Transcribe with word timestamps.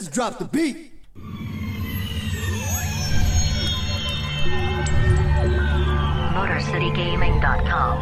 Let's 0.00 0.14
drop 0.14 0.38
the 0.38 0.44
beat. 0.44 0.92
MotorCityGaming.com. 6.38 7.98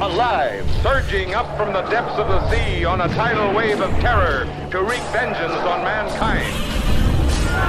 Alive, 0.00 0.62
surging 0.80 1.34
up 1.34 1.56
from 1.56 1.72
the 1.72 1.82
depths 1.90 2.16
of 2.20 2.28
the 2.28 2.48
sea 2.52 2.84
on 2.84 3.00
a 3.00 3.08
tidal 3.08 3.52
wave 3.52 3.80
of 3.80 3.90
terror 3.98 4.44
to 4.70 4.82
wreak 4.84 5.02
vengeance 5.10 5.58
on 5.66 5.82
mankind. 5.82 6.46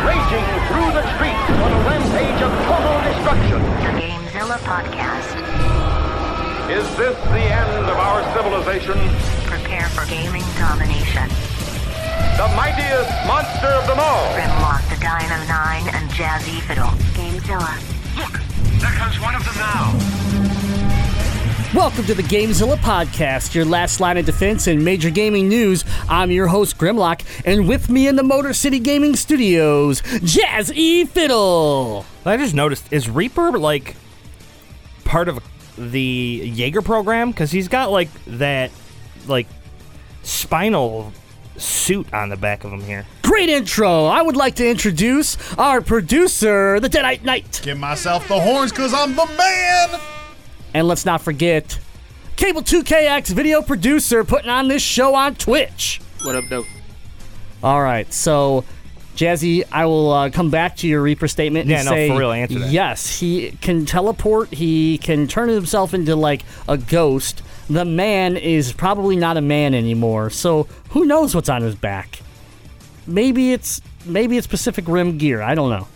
Raging 0.06 0.46
through 0.70 0.92
the 0.94 1.02
streets 1.18 1.50
on 1.58 1.74
a 1.74 1.82
rampage 1.90 2.42
of 2.44 2.54
total 2.70 3.02
destruction. 3.02 3.64
The 3.82 3.98
Gamezilla 4.00 4.60
Podcast. 4.60 5.42
Is 6.70 6.86
this 6.98 7.18
the 7.18 7.42
end 7.42 7.90
of 7.90 7.98
our 7.98 8.22
civilization? 8.36 9.00
Prepare 9.48 9.90
for 9.90 10.06
gaming 10.08 10.44
domination. 10.60 11.47
The 12.38 12.48
mightiest 12.50 13.10
monster 13.26 13.66
of 13.66 13.88
them 13.88 13.98
all. 14.00 14.32
Grimlock 14.36 14.88
the 14.90 14.96
Dino 14.98 15.44
9 15.48 15.96
and 15.96 16.08
Jazzy 16.12 16.62
Fiddle. 16.68 16.86
Gamezilla. 17.16 17.82
Look, 18.16 18.80
there 18.80 18.92
comes 18.92 19.20
one 19.20 19.34
of 19.34 19.44
them 19.44 19.56
now. 19.56 19.98
Welcome 21.74 22.06
to 22.06 22.14
the 22.14 22.22
Gamezilla 22.22 22.76
Podcast, 22.76 23.56
your 23.56 23.66
last 23.66 24.00
line 24.00 24.18
of 24.18 24.28
defense 24.28 24.68
in 24.68 24.84
major 24.84 25.10
gaming 25.10 25.50
news. 25.50 25.84
I'm 26.08 26.30
your 26.30 26.46
host, 26.46 26.78
Grimlock, 26.78 27.24
and 27.44 27.68
with 27.68 27.90
me 27.90 28.08
in 28.08 28.16
the 28.16 28.24
Motor 28.24 28.54
City 28.54 28.78
Gaming 28.78 29.16
Studios, 29.16 30.04
Jazz 30.22 30.72
E. 30.74 31.06
Fiddle. 31.06 32.06
I 32.24 32.38
just 32.38 32.54
noticed 32.54 32.94
is 32.94 33.10
Reaper 33.10 33.58
like 33.58 33.96
part 35.06 35.28
of 35.28 35.40
the 35.76 36.52
Jaeger 36.54 36.84
program 36.84 37.32
because 37.32 37.50
he's 37.50 37.68
got 37.68 37.90
like 37.90 38.10
that 38.26 38.70
like 39.26 39.48
spinal 40.22 41.12
suit 41.58 42.12
on 42.14 42.30
the 42.30 42.38
back 42.38 42.64
of 42.64 42.72
him 42.72 42.82
here. 42.82 43.06
Great 43.24 43.50
intro. 43.50 44.06
I 44.06 44.22
would 44.22 44.36
like 44.36 44.56
to 44.56 44.68
introduce 44.70 45.38
our 45.58 45.82
producer, 45.82 46.80
the 46.80 46.90
Deadite 46.90 47.24
Knight. 47.24 47.62
Give 47.64 47.78
myself 47.78 48.28
the 48.28 48.40
horns 48.40 48.72
because 48.72 48.94
I'm 48.94 49.16
the 49.16 49.26
man. 49.38 50.00
And 50.74 50.88
let's 50.88 51.06
not 51.06 51.22
forget, 51.22 51.80
Cable 52.36 52.62
2KX 52.62 53.30
video 53.34 53.62
producer 53.62 54.24
putting 54.24 54.50
on 54.50 54.68
this 54.68 54.82
show 54.82 55.16
on 55.16 55.36
Twitch. 55.36 56.00
What 56.24 56.36
up, 56.36 56.46
though? 56.50 56.66
All 57.64 57.82
right, 57.82 58.12
so 58.14 58.64
Jazzy, 59.16 59.64
I 59.72 59.86
will 59.88 60.12
uh, 60.12 60.30
come 60.30 60.52
back 60.52 60.78
to 60.78 60.88
your 60.88 61.02
Reaper 61.02 61.28
statement 61.28 61.64
and 61.64 61.72
Yeah, 61.72 61.82
no, 61.84 61.90
say 61.92 62.08
for 62.10 62.20
real, 62.20 62.32
answer 62.32 62.60
that. 62.60 62.70
yes, 62.72 63.20
he 63.20 63.52
can 63.62 63.86
teleport. 63.88 64.54
He 64.54 65.00
can 65.00 65.28
turn 65.28 65.50
himself 65.50 65.94
into 65.96 66.16
like 66.16 66.44
a 66.70 66.78
ghost. 66.78 67.42
The 67.70 67.84
man 67.84 68.38
is 68.38 68.72
probably 68.72 69.16
not 69.18 69.36
a 69.36 69.42
man 69.42 69.74
anymore. 69.74 70.30
So 70.30 70.68
who 70.92 71.06
knows 71.06 71.36
what's 71.36 71.50
on 71.50 71.62
his 71.62 71.76
back? 71.76 72.22
Maybe 73.06 73.52
it's 73.52 73.82
maybe 74.06 74.38
it's 74.38 74.48
Pacific 74.48 74.86
Rim 74.88 75.18
gear. 75.18 75.42
I 75.42 75.54
don't 75.56 75.70
know. 75.70 75.88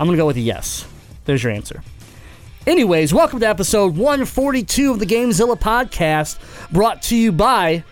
I'm 0.00 0.06
gonna 0.06 0.16
go 0.16 0.26
with 0.26 0.36
a 0.36 0.40
yes. 0.40 0.86
There's 1.24 1.42
your 1.42 1.52
answer. 1.52 1.82
Anyways, 2.66 3.14
welcome 3.14 3.40
to 3.40 3.48
episode 3.48 3.96
142 3.96 4.90
of 4.90 4.98
the 4.98 5.06
Gamezilla 5.06 5.58
podcast, 5.58 6.38
brought 6.70 7.02
to 7.02 7.16
you 7.16 7.32
by. 7.32 7.84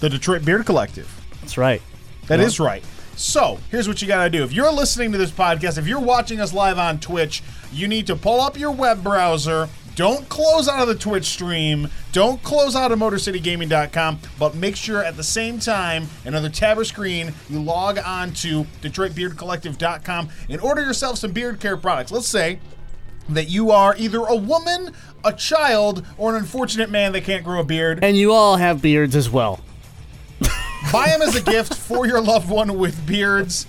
The 0.00 0.08
Detroit 0.08 0.44
Beard 0.44 0.66
Collective. 0.66 1.08
That's 1.40 1.58
right. 1.58 1.82
That 2.28 2.38
is 2.40 2.60
right. 2.60 2.84
So, 3.16 3.58
here's 3.70 3.86
what 3.86 4.00
you 4.00 4.08
got 4.08 4.24
to 4.24 4.30
do. 4.30 4.44
If 4.44 4.52
you're 4.52 4.72
listening 4.72 5.12
to 5.12 5.18
this 5.18 5.30
podcast, 5.30 5.78
if 5.78 5.86
you're 5.86 6.00
watching 6.00 6.40
us 6.40 6.54
live 6.54 6.78
on 6.78 7.00
Twitch, 7.00 7.42
you 7.72 7.86
need 7.86 8.06
to 8.06 8.16
pull 8.16 8.40
up 8.40 8.58
your 8.58 8.70
web 8.70 9.02
browser. 9.02 9.68
Don't 10.00 10.26
close 10.30 10.66
out 10.66 10.80
of 10.80 10.88
the 10.88 10.94
Twitch 10.94 11.26
stream. 11.26 11.90
Don't 12.12 12.42
close 12.42 12.74
out 12.74 12.90
of 12.90 12.98
MotorCityGaming.com, 12.98 14.20
but 14.38 14.54
make 14.54 14.74
sure 14.74 15.04
at 15.04 15.18
the 15.18 15.22
same 15.22 15.58
time, 15.58 16.08
another 16.24 16.48
tab 16.48 16.78
or 16.78 16.86
screen, 16.86 17.34
you 17.50 17.60
log 17.60 17.98
on 17.98 18.32
to 18.32 18.64
DetroitBeardCollective.com 18.80 20.30
and 20.48 20.60
order 20.62 20.80
yourself 20.80 21.18
some 21.18 21.32
beard 21.32 21.60
care 21.60 21.76
products. 21.76 22.10
Let's 22.10 22.28
say 22.28 22.60
that 23.28 23.50
you 23.50 23.72
are 23.72 23.94
either 23.98 24.20
a 24.20 24.36
woman, 24.36 24.94
a 25.22 25.34
child, 25.34 26.06
or 26.16 26.30
an 26.30 26.36
unfortunate 26.36 26.88
man 26.88 27.12
that 27.12 27.24
can't 27.24 27.44
grow 27.44 27.60
a 27.60 27.64
beard. 27.64 28.02
And 28.02 28.16
you 28.16 28.32
all 28.32 28.56
have 28.56 28.80
beards 28.80 29.14
as 29.14 29.28
well. 29.28 29.60
Buy 30.90 31.08
them 31.08 31.20
as 31.20 31.36
a 31.36 31.42
gift 31.42 31.74
for 31.74 32.06
your 32.06 32.22
loved 32.22 32.48
one 32.48 32.78
with 32.78 33.06
beards. 33.06 33.66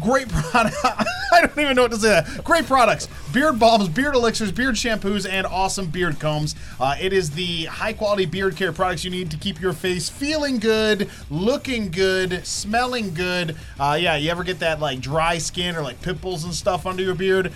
Great 0.00 0.28
product. 0.28 0.76
I 0.84 1.42
don't 1.42 1.58
even 1.58 1.76
know 1.76 1.82
what 1.82 1.92
to 1.92 1.98
say. 1.98 2.08
That. 2.08 2.44
Great 2.44 2.66
products: 2.66 3.08
beard 3.32 3.58
balms, 3.58 3.88
beard 3.88 4.14
elixirs, 4.14 4.50
beard 4.50 4.74
shampoos, 4.74 5.28
and 5.28 5.46
awesome 5.46 5.86
beard 5.86 6.18
combs. 6.18 6.54
Uh, 6.80 6.96
it 7.00 7.12
is 7.12 7.30
the 7.30 7.66
high-quality 7.66 8.26
beard 8.26 8.56
care 8.56 8.72
products 8.72 9.04
you 9.04 9.10
need 9.10 9.30
to 9.30 9.36
keep 9.36 9.60
your 9.60 9.72
face 9.72 10.08
feeling 10.08 10.58
good, 10.58 11.10
looking 11.30 11.90
good, 11.90 12.44
smelling 12.46 13.14
good. 13.14 13.56
Uh, 13.78 13.96
yeah, 14.00 14.16
you 14.16 14.30
ever 14.30 14.42
get 14.42 14.58
that 14.60 14.80
like 14.80 15.00
dry 15.00 15.38
skin 15.38 15.76
or 15.76 15.82
like 15.82 16.00
pimples 16.02 16.44
and 16.44 16.54
stuff 16.54 16.86
under 16.86 17.02
your 17.02 17.14
beard? 17.14 17.52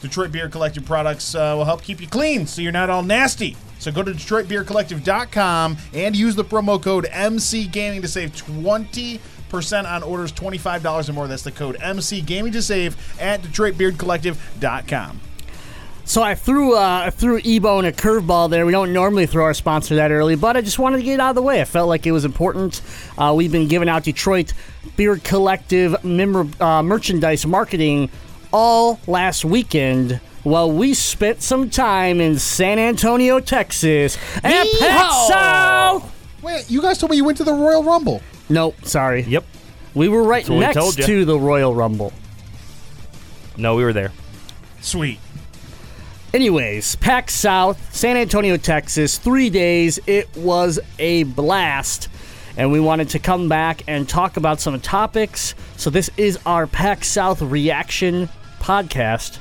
Detroit 0.00 0.32
Beard 0.32 0.50
Collective 0.50 0.86
products 0.86 1.34
uh, 1.34 1.54
will 1.56 1.66
help 1.66 1.82
keep 1.82 2.00
you 2.00 2.08
clean 2.08 2.46
so 2.46 2.62
you're 2.62 2.72
not 2.72 2.88
all 2.88 3.02
nasty. 3.02 3.56
So 3.78 3.90
go 3.90 4.02
to 4.02 4.12
DetroitBeardCollective.com 4.12 5.76
and 5.94 6.16
use 6.16 6.36
the 6.36 6.44
promo 6.44 6.82
code 6.82 7.06
MC 7.10 7.66
Gaming 7.66 8.02
to 8.02 8.08
save 8.08 8.32
20% 8.32 9.20
on 9.52 10.02
orders 10.02 10.32
$25 10.32 11.08
or 11.08 11.12
more. 11.12 11.26
That's 11.28 11.42
the 11.42 11.52
code 11.52 11.76
MC 11.80 12.20
Gaming 12.20 12.52
to 12.52 12.62
save 12.62 12.96
at 13.20 13.42
DetroitBeardCollective.com. 13.42 15.20
So 16.04 16.22
I 16.22 16.34
threw 16.34 16.74
uh, 16.74 17.02
I 17.06 17.10
threw 17.10 17.38
Ebo 17.44 17.78
in 17.78 17.84
a 17.84 17.92
curveball 17.92 18.50
there. 18.50 18.66
We 18.66 18.72
don't 18.72 18.92
normally 18.92 19.26
throw 19.26 19.44
our 19.44 19.54
sponsor 19.54 19.94
that 19.94 20.10
early, 20.10 20.34
but 20.34 20.56
I 20.56 20.60
just 20.60 20.76
wanted 20.78 20.96
to 20.96 21.02
get 21.04 21.14
it 21.14 21.20
out 21.20 21.30
of 21.30 21.36
the 21.36 21.42
way. 21.42 21.60
I 21.60 21.64
felt 21.64 21.88
like 21.88 22.04
it 22.04 22.10
was 22.10 22.24
important. 22.24 22.82
Uh, 23.16 23.32
we've 23.36 23.52
been 23.52 23.68
giving 23.68 23.88
out 23.88 24.02
Detroit 24.02 24.52
Beard 24.96 25.22
Collective 25.22 26.02
memor- 26.02 26.48
uh, 26.60 26.82
merchandise 26.82 27.46
marketing 27.46 28.10
all 28.52 28.98
last 29.06 29.44
weekend. 29.44 30.20
Well, 30.42 30.72
we 30.72 30.94
spent 30.94 31.42
some 31.42 31.70
time 31.70 32.20
in 32.20 32.38
San 32.40 32.80
Antonio, 32.80 33.38
Texas, 33.38 34.16
at 34.42 34.66
PAX 34.80 35.28
South. 35.28 36.19
Wait, 36.42 36.70
you 36.70 36.80
guys 36.80 36.98
told 36.98 37.10
me 37.10 37.16
you 37.16 37.24
went 37.24 37.38
to 37.38 37.44
the 37.44 37.52
Royal 37.52 37.82
Rumble. 37.82 38.22
Nope, 38.48 38.76
sorry. 38.84 39.22
Yep. 39.22 39.44
We 39.94 40.08
were 40.08 40.22
right 40.22 40.48
what 40.48 40.54
we 40.54 40.60
next 40.60 40.76
told 40.76 40.98
ya. 40.98 41.06
to 41.06 41.24
the 41.24 41.38
Royal 41.38 41.74
Rumble. 41.74 42.12
No, 43.56 43.74
we 43.76 43.84
were 43.84 43.92
there. 43.92 44.12
Sweet. 44.80 45.18
Anyways, 46.32 46.94
PAX 46.96 47.34
South, 47.34 47.94
San 47.94 48.16
Antonio, 48.16 48.56
Texas, 48.56 49.18
three 49.18 49.50
days. 49.50 49.98
It 50.06 50.34
was 50.36 50.78
a 50.98 51.24
blast. 51.24 52.08
And 52.56 52.72
we 52.72 52.80
wanted 52.80 53.10
to 53.10 53.18
come 53.18 53.48
back 53.48 53.82
and 53.88 54.08
talk 54.08 54.36
about 54.36 54.60
some 54.60 54.80
topics. 54.80 55.54
So, 55.76 55.90
this 55.90 56.10
is 56.16 56.38
our 56.46 56.66
PAX 56.66 57.08
South 57.08 57.42
reaction 57.42 58.28
podcast. 58.60 59.38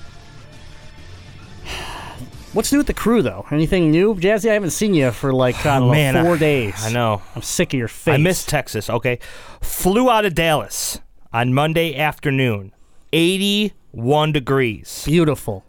What's 2.53 2.71
new 2.71 2.79
with 2.79 2.87
the 2.87 2.93
crew, 2.95 3.21
though? 3.21 3.45
Anything 3.51 3.91
new? 3.91 4.15
Jazzy, 4.15 4.49
I 4.49 4.53
haven't 4.53 4.71
seen 4.71 4.93
you 4.95 5.11
for 5.11 5.31
like, 5.31 5.55
I 5.65 5.77
don't 5.79 5.87
know, 5.87 5.91
Man, 5.93 6.15
I- 6.17 6.23
four 6.23 6.37
days. 6.37 6.73
I 6.83 6.91
know. 6.91 7.21
I'm 7.35 7.43
sick 7.43 7.73
of 7.73 7.77
your 7.77 7.87
face. 7.87 8.13
I 8.15 8.17
miss 8.17 8.43
Texas. 8.45 8.89
Okay, 8.89 9.19
flew 9.61 10.09
out 10.09 10.25
of 10.25 10.33
Dallas 10.33 10.99
on 11.31 11.53
Monday 11.53 11.95
afternoon. 11.95 12.71
81 13.13 14.31
degrees. 14.31 15.03
Beautiful. 15.05 15.63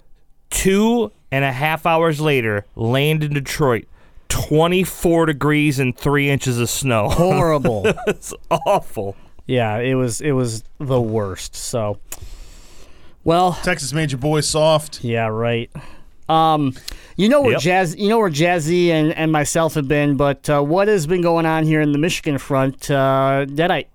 Two 0.48 1.12
and 1.30 1.44
a 1.44 1.52
half 1.52 1.84
hours 1.86 2.20
later, 2.20 2.64
land 2.74 3.22
in 3.24 3.34
Detroit. 3.34 3.86
24 4.28 5.26
degrees 5.26 5.78
and 5.78 5.96
three 5.96 6.30
inches 6.30 6.58
of 6.58 6.70
snow. 6.70 7.08
Horrible. 7.10 7.82
it's 8.06 8.32
awful. 8.50 9.16
yeah, 9.46 9.78
it 9.78 9.94
was 9.94 10.20
it 10.20 10.32
was 10.32 10.64
the 10.78 11.00
worst. 11.00 11.54
So, 11.54 11.98
well, 13.24 13.52
Texas 13.62 13.92
made 13.92 14.12
your 14.12 14.18
boy 14.20 14.40
soft. 14.40 15.02
Yeah, 15.04 15.26
right. 15.26 15.70
Um, 16.30 16.74
you 17.16 17.28
know 17.28 17.42
where 17.42 17.52
Yep. 17.52 17.60
Jazz, 17.60 17.96
you 17.96 18.08
know 18.08 18.18
where 18.18 18.30
Jazzy 18.30 18.88
and, 18.88 19.12
and 19.12 19.30
myself 19.32 19.74
have 19.74 19.88
been, 19.88 20.16
but 20.16 20.48
uh, 20.48 20.62
what 20.62 20.88
has 20.88 21.06
been 21.06 21.22
going 21.22 21.44
on 21.44 21.64
here 21.64 21.80
in 21.80 21.92
the 21.92 21.98
Michigan 21.98 22.38
front? 22.38 22.90
Uh, 22.90 23.44
Deadite. 23.48 23.86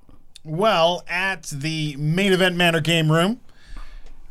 Well, 0.43 1.03
at 1.07 1.43
the 1.45 1.95
main 1.97 2.33
event 2.33 2.55
Manor 2.55 2.81
Game 2.81 3.11
Room, 3.11 3.39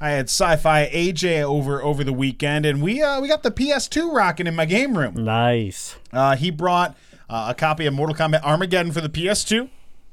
I 0.00 0.10
had 0.10 0.26
Sci-Fi 0.26 0.88
AJ 0.92 1.42
over 1.42 1.82
over 1.82 2.04
the 2.04 2.12
weekend, 2.12 2.66
and 2.66 2.82
we 2.82 3.02
uh, 3.02 3.20
we 3.20 3.26
got 3.26 3.42
the 3.42 3.50
PS2 3.50 4.14
rocking 4.14 4.46
in 4.46 4.54
my 4.54 4.64
game 4.64 4.96
room. 4.96 5.14
Nice. 5.24 5.96
Uh, 6.12 6.36
he 6.36 6.50
brought 6.50 6.96
uh, 7.28 7.46
a 7.48 7.54
copy 7.54 7.86
of 7.86 7.94
Mortal 7.94 8.14
Kombat 8.14 8.42
Armageddon 8.44 8.92
for 8.92 9.00
the 9.00 9.08
PS2, 9.08 9.68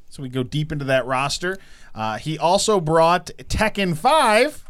so 0.09 0.23
we 0.23 0.29
go 0.29 0.41
deep 0.43 0.71
into 0.71 0.85
that 0.85 1.05
roster. 1.05 1.57
Uh, 1.93 2.17
he 2.17 2.39
also 2.39 2.79
brought 2.79 3.27
Tekken 3.47 3.95
5. 3.97 4.63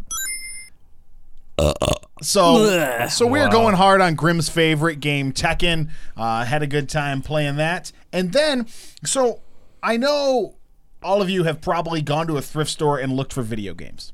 So, 2.21 3.07
so 3.09 3.25
we 3.27 3.39
were 3.39 3.49
going 3.49 3.75
hard 3.75 3.99
on 4.01 4.15
Grimm's 4.15 4.47
favorite 4.49 4.99
game, 4.99 5.33
Tekken. 5.33 5.89
Uh, 6.15 6.45
had 6.45 6.61
a 6.61 6.67
good 6.67 6.87
time 6.87 7.21
playing 7.21 7.55
that, 7.57 7.91
and 8.13 8.31
then 8.31 8.67
so 9.03 9.41
I 9.81 9.97
know 9.97 10.55
all 11.03 11.21
of 11.21 11.29
you 11.29 11.43
have 11.43 11.61
probably 11.61 12.01
gone 12.01 12.27
to 12.27 12.37
a 12.37 12.41
thrift 12.41 12.69
store 12.69 12.99
and 12.99 13.13
looked 13.13 13.33
for 13.33 13.41
video 13.41 13.73
games. 13.73 14.13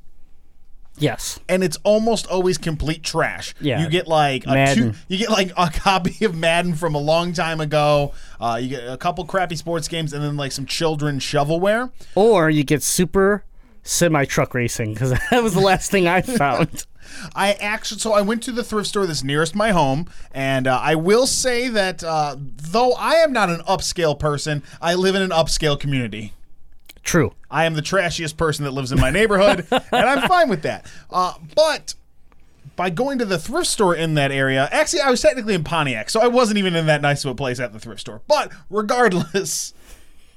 Yes. 0.99 1.39
and 1.47 1.63
it's 1.63 1.77
almost 1.83 2.25
always 2.25 2.57
complete 2.57 3.03
trash. 3.03 3.53
Yeah. 3.59 3.81
you 3.81 3.89
get 3.89 4.07
like 4.07 4.45
a 4.47 4.73
two, 4.73 4.93
you 5.07 5.17
get 5.19 5.29
like 5.29 5.51
a 5.55 5.69
copy 5.73 6.25
of 6.25 6.35
Madden 6.35 6.73
from 6.73 6.95
a 6.95 6.99
long 6.99 7.33
time 7.33 7.61
ago. 7.61 8.13
Uh, 8.41 8.57
you 8.59 8.69
get 8.69 8.87
a 8.87 8.97
couple 8.97 9.23
crappy 9.25 9.55
sports 9.55 9.87
games, 9.87 10.13
and 10.13 10.23
then 10.23 10.37
like 10.37 10.51
some 10.51 10.65
children's 10.65 11.21
shovelware. 11.23 11.91
Or 12.15 12.49
you 12.49 12.63
get 12.63 12.81
super 12.81 13.43
semi 13.83 14.25
truck 14.25 14.53
racing 14.53 14.93
because 14.93 15.11
that 15.31 15.43
was 15.43 15.53
the 15.53 15.59
last 15.59 15.91
thing 15.91 16.07
I 16.07 16.21
found. 16.21 16.85
I 17.35 17.53
actually, 17.53 17.99
so 17.99 18.13
I 18.13 18.21
went 18.21 18.43
to 18.43 18.51
the 18.51 18.63
thrift 18.63 18.89
store 18.89 19.05
that's 19.05 19.23
nearest 19.23 19.55
my 19.55 19.71
home, 19.71 20.09
and 20.31 20.67
uh, 20.67 20.79
I 20.81 20.95
will 20.95 21.27
say 21.27 21.67
that 21.69 22.03
uh, 22.03 22.35
though 22.37 22.93
I 22.93 23.15
am 23.15 23.33
not 23.33 23.49
an 23.49 23.61
upscale 23.61 24.17
person, 24.17 24.63
I 24.81 24.95
live 24.95 25.15
in 25.15 25.21
an 25.21 25.31
upscale 25.31 25.79
community. 25.79 26.33
True. 27.03 27.33
I 27.49 27.65
am 27.65 27.75
the 27.75 27.81
trashiest 27.81 28.35
person 28.35 28.65
that 28.65 28.71
lives 28.71 28.91
in 28.91 28.99
my 28.99 29.09
neighborhood, 29.09 29.65
and 29.71 29.83
I'm 29.91 30.27
fine 30.27 30.49
with 30.49 30.63
that. 30.63 30.85
Uh, 31.09 31.35
but 31.55 31.93
by 32.75 32.89
going 32.89 33.17
to 33.19 33.25
the 33.25 33.39
thrift 33.39 33.67
store 33.67 33.95
in 33.95 34.13
that 34.15 34.31
area, 34.31 34.67
actually, 34.71 35.01
I 35.01 35.09
was 35.09 35.21
technically 35.21 35.53
in 35.53 35.63
Pontiac, 35.63 36.09
so 36.09 36.21
I 36.21 36.27
wasn't 36.27 36.57
even 36.57 36.75
in 36.75 36.85
that 36.87 37.01
nice 37.01 37.23
of 37.23 37.31
a 37.31 37.35
place 37.35 37.59
at 37.59 37.73
the 37.73 37.79
thrift 37.79 38.01
store. 38.01 38.21
But 38.27 38.51
regardless, 38.69 39.73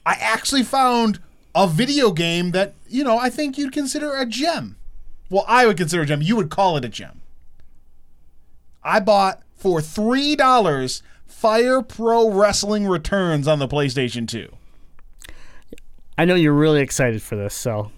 I 0.07 0.17
actually 0.21 0.63
found 0.63 1.21
a 1.55 1.67
video 1.67 2.13
game 2.13 2.53
that, 2.53 2.75
you 2.89 3.05
know, 3.05 3.19
I 3.19 3.31
think 3.31 3.59
you'd 3.59 3.73
consider 3.73 4.15
a 4.15 4.25
gem. 4.25 4.77
Well, 5.31 5.45
I 5.49 5.67
would 5.67 5.77
consider 5.77 6.03
a 6.03 6.07
gem. 6.07 6.21
You 6.23 6.37
would 6.37 6.51
call 6.51 6.77
it 6.77 6.85
a 6.85 6.89
gem. 6.89 7.23
I 8.83 9.01
bought 9.01 9.43
for 9.57 9.81
$3 9.81 11.03
Fire 11.27 11.83
Pro 11.83 12.31
Wrestling 12.31 12.87
Returns 12.87 13.47
on 13.47 13.59
the 13.59 13.69
PlayStation 13.69 14.27
2. 14.27 14.49
I 16.19 16.25
know 16.25 16.35
you're 16.35 16.53
really 16.53 16.81
excited 16.81 17.23
for 17.23 17.37
this. 17.37 17.55
So, 17.55 17.93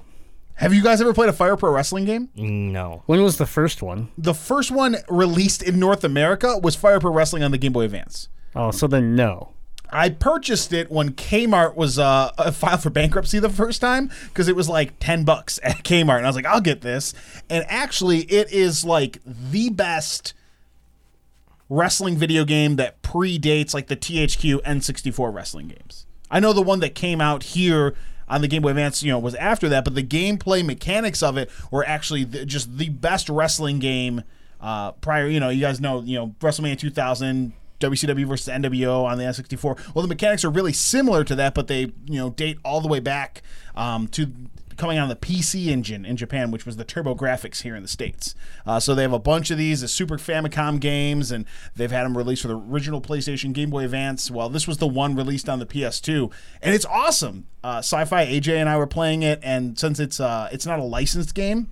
Have 0.55 0.75
you 0.75 0.83
guys 0.83 1.01
ever 1.01 1.15
played 1.15 1.29
a 1.31 1.33
Fire 1.33 1.57
Pro 1.57 1.73
Wrestling 1.73 2.05
game? 2.05 2.29
No. 2.37 3.03
when 3.07 3.23
was 3.23 3.39
the 3.39 3.47
first 3.47 3.83
one? 3.83 4.09
The 4.19 4.35
first 4.35 4.71
one 4.71 4.97
released 5.09 5.63
in 5.63 5.79
North 5.81 6.05
America 6.05 6.59
was 6.59 6.77
Fire 6.77 7.01
Pro 7.01 7.13
Wrestling 7.13 7.43
on 7.43 7.51
the 7.51 7.59
Game 7.59 7.73
Boy 7.73 7.85
Advance. 7.85 8.29
Oh, 8.55 8.71
so 8.71 8.87
then 8.87 9.17
no. 9.17 9.55
I 9.93 10.11
purchased 10.11 10.73
it 10.73 10.91
when 10.91 11.13
Kmart 11.13 11.75
was 11.77 11.99
uh, 11.99 12.31
filed 12.53 12.83
for 12.83 12.91
bankruptcy 12.91 13.39
the 13.39 13.51
first 13.51 13.81
time 13.81 14.11
because 14.29 14.49
it 14.49 14.57
was 14.57 14.69
like 14.69 14.99
10 14.99 15.25
bucks 15.25 15.61
at 15.63 15.85
Kmart. 15.85 16.19
And 16.19 16.27
I 16.27 16.29
was 16.29 16.37
like, 16.37 16.47
I'll 16.47 16.61
get 16.61 16.81
this. 16.81 17.15
And 17.51 17.65
actually, 17.69 18.21
it 18.21 18.53
is 18.53 18.85
like 18.85 19.21
the 19.25 19.71
best 19.71 20.35
wrestling 21.69 22.17
video 22.17 22.45
game 22.45 22.77
that 22.77 23.03
predates 23.03 23.73
like 23.75 23.87
the 23.87 23.97
THQ 23.97 24.63
N64 24.63 25.33
wrestling 25.33 25.69
games. 25.69 26.07
I 26.31 26.41
know 26.41 26.53
the 26.53 26.63
one 26.63 26.81
that 26.81 26.95
came 26.95 27.21
out 27.21 27.43
here 27.43 27.95
on 28.29 28.41
the 28.41 28.49
Game 28.49 28.63
Boy 28.63 28.71
Advance, 28.71 29.03
you 29.03 29.11
know, 29.11 29.19
was 29.19 29.35
after 29.35 29.69
that, 29.69 29.85
but 29.85 29.95
the 29.95 30.03
gameplay 30.03 30.65
mechanics 30.65 31.23
of 31.23 31.37
it 31.37 31.51
were 31.71 31.85
actually 31.85 32.25
the, 32.25 32.47
just 32.47 32.79
the 32.79 32.89
best 32.89 33.29
wrestling 33.29 33.79
game 33.79 34.23
uh, 34.61 34.93
prior. 34.93 35.27
You 35.27 35.41
know, 35.41 35.51
you 35.51 35.61
guys 35.61 35.81
know, 35.81 36.01
you 36.01 36.17
know, 36.17 36.35
WrestleMania 36.41 36.79
2000, 36.79 37.53
WCW 37.83 38.27
versus 38.27 38.53
NWO 38.53 39.05
on 39.05 39.19
the 39.19 39.25
N64. 39.25 39.95
Well, 39.95 40.03
the 40.03 40.09
mechanics 40.09 40.45
are 40.45 40.51
really 40.51 40.73
similar 40.73 41.25
to 41.25 41.35
that, 41.37 41.55
but 41.55 41.69
they, 41.69 41.81
you 42.07 42.19
know, 42.19 42.31
date 42.31 42.59
all 42.65 42.81
the 42.81 42.89
way 42.89 43.01
back 43.01 43.43
um, 43.75 44.09
to 44.09 44.33
coming 44.77 44.99
on 44.99 45.09
the 45.09 45.17
PC 45.17 45.67
engine 45.69 46.05
in 46.05 46.17
Japan, 46.17 46.51
which 46.51 46.67
was 46.67 46.77
the 46.77 46.85
TurboGrafx 46.85 47.63
here 47.63 47.77
in 47.77 47.83
the 47.83 47.89
States. 47.89 48.35
Uh, 48.67 48.81
so 48.81 48.95
they 48.95 49.03
have 49.03 49.13
a 49.13 49.19
bunch 49.19 49.51
of 49.51 49.59
these, 49.59 49.81
the 49.81 49.89
Super 49.89 50.17
Famicom 50.17 50.81
games, 50.81 51.31
and 51.31 51.45
they've 51.77 51.91
had 51.91 52.05
them 52.05 52.17
released 52.17 52.43
for 52.43 52.49
the 52.49 52.57
original 52.57 53.01
PlayStation 53.01 53.53
Game 53.53 53.71
Boy 53.71 53.85
Advance. 53.85 54.31
Well, 54.31 54.49
this 54.49 54.67
was 54.67 54.79
the 54.79 54.87
one 54.87 55.15
released 55.15 55.49
on 55.49 55.59
the 55.59 55.67
PS2, 55.67 56.33
and 56.63 56.75
it's 56.75 56.87
awesome. 56.87 57.47
Uh, 57.63 57.79
Sci-Fi 57.79 58.27
AJ 58.27 58.55
and 58.55 58.69
I 58.69 58.77
were 58.77 58.87
playing 58.87 59.23
it, 59.23 59.41
and 59.43 59.79
since 59.79 60.01
it's 60.01 60.19
uh, 60.19 60.49
it's 60.53 60.67
not 60.67 60.79
a 60.79 60.85
licensed 60.85 61.35
game, 61.35 61.71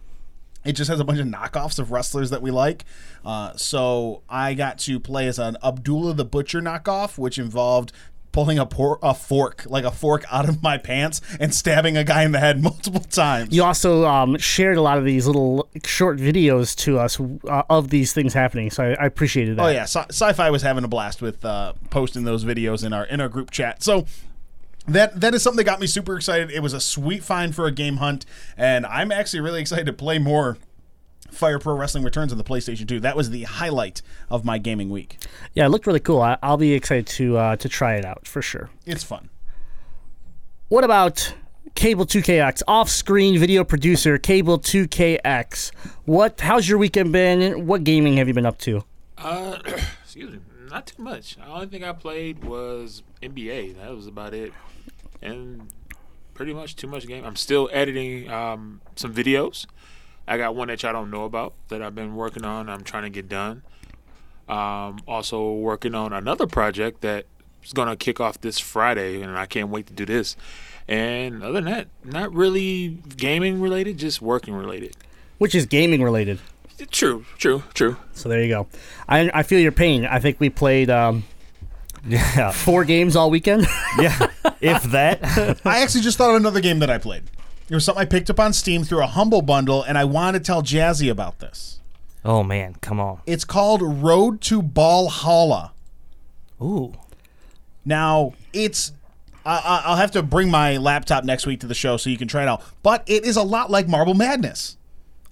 it 0.65 0.73
just 0.73 0.91
has 0.91 1.01
a 1.01 1.05
bunch 1.05 1.19
of 1.19 1.27
knockoffs 1.27 1.79
of 1.79 1.91
wrestlers 1.91 2.31
that 2.31 2.43
we 2.43 2.51
like. 2.51 2.85
Uh, 3.25 3.55
so 3.57 4.23
I 4.29 4.55
got 4.55 4.79
to 4.81 5.01
play 5.01 5.27
as 5.27 5.39
an 5.39 5.57
Abdullah 5.63 6.15
the 6.15 6.25
Butcher 6.25 6.61
knockoff, 6.61 7.17
which 7.19 7.39
involved 7.39 7.93
pulling 8.33 8.59
a, 8.59 8.67
por- 8.67 8.99
a 9.03 9.15
fork, 9.15 9.65
like 9.67 9.85
a 9.85 9.91
fork, 9.91 10.25
out 10.31 10.49
of 10.49 10.63
my 10.63 10.79
pants 10.79 11.21
and 11.41 11.55
stabbing 11.55 11.97
a 11.97 12.05
guy 12.05 12.23
in 12.23 12.33
the 12.33 12.39
head 12.39 12.63
multiple 12.63 13.01
times. 13.01 13.55
You 13.55 13.65
also 13.65 14.07
um, 14.07 14.39
shared 14.39 14.77
a 14.77 14.83
lot 14.83 14.99
of 14.99 15.05
these 15.05 15.27
little 15.27 15.69
short 15.85 16.19
videos 16.19 16.77
to 16.77 16.99
us 16.99 17.19
uh, 17.21 17.63
of 17.69 17.91
these 17.91 18.13
things 18.13 18.35
happening, 18.35 18.71
so 18.71 18.85
I, 18.85 19.03
I 19.03 19.07
appreciated 19.07 19.57
that. 19.57 19.65
Oh 19.65 19.69
yeah, 19.69 19.85
Sci- 19.85 20.07
Sci-Fi 20.11 20.51
was 20.51 20.63
having 20.63 20.85
a 20.85 20.89
blast 20.89 21.23
with 21.23 21.45
uh, 21.45 21.73
posting 21.91 22.25
those 22.25 22.45
videos 22.45 22.85
in 22.85 22.93
our 22.93 23.05
in 23.05 23.21
our 23.21 23.29
group 23.29 23.51
chat. 23.51 23.83
So 23.83 24.07
that 24.87 25.21
that 25.21 25.35
is 25.35 25.43
something 25.43 25.59
that 25.59 25.65
got 25.65 25.81
me 25.81 25.87
super 25.87 26.17
excited. 26.17 26.51
It 26.51 26.61
was 26.61 26.73
a 26.73 26.81
sweet 26.81 27.23
find 27.23 27.55
for 27.55 27.67
a 27.67 27.73
game 27.73 27.99
hunt, 27.99 28.25
and 28.57 28.87
I'm 28.87 29.13
actually 29.13 29.41
really 29.41 29.61
excited 29.61 29.87
to 29.87 29.93
play 29.93 30.19
more 30.19 30.59
Fire 31.31 31.59
Pro 31.59 31.75
Wrestling 31.75 32.05
Returns 32.05 32.33
on 32.33 32.39
the 32.39 32.45
PlayStation 32.45 32.87
2. 32.89 33.01
That 33.01 33.17
was 33.17 33.31
the 33.31 33.45
highlight 33.45 34.03
of 34.29 34.45
my 34.45 34.59
gaming 34.59 34.91
week. 34.91 35.19
Yeah, 35.55 35.67
it 35.67 35.69
looked 35.69 35.87
really 35.87 36.01
cool. 36.01 36.21
I, 36.21 36.39
I'll 36.43 36.57
be 36.57 36.73
excited 36.73 37.07
to 37.09 37.37
uh, 37.37 37.57
to 37.57 37.69
try 37.69 37.95
it 37.95 38.05
out 38.05 38.27
for 38.27 38.43
sure. 38.43 38.71
It's 38.87 39.05
fun. 39.05 39.31
What 40.69 40.85
about 40.85 41.35
Cable 41.75 42.07
2KX, 42.07 42.63
off-screen 42.69 43.39
video 43.39 43.65
producer 43.65 44.19
Cable 44.19 44.59
2KX? 44.59 45.73
What? 46.05 46.41
How's 46.41 46.69
your 46.69 46.79
weekend 46.79 47.13
been? 47.13 47.67
What 47.67 47.85
gaming 47.85 48.17
have 48.19 48.29
you 48.29 48.35
been 48.35 48.47
up 48.47 48.59
to? 48.59 48.85
Uh, 49.19 49.59
excuse 50.21 50.39
me, 50.39 50.69
not 50.71 50.87
too 50.87 51.03
much. 51.03 51.37
The 51.37 51.47
only 51.47 51.67
thing 51.67 51.85
I 51.85 51.93
played 51.93 52.45
was 52.45 53.03
NBA. 53.23 53.77
That 53.77 53.95
was 53.95 54.07
about 54.07 54.35
it, 54.35 54.53
and 55.23 55.69
pretty 56.35 56.53
much 56.53 56.77
too 56.77 56.87
much 56.87 57.07
game. 57.07 57.25
I'm 57.25 57.37
still 57.37 57.71
editing 57.73 58.31
um, 58.31 58.83
some 58.97 59.15
videos. 59.15 59.67
I 60.29 60.37
got 60.37 60.55
one 60.55 60.69
that 60.69 60.83
y'all 60.83 60.93
don't 60.93 61.11
know 61.11 61.25
about 61.25 61.55
that 61.69 61.83
I've 61.83 61.95
been 61.95 62.15
working 62.15 62.45
on. 62.45 62.69
I'm 62.69 62.85
trying 62.85 63.05
to 63.05 63.11
get 63.11 63.29
done. 63.29 63.63
Um, 64.49 64.99
also 65.09 65.53
working 65.53 65.95
on 65.95 66.13
another 66.13 66.47
project 66.47 67.01
that 67.01 67.27
is 67.65 67.73
gonna 67.73 67.97
kick 67.97 68.21
off 68.21 68.41
this 68.41 68.59
Friday, 68.59 69.23
and 69.23 69.39
I 69.39 69.47
can't 69.47 69.71
wait 69.71 69.87
to 69.87 69.93
do 69.93 70.05
this. 70.05 70.37
And 70.87 71.43
other 71.43 71.55
than 71.55 71.65
that, 71.65 71.89
not 72.05 72.33
really 72.35 72.99
gaming 73.17 73.61
related, 73.61 73.97
just 73.97 74.21
working 74.21 74.55
related. 74.55 74.97
Which 75.39 75.55
is 75.55 75.65
gaming 75.65 76.03
related. 76.03 76.41
True, 76.91 77.25
true, 77.39 77.63
true. 77.75 77.97
So 78.15 78.29
there 78.29 78.43
you 78.43 78.49
go. 78.49 78.67
I, 79.09 79.31
I 79.33 79.43
feel 79.43 79.61
your 79.61 79.73
pain. 79.73 80.05
I 80.07 80.19
think 80.21 80.41
we 80.41 80.51
played 80.51 80.91
um, 80.91 81.25
Yeah. 82.07 82.51
four 82.53 82.85
games 82.85 83.17
all 83.17 83.31
weekend. 83.31 83.67
Yeah. 83.99 84.29
if 84.61 84.83
that. 84.85 85.21
I 85.67 85.81
actually 85.83 86.03
just 86.03 86.17
thought 86.19 86.31
of 86.31 86.37
another 86.37 86.61
game 86.61 86.79
that 86.79 86.91
I 86.91 86.99
played. 86.99 87.25
It 87.69 87.75
was 87.75 87.85
something 87.85 88.01
I 88.03 88.05
picked 88.05 88.31
up 88.31 88.41
on 88.41 88.53
Steam 88.53 88.83
through 88.85 89.03
a 89.03 89.07
Humble 89.07 89.43
Bundle, 89.43 89.83
and 89.83 89.97
I 89.99 90.05
want 90.05 90.35
to 90.35 90.41
tell 90.41 90.63
Jazzy 90.63 91.11
about 91.11 91.39
this. 91.41 91.81
Oh 92.25 92.43
man, 92.43 92.75
come 92.81 92.99
on. 93.01 93.21
It's 93.27 93.45
called 93.45 93.81
Road 93.83 94.41
to 94.43 94.63
Ballhalla. 94.63 95.71
Ooh. 96.61 96.93
Now, 97.85 98.33
it's. 98.53 98.93
I 99.47 99.57
I- 99.57 99.83
I'll 99.87 99.97
have 99.97 100.11
to 100.13 100.23
bring 100.23 100.51
my 100.51 100.77
laptop 100.77 101.25
next 101.25 101.47
week 101.47 101.61
to 101.61 101.67
the 101.67 101.75
show 101.75 101.97
so 101.97 102.11
you 102.11 102.19
can 102.19 102.29
try 102.29 102.43
it 102.43 102.49
out. 102.49 102.63
But 102.83 103.03
it 103.07 103.25
is 103.25 103.37
a 103.37 103.43
lot 103.43 103.71
like 103.71 103.89
Marble 103.89 104.15
Madness. 104.15 104.77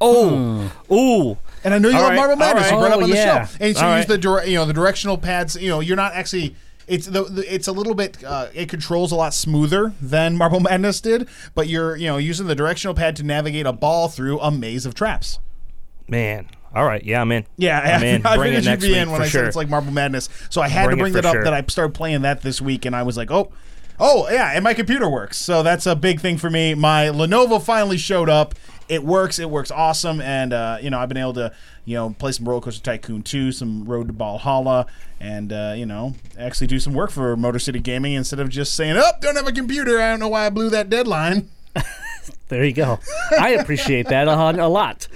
Oh. 0.00 0.73
Ooh. 0.93 1.37
And 1.64 1.75
I 1.75 1.78
know 1.78 1.88
you 1.88 1.97
All 1.97 2.02
love 2.02 2.11
right, 2.11 2.17
Marble 2.17 2.37
Madness. 2.37 2.64
right. 2.64 2.73
You 2.73 2.78
brought 2.78 2.90
it 2.90 2.93
up 2.95 3.00
Oh, 3.00 3.05
on 3.05 3.11
the 3.11 3.17
yeah. 3.17 3.47
show, 3.47 3.57
and 3.61 3.76
so 3.76 3.83
All 3.85 3.90
you 3.90 3.97
use 3.97 4.02
right. 4.02 4.09
the 4.09 4.19
dire- 4.19 4.45
you 4.47 4.55
know 4.55 4.64
the 4.64 4.73
directional 4.73 5.19
pads. 5.19 5.57
You 5.57 5.69
know, 5.71 5.81
you're 5.81 5.97
not 5.97 6.12
actually. 6.14 6.55
It's 6.87 7.05
the, 7.07 7.25
the 7.25 7.55
it's 7.55 7.67
a 7.69 7.73
little 7.73 7.95
bit. 7.95 8.23
Uh, 8.25 8.47
it 8.55 8.69
controls 8.71 9.12
a 9.12 9.17
lot 9.17 9.35
smoother 9.35 9.93
than 10.00 10.37
Marble 10.37 10.61
Madness 10.61 11.00
did, 11.02 11.28
but 11.55 11.69
you're 11.69 11.97
you 11.97 12.07
know 12.07 12.17
using 12.17 12.47
the 12.47 12.55
directional 12.55 12.95
pad 12.95 13.17
to 13.17 13.23
navigate 13.25 13.67
a 13.67 13.73
ball 13.73 14.09
through 14.09 14.38
a 14.40 14.50
maze 14.50 14.87
of 14.87 14.95
traps. 14.95 15.38
Man. 16.09 16.49
All 16.75 16.85
right. 16.85 17.02
Yeah, 17.05 17.21
I'm 17.21 17.33
in. 17.33 17.45
Yeah, 17.57 17.81
I'm 17.81 18.02
in. 18.05 18.25
I 18.26 18.37
Bring 18.37 18.52
it 18.52 18.57
figured 18.59 18.64
you'd 18.64 18.71
next 18.71 18.83
be 18.85 18.88
week 18.90 18.97
in 18.99 19.11
when 19.11 19.21
for 19.21 19.25
I 19.25 19.28
sure. 19.28 19.40
said 19.43 19.49
it's 19.49 19.57
like 19.57 19.69
Marble 19.69 19.93
Madness. 19.93 20.28
So 20.49 20.61
I 20.62 20.69
had 20.69 20.87
Bring 20.87 20.99
to 20.99 21.02
bring 21.05 21.12
for 21.12 21.23
that 21.23 21.28
up 21.28 21.35
sure. 21.35 21.45
that 21.45 21.52
I 21.52 21.62
started 21.69 21.95
playing 21.95 22.23
that 22.23 22.43
this 22.43 22.61
week, 22.61 22.85
and 22.87 22.95
I 22.95 23.02
was 23.02 23.17
like, 23.17 23.31
oh, 23.31 23.50
oh 23.99 24.28
yeah, 24.31 24.52
and 24.55 24.62
my 24.64 24.75
computer 24.75 25.09
works. 25.11 25.37
So 25.38 25.62
that's 25.62 25.87
a 25.87 25.97
big 25.97 26.21
thing 26.21 26.38
for 26.38 26.49
me. 26.50 26.75
My 26.75 27.07
Lenovo 27.07 27.61
finally 27.61 27.99
showed 27.99 28.28
up. 28.31 28.55
It 28.88 29.04
works. 29.04 29.38
It 29.38 29.50
works 29.50 29.71
awesome, 29.71 30.21
and 30.21 30.52
uh, 30.52 30.78
you 30.80 30.90
know 30.90 30.99
I've 30.99 31.09
been 31.09 31.18
able 31.18 31.35
to 31.35 31.52
you 31.85 31.95
know 31.95 32.14
play 32.18 32.33
some 32.33 32.49
Roller 32.49 32.61
Coaster 32.61 32.83
Tycoon 32.83 33.23
2, 33.23 33.52
some 33.52 33.85
Road 33.85 34.09
to 34.09 34.12
Ballhalla, 34.12 34.87
and 35.21 35.52
uh, 35.52 35.75
you 35.76 35.87
know 35.87 36.14
actually 36.38 36.66
do 36.66 36.80
some 36.80 36.95
work 36.95 37.11
for 37.11 37.37
Motor 37.37 37.59
City 37.59 37.80
Gaming 37.80 38.14
instead 38.14 38.40
of 38.40 38.49
just 38.49 38.75
saying, 38.75 38.97
oh, 38.97 39.12
don't 39.21 39.37
have 39.37 39.47
a 39.47 39.52
computer. 39.52 40.00
I 40.00 40.11
don't 40.11 40.21
know 40.21 40.28
why 40.28 40.47
I 40.47 40.50
blew 40.50 40.71
that 40.71 40.90
deadline. 40.90 41.50
There 42.49 42.64
you 42.64 42.73
go. 42.73 42.99
I 43.38 43.50
appreciate 43.50 44.09
that 44.09 44.26
a, 44.26 44.33
a 44.33 44.68
lot. 44.68 45.07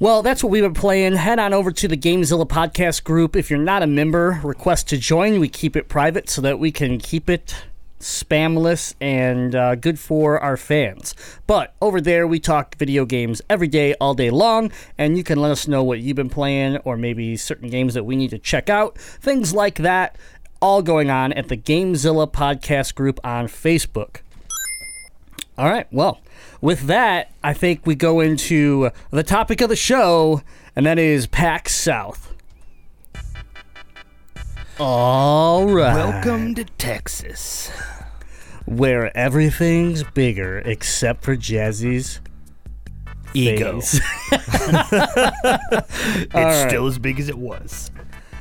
Well, 0.00 0.22
that's 0.22 0.42
what 0.42 0.50
we've 0.50 0.64
been 0.64 0.74
playing. 0.74 1.14
Head 1.14 1.38
on 1.38 1.54
over 1.54 1.70
to 1.70 1.88
the 1.88 1.96
Gamezilla 1.96 2.46
podcast 2.46 3.04
group. 3.04 3.36
If 3.36 3.50
you're 3.50 3.58
not 3.58 3.82
a 3.84 3.86
member, 3.86 4.40
request 4.42 4.88
to 4.88 4.98
join. 4.98 5.38
We 5.38 5.48
keep 5.48 5.76
it 5.76 5.88
private 5.88 6.28
so 6.28 6.42
that 6.42 6.58
we 6.58 6.72
can 6.72 6.98
keep 6.98 7.30
it 7.30 7.64
spamless 8.04 8.94
and 9.00 9.54
uh, 9.54 9.74
good 9.74 9.98
for 9.98 10.38
our 10.38 10.58
fans. 10.58 11.14
But 11.46 11.74
over 11.80 12.02
there, 12.02 12.26
we 12.26 12.38
talk 12.38 12.76
video 12.76 13.06
games 13.06 13.40
every 13.48 13.66
day, 13.66 13.94
all 13.94 14.12
day 14.12 14.28
long, 14.28 14.70
and 14.98 15.16
you 15.16 15.24
can 15.24 15.40
let 15.40 15.50
us 15.50 15.66
know 15.66 15.82
what 15.82 16.00
you've 16.00 16.16
been 16.16 16.28
playing 16.28 16.76
or 16.78 16.98
maybe 16.98 17.34
certain 17.36 17.70
games 17.70 17.94
that 17.94 18.04
we 18.04 18.14
need 18.14 18.30
to 18.30 18.38
check 18.38 18.68
out. 18.68 18.98
Things 18.98 19.54
like 19.54 19.76
that, 19.76 20.16
all 20.60 20.82
going 20.82 21.08
on 21.08 21.32
at 21.32 21.48
the 21.48 21.56
Gamezilla 21.56 22.30
podcast 22.30 22.94
group 22.94 23.18
on 23.24 23.46
Facebook. 23.46 24.16
All 25.56 25.70
right. 25.70 25.86
Well, 25.90 26.20
with 26.60 26.82
that, 26.88 27.32
I 27.42 27.54
think 27.54 27.86
we 27.86 27.94
go 27.94 28.20
into 28.20 28.90
the 29.10 29.22
topic 29.22 29.62
of 29.62 29.70
the 29.70 29.76
show, 29.76 30.42
and 30.76 30.84
that 30.84 30.98
is 30.98 31.26
PAX 31.26 31.74
South. 31.74 32.33
All 34.78 35.66
right. 35.66 35.94
Welcome 35.94 36.54
to 36.56 36.64
Texas. 36.64 37.70
Where 38.66 39.16
everything's 39.16 40.02
bigger 40.02 40.58
except 40.58 41.22
for 41.22 41.36
Jazzy's 41.36 42.20
Ego. 43.34 43.80
It's 46.26 46.34
right. 46.34 46.68
still 46.68 46.86
as 46.86 46.98
big 46.98 47.20
as 47.20 47.28
it 47.28 47.38
was. 47.38 47.90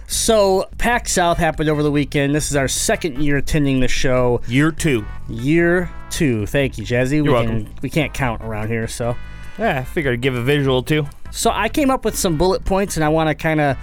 so, 0.08 0.68
PAX 0.78 1.12
South 1.12 1.38
happened 1.38 1.70
over 1.70 1.84
the 1.84 1.92
weekend. 1.92 2.34
This 2.34 2.50
is 2.50 2.56
our 2.56 2.68
second 2.68 3.22
year 3.22 3.38
attending 3.38 3.80
the 3.80 3.88
show. 3.88 4.42
Year 4.48 4.72
two. 4.72 5.06
Year 5.30 5.92
two. 6.10 6.46
Thank 6.48 6.78
you, 6.78 6.84
Jazzy. 6.86 7.22
we 7.24 7.30
welcome. 7.30 7.66
Can, 7.66 7.75
we 7.82 7.90
can't 7.90 8.13
count 8.13 8.42
around 8.44 8.70
here, 8.70 8.88
so. 8.88 9.16
Yeah, 9.60 9.80
I 9.80 9.84
figured 9.84 10.13
I'd 10.13 10.22
give 10.22 10.36
a 10.36 10.42
visual 10.42 10.82
too. 10.82 11.06
So 11.32 11.52
I 11.52 11.70
came 11.70 11.92
up 11.92 12.06
with 12.06 12.18
some 12.18 12.38
bullet 12.38 12.66
points, 12.66 12.96
and 12.98 13.04
I 13.04 13.10
want 13.10 13.30
to 13.30 13.36
kind 13.36 13.62
of 13.62 13.78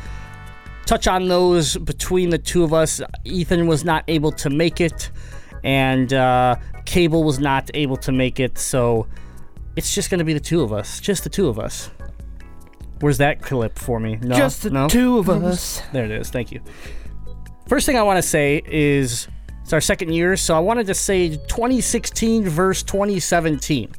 touch 0.86 1.06
on 1.06 1.28
those 1.28 1.76
between 1.76 2.30
the 2.30 2.38
two 2.38 2.64
of 2.64 2.72
us. 2.72 3.00
Ethan 3.24 3.66
was 3.66 3.84
not 3.84 4.04
able 4.08 4.32
to 4.32 4.50
make 4.50 4.80
it, 4.80 5.10
and 5.64 6.12
uh, 6.12 6.56
Cable 6.84 7.24
was 7.24 7.38
not 7.38 7.70
able 7.74 7.96
to 7.98 8.12
make 8.12 8.40
it, 8.40 8.58
so 8.58 9.06
it's 9.76 9.94
just 9.94 10.10
going 10.10 10.18
to 10.18 10.24
be 10.24 10.34
the 10.34 10.40
two 10.40 10.62
of 10.62 10.72
us. 10.72 11.00
Just 11.00 11.24
the 11.24 11.30
two 11.30 11.48
of 11.48 11.58
us. 11.58 11.90
Where's 13.00 13.18
that 13.18 13.40
clip 13.40 13.78
for 13.78 13.98
me? 13.98 14.16
No, 14.16 14.36
Just 14.36 14.62
the 14.62 14.70
no? 14.70 14.88
two 14.88 15.18
of 15.18 15.28
us. 15.28 15.80
There 15.92 16.04
it 16.04 16.10
is. 16.10 16.28
Thank 16.28 16.52
you. 16.52 16.60
First 17.66 17.86
thing 17.86 17.96
I 17.96 18.02
want 18.02 18.18
to 18.18 18.22
say 18.22 18.60
is 18.66 19.26
it's 19.62 19.72
our 19.72 19.80
second 19.80 20.12
year, 20.12 20.36
so 20.36 20.54
I 20.54 20.58
wanted 20.58 20.86
to 20.88 20.94
say 20.94 21.30
2016 21.30 22.48
versus 22.48 22.82
2017. 22.82 23.92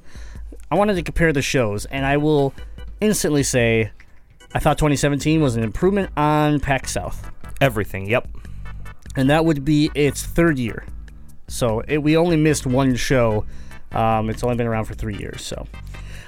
I 0.69 0.75
wanted 0.75 0.95
to 0.95 1.03
compare 1.03 1.33
the 1.33 1.41
shows, 1.41 1.85
and 1.85 2.05
I 2.05 2.17
will 2.17 2.53
instantly 2.99 3.43
say 3.43 3.91
I 4.53 4.59
thought 4.59 4.77
2017 4.77 5.41
was 5.41 5.55
an 5.55 5.63
improvement 5.63 6.11
on 6.17 6.59
PAX 6.59 6.91
South, 6.91 7.31
Everything. 7.61 8.09
Yep. 8.09 8.27
and 9.15 9.29
that 9.29 9.45
would 9.45 9.63
be 9.63 9.89
its 9.95 10.23
third 10.23 10.59
year. 10.59 10.83
So 11.47 11.81
it, 11.87 11.99
we 11.99 12.17
only 12.17 12.37
missed 12.37 12.65
one 12.65 12.95
show. 12.95 13.45
Um, 13.91 14.29
it's 14.29 14.43
only 14.43 14.55
been 14.55 14.67
around 14.67 14.85
for 14.85 14.93
three 14.93 15.17
years. 15.17 15.41
So, 15.41 15.67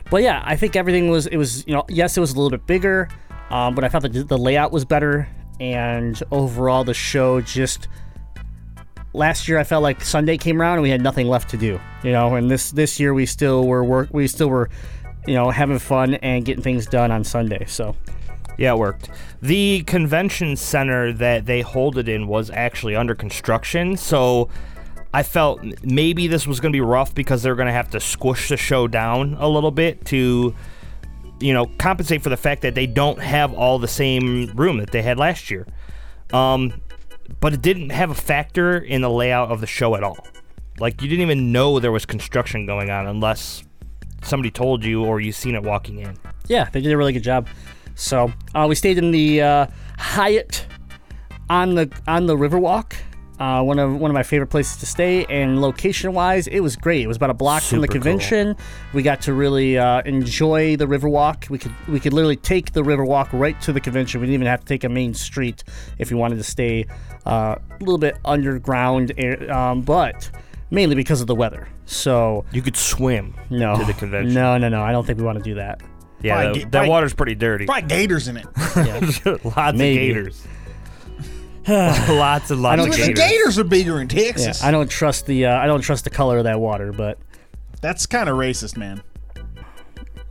but 0.10 0.22
yeah, 0.22 0.42
I 0.46 0.56
think 0.56 0.76
everything 0.76 1.10
was. 1.10 1.28
It 1.28 1.38
was 1.38 1.66
you 1.66 1.74
know 1.74 1.86
yes, 1.90 2.18
it 2.18 2.20
was 2.20 2.32
a 2.32 2.36
little 2.36 2.50
bit 2.50 2.66
bigger, 2.68 3.08
um, 3.50 3.74
but 3.74 3.84
I 3.86 3.90
thought 3.90 4.02
that 4.02 4.28
the 4.28 4.38
layout 4.38 4.72
was 4.74 4.84
better, 4.84 5.28
and 5.60 6.22
overall 6.32 6.84
the 6.84 6.94
show 6.94 7.42
just. 7.42 7.88
Last 9.16 9.48
year, 9.48 9.60
I 9.60 9.64
felt 9.64 9.84
like 9.84 10.02
Sunday 10.04 10.38
came 10.38 10.60
around 10.60 10.74
and 10.74 10.82
we 10.82 10.90
had 10.90 11.02
nothing 11.02 11.28
left 11.28 11.48
to 11.52 11.58
do, 11.58 11.80
you 12.04 12.12
know. 12.12 12.34
And 12.36 12.50
this 12.50 12.72
this 12.72 13.00
year, 13.00 13.14
we 13.14 13.28
still 13.28 13.68
were 13.68 13.84
work. 13.84 14.10
We 14.12 14.28
still 14.28 14.48
were, 14.50 14.72
you 15.28 15.34
know, 15.34 15.50
having 15.50 15.80
fun 15.80 16.16
and 16.16 16.46
getting 16.46 16.64
things 16.64 16.86
done 16.86 17.12
on 17.12 17.24
Sunday. 17.24 17.66
So 17.66 17.96
Yeah, 18.58 18.74
it 18.74 18.78
worked. 18.78 19.10
The 19.42 19.84
convention 19.84 20.56
center 20.56 21.12
that 21.14 21.46
they 21.46 21.62
hold 21.62 21.98
it 21.98 22.08
in 22.08 22.28
was 22.28 22.50
actually 22.50 22.96
under 22.96 23.16
construction, 23.16 23.98
so 23.98 24.50
I 25.14 25.24
felt 25.24 25.64
maybe 25.84 26.28
this 26.28 26.48
was 26.48 26.60
going 26.60 26.72
to 26.72 26.76
be 26.76 26.82
rough 26.82 27.14
because 27.14 27.44
they're 27.44 27.56
going 27.56 27.68
to 27.68 27.74
have 27.74 27.92
to 27.92 28.00
squish 28.00 28.50
the 28.50 28.58
show 28.58 28.88
down 28.88 29.36
a 29.40 29.48
little 29.48 29.70
bit 29.70 30.06
to, 30.06 30.56
you 31.40 31.54
know, 31.54 31.68
compensate 31.78 32.24
for 32.24 32.30
the 32.30 32.38
fact 32.38 32.64
that 32.64 32.74
they 32.74 32.88
don't 32.88 33.20
have 33.20 33.54
all 33.54 33.78
the 33.78 33.88
same 33.88 34.52
room 34.56 34.78
that 34.78 34.92
they 34.92 35.04
had 35.04 35.20
last 35.20 35.52
year. 35.52 35.68
Um, 36.32 36.82
but 37.40 37.54
it 37.54 37.62
didn't 37.62 37.92
have 37.92 38.10
a 38.10 38.16
factor 38.16 38.78
in 38.78 39.02
the 39.02 39.10
layout 39.10 39.52
of 39.52 39.62
the 39.62 39.68
show 39.68 39.96
at 39.96 40.04
all. 40.04 40.18
Like 40.80 41.02
you 41.02 41.08
didn't 41.08 41.22
even 41.22 41.52
know 41.52 41.80
there 41.80 41.92
was 41.92 42.08
construction 42.08 42.66
going 42.66 42.90
on 42.90 43.06
unless 43.06 43.64
somebody 44.24 44.52
told 44.52 44.84
you 44.84 45.04
or 45.06 45.20
you 45.20 45.32
seen 45.32 45.56
it 45.56 45.64
walking 45.64 46.00
in. 46.00 46.18
yeah, 46.48 46.70
they 46.72 46.82
did 46.82 46.92
a 46.92 46.98
really 46.98 47.14
good 47.14 47.24
job. 47.24 47.48
So 47.96 48.32
uh, 48.56 48.66
we 48.68 48.76
stayed 48.76 48.98
in 48.98 49.12
the 49.12 49.42
uh, 49.42 49.68
Hyatt 49.98 50.66
on 51.50 51.76
the 51.76 51.92
on 52.08 52.26
the 52.26 52.36
Riverwalk. 52.36 52.94
Uh, 53.40 53.62
one 53.62 53.78
of 53.80 53.98
one 54.00 54.10
of 54.12 54.14
my 54.16 54.24
favorite 54.24 54.48
places 54.48 54.78
to 54.78 54.86
stay, 54.86 55.26
and 55.26 55.60
location 55.60 56.14
wise, 56.14 56.48
it 56.48 56.60
was 56.62 56.76
great. 56.76 57.02
It 57.02 57.08
was 57.08 57.18
about 57.18 57.32
a 57.32 57.34
block 57.34 57.64
from 57.64 57.82
the 57.82 57.88
Super 57.88 57.94
cool. 57.94 58.02
convention. 58.02 58.56
We 58.94 59.02
got 59.02 59.22
to 59.24 59.34
really 59.34 59.78
uh, 59.78 60.02
enjoy 60.06 60.78
the 60.78 60.86
Riverwalk. 60.86 61.50
We 61.50 61.58
could 61.58 61.74
we 61.88 62.00
could 62.00 62.14
literally 62.14 62.36
take 62.38 62.74
the 62.74 62.84
Riverwalk 62.84 63.30
right 63.34 63.60
to 63.62 63.74
the 63.74 63.82
convention. 63.82 64.22
We 64.22 64.28
didn't 64.28 64.36
even 64.36 64.48
have 64.48 64.62
to 64.62 64.66
take 64.66 64.84
a 64.84 64.90
main 64.90 65.14
street 65.16 65.64
if 65.98 66.10
we 66.12 66.16
wanted 66.16 66.38
to 66.38 66.44
stay 66.44 66.86
uh, 67.26 67.56
a 67.58 67.80
little 67.80 67.98
bit 67.98 68.18
underground, 68.24 69.20
um, 69.50 69.82
but 69.82 70.30
mainly 70.74 70.96
because 70.96 71.22
of 71.22 71.28
the 71.28 71.36
weather. 71.36 71.70
So 71.86 72.44
You 72.52 72.62
could 72.62 72.76
swim 72.76 73.34
no, 73.50 73.78
to 73.78 73.86
the 73.86 73.94
convention. 73.94 74.34
no, 74.34 74.58
no, 74.58 74.68
no. 74.70 74.82
I 74.82 74.92
don't 74.92 75.06
think 75.06 75.20
we 75.20 75.24
want 75.26 75.38
to 75.38 75.44
do 75.44 75.56
that. 75.56 75.82
Yeah, 76.22 76.36
Probably 76.42 76.60
that, 76.62 76.72
that 76.72 76.78
probably- 76.80 76.90
water's 76.90 77.14
pretty 77.14 77.36
dirty. 77.36 77.66
Probably 77.66 77.88
gators 77.88 78.28
in 78.28 78.38
it. 78.38 78.46
lots 79.46 79.78
Maybe. 79.78 80.10
of 80.12 80.16
gators. 80.16 80.48
lots 82.10 82.52
and 82.52 82.62
lots 82.62 82.78
don't 82.78 82.90
of 82.90 82.96
the 82.96 82.98
gators. 83.14 83.20
gators 83.20 83.60
are 83.60 83.64
bigger 83.64 84.02
in 84.02 84.10
Yeah, 84.10 84.24
Texas. 84.26 84.64
I 84.64 84.72
don't 84.72 84.90
trust 84.90 85.26
the 85.28 85.46
uh, 85.46 85.58
I 85.58 85.66
don't 85.68 85.80
trust 85.82 86.04
the 86.04 86.10
color 86.10 86.38
of 86.40 86.44
that 86.46 86.60
water, 86.60 86.92
but 86.92 87.18
That's 87.82 88.06
kind 88.06 88.28
of 88.28 88.36
racist, 88.38 88.76
man. 88.76 89.02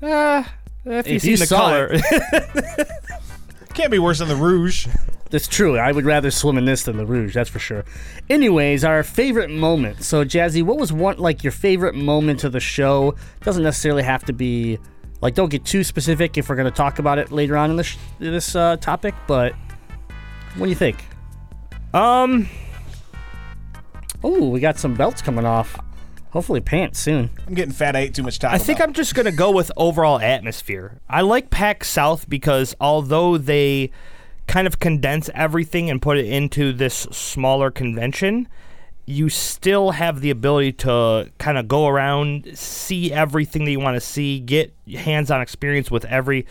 Ah, 0.02 0.52
if 0.84 1.06
you 1.08 1.18
see 1.18 1.36
the 1.36 1.46
saw 1.46 1.58
color, 1.58 1.96
Can't 3.74 3.90
be 3.90 3.98
worse 3.98 4.18
than 4.18 4.28
the 4.28 4.36
Rouge. 4.36 4.86
It's 5.32 5.48
true. 5.48 5.78
I 5.78 5.92
would 5.92 6.04
rather 6.04 6.30
swim 6.30 6.58
in 6.58 6.66
this 6.66 6.82
than 6.82 6.98
the 6.98 7.06
Rouge, 7.06 7.34
that's 7.34 7.48
for 7.48 7.58
sure. 7.58 7.84
Anyways, 8.28 8.84
our 8.84 9.02
favorite 9.02 9.50
moment. 9.50 10.02
So, 10.04 10.24
Jazzy, 10.24 10.62
what 10.62 10.78
was 10.78 10.92
one 10.92 11.16
like 11.18 11.42
your 11.42 11.52
favorite 11.52 11.94
moment 11.94 12.44
of 12.44 12.52
the 12.52 12.60
show? 12.60 13.14
Doesn't 13.40 13.62
necessarily 13.62 14.02
have 14.02 14.24
to 14.26 14.32
be 14.34 14.78
like. 15.22 15.34
Don't 15.34 15.48
get 15.48 15.64
too 15.64 15.84
specific 15.84 16.36
if 16.36 16.48
we're 16.50 16.56
going 16.56 16.70
to 16.70 16.76
talk 16.76 16.98
about 16.98 17.18
it 17.18 17.32
later 17.32 17.56
on 17.56 17.70
in 17.70 17.76
this 17.76 17.96
this 18.18 18.54
uh, 18.54 18.76
topic. 18.76 19.14
But 19.26 19.54
what 20.56 20.66
do 20.66 20.70
you 20.70 20.76
think? 20.76 21.02
um, 21.94 22.48
Oh, 24.24 24.48
we 24.50 24.60
got 24.60 24.78
some 24.78 24.94
belts 24.94 25.20
coming 25.22 25.44
off. 25.44 25.78
Hopefully, 26.30 26.60
pants 26.60 26.98
soon. 26.98 27.28
I'm 27.46 27.54
getting 27.54 27.72
fat. 27.74 27.96
I 27.96 28.00
ate 28.00 28.14
too 28.14 28.22
much 28.22 28.38
Taco 28.38 28.54
I 28.54 28.58
think 28.58 28.78
Bell. 28.78 28.86
I'm 28.88 28.92
just 28.94 29.14
gonna 29.14 29.32
go 29.32 29.50
with 29.50 29.70
overall 29.76 30.18
atmosphere. 30.20 31.00
I 31.08 31.20
like 31.22 31.50
PAX 31.50 31.88
South 31.90 32.28
because 32.28 32.74
although 32.80 33.36
they 33.36 33.90
kind 34.46 34.66
of 34.66 34.78
condense 34.78 35.30
everything 35.34 35.90
and 35.90 36.00
put 36.00 36.18
it 36.18 36.26
into 36.26 36.72
this 36.72 36.94
smaller 37.10 37.70
convention, 37.70 38.48
you 39.06 39.28
still 39.28 39.92
have 39.92 40.20
the 40.20 40.30
ability 40.30 40.72
to 40.72 41.30
kind 41.38 41.58
of 41.58 41.68
go 41.68 41.86
around, 41.86 42.56
see 42.56 43.12
everything 43.12 43.64
that 43.64 43.70
you 43.70 43.80
want 43.80 43.96
to 43.96 44.00
see, 44.00 44.38
get 44.40 44.72
hands-on 44.94 45.40
experience 45.40 45.90
with 45.90 46.04
every. 46.04 46.46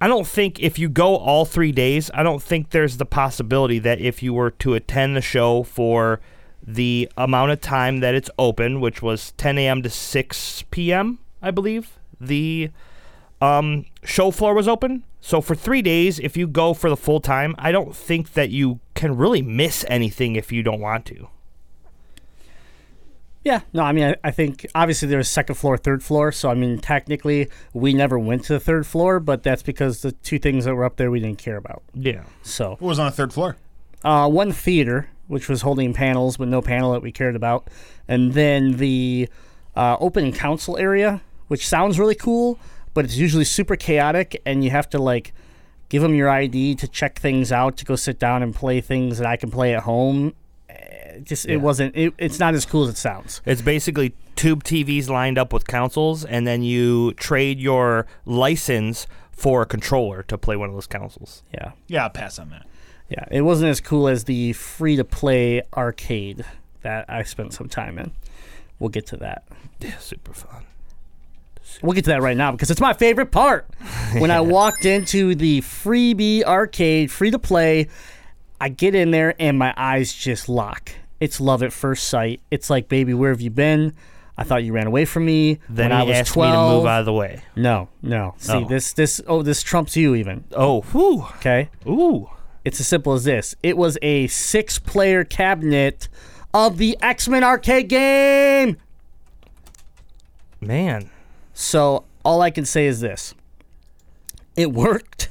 I 0.00 0.08
don't 0.08 0.26
think 0.26 0.58
if 0.60 0.78
you 0.78 0.88
go 0.88 1.16
all 1.16 1.44
three 1.44 1.70
days, 1.70 2.10
I 2.12 2.24
don't 2.24 2.42
think 2.42 2.70
there's 2.70 2.96
the 2.96 3.06
possibility 3.06 3.78
that 3.78 4.00
if 4.00 4.22
you 4.22 4.34
were 4.34 4.50
to 4.50 4.74
attend 4.74 5.16
the 5.16 5.20
show 5.20 5.62
for 5.62 6.20
the 6.64 7.08
amount 7.16 7.52
of 7.52 7.60
time 7.60 8.00
that 8.00 8.14
it's 8.14 8.30
open, 8.38 8.80
which 8.80 9.02
was 9.02 9.32
10 9.32 9.58
a.m. 9.58 9.82
to 9.82 9.90
6 9.90 10.64
p.m., 10.70 11.18
I 11.40 11.50
believe, 11.50 11.98
the 12.20 12.70
um, 13.42 13.84
show 14.04 14.30
floor 14.30 14.54
was 14.54 14.68
open. 14.68 15.04
So 15.20 15.40
for 15.40 15.54
three 15.54 15.82
days, 15.82 16.18
if 16.18 16.36
you 16.36 16.46
go 16.46 16.74
for 16.74 16.88
the 16.90 16.96
full 16.96 17.20
time, 17.20 17.54
I 17.58 17.72
don't 17.72 17.94
think 17.94 18.32
that 18.34 18.50
you 18.50 18.80
can 18.94 19.16
really 19.16 19.42
miss 19.42 19.84
anything 19.88 20.36
if 20.36 20.50
you 20.52 20.62
don't 20.62 20.80
want 20.80 21.04
to. 21.06 21.28
Yeah, 23.44 23.62
no, 23.72 23.82
I 23.82 23.90
mean, 23.92 24.04
I, 24.04 24.16
I 24.22 24.30
think 24.30 24.66
obviously 24.74 25.08
there's 25.08 25.28
second 25.28 25.56
floor, 25.56 25.76
third 25.76 26.04
floor. 26.04 26.30
So, 26.30 26.48
I 26.48 26.54
mean, 26.54 26.78
technically, 26.78 27.48
we 27.72 27.92
never 27.92 28.16
went 28.16 28.44
to 28.44 28.52
the 28.52 28.60
third 28.60 28.86
floor, 28.86 29.18
but 29.18 29.42
that's 29.42 29.62
because 29.64 30.02
the 30.02 30.12
two 30.12 30.38
things 30.38 30.64
that 30.64 30.74
were 30.76 30.84
up 30.84 30.96
there 30.96 31.10
we 31.10 31.18
didn't 31.18 31.38
care 31.38 31.56
about. 31.56 31.82
Yeah. 31.92 32.22
So, 32.42 32.70
What 32.78 32.82
was 32.82 32.98
on 33.00 33.06
the 33.06 33.12
third 33.12 33.32
floor? 33.32 33.56
uh, 34.04 34.28
one 34.28 34.52
theater, 34.52 35.08
which 35.26 35.48
was 35.48 35.62
holding 35.62 35.92
panels, 35.92 36.36
but 36.36 36.46
no 36.48 36.62
panel 36.62 36.92
that 36.92 37.02
we 37.02 37.10
cared 37.10 37.34
about. 37.34 37.66
And 38.06 38.32
then 38.34 38.76
the 38.76 39.28
uh, 39.74 39.96
open 39.98 40.32
console 40.32 40.76
area, 40.76 41.20
which 41.48 41.66
sounds 41.66 41.98
really 41.98 42.14
cool, 42.16 42.58
but 42.94 43.04
it's 43.04 43.16
usually 43.16 43.44
super 43.44 43.76
chaotic, 43.76 44.40
and 44.46 44.62
you 44.64 44.70
have 44.70 44.88
to, 44.90 44.98
like, 44.98 45.32
give 45.88 46.02
them 46.02 46.14
your 46.14 46.28
ID 46.28 46.74
to 46.76 46.88
check 46.88 47.18
things 47.18 47.52
out, 47.52 47.76
to 47.78 47.84
go 47.84 47.96
sit 47.96 48.18
down 48.18 48.42
and 48.42 48.54
play 48.54 48.80
things 48.80 49.18
that 49.18 49.26
I 49.26 49.36
can 49.36 49.50
play 49.50 49.74
at 49.74 49.82
home. 49.82 50.34
Eh, 50.68 51.18
Just 51.22 51.46
it 51.46 51.58
wasn't. 51.58 51.94
It, 51.96 52.14
it's 52.18 52.38
not 52.38 52.54
as 52.54 52.64
cool 52.66 52.84
as 52.84 52.90
it 52.90 52.96
sounds. 52.96 53.40
It's 53.44 53.62
basically 53.62 54.14
tube 54.36 54.64
TVs 54.64 55.08
lined 55.08 55.38
up 55.38 55.52
with 55.52 55.66
consoles, 55.66 56.24
and 56.24 56.46
then 56.46 56.62
you 56.62 57.12
trade 57.14 57.60
your 57.60 58.06
license 58.24 59.06
for 59.32 59.62
a 59.62 59.66
controller 59.66 60.22
to 60.24 60.38
play 60.38 60.56
one 60.56 60.68
of 60.68 60.74
those 60.74 60.86
consoles. 60.86 61.42
Yeah. 61.52 61.72
Yeah, 61.88 62.04
I'll 62.04 62.10
pass 62.10 62.38
on 62.38 62.50
that. 62.50 62.66
Yeah, 63.08 63.24
it 63.30 63.42
wasn't 63.42 63.70
as 63.70 63.80
cool 63.80 64.08
as 64.08 64.24
the 64.24 64.52
free 64.54 64.96
to 64.96 65.04
play 65.04 65.62
arcade 65.76 66.44
that 66.80 67.04
I 67.10 67.24
spent 67.24 67.52
some 67.52 67.68
time 67.68 67.98
in. 67.98 68.12
We'll 68.78 68.88
get 68.88 69.06
to 69.08 69.16
that. 69.18 69.44
Yeah, 69.80 69.98
super 69.98 70.32
fun. 70.32 70.64
We'll 71.82 71.92
get 71.94 72.04
to 72.04 72.10
that 72.10 72.22
right 72.22 72.36
now 72.36 72.52
because 72.52 72.70
it's 72.70 72.80
my 72.80 72.92
favorite 72.92 73.30
part. 73.32 73.68
When 74.18 74.30
I 74.30 74.40
walked 74.42 74.84
into 74.84 75.34
the 75.34 75.60
freebie 75.62 76.42
arcade, 76.44 77.10
free 77.10 77.30
to 77.30 77.38
play, 77.38 77.88
I 78.60 78.68
get 78.68 78.94
in 78.94 79.10
there 79.10 79.34
and 79.40 79.58
my 79.58 79.72
eyes 79.76 80.12
just 80.12 80.48
lock. 80.48 80.90
It's 81.18 81.40
love 81.40 81.62
at 81.62 81.72
first 81.72 82.08
sight. 82.08 82.40
It's 82.50 82.68
like, 82.68 82.88
baby, 82.88 83.14
where 83.14 83.30
have 83.30 83.40
you 83.40 83.50
been? 83.50 83.94
I 84.36 84.44
thought 84.44 84.64
you 84.64 84.72
ran 84.72 84.86
away 84.86 85.04
from 85.04 85.24
me 85.24 85.60
Then 85.68 85.90
when 85.90 85.92
I 86.00 86.02
was 86.04 86.16
asked 86.16 86.32
12. 86.32 86.50
me 86.50 86.56
to 86.56 86.76
move 86.78 86.86
out 86.86 87.00
of 87.00 87.06
the 87.06 87.12
way. 87.12 87.42
No, 87.56 87.88
no. 88.02 88.34
See, 88.38 88.52
Oh. 88.52 88.64
this, 88.68 88.92
this, 88.92 89.20
oh, 89.26 89.42
this 89.42 89.62
trumps 89.62 89.96
you 89.96 90.14
even. 90.14 90.44
Oh, 90.56 90.80
whew. 90.82 91.22
Okay. 91.36 91.68
Ooh. 91.86 92.28
It's 92.64 92.80
as 92.80 92.86
simple 92.86 93.12
as 93.14 93.24
this. 93.24 93.54
It 93.62 93.76
was 93.76 93.98
a 94.02 94.26
six-player 94.28 95.24
cabinet 95.24 96.08
of 96.54 96.78
the 96.78 96.96
X-Men 97.02 97.44
arcade 97.44 97.88
game. 97.88 98.76
Man. 100.60 101.10
So 101.54 102.04
all 102.24 102.40
I 102.40 102.50
can 102.50 102.64
say 102.64 102.86
is 102.86 103.00
this: 103.00 103.34
it 104.56 104.72
worked. 104.72 105.28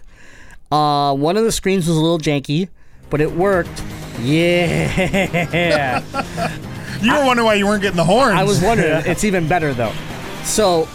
Uh, 0.71 1.13
one 1.13 1.35
of 1.37 1.43
the 1.43 1.51
screens 1.51 1.87
was 1.87 1.97
a 1.97 1.99
little 1.99 2.19
janky, 2.19 2.69
but 3.09 3.21
it 3.21 3.31
worked. 3.33 3.83
Yeah. 4.21 6.03
You 7.01 7.11
were 7.17 7.25
wondering 7.25 7.45
why 7.47 7.55
you 7.55 7.65
weren't 7.65 7.81
getting 7.81 7.97
the 7.97 8.03
horns. 8.03 8.35
I 8.35 8.43
was 8.43 8.61
wondering. 8.61 8.91
It's 9.07 9.23
even 9.23 9.47
better 9.47 9.73
though. 9.73 9.91
So, 10.43 10.87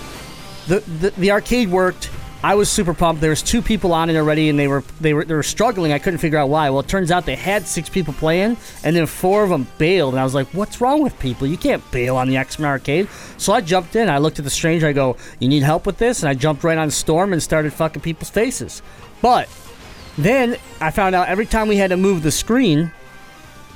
the, 0.68 0.78
the 1.00 1.10
the 1.18 1.30
arcade 1.32 1.68
worked. 1.68 2.10
I 2.42 2.54
was 2.54 2.68
super 2.68 2.94
pumped. 2.94 3.20
There 3.20 3.30
was 3.30 3.42
two 3.42 3.62
people 3.62 3.92
on 3.92 4.10
it 4.10 4.16
already, 4.16 4.48
and 4.48 4.58
they 4.58 4.68
were 4.68 4.84
they 5.00 5.14
were 5.14 5.24
they 5.24 5.34
were 5.34 5.42
struggling. 5.42 5.92
I 5.92 5.98
couldn't 5.98 6.18
figure 6.18 6.38
out 6.38 6.48
why. 6.48 6.70
Well, 6.70 6.80
it 6.80 6.88
turns 6.88 7.10
out 7.10 7.26
they 7.26 7.34
had 7.34 7.66
six 7.66 7.88
people 7.88 8.14
playing, 8.14 8.56
and 8.84 8.94
then 8.94 9.06
four 9.06 9.42
of 9.42 9.50
them 9.50 9.66
bailed. 9.78 10.14
And 10.14 10.20
I 10.20 10.24
was 10.24 10.34
like, 10.34 10.48
"What's 10.48 10.80
wrong 10.80 11.02
with 11.02 11.18
people? 11.18 11.46
You 11.46 11.56
can't 11.56 11.82
bail 11.90 12.16
on 12.16 12.28
the 12.28 12.36
X 12.36 12.58
Men 12.58 12.68
arcade." 12.68 13.08
So 13.36 13.52
I 13.52 13.60
jumped 13.60 13.96
in. 13.96 14.08
I 14.08 14.18
looked 14.18 14.38
at 14.38 14.44
the 14.44 14.50
stranger. 14.50 14.86
I 14.86 14.92
go, 14.92 15.16
"You 15.38 15.48
need 15.48 15.62
help 15.62 15.86
with 15.86 15.98
this?" 15.98 16.22
And 16.22 16.28
I 16.28 16.34
jumped 16.34 16.62
right 16.62 16.78
on 16.78 16.90
Storm 16.90 17.32
and 17.32 17.42
started 17.42 17.72
fucking 17.72 18.02
people's 18.02 18.30
faces. 18.30 18.82
But 19.22 19.48
then 20.18 20.56
I 20.80 20.90
found 20.90 21.14
out 21.14 21.28
every 21.28 21.46
time 21.46 21.68
we 21.68 21.76
had 21.76 21.90
to 21.90 21.96
move 21.96 22.22
the 22.22 22.30
screen, 22.30 22.92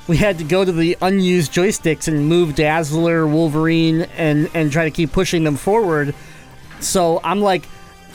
we 0.07 0.17
had 0.17 0.37
to 0.37 0.43
go 0.43 0.63
to 0.63 0.71
the 0.71 0.97
unused 1.01 1.51
joysticks 1.51 2.07
and 2.07 2.27
move 2.27 2.55
Dazzler, 2.55 3.27
Wolverine, 3.27 4.03
and 4.17 4.49
and 4.53 4.71
try 4.71 4.85
to 4.85 4.91
keep 4.91 5.11
pushing 5.11 5.43
them 5.43 5.57
forward. 5.57 6.13
So 6.79 7.19
I'm 7.23 7.41
like 7.41 7.67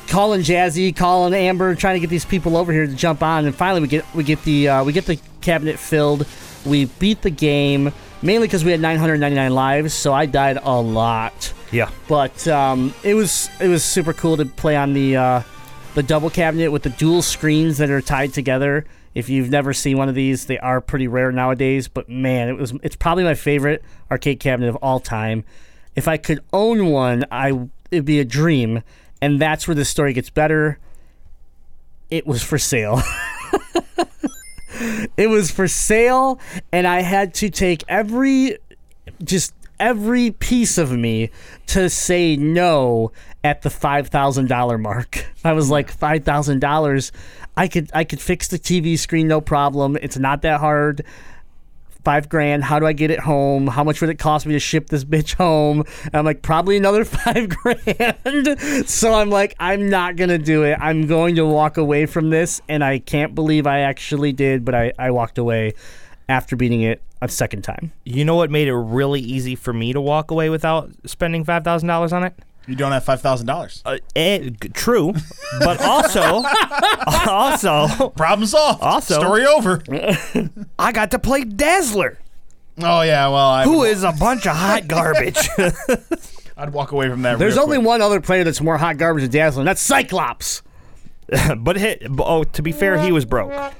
calling 0.08 0.40
Jazzy, 0.40 0.94
calling 0.94 1.34
Amber, 1.34 1.74
trying 1.74 1.94
to 1.94 2.00
get 2.00 2.10
these 2.10 2.24
people 2.24 2.56
over 2.56 2.72
here 2.72 2.86
to 2.86 2.94
jump 2.94 3.22
on, 3.22 3.44
and 3.44 3.54
finally 3.54 3.80
we 3.80 3.88
get 3.88 4.14
we 4.14 4.24
get 4.24 4.42
the 4.44 4.68
uh, 4.68 4.84
we 4.84 4.92
get 4.92 5.06
the 5.06 5.18
cabinet 5.40 5.78
filled. 5.78 6.26
We 6.64 6.86
beat 6.86 7.22
the 7.22 7.30
game 7.30 7.92
mainly 8.22 8.46
because 8.46 8.64
we 8.64 8.70
had 8.70 8.80
999 8.80 9.54
lives, 9.54 9.94
so 9.94 10.12
I 10.12 10.26
died 10.26 10.58
a 10.62 10.80
lot. 10.80 11.52
Yeah. 11.72 11.90
But 12.08 12.46
um, 12.48 12.94
it 13.02 13.14
was 13.14 13.48
it 13.60 13.68
was 13.68 13.84
super 13.84 14.12
cool 14.12 14.36
to 14.36 14.44
play 14.44 14.76
on 14.76 14.92
the 14.92 15.16
uh, 15.16 15.42
the 15.94 16.02
double 16.02 16.30
cabinet 16.30 16.70
with 16.70 16.82
the 16.82 16.90
dual 16.90 17.22
screens 17.22 17.78
that 17.78 17.90
are 17.90 18.00
tied 18.00 18.34
together. 18.34 18.84
If 19.14 19.30
you've 19.30 19.48
never 19.48 19.72
seen 19.72 19.96
one 19.96 20.10
of 20.10 20.14
these, 20.14 20.44
they 20.44 20.58
are 20.58 20.80
pretty 20.80 21.08
rare 21.08 21.32
nowadays. 21.32 21.88
But 21.88 22.08
man, 22.08 22.48
it 22.48 22.56
was 22.56 22.74
it's 22.82 22.96
probably 22.96 23.24
my 23.24 23.34
favorite 23.34 23.82
arcade 24.10 24.40
cabinet 24.40 24.68
of 24.68 24.76
all 24.76 25.00
time. 25.00 25.44
If 25.94 26.08
I 26.08 26.18
could 26.18 26.40
own 26.52 26.90
one, 26.90 27.24
I 27.30 27.68
it'd 27.90 28.04
be 28.04 28.20
a 28.20 28.24
dream. 28.24 28.82
And 29.20 29.40
that's 29.40 29.66
where 29.66 29.74
the 29.74 29.84
story 29.84 30.12
gets 30.12 30.30
better. 30.30 30.78
It 32.10 32.26
was 32.26 32.42
for 32.42 32.58
sale. 32.58 33.02
it 35.16 35.28
was 35.28 35.50
for 35.50 35.66
sale, 35.68 36.38
and 36.72 36.86
I 36.86 37.02
had 37.02 37.34
to 37.34 37.50
take 37.50 37.82
every 37.88 38.58
just 39.24 39.52
every 39.78 40.30
piece 40.30 40.78
of 40.78 40.92
me 40.92 41.30
to 41.66 41.90
say 41.90 42.36
no 42.36 43.12
at 43.42 43.62
the 43.62 43.70
five 43.70 44.08
thousand 44.08 44.48
dollar 44.48 44.78
mark. 44.78 45.26
I 45.44 45.52
was 45.52 45.70
like 45.70 45.90
five 45.90 46.24
thousand 46.24 46.60
dollars. 46.60 47.12
I 47.56 47.68
could 47.68 47.90
I 47.94 48.04
could 48.04 48.20
fix 48.20 48.48
the 48.48 48.58
TV 48.58 48.98
screen 48.98 49.28
no 49.28 49.40
problem. 49.40 49.96
It's 50.00 50.18
not 50.18 50.42
that 50.42 50.60
hard. 50.60 51.04
Five 52.06 52.28
grand. 52.28 52.62
How 52.62 52.78
do 52.78 52.86
I 52.86 52.92
get 52.92 53.10
it 53.10 53.18
home? 53.18 53.66
How 53.66 53.82
much 53.82 54.00
would 54.00 54.10
it 54.10 54.20
cost 54.20 54.46
me 54.46 54.52
to 54.52 54.60
ship 54.60 54.90
this 54.90 55.04
bitch 55.04 55.34
home? 55.34 55.82
And 56.04 56.14
I'm 56.14 56.24
like, 56.24 56.40
probably 56.40 56.76
another 56.76 57.04
five 57.04 57.48
grand. 57.48 58.88
so 58.88 59.12
I'm 59.12 59.28
like, 59.28 59.56
I'm 59.58 59.90
not 59.90 60.14
gonna 60.14 60.38
do 60.38 60.62
it. 60.62 60.78
I'm 60.80 61.08
going 61.08 61.34
to 61.34 61.44
walk 61.44 61.78
away 61.78 62.06
from 62.06 62.30
this, 62.30 62.62
and 62.68 62.84
I 62.84 63.00
can't 63.00 63.34
believe 63.34 63.66
I 63.66 63.80
actually 63.80 64.32
did, 64.32 64.64
but 64.64 64.72
I, 64.72 64.92
I 64.96 65.10
walked 65.10 65.36
away 65.36 65.72
after 66.28 66.54
beating 66.54 66.82
it 66.82 67.02
a 67.20 67.28
second 67.28 67.62
time. 67.62 67.90
You 68.04 68.24
know 68.24 68.36
what 68.36 68.52
made 68.52 68.68
it 68.68 68.74
really 68.76 69.20
easy 69.20 69.56
for 69.56 69.72
me 69.72 69.92
to 69.92 70.00
walk 70.00 70.30
away 70.30 70.48
without 70.48 70.92
spending 71.06 71.42
five 71.42 71.64
thousand 71.64 71.88
dollars 71.88 72.12
on 72.12 72.22
it? 72.22 72.38
You 72.66 72.74
don't 72.74 72.90
have 72.92 73.04
five 73.04 73.20
thousand 73.20 73.46
dollars. 73.46 73.80
Uh, 73.84 73.98
eh, 74.16 74.50
true, 74.74 75.12
but 75.60 75.80
also, 75.82 76.42
also, 77.28 78.08
Problem 78.10 78.46
solved. 78.46 78.82
Also- 78.82 79.20
story 79.20 79.46
over. 79.46 79.82
I 80.78 80.92
got 80.92 81.10
to 81.12 81.18
play 81.18 81.44
Dazzler, 81.44 82.18
Oh 82.82 83.02
yeah, 83.02 83.28
well, 83.28 83.36
I 83.36 83.64
who 83.64 83.84
is 83.84 84.02
a 84.02 84.12
bunch 84.12 84.46
of 84.46 84.56
hot 84.56 84.86
garbage. 84.88 85.48
I'd 86.56 86.72
walk 86.72 86.92
away 86.92 87.08
from 87.08 87.22
that. 87.22 87.38
There's 87.38 87.54
real 87.54 87.64
only 87.64 87.76
quick. 87.78 87.86
one 87.86 88.02
other 88.02 88.20
player 88.20 88.42
that's 88.44 88.60
more 88.60 88.78
hot 88.78 88.96
garbage 88.96 89.22
than 89.22 89.30
Dazzler, 89.30 89.60
and 89.60 89.68
that's 89.68 89.82
Cyclops. 89.82 90.62
but 91.58 91.76
hit, 91.76 92.02
oh, 92.18 92.44
to 92.44 92.62
be 92.62 92.72
fair, 92.72 92.98
he 92.98 93.12
was 93.12 93.24
broke. 93.24 93.52
All 93.52 93.72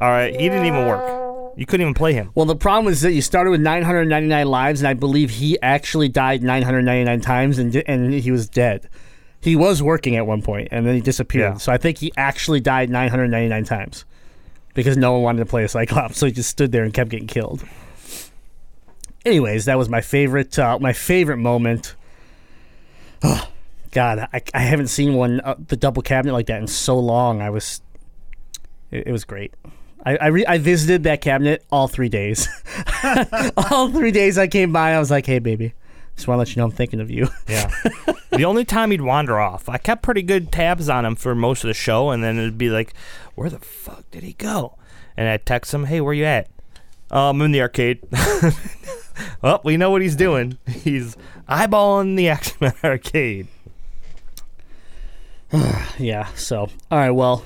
right, 0.00 0.32
he 0.32 0.48
didn't 0.48 0.66
even 0.66 0.86
work. 0.86 1.31
You 1.56 1.66
couldn't 1.66 1.82
even 1.82 1.94
play 1.94 2.14
him. 2.14 2.30
Well, 2.34 2.46
the 2.46 2.56
problem 2.56 2.92
is 2.92 3.02
that 3.02 3.12
you 3.12 3.20
started 3.20 3.50
with 3.50 3.60
999 3.60 4.46
lives, 4.46 4.80
and 4.80 4.88
I 4.88 4.94
believe 4.94 5.30
he 5.30 5.60
actually 5.60 6.08
died 6.08 6.42
999 6.42 7.20
times, 7.20 7.58
and 7.58 7.74
and 7.86 8.14
he 8.14 8.30
was 8.30 8.48
dead. 8.48 8.88
He 9.40 9.56
was 9.56 9.82
working 9.82 10.16
at 10.16 10.26
one 10.26 10.40
point, 10.40 10.68
and 10.70 10.86
then 10.86 10.94
he 10.94 11.00
disappeared. 11.00 11.54
Yeah. 11.54 11.58
So 11.58 11.72
I 11.72 11.76
think 11.76 11.98
he 11.98 12.12
actually 12.16 12.60
died 12.60 12.90
999 12.90 13.64
times 13.64 14.04
because 14.74 14.96
no 14.96 15.12
one 15.12 15.22
wanted 15.22 15.40
to 15.40 15.46
play 15.46 15.64
a 15.64 15.68
Cyclops, 15.68 16.16
so 16.18 16.26
he 16.26 16.32
just 16.32 16.50
stood 16.50 16.72
there 16.72 16.84
and 16.84 16.94
kept 16.94 17.10
getting 17.10 17.26
killed. 17.26 17.64
Anyways, 19.24 19.66
that 19.66 19.78
was 19.78 19.88
my 19.88 20.00
favorite. 20.00 20.58
Uh, 20.58 20.78
my 20.80 20.92
favorite 20.92 21.36
moment. 21.36 21.94
Oh, 23.22 23.48
God, 23.90 24.26
I, 24.32 24.40
I 24.54 24.60
haven't 24.60 24.88
seen 24.88 25.14
one 25.14 25.40
uh, 25.40 25.54
the 25.68 25.76
double 25.76 26.00
cabinet 26.00 26.32
like 26.32 26.46
that 26.46 26.60
in 26.60 26.66
so 26.66 26.98
long. 26.98 27.42
I 27.42 27.50
was, 27.50 27.82
it, 28.90 29.08
it 29.08 29.12
was 29.12 29.24
great. 29.26 29.54
I 30.04 30.16
I, 30.16 30.26
re- 30.28 30.46
I 30.46 30.58
visited 30.58 31.04
that 31.04 31.20
cabinet 31.20 31.64
all 31.70 31.88
three 31.88 32.08
days. 32.08 32.48
all 33.70 33.90
three 33.90 34.10
days 34.10 34.38
I 34.38 34.46
came 34.46 34.72
by, 34.72 34.92
I 34.92 34.98
was 34.98 35.10
like, 35.10 35.26
"Hey, 35.26 35.38
baby, 35.38 35.74
just 36.16 36.28
want 36.28 36.36
to 36.36 36.40
let 36.40 36.54
you 36.54 36.60
know 36.60 36.66
I'm 36.66 36.72
thinking 36.72 37.00
of 37.00 37.10
you." 37.10 37.28
Yeah. 37.48 37.70
the 38.30 38.44
only 38.44 38.64
time 38.64 38.90
he'd 38.90 39.00
wander 39.00 39.38
off, 39.38 39.68
I 39.68 39.78
kept 39.78 40.02
pretty 40.02 40.22
good 40.22 40.52
tabs 40.52 40.88
on 40.88 41.04
him 41.04 41.16
for 41.16 41.34
most 41.34 41.64
of 41.64 41.68
the 41.68 41.74
show, 41.74 42.10
and 42.10 42.22
then 42.22 42.38
it'd 42.38 42.58
be 42.58 42.70
like, 42.70 42.94
"Where 43.34 43.50
the 43.50 43.58
fuck 43.58 44.10
did 44.10 44.22
he 44.22 44.34
go?" 44.34 44.76
And 45.16 45.28
I'd 45.28 45.46
text 45.46 45.72
him, 45.72 45.84
"Hey, 45.84 46.00
where 46.00 46.14
you 46.14 46.24
at?" 46.24 46.48
"Oh, 47.10 47.30
I'm 47.30 47.40
in 47.42 47.52
the 47.52 47.60
arcade." 47.60 48.00
well, 49.42 49.60
we 49.64 49.76
know 49.76 49.90
what 49.90 50.02
he's 50.02 50.16
doing. 50.16 50.58
He's 50.66 51.16
eyeballing 51.48 52.16
the 52.16 52.28
X 52.28 52.60
Men 52.60 52.74
arcade. 52.82 53.48
yeah. 55.98 56.26
So, 56.34 56.68
all 56.90 56.98
right. 56.98 57.10
Well, 57.10 57.44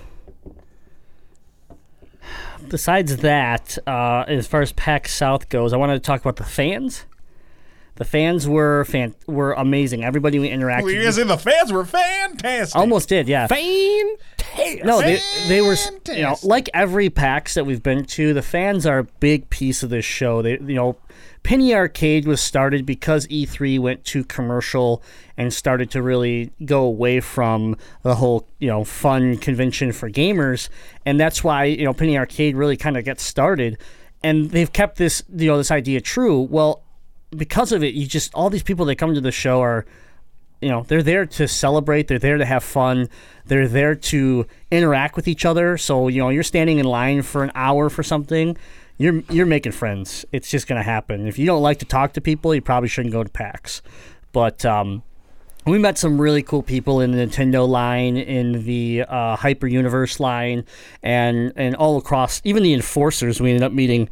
besides 2.68 3.18
that, 3.18 3.79
uh, 3.87 4.24
as 4.29 4.46
far 4.46 4.62
as 4.62 4.72
PAX 4.72 5.14
South 5.14 5.48
goes, 5.48 5.72
I 5.72 5.76
wanted 5.76 5.94
to 5.94 6.00
talk 6.00 6.20
about 6.20 6.37
the 6.37 6.44
fans. 6.44 7.05
The 7.96 8.05
fans 8.05 8.46
were 8.46 8.85
fan 8.85 9.14
were 9.26 9.55
amazing. 9.55 10.05
Everybody 10.05 10.38
we 10.38 10.50
interacted. 10.50 10.83
Well, 10.83 10.92
you 10.92 11.00
with- 11.00 11.14
say 11.14 11.22
the 11.22 11.38
fans 11.38 11.72
were 11.72 11.85
fantastic. 11.87 12.76
Almost 12.76 13.09
did, 13.09 13.26
yeah. 13.26 13.46
Fantastic. 13.46 14.85
No, 14.85 15.00
they, 15.00 15.18
they 15.48 15.61
were, 15.62 15.76
you 16.09 16.22
know, 16.22 16.37
like 16.42 16.68
every 16.74 17.09
PAX 17.09 17.55
that 17.55 17.64
we've 17.64 17.83
been 17.83 18.05
to, 18.05 18.35
the 18.35 18.42
fans 18.42 18.85
are 18.87 18.98
a 18.98 19.05
big 19.05 19.48
piece 19.48 19.83
of 19.83 19.88
this 19.90 20.05
show. 20.05 20.42
They, 20.42 20.52
you 20.52 20.74
know, 20.74 20.96
Penny 21.46 21.72
Arcade 21.72 22.26
was 22.26 22.40
started 22.40 22.85
because 22.85 23.24
E3 23.28 23.78
went 23.78 24.04
to 24.06 24.24
commercial 24.24 25.00
and 25.37 25.54
started 25.54 25.92
to 25.92 26.02
really 26.02 26.50
go 26.64 26.82
away 26.82 27.20
from 27.20 27.76
the 28.02 28.16
whole, 28.16 28.48
you 28.59 28.66
know, 28.66 28.82
fun 28.82 29.37
convention 29.37 29.92
for 29.92 30.11
gamers, 30.11 30.68
and 31.04 31.20
that's 31.20 31.44
why 31.44 31.66
you 31.66 31.85
know 31.85 31.94
Penny 31.94 32.18
Arcade 32.18 32.56
really 32.56 32.76
kind 32.76 32.96
of 32.96 33.04
got 33.04 33.20
started, 33.20 33.78
and 34.24 34.50
they've 34.50 34.72
kept 34.72 34.98
this, 34.98 35.22
you 35.37 35.46
know, 35.46 35.56
this 35.56 35.70
idea 35.70 36.00
true. 36.00 36.40
Well, 36.40 36.82
because 37.30 37.70
of 37.70 37.85
it, 37.85 37.94
you 37.94 38.09
just 38.09 38.35
all 38.35 38.50
these 38.50 38.64
people 38.64 38.85
that 38.87 38.96
come 38.96 39.14
to 39.14 39.20
the 39.20 39.30
show 39.30 39.61
are 39.61 39.87
you 40.61 40.68
know 40.68 40.82
they're 40.88 41.00
there 41.00 41.26
to 41.26 41.46
celebrate. 41.46 42.09
They're 42.09 42.18
there 42.18 42.38
to 42.38 42.44
have 42.44 42.64
fun. 42.64 43.09
They're 43.44 43.68
there 43.68 43.94
to 43.94 44.48
interact 44.72 45.14
with 45.14 45.28
each 45.28 45.44
other. 45.44 45.78
So 45.78 46.09
you 46.09 46.18
know 46.18 46.30
you're 46.30 46.42
standing 46.42 46.80
in 46.80 46.87
line 46.87 47.22
for 47.22 47.44
an 47.44 47.52
hour 47.54 47.88
for 47.88 48.02
something 48.02 48.56
you're 48.98 49.20
you're 49.30 49.46
making 49.46 49.72
friends 49.72 50.24
it's 50.32 50.50
just 50.50 50.66
going 50.66 50.78
to 50.78 50.82
happen 50.82 51.26
if 51.26 51.38
you 51.38 51.46
don't 51.46 51.62
like 51.62 51.78
to 51.78 51.85
talk 51.85 52.12
to 52.12 52.20
people 52.20 52.54
you 52.54 52.61
probably 52.61 52.88
shouldn't 52.88 53.12
go 53.12 53.22
to 53.22 53.30
PAX 53.30 53.82
but 54.32 54.64
um 54.64 55.02
we 55.66 55.78
met 55.78 55.98
some 55.98 56.20
really 56.20 56.42
cool 56.42 56.62
people 56.62 57.00
in 57.00 57.11
the 57.11 57.18
Nintendo 57.18 57.68
line, 57.68 58.16
in 58.16 58.64
the 58.64 59.02
uh, 59.02 59.35
Hyper 59.35 59.66
Universe 59.66 60.20
line, 60.20 60.64
and 61.02 61.52
and 61.56 61.74
all 61.74 61.98
across. 61.98 62.40
Even 62.44 62.62
the 62.62 62.72
enforcers 62.72 63.40
we 63.40 63.50
ended 63.50 63.64
up 63.64 63.72
meeting. 63.72 64.09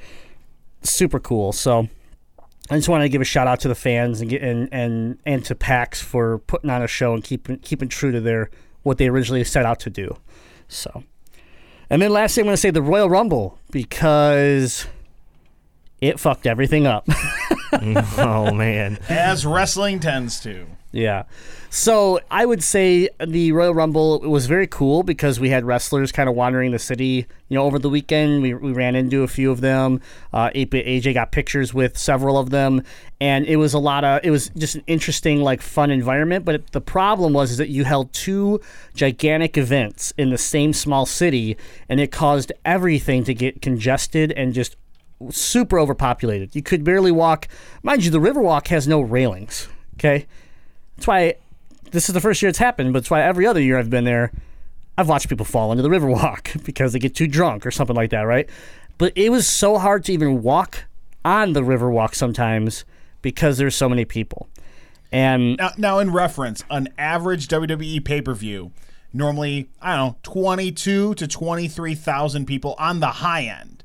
Super 0.83 1.21
cool. 1.21 1.53
So 1.53 1.89
I 2.71 2.77
just 2.77 2.89
wanted 2.89 3.05
to 3.05 3.09
give 3.09 3.21
a 3.21 3.25
shout 3.25 3.47
out 3.47 3.61
to 3.61 3.69
the 3.69 3.75
fans 3.75 4.21
and 4.21 4.29
get, 4.29 4.43
and, 4.43 4.69
and 4.73 5.19
and 5.25 5.45
to 5.45 5.55
PAX 5.55 6.03
for 6.03 6.39
putting 6.39 6.71
on 6.71 6.83
a 6.83 6.89
show 6.89 7.15
and 7.15 7.23
keeping 7.23 7.59
keeping 7.59 7.89
true 7.89 8.11
to 8.11 8.21
their 8.21 8.51
what 8.83 8.99
they 8.99 9.09
originally 9.09 9.45
set 9.45 9.65
out 9.65 9.79
to 9.81 9.91
do. 9.91 10.17
So, 10.67 11.05
and 11.91 12.01
then 12.01 12.13
lastly, 12.13 12.41
I'm 12.41 12.47
going 12.47 12.55
to 12.55 12.61
say 12.61 12.71
the 12.71 12.83
Royal 12.83 13.09
Rumble 13.09 13.59
because 13.71 14.87
it 16.01 16.19
fucked 16.21 16.47
everything 16.47 16.87
up. 16.87 17.09
oh 18.19 18.53
man. 18.53 18.99
as 19.09 19.45
wrestling 19.45 19.99
tends 19.99 20.41
to. 20.41 20.67
Yeah. 20.95 21.25
So 21.71 22.21
I 22.31 22.47
would 22.47 22.63
say 22.63 23.09
the 23.19 23.51
Royal 23.51 23.75
Rumble 23.75 24.21
was 24.21 24.47
very 24.47 24.69
cool 24.69 25.03
because 25.03 25.41
we 25.41 25.51
had 25.51 25.65
wrestlers 25.65 26.13
kind 26.13 26.29
of 26.29 26.37
wandering 26.37 26.71
the 26.71 26.79
city. 26.79 27.27
You 27.49 27.57
know, 27.57 27.65
over 27.65 27.81
the 27.81 27.91
weekend 27.91 28.43
we, 28.43 28.55
we 28.55 28.71
ran 28.71 28.95
into 28.95 29.25
a 29.25 29.29
few 29.29 29.51
of 29.51 29.61
them. 29.61 30.01
Uh, 30.33 30.51
AJ 30.51 31.15
got 31.15 31.33
pictures 31.33 31.75
with 31.75 31.99
several 31.99 32.39
of 32.39 32.51
them, 32.51 32.85
and 33.21 33.45
it 33.47 33.57
was 33.57 33.75
a 33.75 33.81
lot 33.81 34.05
of. 34.05 34.21
It 34.23 34.31
was 34.31 34.51
just 34.51 34.77
an 34.77 34.85
interesting, 34.87 35.41
like, 35.43 35.61
fun 35.63 35.91
environment. 35.91 36.45
But 36.45 36.71
the 36.71 36.81
problem 36.81 37.33
was 37.33 37.51
is 37.51 37.57
that 37.57 37.71
you 37.71 37.83
held 37.83 38.13
two 38.13 38.61
gigantic 38.95 39.59
events 39.59 40.15
in 40.17 40.31
the 40.31 40.39
same 40.39 40.73
small 40.73 41.07
city, 41.07 41.57
and 41.89 41.99
it 41.99 42.13
caused 42.13 42.53
everything 42.65 43.25
to 43.25 43.35
get 43.35 43.61
congested 43.61 44.31
and 44.31 44.55
just 44.55 44.77
super 45.31 45.81
overpopulated. 45.81 46.55
You 46.55 46.63
could 46.63 46.85
barely 46.85 47.11
walk. 47.11 47.49
Mind 47.83 48.05
you, 48.05 48.13
the 48.13 48.21
Riverwalk 48.21 48.69
has 48.69 48.87
no 48.87 49.01
railings. 49.01 49.67
Okay. 49.95 50.27
That's 50.97 51.07
why 51.07 51.35
this 51.91 52.09
is 52.09 52.13
the 52.13 52.21
first 52.21 52.43
year 52.43 52.49
it's 52.49 52.59
happened, 52.59 52.93
but 52.93 53.01
it's 53.01 53.11
why 53.11 53.23
every 53.23 53.47
other 53.47 53.61
year 53.61 53.79
I've 53.79 53.91
been 53.91 54.05
there, 54.05 54.33
I've 54.97 55.09
watched 55.09 55.29
people 55.29 55.47
fall 55.47 55.71
into 55.73 55.83
the 55.83 55.89
Riverwalk 55.89 56.65
because 56.65 56.93
they 56.93 56.99
get 56.99 57.15
too 57.15 57.27
drunk 57.27 57.67
or 57.67 57.71
something 57.71 57.97
like 57.97 58.11
that, 58.11 58.23
right? 58.23 58.49
But 58.99 59.13
it 59.17 59.31
was 59.31 59.47
so 59.47 59.79
hard 59.79 60.05
to 60.05 60.13
even 60.13 60.43
walk 60.43 60.85
on 61.25 61.53
the 61.53 61.63
Riverwalk 61.63 62.15
sometimes 62.15 62.85
because 63.23 63.59
there's 63.59 63.75
so 63.75 63.89
many 63.89 64.05
people. 64.05 64.49
And 65.11 65.57
Now, 65.57 65.71
now, 65.77 65.99
in 66.01 66.13
reference, 66.13 66.65
an 66.71 66.89
average 66.99 67.49
WWE 67.49 68.05
pay 68.05 68.21
per 68.21 68.35
view, 68.35 68.73
normally, 69.13 69.69
I 69.81 69.97
don't 69.97 70.09
know, 70.09 70.17
22 70.23 71.15
to 71.15 71.27
23,000 71.29 72.47
people 72.47 72.75
on 72.79 73.01
the 73.01 73.07
high 73.07 73.45
end. 73.45 73.85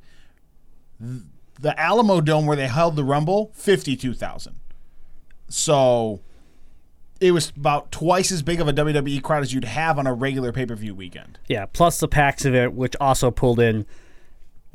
The 0.99 1.79
Alamo 1.79 2.21
Dome, 2.21 2.45
where 2.45 2.57
they 2.57 2.67
held 2.67 2.95
the 2.95 3.03
Rumble, 3.03 3.51
52,000. 3.53 4.55
So 5.49 6.21
it 7.19 7.31
was 7.31 7.51
about 7.55 7.91
twice 7.91 8.31
as 8.31 8.41
big 8.41 8.61
of 8.61 8.67
a 8.67 8.73
WWE 8.73 9.21
crowd 9.21 9.43
as 9.43 9.53
you'd 9.53 9.65
have 9.65 9.99
on 9.99 10.07
a 10.07 10.13
regular 10.13 10.51
pay 10.51 10.65
per 10.65 10.75
view 10.75 10.95
weekend. 10.95 11.39
yeah, 11.47 11.65
plus 11.65 11.99
the 11.99 12.07
PAX 12.07 12.45
event, 12.45 12.73
which 12.73 12.95
also 13.01 13.31
pulled 13.31 13.59
in. 13.59 13.85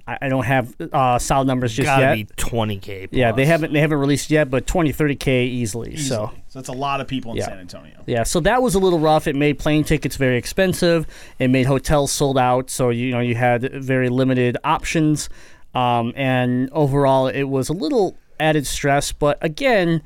I, 0.06 0.18
I 0.22 0.28
don't 0.28 0.44
have 0.44 0.74
uh, 0.92 1.18
solid 1.18 1.46
numbers 1.46 1.72
just 1.72 1.86
Gotta 1.86 2.18
yet. 2.18 2.36
20k. 2.36 3.08
yeah, 3.12 3.32
they 3.32 3.46
haven't 3.46 3.72
they 3.72 3.80
haven't 3.80 3.96
released 3.98 4.30
yet, 4.30 4.50
but 4.50 4.66
20, 4.66 4.92
30k 4.92 5.46
easily. 5.48 5.96
So 5.96 6.30
so 6.48 6.58
that's 6.58 6.68
a 6.68 6.72
lot 6.72 7.00
of 7.00 7.08
people 7.08 7.30
in 7.30 7.38
Yeah. 7.38 7.46
San 7.46 7.58
Antonio. 7.58 8.02
Yeah, 8.06 8.22
so 8.24 8.40
that 8.40 8.60
was 8.60 8.74
a 8.74 8.78
little 8.78 8.98
rough. 8.98 9.26
It 9.26 9.34
made 9.34 9.58
plane 9.58 9.82
tickets 9.82 10.16
very 10.16 10.36
expensive. 10.36 11.06
It 11.38 11.48
made 11.48 11.64
hotels 11.64 12.12
sold 12.12 12.36
out, 12.36 12.68
so 12.68 12.90
you 12.90 13.12
know 13.12 13.20
you 13.20 13.34
had 13.34 13.72
very 13.82 14.10
limited 14.10 14.58
options. 14.62 15.30
Um, 15.74 16.12
and 16.14 16.68
overall, 16.72 17.26
it 17.26 17.44
was 17.44 17.70
a 17.70 17.72
little 17.72 18.16
added 18.38 18.66
stress. 18.66 19.10
But 19.10 19.38
again, 19.40 20.02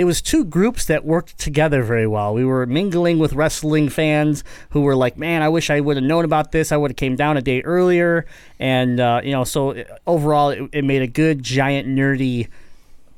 it 0.00 0.04
was 0.04 0.22
two 0.22 0.46
groups 0.46 0.86
that 0.86 1.04
worked 1.04 1.36
together 1.36 1.82
very 1.82 2.06
well. 2.06 2.32
We 2.32 2.42
were 2.42 2.64
mingling 2.64 3.18
with 3.18 3.34
wrestling 3.34 3.90
fans 3.90 4.42
who 4.70 4.80
were 4.80 4.96
like, 4.96 5.18
"Man, 5.18 5.42
I 5.42 5.50
wish 5.50 5.68
I 5.68 5.80
would 5.80 5.98
have 5.98 6.04
known 6.04 6.24
about 6.24 6.52
this. 6.52 6.72
I 6.72 6.78
would 6.78 6.92
have 6.92 6.96
came 6.96 7.16
down 7.16 7.36
a 7.36 7.42
day 7.42 7.60
earlier." 7.60 8.24
And 8.58 8.98
uh, 8.98 9.20
you 9.22 9.32
know, 9.32 9.44
so 9.44 9.72
uh, 9.72 9.84
overall, 10.06 10.48
it, 10.48 10.62
it 10.72 10.84
made 10.86 11.02
a 11.02 11.06
good, 11.06 11.42
giant, 11.42 11.86
nerdy 11.86 12.48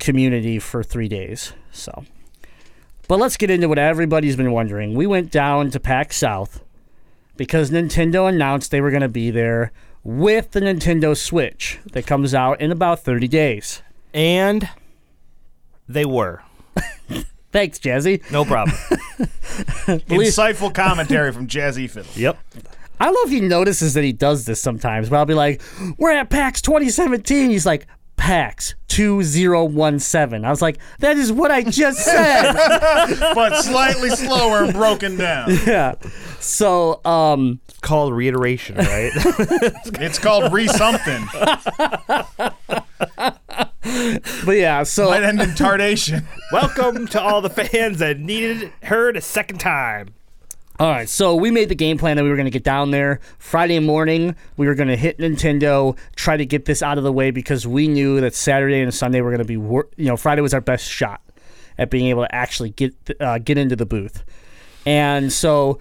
community 0.01 0.59
for 0.59 0.83
three 0.83 1.07
days. 1.07 1.53
So. 1.71 2.05
But 3.07 3.21
let's 3.21 3.37
get 3.37 3.49
into 3.49 3.69
what 3.69 3.79
everybody's 3.79 4.35
been 4.35 4.51
wondering. 4.51 4.95
We 4.95 5.07
went 5.07 5.31
down 5.31 5.71
to 5.71 5.79
PAX 5.79 6.17
South 6.17 6.65
because 7.37 7.71
Nintendo 7.71 8.29
announced 8.29 8.73
they 8.73 8.81
were 8.81 8.91
going 8.91 9.03
to 9.03 9.09
be 9.09 9.31
there 9.31 9.71
with 10.03 10.51
the 10.51 10.61
Nintendo 10.61 11.17
Switch 11.17 11.79
that 11.93 12.09
comes 12.09 12.35
out 12.35 12.61
in 12.61 12.73
about 12.73 13.05
30 13.05 13.29
days. 13.29 13.83
And 14.13 14.69
they 15.89 16.05
were. 16.05 16.43
Thanks, 17.53 17.79
Jazzy. 17.79 18.23
No 18.31 18.45
problem. 18.45 18.77
Insightful 20.09 20.75
commentary 20.75 21.33
from 21.33 21.47
Jazzy 21.47 21.89
Fiddle. 21.91 22.11
yep. 22.15 22.39
I 22.99 23.11
love 23.11 23.31
he 23.31 23.41
notices 23.41 23.95
that 23.95 24.05
he 24.05 24.13
does 24.13 24.45
this 24.45 24.61
sometimes. 24.61 25.09
But 25.11 25.17
I'll 25.17 25.27
be 25.27 25.35
like, 25.35 25.61
"We're 25.99 26.13
at 26.13 26.31
PAX 26.31 26.63
2017." 26.63 27.51
He's 27.51 27.67
like, 27.67 27.87
"PAX 28.17 28.75
2017." 28.89 30.45
I 30.45 30.51
was 30.51 30.63
like, 30.63 30.79
"That 31.01 31.17
is 31.17 31.33
what 31.33 31.51
I 31.51 31.63
just 31.65 31.99
said." 32.05 32.53
but 33.35 33.61
slightly 33.63 34.11
slower 34.11 34.63
and 34.65 34.73
broken 34.73 35.17
down. 35.17 35.51
yeah. 35.67 35.97
So, 36.39 37.05
um, 37.05 37.61
It's 37.69 37.79
called 37.81 38.13
reiteration, 38.15 38.77
right? 38.77 39.11
It's 39.15 40.19
called 40.21 40.53
re 40.53 40.69
something. 40.69 41.27
But 43.83 44.53
yeah. 44.53 44.83
So 44.85 45.11
Might 45.11 45.25
end 45.25 45.41
in 45.41 45.51
tardation. 45.51 46.25
Welcome 46.53 47.07
to 47.09 47.21
all 47.21 47.41
the 47.41 47.51
fans 47.51 47.99
that 47.99 48.19
needed 48.19 48.73
heard 48.83 49.17
a 49.17 49.21
second 49.21 49.59
time. 49.59 50.15
All 50.79 50.89
right, 50.89 51.09
so 51.09 51.37
we 51.37 51.51
made 51.51 51.69
the 51.69 51.75
game 51.75 51.99
plan 51.99 52.17
that 52.17 52.25
we 52.25 52.31
were 52.31 52.35
going 52.35 52.47
to 52.47 52.51
get 52.51 52.65
down 52.65 52.91
there 52.91 53.21
Friday 53.39 53.79
morning. 53.79 54.35
We 54.57 54.67
were 54.67 54.75
going 54.75 54.89
to 54.89 54.97
hit 54.97 55.19
Nintendo, 55.19 55.97
try 56.17 56.37
to 56.37 56.47
get 56.47 56.65
this 56.65 56.83
out 56.83 56.99
of 56.99 57.05
the 57.05 57.13
way 57.13 57.31
because 57.31 57.67
we 57.67 57.87
knew 57.87 58.21
that 58.21 58.35
Saturday 58.35 58.81
and 58.81 58.93
Sunday 58.93 59.21
were 59.21 59.31
going 59.31 59.39
to 59.41 59.45
be, 59.45 59.59
wor- 59.59 59.89
you 59.97 60.07
know, 60.07 60.17
Friday 60.17 60.41
was 60.41 60.55
our 60.55 60.61
best 60.61 60.85
shot 60.89 61.21
at 61.79 61.91
being 61.91 62.07
able 62.07 62.23
to 62.23 62.35
actually 62.35 62.71
get 62.71 62.95
uh, 63.21 63.39
get 63.39 63.59
into 63.59 63.77
the 63.77 63.87
booth. 63.87 64.25
And 64.87 65.33
so, 65.33 65.79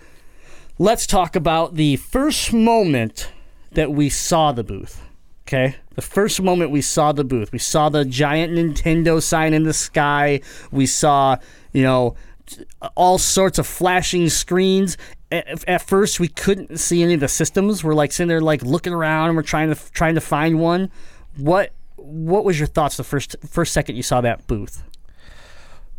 let's 0.77 1.07
talk 1.07 1.35
about 1.35 1.75
the 1.75 1.95
first 1.95 2.53
moment 2.53 3.31
that 3.71 3.91
we 3.91 4.09
saw 4.09 4.51
the 4.51 4.63
booth. 4.63 5.01
Okay, 5.47 5.77
the 5.95 6.01
first 6.01 6.41
moment 6.41 6.71
we 6.71 6.82
saw 6.82 7.12
the 7.12 7.23
booth, 7.23 7.51
we 7.51 7.60
saw 7.60 7.89
the 7.89 8.06
giant 8.06 8.54
Nintendo 8.54 9.21
sign 9.21 9.54
in 9.54 9.63
the 9.63 9.73
sky. 9.73 10.41
We 10.71 10.86
saw, 10.86 11.38
you 11.73 11.84
know, 11.84 12.15
all 12.95 13.17
sorts 13.17 13.60
of 13.60 13.67
flashing 13.67 14.30
screens. 14.30 14.97
At, 15.32 15.82
first, 15.82 16.19
we 16.19 16.27
couldn't 16.27 16.77
see 16.77 17.04
any 17.04 17.13
of 17.13 17.19
the 17.19 17.27
systems. 17.27 17.84
We're 17.84 17.93
like 17.93 18.12
sitting 18.12 18.27
there, 18.27 18.41
like 18.41 18.63
looking 18.63 18.93
around, 18.93 19.30
and 19.30 19.38
we're 19.38 19.43
trying 19.43 19.73
to 19.73 19.91
trying 19.91 20.15
to 20.15 20.21
find 20.21 20.60
one. 20.60 20.91
What 21.38 21.71
What 21.95 22.43
was 22.43 22.60
your 22.60 22.67
thoughts 22.67 22.97
the 22.97 23.04
first 23.04 23.36
first 23.47 23.73
second 23.73 23.95
you 23.95 24.04
saw 24.04 24.21
that 24.21 24.47
booth? 24.47 24.84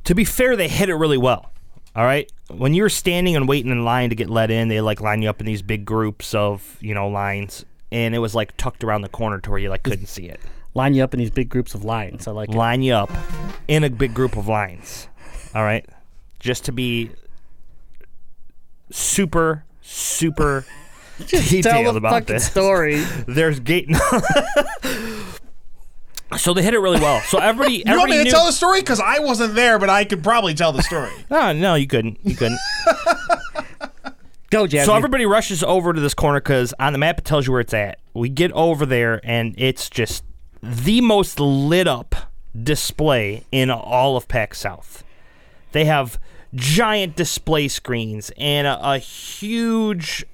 To 0.04 0.14
be 0.14 0.24
fair, 0.24 0.56
they 0.56 0.68
hit 0.68 0.88
it 0.88 0.96
really 0.96 1.16
well. 1.16 1.50
All 1.94 2.04
right. 2.04 2.30
When 2.48 2.74
you're 2.74 2.88
standing 2.88 3.36
and 3.36 3.46
waiting 3.46 3.70
in 3.70 3.84
line 3.84 4.10
to 4.10 4.16
get 4.16 4.28
let 4.28 4.50
in, 4.50 4.68
they 4.68 4.80
like 4.80 5.00
line 5.00 5.22
you 5.22 5.30
up 5.30 5.40
in 5.40 5.46
these 5.46 5.62
big 5.62 5.84
groups 5.84 6.34
of 6.34 6.76
you 6.80 6.94
know 6.94 7.08
lines, 7.08 7.64
and 7.92 8.14
it 8.14 8.18
was 8.18 8.34
like 8.34 8.56
tucked 8.56 8.82
around 8.82 9.02
the 9.02 9.08
corner 9.08 9.38
to 9.38 9.50
where 9.50 9.58
you 9.60 9.68
like 9.70 9.84
couldn't 9.84 10.06
see 10.06 10.26
it. 10.26 10.40
Line 10.74 10.94
you 10.94 11.04
up 11.04 11.12
in 11.14 11.20
these 11.20 11.30
big 11.30 11.48
groups 11.50 11.74
of 11.74 11.84
lines. 11.84 12.26
I 12.26 12.32
like 12.32 12.48
it. 12.48 12.54
Line 12.56 12.82
you 12.82 12.94
up 12.94 13.10
in 13.68 13.84
a 13.84 13.90
big 13.90 14.14
group 14.14 14.36
of 14.36 14.48
lines. 14.48 15.06
All 15.54 15.62
right, 15.62 15.86
just 16.40 16.64
to 16.64 16.72
be 16.72 17.10
super 18.90 19.64
super 19.82 20.64
Tell 21.26 21.40
detailed 21.42 21.94
the 21.94 21.98
about 21.98 22.12
fucking 22.12 22.34
this. 22.36 22.46
story. 22.50 22.96
There's 23.28 23.60
gate. 23.60 23.88
so 26.38 26.54
they 26.54 26.62
hit 26.62 26.72
it 26.74 26.78
really 26.78 26.98
well. 27.00 27.20
So 27.20 27.38
everybody, 27.38 27.74
You 27.76 27.82
want 27.86 27.90
everybody 28.00 28.12
me 28.12 28.18
to 28.18 28.24
knew. 28.24 28.30
tell 28.30 28.46
the 28.46 28.52
story? 28.52 28.80
Because 28.80 28.98
I 29.00 29.18
wasn't 29.18 29.54
there, 29.54 29.78
but 29.78 29.90
I 29.90 30.04
could 30.04 30.24
probably 30.24 30.54
tell 30.54 30.72
the 30.72 30.82
story. 30.82 31.12
Ah, 31.30 31.52
no, 31.52 31.74
you 31.74 31.86
couldn't. 31.86 32.18
You 32.24 32.34
couldn't. 32.34 32.58
Go, 34.52 34.66
Jazzy. 34.66 34.84
So 34.84 34.94
everybody 34.94 35.24
rushes 35.24 35.62
over 35.62 35.94
to 35.94 36.00
this 36.00 36.12
corner 36.12 36.38
because 36.38 36.74
on 36.78 36.92
the 36.92 36.98
map 36.98 37.18
it 37.18 37.24
tells 37.24 37.46
you 37.46 37.52
where 37.52 37.62
it's 37.62 37.72
at. 37.72 37.98
We 38.12 38.28
get 38.28 38.52
over 38.52 38.84
there 38.84 39.18
and 39.24 39.54
it's 39.56 39.88
just 39.88 40.24
the 40.62 41.00
most 41.00 41.40
lit 41.40 41.88
up 41.88 42.14
display 42.62 43.44
in 43.50 43.70
all 43.70 44.14
of 44.14 44.28
PAX 44.28 44.58
South. 44.58 45.04
They 45.72 45.86
have 45.86 46.20
giant 46.54 47.16
display 47.16 47.66
screens 47.68 48.30
and 48.36 48.66
a, 48.66 48.92
a 48.92 48.98
huge, 48.98 50.26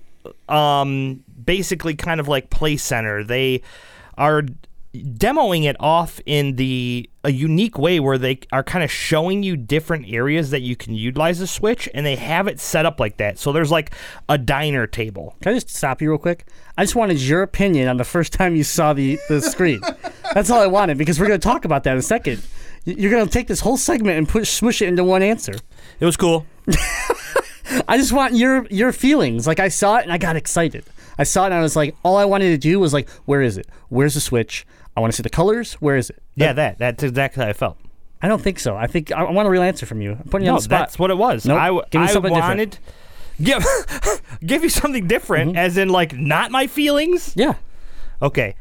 um, 0.49 1.23
basically 1.45 1.95
kind 1.95 2.19
of 2.19 2.27
like 2.27 2.51
play 2.51 2.77
center. 2.77 3.23
They 3.23 3.63
are 4.17 4.43
demoing 4.95 5.65
it 5.65 5.77
off 5.79 6.19
in 6.25 6.57
the 6.57 7.09
a 7.23 7.31
unique 7.31 7.79
way 7.79 8.01
where 8.01 8.17
they 8.17 8.41
are 8.53 8.63
kind 8.63 8.83
of 8.83 8.91
showing 8.91 9.43
you 9.43 9.55
different 9.55 10.09
areas 10.09 10.51
that 10.51 10.63
you 10.63 10.75
can 10.75 10.95
utilize 10.95 11.39
the 11.39 11.47
switch 11.47 11.89
and 11.93 12.07
they 12.07 12.17
have 12.17 12.47
it 12.47 12.59
set 12.59 12.87
up 12.87 12.99
like 12.99 13.19
that 13.19 13.39
so 13.39 13.53
there's 13.53 13.71
like 13.71 13.93
a 14.31 14.39
diner 14.39 14.87
table 14.87 15.37
Can 15.43 15.53
I 15.53 15.57
just 15.57 15.69
stop 15.69 16.01
you 16.01 16.09
real 16.09 16.19
quick? 16.19 16.47
I 16.79 16.85
just 16.85 16.97
wanted 16.97 17.21
your 17.21 17.43
opinion 17.43 17.89
on 17.89 17.99
the 17.99 18.05
first 18.05 18.33
time 18.33 18.57
you 18.57 18.65
saw 18.65 18.93
the, 18.95 19.19
the 19.29 19.43
screen. 19.43 19.81
That's 20.35 20.49
all 20.49 20.61
I 20.61 20.67
wanted 20.67 20.97
because 20.97 21.21
we're 21.21 21.27
going 21.27 21.41
to 21.41 21.47
talk 21.47 21.65
about 21.67 21.85
that 21.85 21.93
in 21.93 21.99
a 21.99 22.03
second. 22.03 22.43
You're 22.85 23.11
going 23.11 23.27
to 23.27 23.31
take 23.31 23.49
this 23.49 23.61
whole 23.61 23.77
segment 23.77 24.17
and 24.17 24.29
push 24.29 24.49
smush 24.49 24.81
it 24.81 24.87
into 24.87 25.05
one 25.05 25.23
answer. 25.23 25.55
it 26.01 26.05
was 26.07 26.17
cool 26.17 26.47
I 27.87 27.99
just 27.99 28.13
want 28.13 28.35
your 28.35 28.67
your 28.71 28.93
feelings. 28.93 29.47
Like 29.47 29.61
I 29.61 29.69
saw 29.69 29.97
it 29.99 30.05
and 30.05 30.13
I 30.13 30.19
got 30.19 30.37
excited. 30.37 30.85
I 31.19 31.25
saw 31.25 31.43
it 31.43 31.47
and 31.47 31.55
I 31.55 31.61
was 31.61 31.77
like, 31.77 31.97
all 32.05 32.17
I 32.17 32.25
wanted 32.25 32.51
to 32.51 32.59
do 32.59 32.79
was 32.79 32.95
like, 32.95 33.09
where 33.27 33.43
is 33.43 33.59
it? 33.59 33.67
Where's 33.89 34.15
the 34.15 34.21
switch? 34.21 34.67
I 34.99 35.01
want 35.01 35.13
to 35.13 35.17
see 35.17 35.23
the 35.23 35.31
colors. 35.31 35.75
Where 35.75 35.97
is 35.97 36.11
it? 36.11 36.21
yeah 36.35 36.53
that 36.53 36.79
that's 36.79 37.03
exactly 37.03 37.43
how 37.45 37.49
i 37.51 37.53
felt 37.53 37.77
I 38.21 38.27
don't 38.27 38.43
think 38.43 38.59
so. 38.59 38.77
I 38.77 38.89
think 38.89 39.13
I, 39.13 39.23
I 39.23 39.31
want 39.31 39.47
a 39.47 39.51
real 39.51 39.63
answer 39.63 39.87
from 39.87 40.01
you. 40.01 40.13
I'm 40.13 40.25
putting 40.29 40.45
you 40.47 40.51
on 40.51 40.57
no 40.57 40.59
the 40.59 40.63
spot. 40.65 40.81
that's 40.89 40.99
what 40.99 41.11
it 41.13 41.17
was 41.17 41.47
Nope. 41.47 41.59
i, 41.61 41.67
w- 41.69 41.85
Give 41.91 42.01
me 42.01 42.09
I 42.09 42.11
something 42.13 42.35
different. 42.35 42.59
wanted 42.59 42.79
give 43.41 43.65
give 44.45 44.63
you 44.65 44.69
something 44.69 45.07
different 45.07 45.51
mm-hmm. 45.53 45.59
as 45.59 45.77
in 45.79 45.89
like 45.89 46.13
not 46.15 46.51
my 46.51 46.67
feelings 46.67 47.33
yeah. 47.37 47.55
okay 48.21 48.57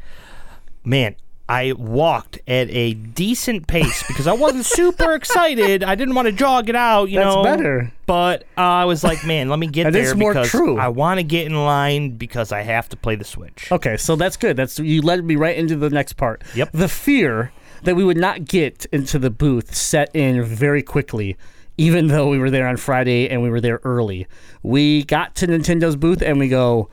man 0.84 1.16
I 1.48 1.72
walked 1.72 2.38
at 2.46 2.68
a 2.70 2.92
decent 2.92 3.66
pace 3.66 4.06
because 4.06 4.26
I 4.26 4.34
wasn't 4.34 4.66
super 4.66 5.14
excited. 5.14 5.82
I 5.82 5.94
didn't 5.94 6.14
want 6.14 6.26
to 6.26 6.32
jog 6.32 6.68
it 6.68 6.76
out, 6.76 7.08
you 7.08 7.18
That's 7.18 7.34
know. 7.34 7.42
better. 7.42 7.92
But 8.04 8.42
uh, 8.58 8.60
I 8.60 8.84
was 8.84 9.02
like, 9.02 9.24
man, 9.24 9.48
let 9.48 9.58
me 9.58 9.66
get 9.66 9.84
That 9.84 9.92
there 9.94 10.02
is 10.02 10.14
more 10.14 10.34
because 10.34 10.50
true. 10.50 10.76
I 10.78 10.88
want 10.88 11.18
to 11.18 11.24
get 11.24 11.46
in 11.46 11.54
line 11.54 12.16
because 12.16 12.52
I 12.52 12.60
have 12.62 12.90
to 12.90 12.96
play 12.98 13.14
the 13.16 13.24
Switch. 13.24 13.72
Okay, 13.72 13.96
so 13.96 14.14
that's 14.14 14.36
good. 14.36 14.56
That's 14.58 14.78
you 14.78 15.00
led 15.00 15.24
me 15.24 15.36
right 15.36 15.56
into 15.56 15.76
the 15.76 15.88
next 15.88 16.14
part. 16.14 16.42
Yep. 16.54 16.72
The 16.72 16.88
fear 16.88 17.50
that 17.82 17.96
we 17.96 18.04
would 18.04 18.18
not 18.18 18.44
get 18.44 18.84
into 18.92 19.18
the 19.18 19.30
booth 19.30 19.74
set 19.74 20.14
in 20.14 20.42
very 20.44 20.82
quickly, 20.82 21.36
even 21.78 22.08
though 22.08 22.28
we 22.28 22.38
were 22.38 22.50
there 22.50 22.68
on 22.68 22.76
Friday 22.76 23.26
and 23.28 23.42
we 23.42 23.48
were 23.48 23.60
there 23.60 23.80
early. 23.84 24.26
We 24.62 25.04
got 25.04 25.34
to 25.36 25.46
Nintendo's 25.46 25.96
booth 25.96 26.20
and 26.20 26.38
we 26.38 26.48
go, 26.48 26.90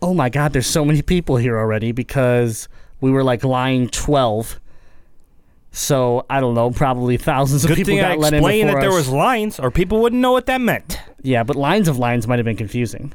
"Oh 0.00 0.14
my 0.14 0.28
god, 0.28 0.52
there's 0.52 0.66
so 0.68 0.84
many 0.84 1.02
people 1.02 1.36
here 1.36 1.58
already!" 1.58 1.90
Because 1.92 2.68
we 3.00 3.10
were 3.10 3.24
like 3.24 3.44
line 3.44 3.88
twelve. 3.88 4.60
So 5.70 6.24
I 6.30 6.40
don't 6.40 6.54
know, 6.54 6.70
probably 6.70 7.16
thousands 7.18 7.64
of 7.64 7.68
Good 7.68 7.76
people 7.76 7.92
thing 7.94 8.00
I 8.04 8.10
got 8.14 8.18
let 8.18 8.32
in 8.32 8.38
explained 8.38 8.66
before 8.68 8.80
that 8.80 8.86
there 8.88 8.90
us. 8.98 9.06
was 9.06 9.08
lines, 9.10 9.60
or 9.60 9.70
people 9.70 10.00
wouldn't 10.00 10.20
know 10.20 10.32
what 10.32 10.46
that 10.46 10.60
meant. 10.60 10.98
Yeah, 11.22 11.42
but 11.44 11.56
lines 11.56 11.88
of 11.88 11.98
lines 11.98 12.26
might 12.26 12.38
have 12.38 12.44
been 12.46 12.56
confusing. 12.56 13.12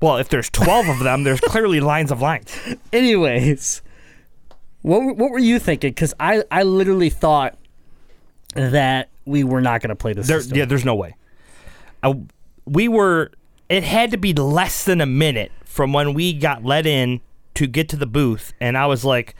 Well, 0.00 0.18
if 0.18 0.28
there's 0.28 0.50
12 0.50 0.88
of 0.88 0.98
them, 1.00 1.24
there's 1.24 1.40
clearly 1.40 1.80
lines 1.92 2.10
of 2.12 2.20
lines. 2.20 2.54
Anyways, 2.92 3.80
what 4.82 5.02
were- 5.02 5.14
what 5.14 5.30
were 5.30 5.38
you 5.38 5.58
thinking? 5.58 5.90
Because 5.90 6.12
I 6.20 6.44
I 6.50 6.62
literally 6.64 7.10
thought 7.10 7.56
that 8.54 9.08
we 9.24 9.42
were 9.42 9.62
not 9.62 9.80
going 9.80 9.88
to 9.88 9.96
play 9.96 10.12
this. 10.12 10.26
There, 10.28 10.40
system. 10.40 10.58
yeah, 10.58 10.64
there's 10.66 10.84
no 10.84 10.94
way. 10.94 11.16
I, 12.02 12.14
we 12.66 12.88
were. 12.88 13.30
It 13.70 13.82
had 13.82 14.10
to 14.10 14.18
be 14.18 14.34
less 14.34 14.84
than 14.84 15.00
a 15.00 15.06
minute 15.06 15.50
from 15.64 15.94
when 15.94 16.12
we 16.12 16.34
got 16.34 16.62
let 16.64 16.86
in 16.86 17.22
to 17.54 17.66
get 17.66 17.88
to 17.90 17.96
the 17.96 18.06
booth, 18.06 18.52
and 18.60 18.76
I 18.76 18.86
was 18.86 19.04
like, 19.04 19.34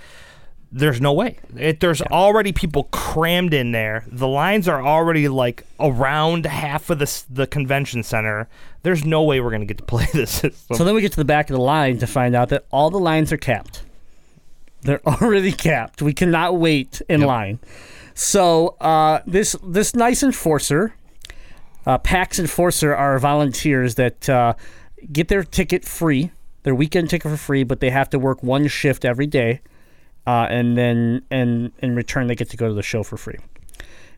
"There's 0.70 1.00
no 1.00 1.12
way." 1.12 1.38
It, 1.56 1.80
there's 1.80 2.02
already 2.02 2.52
people 2.52 2.84
crammed 2.84 3.54
in 3.54 3.72
there. 3.72 4.04
The 4.08 4.28
lines 4.28 4.68
are 4.68 4.84
already 4.84 5.28
like 5.28 5.66
around 5.78 6.46
half 6.46 6.90
of 6.90 6.98
the 6.98 7.24
the 7.30 7.46
convention 7.46 8.02
center. 8.02 8.48
There's 8.82 9.04
no 9.04 9.22
way 9.22 9.40
we're 9.40 9.50
gonna 9.50 9.64
get 9.66 9.78
to 9.78 9.84
play 9.94 10.06
this 10.12 10.30
system. 10.30 10.76
So 10.76 10.84
then 10.84 10.94
we 10.94 11.00
get 11.00 11.12
to 11.12 11.18
the 11.18 11.24
back 11.24 11.50
of 11.50 11.54
the 11.54 11.62
line 11.62 11.98
to 11.98 12.06
find 12.06 12.34
out 12.34 12.48
that 12.50 12.66
all 12.70 12.90
the 12.90 12.98
lines 12.98 13.32
are 13.32 13.36
capped. 13.36 13.82
They're 14.82 15.00
already 15.06 15.52
capped. 15.52 16.02
We 16.02 16.12
cannot 16.12 16.56
wait 16.56 17.02
in 17.08 17.22
line. 17.22 17.58
So 18.14 18.76
uh, 18.80 19.20
this 19.26 19.56
this 19.64 19.94
nice 19.94 20.22
enforcer, 20.22 20.94
uh, 21.84 21.98
PAX 21.98 22.38
enforcer, 22.38 22.94
are 22.94 23.18
volunteers 23.18 23.96
that 23.96 24.28
uh, 24.28 24.54
get 25.12 25.28
their 25.28 25.42
ticket 25.42 25.84
free, 25.84 26.30
their 26.64 26.74
weekend 26.74 27.08
ticket 27.08 27.30
for 27.30 27.36
free, 27.36 27.62
but 27.64 27.80
they 27.80 27.90
have 27.90 28.10
to 28.10 28.18
work 28.18 28.42
one 28.42 28.66
shift 28.66 29.04
every 29.04 29.26
day, 29.26 29.60
uh, 30.26 30.46
and 30.50 30.76
then 30.76 31.22
and 31.30 31.70
in 31.78 31.94
return 31.94 32.26
they 32.26 32.34
get 32.34 32.50
to 32.50 32.56
go 32.56 32.66
to 32.68 32.74
the 32.74 32.82
show 32.82 33.02
for 33.02 33.16
free. 33.16 33.38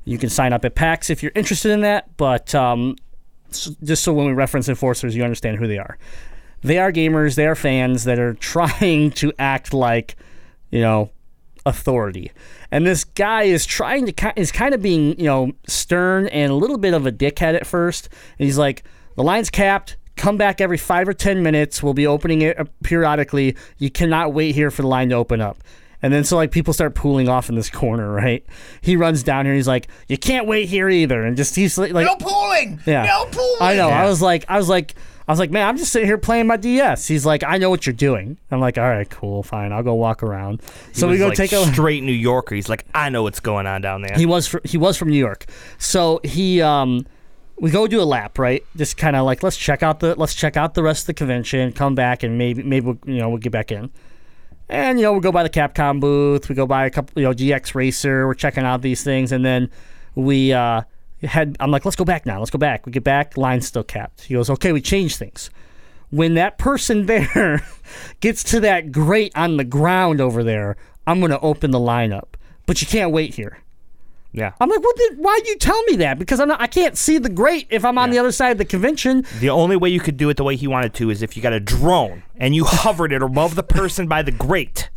You 0.05 0.19
can 0.19 0.31
sign 0.31 0.53
up 0.53 0.65
at 0.65 0.75
PAX 0.75 1.11
if 1.11 1.23
you're 1.23 1.33
interested 1.35 1.73
in 1.73 1.81
that, 1.83 2.17
but 2.17 2.55
um, 2.55 2.97
s- 3.51 3.71
just 3.83 4.03
so 4.05 4.13
when 4.13 4.27
we 4.27 4.33
reference 4.33 4.69
enforcers, 4.69 5.15
you 5.17 5.23
understand 5.25 5.59
who 5.59 5.67
they 5.67 5.79
are. 5.79 5.99
They 6.63 6.79
are 6.79 6.91
gamers, 6.93 7.35
they 7.35 7.47
are 7.47 7.55
fans 7.57 8.05
that 8.05 8.19
are 8.19 8.35
trying 8.55 9.11
to 9.13 9.33
act 9.39 9.75
like, 9.75 10.17
you 10.71 10.81
know, 10.81 11.11
authority. 11.65 12.31
And 12.71 12.87
this 12.87 13.03
guy 13.05 13.43
is 13.45 13.67
trying 13.67 14.07
to 14.07 14.33
is 14.41 14.53
kind 14.53 14.75
of 14.75 14.81
being, 14.83 15.19
you 15.19 15.27
know, 15.27 15.53
stern 15.67 16.29
and 16.29 16.53
a 16.53 16.55
little 16.55 16.79
bit 16.79 16.95
of 16.95 17.07
a 17.07 17.13
dickhead 17.13 17.55
at 17.55 17.67
first. 17.67 18.09
And 18.39 18.47
he's 18.47 18.59
like, 18.59 18.85
"The 19.17 19.23
line's 19.25 19.51
capped. 19.51 19.97
Come 20.17 20.37
back 20.37 20.61
every 20.61 20.79
5 20.79 21.09
or 21.09 21.13
10 21.15 21.43
minutes. 21.43 21.83
We'll 21.83 21.95
be 21.95 22.07
opening 22.07 22.43
it 22.43 22.59
uh, 22.59 22.65
periodically. 22.83 23.57
You 23.79 23.91
cannot 23.91 24.33
wait 24.33 24.55
here 24.55 24.71
for 24.71 24.83
the 24.83 24.89
line 24.89 25.11
to 25.11 25.15
open 25.17 25.41
up." 25.41 25.59
And 26.03 26.13
then 26.13 26.25
so 26.25 26.37
like 26.37 26.51
people 26.51 26.73
start 26.75 26.95
pooling 26.95 27.29
off 27.29 27.49
in 27.49 27.55
this 27.55 27.71
corner, 27.71 28.11
right? 28.13 28.45
He 28.81 28.97
runs 28.97 29.23
down 29.23 29.45
here. 29.47 29.55
He's 29.55 29.67
like, 29.69 29.89
"You 30.09 30.19
can't 30.19 30.47
wait 30.47 30.69
here 30.69 30.89
either." 30.89 31.25
And 31.25 31.37
just 31.37 31.55
he's 31.57 31.77
like, 31.79 31.93
No 31.93 32.17
pooling. 32.17 32.81
yeah. 32.87 33.05
No 33.07 33.25
pooling. 33.31 33.57
I 33.61 33.75
know. 33.77 33.89
I 33.89 34.05
was 34.07 34.21
like, 34.23 34.45
I 34.49 34.57
was 34.59 34.69
like, 34.69 34.95
I 35.29 35.33
was 35.33 35.39
like, 35.41 35.51
man, 35.51 35.67
I'm 35.67 35.77
just 35.77 35.91
sitting 35.91 36.07
here 36.07 36.19
playing 36.19 36.47
my 36.47 36.57
DS. 36.57 37.09
He's 37.09 37.27
like, 37.27 37.43
I 37.43 37.59
know 37.59 37.69
what 37.71 37.85
you're 37.85 37.93
doing. 37.95 38.37
I'm 38.53 38.61
like, 38.61 38.79
all 38.79 38.85
right, 38.89 39.09
cool, 39.11 39.43
fine. 39.43 39.73
I'll 39.73 39.83
go 39.83 39.95
walk 39.95 40.23
around. 40.23 40.63
so 40.93 41.07
He 41.09 41.13
we 41.13 41.13
was 41.15 41.19
go 41.21 41.29
like 41.29 41.37
take 41.37 41.53
a. 41.53 41.65
straight 41.73 42.05
New 42.05 42.13
Yorker. 42.13 42.55
He's 42.55 42.69
like, 42.69 42.85
I 42.95 43.09
know 43.09 43.25
what's 43.25 43.41
going 43.41 43.67
on 43.67 43.81
down 43.81 44.03
there. 44.03 44.17
He 44.17 44.25
was 44.27 44.47
fr- 44.47 44.59
he 44.65 44.77
was 44.79 44.97
from 44.97 45.09
New 45.09 45.19
York, 45.19 45.47
so 45.79 46.21
he 46.23 46.61
um, 46.63 47.07
we 47.59 47.71
go 47.71 47.87
do 47.87 48.01
a 48.01 48.05
lap, 48.05 48.39
right? 48.39 48.65
Just 48.77 48.97
kind 48.97 49.17
of 49.17 49.25
like 49.25 49.43
let's 49.43 49.57
check 49.57 49.83
out 49.83 50.01
the 50.01 50.15
let's 50.15 50.35
check 50.35 50.57
out 50.57 50.75
the 50.75 50.83
rest 50.83 51.03
of 51.03 51.07
the 51.07 51.15
convention, 51.15 51.73
come 51.73 51.95
back, 51.95 52.23
and 52.23 52.37
maybe 52.37 52.63
maybe 52.63 52.87
we'll, 52.87 52.99
you 53.07 53.19
know 53.19 53.29
we'll 53.31 53.39
get 53.39 53.53
back 53.53 53.73
in. 53.73 53.91
And 54.69 54.99
you 54.99 55.05
know 55.05 55.13
we 55.13 55.21
go 55.21 55.33
by 55.33 55.43
the 55.43 55.51
Capcom 55.51 56.01
booth, 56.01 56.49
we 56.49 56.55
go 56.55 56.67
by 56.67 56.87
a 56.87 56.91
couple 56.91 57.21
you 57.21 57.27
know 57.27 57.35
GX 57.35 57.75
Racer, 57.75 58.27
we're 58.27 58.35
checking 58.35 58.65
out 58.65 58.83
these 58.83 59.03
things, 59.03 59.33
and 59.33 59.45
then 59.45 59.71
we 60.15 60.53
uh 60.53 60.83
had 61.23 61.57
I'm 61.59 61.71
like 61.71 61.85
let's 61.85 61.97
go 61.97 62.05
back 62.05 62.27
now, 62.27 62.39
let's 62.39 62.51
go 62.51 62.59
back. 62.59 62.85
We 62.85 62.93
get 62.93 63.05
back, 63.05 63.37
line's 63.37 63.67
still 63.67 63.85
capped. 63.85 64.23
He 64.23 64.35
goes 64.35 64.51
okay, 64.51 64.73
we 64.73 64.83
change 64.83 65.17
things. 65.17 65.51
When 66.11 66.35
that 66.35 66.59
person 66.59 67.07
there 67.07 67.67
gets 68.21 68.45
to 68.45 68.61
that 68.61 68.93
grate 68.93 69.33
on 69.35 69.57
the 69.57 69.65
ground 69.65 70.21
over 70.21 70.45
there, 70.45 70.77
I'm 71.07 71.21
gonna 71.21 71.41
open 71.41 71.71
the 71.71 71.81
line 71.81 72.13
up, 72.13 72.37
but 72.67 72.83
you 72.83 72.87
can't 72.87 73.13
wait 73.13 73.35
here. 73.35 73.59
Yeah. 74.37 74.53
I'm 74.61 74.69
like, 74.69 74.83
what? 74.83 74.95
Did, 74.97 75.17
why'd 75.17 75.47
you 75.47 75.57
tell 75.57 75.83
me 75.85 75.97
that? 75.97 76.19
Because 76.19 76.41
I'm 76.41 76.49
not. 76.49 76.61
I 76.61 76.67
can't 76.67 76.97
see 76.97 77.17
the 77.17 77.31
grate 77.31 77.67
if 77.71 77.87
I'm 77.87 77.97
on 77.97 78.11
the 78.11 78.19
other 78.19 78.31
side 78.31 78.51
of 78.51 78.59
the 78.59 78.67
convention. 78.67 79.25
The 79.41 79.49
only 79.49 79.77
way 79.77 79.89
you 79.89 79.99
could 79.99 80.19
do 80.19 80.29
it 80.29 80.37
the 80.37 80.45
way 80.45 80.57
he 80.57 80.67
wanted 80.67 80.93
to 80.95 81.09
is 81.09 81.23
if 81.23 81.39
you 81.39 81.43
got 81.43 81.55
a 81.55 81.61
drone 81.61 82.23
and 82.37 82.55
you 82.55 82.65
hovered 82.67 83.13
it 83.13 83.23
above 83.23 83.55
the 83.55 83.63
person 83.63 84.07
by 84.07 84.21
the 84.23 84.31
grate, 84.31 84.91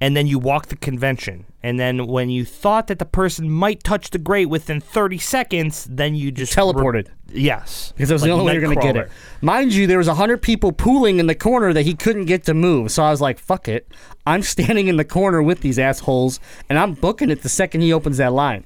and 0.00 0.16
then 0.16 0.26
you 0.26 0.38
walk 0.38 0.68
the 0.68 0.76
convention. 0.76 1.44
And 1.62 1.78
then 1.78 2.06
when 2.06 2.30
you 2.30 2.44
thought 2.44 2.86
that 2.86 3.00
the 3.00 3.04
person 3.04 3.50
might 3.50 3.82
touch 3.82 4.10
the 4.10 4.18
grate 4.18 4.48
within 4.48 4.80
30 4.80 5.18
seconds, 5.18 5.88
then 5.90 6.14
you 6.14 6.30
just 6.30 6.54
Teleported. 6.54 7.08
yes, 7.32 7.92
Because 7.96 8.10
that 8.10 8.14
was 8.14 8.22
the 8.22 8.30
only 8.30 8.44
way 8.44 8.52
you're 8.52 8.62
going 8.62 8.76
to 8.76 8.82
get 8.82 8.96
it. 8.96 9.10
Mind 9.42 9.72
you, 9.72 9.88
there 9.88 9.98
was 9.98 10.06
100 10.06 10.40
people 10.40 10.70
pooling 10.70 11.18
in 11.18 11.26
the 11.26 11.34
corner 11.34 11.72
that 11.72 11.82
he 11.82 11.94
couldn't 11.94 12.26
get 12.26 12.44
to 12.44 12.54
move. 12.54 12.92
So 12.92 13.02
I 13.02 13.10
was 13.10 13.20
like, 13.20 13.40
fuck 13.40 13.66
it. 13.66 13.90
I'm 14.24 14.42
standing 14.54 14.86
in 14.86 14.96
the 14.96 15.04
corner 15.04 15.42
with 15.42 15.60
these 15.60 15.80
assholes, 15.80 16.38
and 16.68 16.78
I'm 16.78 16.94
booking 16.94 17.28
it 17.28 17.42
the 17.42 17.48
second 17.48 17.80
he 17.80 17.92
opens 17.92 18.18
that 18.18 18.32
line. 18.32 18.64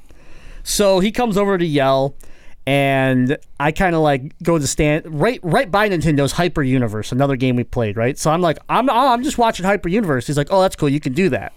So 0.62 1.00
he 1.00 1.10
comes 1.10 1.38
over 1.38 1.56
to 1.56 1.64
yell, 1.64 2.14
and 2.66 3.38
I 3.58 3.72
kind 3.72 3.96
of 3.96 4.02
like 4.02 4.34
go 4.42 4.58
to 4.58 4.66
stand 4.66 5.04
right 5.20 5.40
right 5.42 5.70
by 5.70 5.88
Nintendo's 5.88 6.32
Hyper 6.32 6.62
Universe, 6.62 7.10
another 7.10 7.36
game 7.36 7.56
we 7.56 7.64
played, 7.64 7.96
right? 7.96 8.16
So 8.18 8.30
I'm 8.30 8.40
like, 8.40 8.58
I'm 8.68 8.88
oh, 8.88 9.08
I'm 9.08 9.24
just 9.24 9.38
watching 9.38 9.64
Hyper 9.64 9.88
Universe. 9.88 10.26
He's 10.26 10.36
like, 10.36 10.48
oh, 10.50 10.60
that's 10.60 10.76
cool. 10.76 10.88
You 10.88 11.00
can 11.00 11.14
do 11.14 11.28
that. 11.30 11.52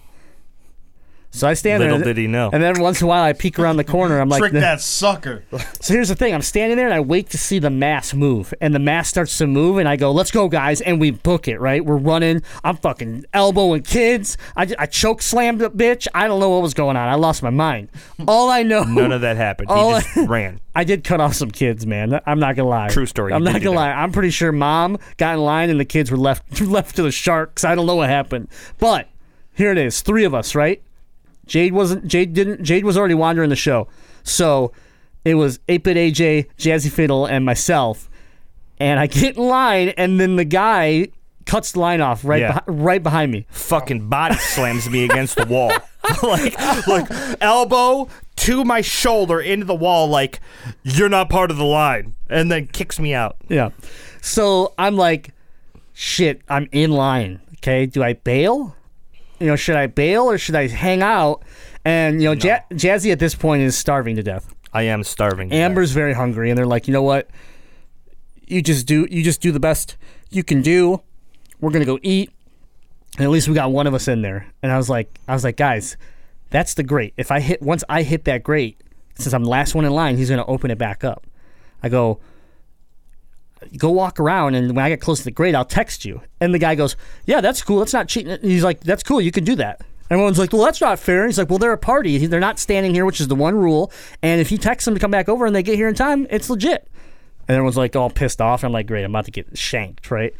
So 1.36 1.48
I 1.50 1.54
stand 1.54 1.84
Little 1.84 1.98
there. 1.98 2.06
did 2.06 2.18
he 2.18 2.28
know. 2.28 2.50
And 2.54 2.64
then 2.64 2.80
once 2.80 3.02
in 3.02 3.06
a 3.06 3.08
while, 3.10 3.24
I 3.24 3.34
peek 3.34 3.60
around 3.60 3.76
the 3.76 3.84
corner. 3.84 4.20
I'm 4.22 4.30
like, 4.30 4.40
Trick 4.40 4.54
that 4.54 4.80
sucker. 4.80 5.44
so 5.82 5.94
here's 5.94 6.08
the 6.08 6.16
thing: 6.16 6.34
I'm 6.34 6.42
standing 6.42 6.78
there 6.78 6.86
and 6.88 6.94
I 6.94 7.02
wait 7.02 7.30
to 7.32 7.38
see 7.38 7.60
the 7.60 7.70
mass 7.70 8.14
move, 8.14 8.54
and 8.62 8.74
the 8.74 8.80
mass 8.80 9.10
starts 9.10 9.38
to 9.40 9.48
move, 9.48 9.78
and 9.78 9.88
I 9.90 9.98
go, 9.98 10.12
"Let's 10.14 10.32
go, 10.32 10.48
guys!" 10.48 10.80
And 10.80 11.00
we 11.02 11.12
book 11.12 11.48
it. 11.50 11.60
Right? 11.60 11.84
We're 11.86 11.98
running. 11.98 12.42
I'm 12.64 12.78
fucking 12.78 13.26
elbowing 13.34 13.84
kids. 13.84 14.38
I, 14.56 14.74
I 14.80 14.86
choke 14.86 15.22
slammed 15.22 15.62
a 15.62 15.70
bitch. 15.70 16.08
I 16.16 16.28
don't 16.28 16.40
know 16.40 16.50
what 16.50 16.62
was 16.62 16.74
going 16.74 16.96
on. 16.96 17.08
I 17.10 17.16
lost 17.16 17.44
my 17.44 17.50
mind. 17.50 17.90
All 18.28 18.50
I 18.50 18.64
know, 18.64 18.84
None 18.84 19.12
of 19.12 19.22
that 19.22 19.36
happened. 19.36 19.70
He 19.70 19.76
Oh. 19.78 20.00
just 20.00 20.30
ran. 20.30 20.62
I 20.76 20.84
did 20.86 21.04
cut 21.04 21.20
off 21.20 21.34
some 21.34 21.52
kids, 21.52 21.86
man. 21.86 22.20
I'm 22.26 22.40
not 22.40 22.56
gonna 22.56 22.70
lie. 22.70 22.88
True 22.88 23.06
story. 23.06 23.34
I'm 23.34 23.44
not 23.44 23.62
gonna 23.62 23.76
lie. 23.76 23.88
that. 23.90 23.98
I'm 23.98 24.12
pretty 24.14 24.30
sure 24.30 24.52
mom 24.54 24.98
got 25.18 25.36
in 25.36 25.42
line 25.42 25.70
and 25.70 25.80
the 25.80 25.86
kids 25.86 26.12
were 26.12 26.18
left 26.18 26.62
left 26.62 26.96
to 26.96 27.04
the 27.04 27.12
sharks. 27.12 27.66
I 27.66 27.76
don't 27.76 27.86
know 27.86 27.96
what 27.96 28.10
happened, 28.10 28.48
but 28.80 29.10
here 29.54 29.72
it 29.74 29.78
is. 29.78 30.00
Three 30.02 30.24
of 30.24 30.34
us, 30.34 30.56
right? 30.56 30.82
Jade 31.48 31.74
wasn't. 31.74 32.08
Jade 32.08 32.34
didn't. 32.34 32.64
Jade 32.64 32.86
was 32.86 32.98
already 32.98 33.14
wandering 33.14 33.50
the 33.50 33.56
show, 33.56 33.88
so 34.24 34.72
it 35.24 35.36
was 35.36 35.58
8-bit 35.70 35.98
AJ, 35.98 36.48
Jazzy 36.58 36.92
Fiddle, 36.92 37.26
and 37.26 37.44
myself. 37.46 38.10
And 38.80 39.00
I 39.00 39.08
get 39.08 39.38
in 39.38 39.44
line, 39.44 39.90
and 39.90 40.20
then 40.20 40.36
the 40.36 40.46
guy 40.46 41.08
cuts 41.46 41.72
the 41.74 41.80
line 41.80 42.02
off 42.02 42.26
right 42.26 42.42
Yeah. 42.42 42.60
right 42.68 43.02
behind 43.02 43.32
me. 43.32 43.46
Fucking 43.52 44.10
body 44.10 44.36
slams 44.36 44.90
me 44.90 45.06
against 45.06 45.36
the 45.38 45.46
wall. 45.46 45.72
like, 46.24 46.60
like 46.88 47.08
elbow 47.42 48.08
to 48.38 48.64
my 48.66 48.82
shoulder 48.82 49.40
into 49.40 49.66
the 49.66 49.74
wall. 49.76 50.08
Like 50.08 50.40
you're 50.84 51.10
not 51.10 51.30
part 51.30 51.52
of 51.52 51.58
the 51.58 51.64
line, 51.66 52.16
and 52.30 52.52
then 52.52 52.68
kicks 52.68 53.00
me 53.00 53.14
out. 53.14 53.38
Yeah. 53.48 53.70
So 54.22 54.74
I'm 54.78 54.96
like, 54.98 55.34
shit, 55.94 56.42
I'm 56.50 56.68
in 56.72 56.92
line. 56.92 57.40
Okay. 57.58 57.86
Do 57.86 58.04
I 58.04 58.14
bail? 58.14 58.76
You 59.40 59.48
know, 59.48 59.56
should 59.56 59.76
I 59.76 59.88
bail 59.88 60.24
or 60.30 60.38
should 60.38 60.56
I 60.56 60.68
hang 60.68 61.02
out? 61.02 61.44
And, 61.84 62.22
you 62.22 62.30
know, 62.30 62.34
ja- 62.34 62.62
Jazzy 62.72 63.12
at 63.12 63.20
this 63.20 63.36
point 63.36 63.62
is 63.62 63.78
starving 63.78 64.16
to 64.16 64.24
death. 64.24 64.54
I 64.74 64.84
am 64.84 65.04
starving. 65.04 65.50
to 65.50 65.56
Amber's 65.56 65.92
very 65.92 66.14
hungry. 66.14 66.50
And 66.50 66.58
they're 66.58 66.66
like, 66.66 66.88
you 66.88 66.94
know 66.94 67.04
what? 67.04 67.30
You 68.48 68.62
just 68.62 68.86
do, 68.86 69.08
you 69.10 69.24
just 69.24 69.42
do 69.42 69.52
the 69.52 69.60
best 69.60 69.98
you 70.30 70.44
can 70.44 70.62
do. 70.62 71.02
We're 71.60 71.72
going 71.72 71.82
to 71.82 71.86
go 71.86 72.00
eat. 72.02 72.32
And 73.18 73.24
at 73.24 73.30
least 73.30 73.48
we 73.48 73.54
got 73.54 73.72
one 73.72 73.88
of 73.88 73.94
us 73.94 74.08
in 74.08 74.22
there. 74.22 74.48
And 74.62 74.72
I 74.72 74.78
was 74.78 74.90
like, 74.90 75.18
I 75.28 75.34
was 75.34 75.44
like, 75.44 75.58
guys, 75.58 75.96
that's 76.50 76.74
the 76.74 76.84
grate. 76.84 77.14
If 77.18 77.32
I 77.32 77.40
hit, 77.40 77.62
once 77.62 77.84
I 77.88 78.04
hit 78.04 78.26
that 78.26 78.44
grate, 78.44 78.82
since 79.16 79.34
I'm 79.34 79.44
the 79.44 79.50
last 79.50 79.74
one 79.76 79.86
in 79.86 79.92
line, 79.94 80.18
he's 80.18 80.30
going 80.30 80.44
to 80.44 80.46
open 80.46 80.72
it 80.72 80.78
back 80.78 81.04
up. 81.04 81.26
I 81.82 81.90
go, 81.90 82.20
go 83.78 83.90
walk 83.90 84.20
around, 84.20 84.56
and 84.56 84.76
when 84.76 84.86
I 84.86 84.90
get 84.90 85.02
close 85.02 85.20
to 85.20 85.26
the 85.26 85.32
grade, 85.32 85.56
I'll 85.56 85.66
text 85.66 86.06
you." 86.06 86.22
And 86.40 86.54
the 86.54 86.60
guy 86.60 86.76
goes, 86.76 86.96
"Yeah, 87.26 87.42
that's 87.42 87.62
cool. 87.62 87.80
That's 87.80 87.94
not 87.94 88.08
cheating." 88.08 88.32
And 88.32 88.44
he's 88.44 88.64
like, 88.64 88.82
"That's 88.82 89.04
cool. 89.04 89.22
You 89.22 89.32
can 89.32 89.44
do 89.44 89.56
that." 89.56 89.82
Everyone's 90.10 90.38
like, 90.38 90.54
"Well, 90.54 90.64
that's 90.64 90.82
not 90.82 91.00
fair." 91.00 91.26
He's 91.26 91.38
like, 91.38 91.50
"Well, 91.50 91.58
they're 91.58 91.72
a 91.72 91.78
party. 91.78 92.28
They're 92.28 92.40
not 92.40 92.60
standing 92.60 92.94
here, 92.94 93.06
which 93.06 93.20
is 93.20 93.28
the 93.28 93.36
one 93.36 93.56
rule. 93.56 93.92
And 94.22 94.40
if 94.40 94.52
you 94.52 94.58
text 94.58 94.86
them 94.86 94.94
to 94.94 95.00
come 95.00 95.12
back 95.12 95.28
over 95.28 95.46
and 95.46 95.56
they 95.56 95.64
get 95.64 95.76
here 95.76 95.88
in 95.88 95.96
time, 95.96 96.28
it's 96.30 96.50
legit." 96.50 96.88
And 97.48 97.56
everyone's 97.56 97.78
like 97.78 97.96
all 97.96 98.10
pissed 98.10 98.42
off. 98.42 98.64
I'm 98.64 98.72
like, 98.72 98.88
"Great, 98.88 99.04
I'm 99.04 99.12
about 99.12 99.26
to 99.26 99.32
get 99.32 99.58
shanked, 99.58 100.12
right?" 100.12 100.34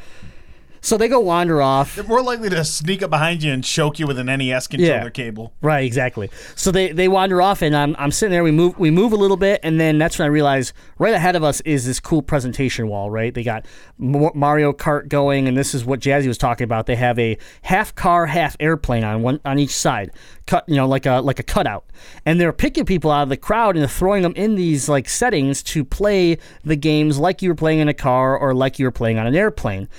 So 0.86 0.98
they 0.98 1.08
go 1.08 1.20
wander 1.20 1.64
off. 1.64 1.96
They're 1.96 2.04
more 2.04 2.22
likely 2.22 2.48
to 2.52 2.64
sneak 2.64 3.02
up 3.02 3.10
behind 3.10 3.42
you 3.42 3.52
and 3.52 3.64
choke 3.64 3.98
you 3.98 4.06
with 4.06 4.20
an 4.20 4.28
NES 4.28 4.68
controller 4.68 5.06
Yeah. 5.06 5.10
cable. 5.10 5.52
Right, 5.60 5.84
exactly. 5.84 6.30
So 6.56 6.70
they, 6.70 6.92
they 6.92 7.08
wander 7.08 7.42
off, 7.42 7.64
and 7.64 7.76
I'm, 7.76 7.96
I'm 7.98 8.12
sitting 8.12 8.32
there. 8.32 8.44
We 8.44 8.52
move 8.52 8.78
we 8.78 8.92
move 8.92 9.12
a 9.12 9.16
little 9.16 9.36
bit, 9.36 9.60
and 9.64 9.80
then 9.80 9.98
that's 9.98 10.20
when 10.20 10.28
I 10.28 10.30
realize 10.30 10.74
right 11.00 11.16
ahead 11.16 11.36
of 11.36 11.44
us 11.44 11.60
is 11.62 11.88
this 11.88 12.00
cool 12.00 12.22
presentation 12.22 12.88
wall. 12.88 13.10
Right, 13.10 13.34
they 13.34 13.42
got 13.42 13.66
Mario 13.98 14.74
Kart 14.74 15.08
going, 15.08 15.48
and 15.48 15.58
this 15.58 15.74
is 15.74 15.84
what 15.86 16.02
Jazzy 16.02 16.28
was 16.28 16.38
talking 16.38 16.66
about. 16.66 16.86
They 16.86 16.96
have 16.98 17.18
a 17.18 17.38
half 17.64 17.96
car, 17.96 18.28
half 18.28 18.56
airplane 18.60 19.04
on 19.04 19.24
one 19.24 19.40
on 19.44 19.58
each 19.58 19.76
side, 19.76 20.12
cut 20.46 20.66
you 20.68 20.76
know 20.76 20.88
like 20.88 21.08
a 21.08 21.20
like 21.22 21.40
a 21.40 21.44
cutout, 21.44 21.86
and 22.28 22.40
they're 22.40 22.54
picking 22.54 22.86
people 22.86 23.10
out 23.10 23.24
of 23.24 23.30
the 23.30 23.38
crowd 23.38 23.76
and 23.76 23.82
they're 23.82 23.90
throwing 23.90 24.22
them 24.22 24.34
in 24.36 24.54
these 24.54 24.88
like 24.88 25.10
settings 25.10 25.64
to 25.64 25.84
play 25.84 26.38
the 26.64 26.76
games 26.76 27.18
like 27.18 27.42
you 27.42 27.50
were 27.50 27.56
playing 27.56 27.80
in 27.80 27.88
a 27.88 27.94
car 27.94 28.38
or 28.38 28.54
like 28.54 28.78
you 28.78 28.86
were 28.86 28.92
playing 28.92 29.18
on 29.18 29.26
an 29.26 29.36
airplane. 29.36 29.90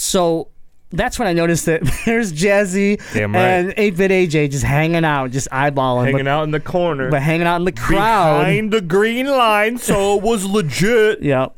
So. 0.00 0.48
That's 0.92 1.20
when 1.20 1.28
I 1.28 1.34
noticed 1.34 1.66
that 1.66 1.82
there's 2.04 2.32
Jazzy 2.32 3.00
Damn 3.14 3.32
right. 3.32 3.42
and 3.44 3.70
8-bit 3.76 4.10
AJ 4.10 4.50
just 4.50 4.64
hanging 4.64 5.04
out, 5.04 5.30
just 5.30 5.48
eyeballing, 5.50 6.06
Hanging 6.06 6.24
but, 6.24 6.26
out 6.26 6.42
in 6.42 6.50
the 6.50 6.58
corner. 6.58 7.08
but 7.12 7.22
hanging 7.22 7.46
out 7.46 7.58
in 7.60 7.64
the 7.64 7.70
crowd. 7.70 8.40
Behind 8.40 8.72
the 8.72 8.80
green 8.80 9.26
line, 9.26 9.78
so 9.78 10.16
it 10.16 10.22
was 10.24 10.44
legit. 10.44 11.22
Yeah. 11.22 11.50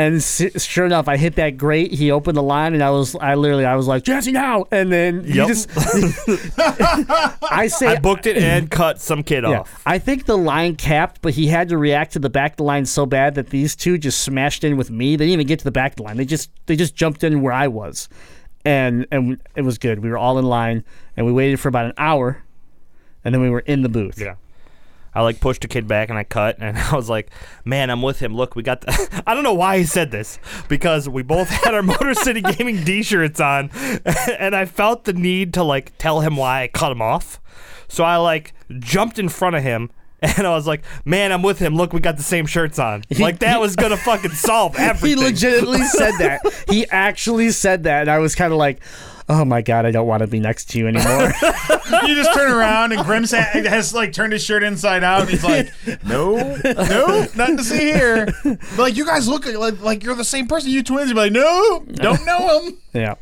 And 0.00 0.16
s- 0.16 0.62
sure 0.62 0.86
enough, 0.86 1.08
I 1.08 1.16
hit 1.18 1.34
that 1.34 1.58
grate. 1.58 1.92
He 1.92 2.10
opened 2.10 2.36
the 2.36 2.42
line, 2.42 2.72
and 2.72 2.82
I 2.82 2.88
was, 2.90 3.14
I 3.16 3.34
literally, 3.34 3.66
I 3.66 3.74
was 3.76 3.86
like, 3.86 4.02
Jazzy 4.02 4.32
now. 4.32 4.64
And 4.70 4.90
then 4.90 5.24
he 5.24 5.34
Yep. 5.34 5.48
just, 5.48 5.68
I 6.58 7.66
say, 7.68 7.86
I 7.88 7.98
booked 8.00 8.26
it 8.26 8.36
and 8.38 8.70
cut 8.70 9.00
some 9.00 9.22
kid 9.22 9.44
yeah, 9.44 9.60
off. 9.60 9.82
I 9.84 9.98
think 9.98 10.24
the 10.26 10.38
line 10.38 10.76
capped, 10.76 11.20
but 11.22 11.34
he 11.34 11.48
had 11.48 11.68
to 11.68 11.76
react 11.78 12.12
to 12.14 12.18
the 12.18 12.30
back 12.30 12.52
of 12.52 12.56
the 12.58 12.62
line 12.64 12.86
so 12.86 13.04
bad 13.04 13.34
that 13.34 13.50
these 13.50 13.76
two 13.76 13.98
just 13.98 14.22
smashed 14.22 14.64
in 14.64 14.76
with 14.76 14.90
me. 14.90 15.16
They 15.16 15.26
didn't 15.26 15.34
even 15.34 15.46
get 15.46 15.58
to 15.58 15.64
the 15.64 15.70
back 15.70 15.92
of 15.92 15.96
the 15.96 16.02
line. 16.04 16.16
They 16.16 16.24
just, 16.24 16.50
they 16.66 16.76
just 16.76 16.94
jumped 16.94 17.22
in 17.24 17.42
where 17.42 17.52
I 17.52 17.68
was, 17.68 18.08
and 18.64 19.06
and 19.12 19.40
it 19.54 19.62
was 19.62 19.78
good. 19.78 20.00
We 20.02 20.08
were 20.10 20.18
all 20.18 20.38
in 20.38 20.44
line, 20.46 20.84
and 21.16 21.26
we 21.26 21.32
waited 21.32 21.60
for 21.60 21.68
about 21.68 21.86
an 21.86 21.94
hour, 21.98 22.42
and 23.24 23.34
then 23.34 23.42
we 23.42 23.50
were 23.50 23.60
in 23.60 23.82
the 23.82 23.88
booth. 23.88 24.18
Yeah. 24.20 24.36
I 25.14 25.22
like 25.22 25.40
pushed 25.40 25.64
a 25.64 25.68
kid 25.68 25.88
back 25.88 26.08
and 26.08 26.18
I 26.18 26.24
cut 26.24 26.56
and 26.60 26.78
I 26.92 26.94
was 26.94 27.08
like, 27.08 27.30
"Man, 27.64 27.90
I'm 27.90 28.02
with 28.02 28.20
him. 28.20 28.34
Look, 28.34 28.56
we 28.56 28.62
got 28.62 28.82
the." 28.82 29.22
I 29.26 29.34
don't 29.34 29.44
know 29.44 29.54
why 29.54 29.78
he 29.78 29.84
said 29.84 30.10
this 30.10 30.38
because 30.68 31.08
we 31.08 31.22
both 31.22 31.48
had 31.64 31.74
our 31.74 31.82
Motor 31.82 32.14
City 32.14 32.40
Gaming 32.40 32.84
D-shirts 32.84 33.40
on, 33.40 33.70
and 34.38 34.54
I 34.54 34.64
felt 34.64 35.04
the 35.04 35.12
need 35.12 35.54
to 35.54 35.62
like 35.62 35.96
tell 35.98 36.20
him 36.20 36.36
why 36.36 36.62
I 36.62 36.68
cut 36.68 36.92
him 36.92 37.02
off. 37.02 37.40
So 37.88 38.04
I 38.04 38.16
like 38.16 38.54
jumped 38.78 39.18
in 39.18 39.28
front 39.28 39.56
of 39.56 39.62
him 39.62 39.90
and 40.22 40.46
I 40.46 40.50
was 40.50 40.66
like, 40.66 40.82
"Man, 41.04 41.32
I'm 41.32 41.42
with 41.42 41.58
him. 41.58 41.74
Look, 41.74 41.92
we 41.92 42.00
got 42.00 42.16
the 42.16 42.22
same 42.22 42.46
shirts 42.46 42.78
on." 42.78 43.04
Like 43.18 43.40
that 43.40 43.60
was 43.60 43.76
gonna 43.76 43.96
fucking 43.96 44.32
solve 44.32 44.76
everything." 44.76 45.18
He 45.18 45.24
legitimately 45.24 45.84
said 45.84 46.12
that. 46.18 46.40
He 46.68 46.86
actually 46.90 47.50
said 47.50 47.84
that, 47.84 48.02
and 48.02 48.10
I 48.10 48.18
was 48.18 48.34
kind 48.34 48.52
of 48.52 48.58
like, 48.58 48.82
"Oh 49.30 49.44
my 49.44 49.62
god, 49.62 49.86
I 49.86 49.90
don't 49.90 50.06
want 50.06 50.20
to 50.20 50.26
be 50.26 50.40
next 50.40 50.70
to 50.70 50.78
you 50.78 50.88
anymore." 50.88 51.32
You 52.06 52.14
just 52.14 52.32
turn 52.34 52.52
around 52.52 52.92
and 52.92 53.04
Grimm's 53.04 53.32
ha- 53.32 53.50
has 53.52 53.92
like 53.92 54.12
turned 54.12 54.32
his 54.32 54.44
shirt 54.44 54.62
inside 54.62 55.02
out. 55.02 55.22
And 55.22 55.30
he's 55.30 55.42
like, 55.42 55.72
"No, 56.04 56.36
no, 56.64 57.26
nothing 57.34 57.56
to 57.56 57.64
see 57.64 57.78
here." 57.78 58.26
But, 58.44 58.78
like 58.78 58.96
you 58.96 59.04
guys 59.04 59.26
look 59.28 59.44
like, 59.44 59.80
like 59.80 60.04
you're 60.04 60.14
the 60.14 60.24
same 60.24 60.46
person. 60.46 60.70
You 60.70 60.84
twins. 60.84 61.10
You're 61.10 61.16
like, 61.16 61.32
"No, 61.32 61.84
don't 61.92 62.24
know 62.24 62.60
him." 62.60 62.78
yeah. 62.94 63.14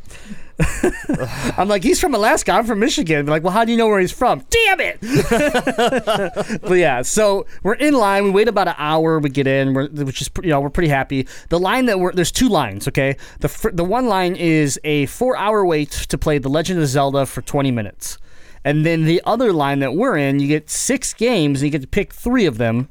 I'm 1.57 1.69
like, 1.69 1.83
he's 1.85 2.01
from 2.01 2.15
Alaska. 2.15 2.53
I'm 2.53 2.65
from 2.65 2.81
Michigan. 2.81 3.25
They're 3.25 3.35
like, 3.35 3.45
well, 3.45 3.53
how 3.53 3.65
do 3.65 3.71
you 3.71 3.79
know 3.79 3.87
where 3.87 4.01
he's 4.01 4.13
from? 4.13 4.45
Damn 4.51 4.81
it! 4.81 6.61
but 6.63 6.75
yeah, 6.75 7.03
so 7.03 7.47
we're 7.63 7.75
in 7.75 7.95
line. 7.95 8.25
We 8.25 8.31
wait 8.31 8.49
about 8.49 8.69
an 8.69 8.75
hour. 8.77 9.19
We 9.19 9.31
get 9.31 9.47
in, 9.47 9.75
we're, 9.75 9.89
which 9.89 10.21
is 10.21 10.31
you 10.43 10.51
know 10.51 10.61
we're 10.61 10.71
pretty 10.71 10.89
happy. 10.89 11.29
The 11.49 11.61
line 11.61 11.87
that 11.87 12.01
we're 12.01 12.13
there's 12.13 12.33
two 12.33 12.49
lines. 12.49 12.89
Okay, 12.89 13.17
the 13.41 13.49
fir- 13.49 13.71
the 13.71 13.85
one 13.85 14.09
line 14.09 14.35
is 14.35 14.81
a 14.85 15.07
four 15.07 15.37
hour 15.37 15.65
wait 15.65 15.91
to 15.91 16.19
play 16.19 16.39
The 16.39 16.51
Legend 16.51 16.81
of 16.81 16.89
Zelda 16.89 17.27
for 17.27 17.41
20 17.43 17.71
minutes, 17.71 18.19
and 18.65 18.85
then 18.85 19.05
the 19.05 19.23
other 19.25 19.53
line 19.53 19.79
that 19.79 19.95
we're 19.95 20.17
in, 20.17 20.41
you 20.41 20.49
get 20.49 20.69
six 20.71 21.15
games 21.15 21.63
and 21.63 21.67
you 21.67 21.71
get 21.71 21.83
to 21.83 21.89
pick 21.89 22.13
three 22.13 22.47
of 22.47 22.59
them, 22.59 22.89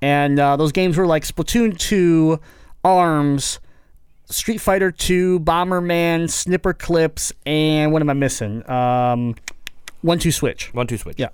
and 0.00 0.38
uh, 0.38 0.56
those 0.56 0.72
games 0.72 0.96
were 0.96 1.06
like 1.06 1.24
Splatoon 1.24 1.76
2, 1.76 2.38
Arms. 2.84 3.58
Street 4.30 4.58
Fighter 4.58 4.90
2, 4.90 5.40
Bomberman, 5.40 6.24
Snipperclips, 6.24 7.32
and 7.46 7.92
what 7.92 8.02
am 8.02 8.10
I 8.10 8.14
missing? 8.14 8.68
Um, 8.70 9.34
one 10.02 10.18
two 10.18 10.30
switch. 10.30 10.72
One 10.74 10.86
two 10.86 10.96
switch. 10.96 11.16
Yeah. 11.18 11.30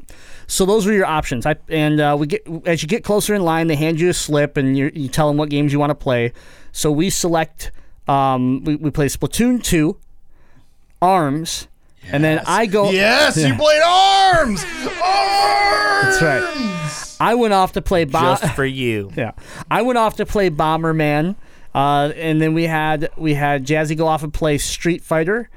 So 0.46 0.64
those 0.64 0.86
are 0.86 0.92
your 0.92 1.04
options. 1.06 1.44
I 1.44 1.56
and 1.68 2.00
uh, 2.00 2.16
we 2.18 2.26
get 2.26 2.46
as 2.64 2.82
you 2.82 2.88
get 2.88 3.04
closer 3.04 3.34
in 3.34 3.42
line, 3.42 3.66
they 3.66 3.76
hand 3.76 4.00
you 4.00 4.08
a 4.08 4.14
slip 4.14 4.56
and 4.56 4.76
you 4.76 4.90
you 4.94 5.08
tell 5.08 5.28
them 5.28 5.36
what 5.36 5.50
games 5.50 5.72
you 5.72 5.78
want 5.78 5.90
to 5.90 5.94
play. 5.94 6.32
So 6.72 6.90
we 6.90 7.10
select. 7.10 7.72
Um, 8.08 8.64
we, 8.64 8.76
we 8.76 8.90
play 8.90 9.06
Splatoon 9.06 9.62
2, 9.62 9.96
Arms, 11.00 11.68
and 12.10 12.22
then 12.22 12.42
I 12.46 12.66
go. 12.66 12.90
Yes, 12.90 13.36
you 13.36 13.54
played 13.58 13.82
arms. 13.82 14.62
Arms. 15.02 16.18
That's 16.18 16.22
right. 16.22 17.16
I 17.20 17.34
went 17.34 17.54
off 17.54 17.72
to 17.72 17.82
play 17.82 18.04
Bomb. 18.04 18.38
Just 18.38 18.54
for 18.54 18.64
you. 18.64 19.10
Yeah, 19.16 19.32
I 19.70 19.82
went 19.82 19.98
off 19.98 20.16
to 20.16 20.26
play 20.26 20.50
Bomberman, 20.50 21.36
uh, 21.74 22.12
and 22.16 22.40
then 22.40 22.54
we 22.54 22.64
had 22.64 23.10
we 23.16 23.34
had 23.34 23.66
Jazzy 23.66 23.96
go 23.96 24.06
off 24.06 24.22
and 24.22 24.32
play 24.32 24.58
Street 24.58 25.02
Fighter, 25.02 25.48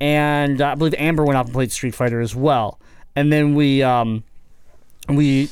and 0.00 0.60
uh, 0.60 0.68
I 0.68 0.74
believe 0.74 0.94
Amber 0.98 1.24
went 1.24 1.36
off 1.36 1.46
and 1.46 1.54
played 1.54 1.72
Street 1.72 1.94
Fighter 1.94 2.20
as 2.20 2.34
well. 2.36 2.78
And 3.14 3.32
then 3.32 3.54
we 3.54 3.82
um, 3.82 4.24
we 5.08 5.50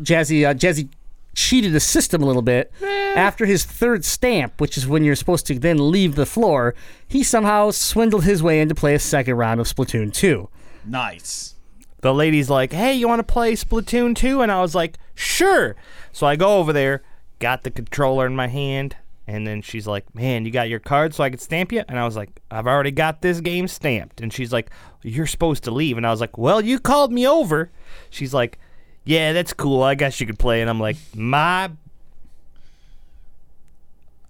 Jazzy 0.00 0.48
uh, 0.48 0.54
Jazzy 0.54 0.88
cheated 1.34 1.72
the 1.72 1.80
system 1.80 2.22
a 2.22 2.26
little 2.26 2.42
bit. 2.42 2.72
After 3.14 3.46
his 3.46 3.64
third 3.64 4.04
stamp, 4.04 4.60
which 4.60 4.76
is 4.76 4.86
when 4.86 5.02
you're 5.04 5.16
supposed 5.16 5.46
to 5.46 5.58
then 5.58 5.90
leave 5.90 6.16
the 6.16 6.26
floor, 6.26 6.74
he 7.08 7.22
somehow 7.22 7.70
swindled 7.70 8.24
his 8.24 8.42
way 8.42 8.60
in 8.60 8.68
to 8.68 8.74
play 8.74 8.94
a 8.94 8.98
second 8.98 9.36
round 9.36 9.58
of 9.58 9.66
Splatoon 9.66 10.12
2. 10.12 10.48
Nice. 10.84 11.54
the 12.02 12.12
lady's 12.14 12.48
like, 12.50 12.72
"Hey, 12.72 12.94
you 12.94 13.08
want 13.08 13.18
to 13.26 13.32
play 13.32 13.54
Splatoon 13.54 14.14
2?" 14.14 14.42
And 14.42 14.52
I 14.52 14.60
was 14.60 14.74
like, 14.74 14.96
"Sure." 15.14 15.74
So 16.12 16.26
I 16.26 16.36
go 16.36 16.58
over 16.58 16.72
there, 16.72 17.02
got 17.38 17.62
the 17.62 17.70
controller 17.70 18.26
in 18.26 18.34
my 18.36 18.48
hand, 18.48 18.96
and 19.26 19.46
then 19.46 19.62
she's 19.62 19.86
like, 19.86 20.14
"Man, 20.14 20.44
you 20.44 20.50
got 20.50 20.68
your 20.68 20.78
card 20.80 21.14
so 21.14 21.24
I 21.24 21.30
could 21.30 21.40
stamp 21.40 21.72
you?" 21.72 21.82
And 21.88 21.98
I 21.98 22.04
was 22.04 22.16
like, 22.16 22.30
"I've 22.50 22.66
already 22.66 22.90
got 22.92 23.22
this 23.22 23.40
game 23.40 23.68
stamped." 23.68 24.20
And 24.20 24.32
she's 24.32 24.52
like, 24.52 24.70
"You're 25.02 25.26
supposed 25.26 25.64
to 25.64 25.70
leave." 25.70 25.96
And 25.96 26.06
I 26.06 26.10
was 26.10 26.20
like, 26.20 26.38
"Well, 26.38 26.60
you 26.62 26.78
called 26.78 27.12
me 27.12 27.26
over." 27.26 27.70
She's 28.10 28.32
like, 28.34 28.58
"Yeah, 29.04 29.32
that's 29.32 29.52
cool. 29.52 29.82
I 29.82 29.94
guess 29.94 30.20
you 30.20 30.26
could 30.26 30.38
play." 30.38 30.60
And 30.60 30.70
I'm 30.70 30.80
like, 30.80 30.96
"My." 31.14 31.70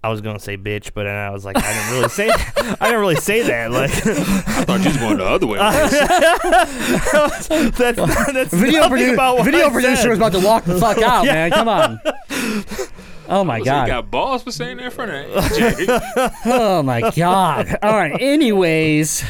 I 0.03 0.09
was 0.09 0.21
gonna 0.21 0.39
say 0.39 0.57
bitch, 0.57 0.91
but 0.93 1.03
then 1.03 1.15
I 1.15 1.31
was 1.31 1.43
like, 1.43 1.57
I 1.57 1.73
didn't 1.73 1.91
really 1.97 2.09
say. 2.09 2.27
that. 2.27 2.77
I 2.79 2.85
didn't 2.85 3.01
really 3.01 3.15
say 3.15 3.41
that. 3.41 3.71
Like, 3.71 3.89
I 4.07 4.63
thought 4.63 4.79
you 4.79 4.85
was 4.89 4.97
going 4.97 5.17
the 5.17 5.25
other 5.25 5.47
way. 5.47 5.57
that's 5.57 7.47
that's 7.47 8.53
Video, 8.53 8.81
nothing 8.81 8.97
produ- 8.97 9.13
about 9.13 9.37
what 9.37 9.45
video 9.45 9.67
I 9.67 9.69
producer 9.71 9.95
said. 10.03 10.09
was 10.09 10.17
about 10.19 10.31
to 10.33 10.39
walk 10.39 10.63
the 10.65 10.79
fuck 10.79 10.99
out, 10.99 11.25
man. 11.33 11.51
Come 11.51 11.67
on. 11.67 11.99
Oh 13.29 13.43
my 13.43 13.55
So 13.57 13.59
you 13.59 13.65
god. 13.65 13.87
got 13.87 14.11
balls 14.11 14.43
for 14.43 14.51
saying 14.51 14.77
that 14.77 14.85
in 14.85 14.91
front 14.91 15.11
of 15.11 15.43
AJ. 15.43 16.31
Oh 16.45 16.81
my 16.83 17.11
god. 17.11 17.77
All 17.83 17.93
right. 17.93 18.15
Anyways. 18.19 19.23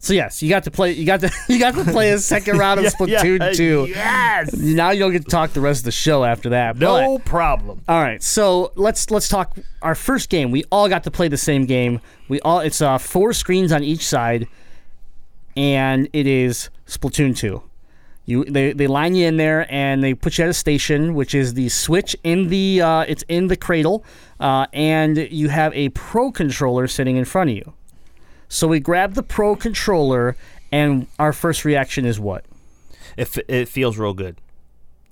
So 0.00 0.14
yes, 0.14 0.42
you 0.42 0.48
got 0.48 0.64
to 0.64 0.70
play. 0.70 0.92
You 0.92 1.04
got 1.04 1.20
to. 1.20 1.30
You 1.48 1.58
got 1.58 1.74
to 1.74 1.84
play 1.84 2.10
a 2.12 2.18
second 2.18 2.56
round 2.58 2.78
of 2.80 2.86
Splatoon 2.94 3.40
Yeah, 3.40 3.52
two. 3.52 3.86
Yes. 3.88 4.52
Now 4.54 4.90
you 4.90 5.00
don't 5.00 5.12
get 5.12 5.24
to 5.24 5.30
talk 5.30 5.50
the 5.52 5.60
rest 5.60 5.80
of 5.80 5.84
the 5.86 5.90
show 5.92 6.24
after 6.24 6.50
that. 6.50 6.76
No 6.76 7.18
but- 7.18 7.24
problem. 7.26 7.82
all 7.88 8.00
right. 8.00 8.22
So 8.22 8.72
let's 8.76 9.10
let's 9.10 9.28
talk 9.28 9.56
our 9.82 9.94
first 9.94 10.30
game. 10.30 10.50
We 10.50 10.64
all 10.70 10.88
got 10.88 11.04
to 11.04 11.10
play 11.10 11.28
the 11.28 11.36
same 11.36 11.66
game. 11.66 12.00
We 12.28 12.40
all. 12.40 12.60
It's 12.60 12.80
uh, 12.80 12.98
four 12.98 13.32
screens 13.32 13.72
on 13.72 13.82
each 13.82 14.06
side, 14.06 14.46
and 15.56 16.08
it 16.12 16.26
is 16.26 16.70
Splatoon 16.86 17.36
two. 17.36 17.62
You 18.28 18.44
they, 18.44 18.74
they 18.74 18.86
line 18.86 19.14
you 19.14 19.26
in 19.26 19.38
there 19.38 19.66
and 19.72 20.04
they 20.04 20.12
put 20.12 20.36
you 20.36 20.44
at 20.44 20.50
a 20.50 20.54
station, 20.54 21.14
which 21.14 21.34
is 21.34 21.54
the 21.54 21.70
switch 21.70 22.14
in 22.22 22.48
the 22.48 22.82
uh, 22.82 23.00
it's 23.08 23.24
in 23.26 23.46
the 23.46 23.56
cradle, 23.56 24.04
uh, 24.38 24.66
and 24.74 25.16
you 25.16 25.48
have 25.48 25.72
a 25.72 25.88
pro 25.88 26.30
controller 26.30 26.86
sitting 26.88 27.16
in 27.16 27.24
front 27.24 27.48
of 27.48 27.56
you. 27.56 27.72
So 28.46 28.68
we 28.68 28.80
grab 28.80 29.14
the 29.14 29.22
pro 29.22 29.56
controller, 29.56 30.36
and 30.70 31.06
our 31.18 31.32
first 31.32 31.64
reaction 31.64 32.04
is 32.04 32.20
what? 32.20 32.44
It, 33.16 33.34
f- 33.34 33.44
it 33.48 33.66
feels 33.66 33.96
real 33.96 34.12
good. 34.12 34.36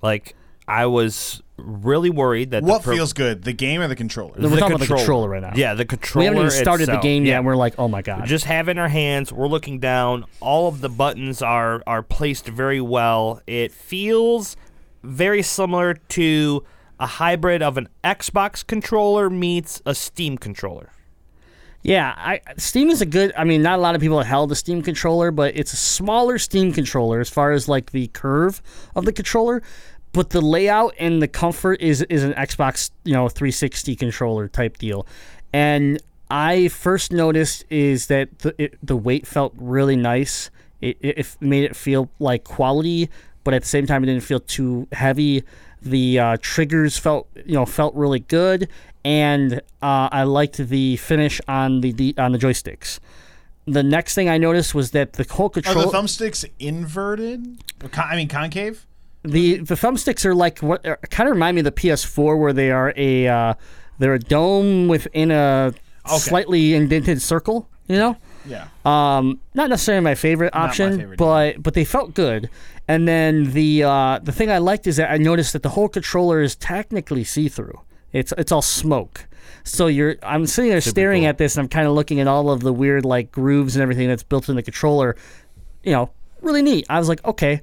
Like 0.03 0.35
I 0.67 0.85
was 0.85 1.41
really 1.57 2.09
worried 2.09 2.51
that 2.51 2.63
What 2.63 2.79
the 2.79 2.83
pro- 2.85 2.95
feels 2.95 3.13
good, 3.13 3.43
the 3.43 3.53
game 3.53 3.81
or 3.81 3.87
the 3.87 3.95
controller? 3.95 4.33
We're 4.37 4.49
talking 4.57 4.75
about 4.75 4.79
the 4.87 4.95
controller 4.95 5.29
right 5.29 5.41
now. 5.41 5.53
Yeah, 5.55 5.73
the 5.73 5.85
controller. 5.85 6.23
we 6.23 6.27
controller. 6.27 6.43
haven't 6.45 6.55
even 6.57 6.63
started 6.65 6.87
the 6.87 6.91
itself. 6.93 7.03
game 7.03 7.25
Yeah. 7.25 7.29
yet. 7.31 7.37
And 7.37 7.45
we're 7.45 7.55
like, 7.55 7.75
oh 7.77 7.87
my 7.87 8.01
god. 8.01 8.25
just 8.25 8.45
have 8.45 8.67
it 8.67 8.71
in 8.71 8.77
our 8.77 8.87
hands. 8.89 9.31
We're 9.33 9.47
looking 9.47 9.79
down. 9.79 10.25
All 10.39 10.67
of 10.67 10.81
the 10.81 10.89
buttons 10.89 11.41
are 11.41 11.81
are 11.87 12.03
placed 12.03 12.47
very 12.47 12.81
well. 12.81 13.41
It 13.47 13.71
feels 13.71 14.55
very 15.03 15.41
similar 15.41 15.93
to 16.09 16.63
a 16.99 17.05
hybrid 17.05 17.61
of 17.61 17.77
an 17.77 17.87
Xbox 18.03 18.65
controller 18.65 19.29
meets 19.29 19.81
a 19.85 19.93
Steam 19.95 20.37
controller. 20.37 20.89
Yeah, 21.83 22.13
I, 22.17 22.41
Steam 22.57 22.89
is 22.89 23.01
a 23.01 23.05
good. 23.05 23.31
I 23.37 23.43
mean, 23.45 23.61
not 23.61 23.79
a 23.79 23.81
lot 23.81 23.95
of 23.95 24.01
people 24.01 24.17
have 24.17 24.27
held 24.27 24.51
a 24.51 24.55
Steam 24.55 24.81
controller, 24.81 25.31
but 25.31 25.55
it's 25.55 25.71
a 25.73 25.77
smaller 25.77 26.37
Steam 26.37 26.73
controller 26.73 27.19
as 27.21 27.29
far 27.29 27.51
as 27.51 27.69
like 27.69 27.91
the 27.91 28.07
curve 28.07 28.61
of 28.95 29.05
the 29.05 29.13
controller. 29.13 29.61
But 30.13 30.31
the 30.31 30.41
layout 30.41 30.95
and 30.97 31.21
the 31.21 31.27
comfort 31.27 31.81
is 31.81 32.01
is 32.03 32.23
an 32.23 32.33
Xbox, 32.33 32.91
you 33.03 33.13
know, 33.13 33.29
360 33.29 33.95
controller 33.95 34.47
type 34.47 34.77
deal. 34.77 35.05
And 35.53 36.01
I 36.29 36.67
first 36.69 37.11
noticed 37.11 37.65
is 37.69 38.07
that 38.07 38.39
the 38.39 38.55
it, 38.61 38.77
the 38.83 38.97
weight 38.97 39.27
felt 39.27 39.53
really 39.57 39.95
nice. 39.95 40.49
It, 40.81 40.97
it 41.01 41.17
it 41.19 41.37
made 41.39 41.63
it 41.63 41.75
feel 41.75 42.09
like 42.19 42.43
quality, 42.43 43.09
but 43.43 43.53
at 43.53 43.61
the 43.61 43.67
same 43.67 43.85
time, 43.85 44.03
it 44.03 44.07
didn't 44.07 44.23
feel 44.23 44.39
too 44.39 44.87
heavy. 44.91 45.43
The 45.81 46.19
uh, 46.19 46.37
triggers 46.41 46.97
felt 46.97 47.27
you 47.45 47.53
know 47.53 47.65
felt 47.65 47.93
really 47.95 48.19
good, 48.19 48.69
and 49.05 49.61
uh, 49.81 50.09
I 50.11 50.23
liked 50.23 50.57
the 50.57 50.97
finish 50.97 51.39
on 51.47 51.81
the, 51.81 51.91
the 51.91 52.15
on 52.17 52.31
the 52.31 52.39
joysticks. 52.39 52.99
The 53.65 53.83
next 53.83 54.15
thing 54.15 54.29
I 54.29 54.37
noticed 54.37 54.73
was 54.73 54.91
that 54.91 55.13
the 55.13 55.25
whole 55.29 55.49
control. 55.49 55.79
Are 55.79 55.91
the 55.91 55.97
thumbsticks 55.97 56.49
inverted? 56.57 57.57
I 57.93 58.15
mean, 58.15 58.29
concave? 58.29 58.86
The 59.27 59.57
the 59.57 59.75
thumbsticks 59.75 60.25
are 60.25 60.35
like 60.35 60.59
what 60.59 60.83
kind 60.83 61.29
of 61.29 61.33
remind 61.33 61.55
me 61.55 61.61
of 61.61 61.65
the 61.65 61.71
PS4 61.71 62.39
where 62.39 62.53
they 62.53 62.71
are 62.71 62.93
a 62.95 63.27
uh, 63.27 63.53
they're 63.99 64.13
a 64.13 64.19
dome 64.19 64.87
within 64.87 65.31
a 65.31 65.73
slightly 66.05 66.73
indented 66.73 67.21
circle. 67.21 67.69
You 67.87 67.97
know. 67.97 68.17
Yeah. 68.45 68.67
Um, 68.85 69.41
not 69.53 69.69
necessarily 69.69 70.03
my 70.03 70.15
favorite 70.15 70.53
my 70.53 70.61
option, 70.61 70.97
favorite 70.97 71.17
but 71.17 71.61
but 71.61 71.73
they 71.73 71.85
felt 71.85 72.13
good. 72.13 72.49
And 72.87 73.07
then 73.07 73.51
the 73.51 73.83
uh, 73.83 74.19
the 74.23 74.31
thing 74.31 74.49
I 74.49 74.59
liked 74.59 74.87
is 74.87 74.97
that 74.97 75.11
I 75.11 75.17
noticed 75.17 75.53
that 75.53 75.63
the 75.63 75.69
whole 75.69 75.89
controller 75.89 76.41
is 76.41 76.55
technically 76.55 77.23
see 77.23 77.49
through. 77.49 77.81
It's 78.13 78.33
it's 78.37 78.51
all 78.51 78.61
smoke. 78.61 79.27
So 79.63 79.87
you're 79.87 80.15
I'm 80.23 80.45
sitting 80.45 80.71
there 80.71 80.81
staring 80.81 81.23
cool. 81.23 81.29
at 81.29 81.37
this 81.37 81.57
and 81.57 81.63
I'm 81.63 81.69
kind 81.69 81.87
of 81.87 81.93
looking 81.93 82.19
at 82.19 82.27
all 82.27 82.49
of 82.49 82.61
the 82.61 82.71
weird 82.71 83.05
like 83.05 83.31
grooves 83.31 83.75
and 83.75 83.83
everything 83.83 84.07
that's 84.07 84.23
built 84.23 84.47
in 84.47 84.55
the 84.55 84.63
controller. 84.63 85.17
You 85.83 85.91
know, 85.91 86.11
really 86.41 86.61
neat. 86.61 86.85
I 86.89 86.99
was 86.99 87.09
like, 87.09 87.23
okay. 87.25 87.61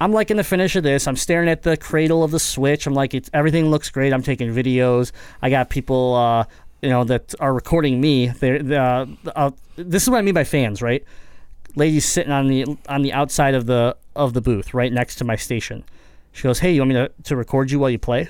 I'm 0.00 0.12
liking 0.12 0.38
the 0.38 0.44
finish 0.44 0.76
of 0.76 0.82
this. 0.82 1.06
I'm 1.06 1.16
staring 1.16 1.48
at 1.48 1.62
the 1.62 1.76
cradle 1.76 2.24
of 2.24 2.30
the 2.30 2.38
Switch. 2.38 2.86
I'm 2.86 2.94
like, 2.94 3.12
it's 3.12 3.28
everything 3.34 3.70
looks 3.70 3.90
great. 3.90 4.14
I'm 4.14 4.22
taking 4.22 4.48
videos. 4.52 5.12
I 5.42 5.50
got 5.50 5.68
people, 5.68 6.14
uh, 6.14 6.44
you 6.80 6.88
know, 6.88 7.04
that 7.04 7.34
are 7.38 7.52
recording 7.52 8.00
me. 8.00 8.28
They're, 8.28 8.80
uh, 8.80 9.06
uh, 9.36 9.50
this 9.76 10.02
is 10.02 10.10
what 10.10 10.18
I 10.18 10.22
mean 10.22 10.34
by 10.34 10.44
fans, 10.44 10.80
right? 10.80 11.04
Ladies 11.76 12.06
sitting 12.06 12.32
on 12.32 12.48
the 12.48 12.64
on 12.88 13.02
the 13.02 13.12
outside 13.12 13.54
of 13.54 13.66
the 13.66 13.96
of 14.16 14.32
the 14.32 14.40
booth, 14.40 14.74
right 14.74 14.92
next 14.92 15.16
to 15.16 15.24
my 15.24 15.36
station. 15.36 15.84
She 16.32 16.44
goes, 16.44 16.60
"Hey, 16.60 16.72
you 16.72 16.80
want 16.80 16.88
me 16.88 16.94
to, 16.94 17.12
to 17.24 17.36
record 17.36 17.70
you 17.70 17.78
while 17.78 17.90
you 17.90 17.98
play?" 17.98 18.28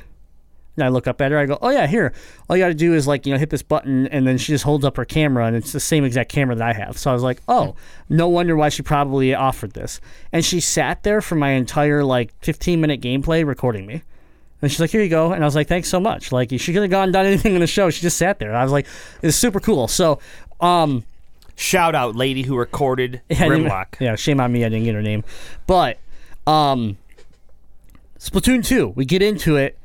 And 0.80 0.86
I 0.86 0.88
look 0.88 1.06
up 1.06 1.20
at 1.20 1.30
her. 1.30 1.38
I 1.38 1.46
go, 1.46 1.58
"Oh 1.60 1.68
yeah, 1.68 1.86
here. 1.86 2.12
All 2.48 2.56
you 2.56 2.62
got 2.62 2.68
to 2.68 2.74
do 2.74 2.94
is 2.94 3.06
like 3.06 3.26
you 3.26 3.32
know 3.32 3.38
hit 3.38 3.50
this 3.50 3.62
button." 3.62 4.06
And 4.08 4.26
then 4.26 4.38
she 4.38 4.52
just 4.52 4.64
holds 4.64 4.84
up 4.84 4.96
her 4.96 5.04
camera, 5.04 5.44
and 5.46 5.54
it's 5.54 5.72
the 5.72 5.80
same 5.80 6.04
exact 6.04 6.30
camera 6.30 6.56
that 6.56 6.68
I 6.68 6.72
have. 6.72 6.96
So 6.96 7.10
I 7.10 7.14
was 7.14 7.22
like, 7.22 7.40
"Oh, 7.46 7.76
no 8.08 8.28
wonder 8.28 8.56
why 8.56 8.70
she 8.70 8.82
probably 8.82 9.34
offered 9.34 9.72
this." 9.74 10.00
And 10.32 10.44
she 10.44 10.58
sat 10.60 11.02
there 11.02 11.20
for 11.20 11.34
my 11.34 11.50
entire 11.50 12.02
like 12.02 12.32
15 12.40 12.80
minute 12.80 13.00
gameplay 13.00 13.46
recording 13.46 13.86
me. 13.86 14.02
And 14.62 14.70
she's 14.70 14.80
like, 14.80 14.90
"Here 14.90 15.02
you 15.02 15.10
go." 15.10 15.32
And 15.32 15.44
I 15.44 15.46
was 15.46 15.54
like, 15.54 15.68
"Thanks 15.68 15.88
so 15.88 16.00
much." 16.00 16.32
Like 16.32 16.50
she 16.50 16.72
could 16.72 16.82
have 16.82 16.90
gone 16.90 17.04
and 17.04 17.12
done 17.12 17.26
anything 17.26 17.54
in 17.54 17.60
the 17.60 17.66
show. 17.66 17.90
She 17.90 18.00
just 18.00 18.16
sat 18.16 18.38
there. 18.38 18.56
I 18.56 18.62
was 18.62 18.72
like, 18.72 18.86
"It's 19.22 19.36
super 19.36 19.60
cool." 19.60 19.86
So, 19.88 20.18
um, 20.60 21.04
Shout 21.60 21.94
out, 21.94 22.16
lady 22.16 22.42
who 22.42 22.56
recorded 22.56 23.20
Grimlock. 23.30 24.00
Yeah, 24.00 24.16
shame 24.16 24.40
on 24.40 24.50
me, 24.50 24.64
I 24.64 24.70
didn't 24.70 24.84
get 24.84 24.94
her 24.94 25.02
name. 25.02 25.24
But 25.66 25.98
um 26.46 26.96
Splatoon 28.18 28.64
2, 28.64 28.88
we 28.88 29.04
get 29.04 29.20
into 29.22 29.56
it. 29.56 29.76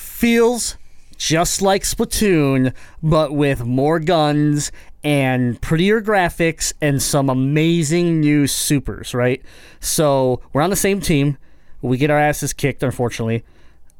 Feels 0.00 0.78
just 1.18 1.60
like 1.60 1.82
Splatoon, 1.82 2.72
but 3.02 3.34
with 3.34 3.64
more 3.64 4.00
guns 4.00 4.72
and 5.04 5.60
prettier 5.60 6.00
graphics 6.00 6.72
and 6.80 7.02
some 7.02 7.28
amazing 7.28 8.20
new 8.20 8.46
supers, 8.46 9.12
right? 9.12 9.42
So 9.78 10.40
we're 10.52 10.62
on 10.62 10.70
the 10.70 10.76
same 10.76 11.00
team. 11.00 11.36
We 11.82 11.98
get 11.98 12.10
our 12.10 12.18
asses 12.18 12.52
kicked, 12.54 12.82
unfortunately. 12.82 13.44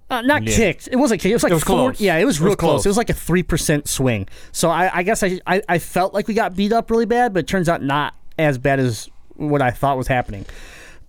Uh, 0.09 0.23
not 0.23 0.45
kicked. 0.47 0.89
It 0.91 0.97
wasn't 0.97 1.21
kicked. 1.21 1.31
It 1.31 1.35
was 1.35 1.43
like 1.43 1.53
was 1.53 1.63
four, 1.63 1.91
close. 1.93 2.01
Yeah, 2.01 2.17
it 2.17 2.25
was 2.25 2.39
It 2.39 2.41
real 2.41 2.49
was 2.51 2.57
close. 2.57 2.71
close. 2.71 2.87
It 2.87 2.89
was 2.89 2.97
like 2.97 3.11
a 3.11 3.15
three 3.15 3.43
percent 3.43 3.87
swing. 3.89 4.27
So 4.53 4.69
I, 4.71 4.91
I 4.99 5.03
guess 5.03 5.23
I, 5.23 5.39
I 5.47 5.63
I 5.69 5.79
felt 5.79 6.13
like 6.15 6.27
we 6.29 6.35
got 6.35 6.57
beat 6.57 6.73
up 6.73 6.91
really 6.91 7.07
bad, 7.07 7.33
but 7.35 7.41
it 7.41 7.47
turns 7.47 7.69
out 7.69 7.83
not 7.83 8.15
as 8.39 8.57
bad 8.59 8.81
as 8.81 9.09
what 9.37 9.61
I 9.63 9.71
thought 9.71 9.97
was 9.99 10.09
happening. 10.09 10.47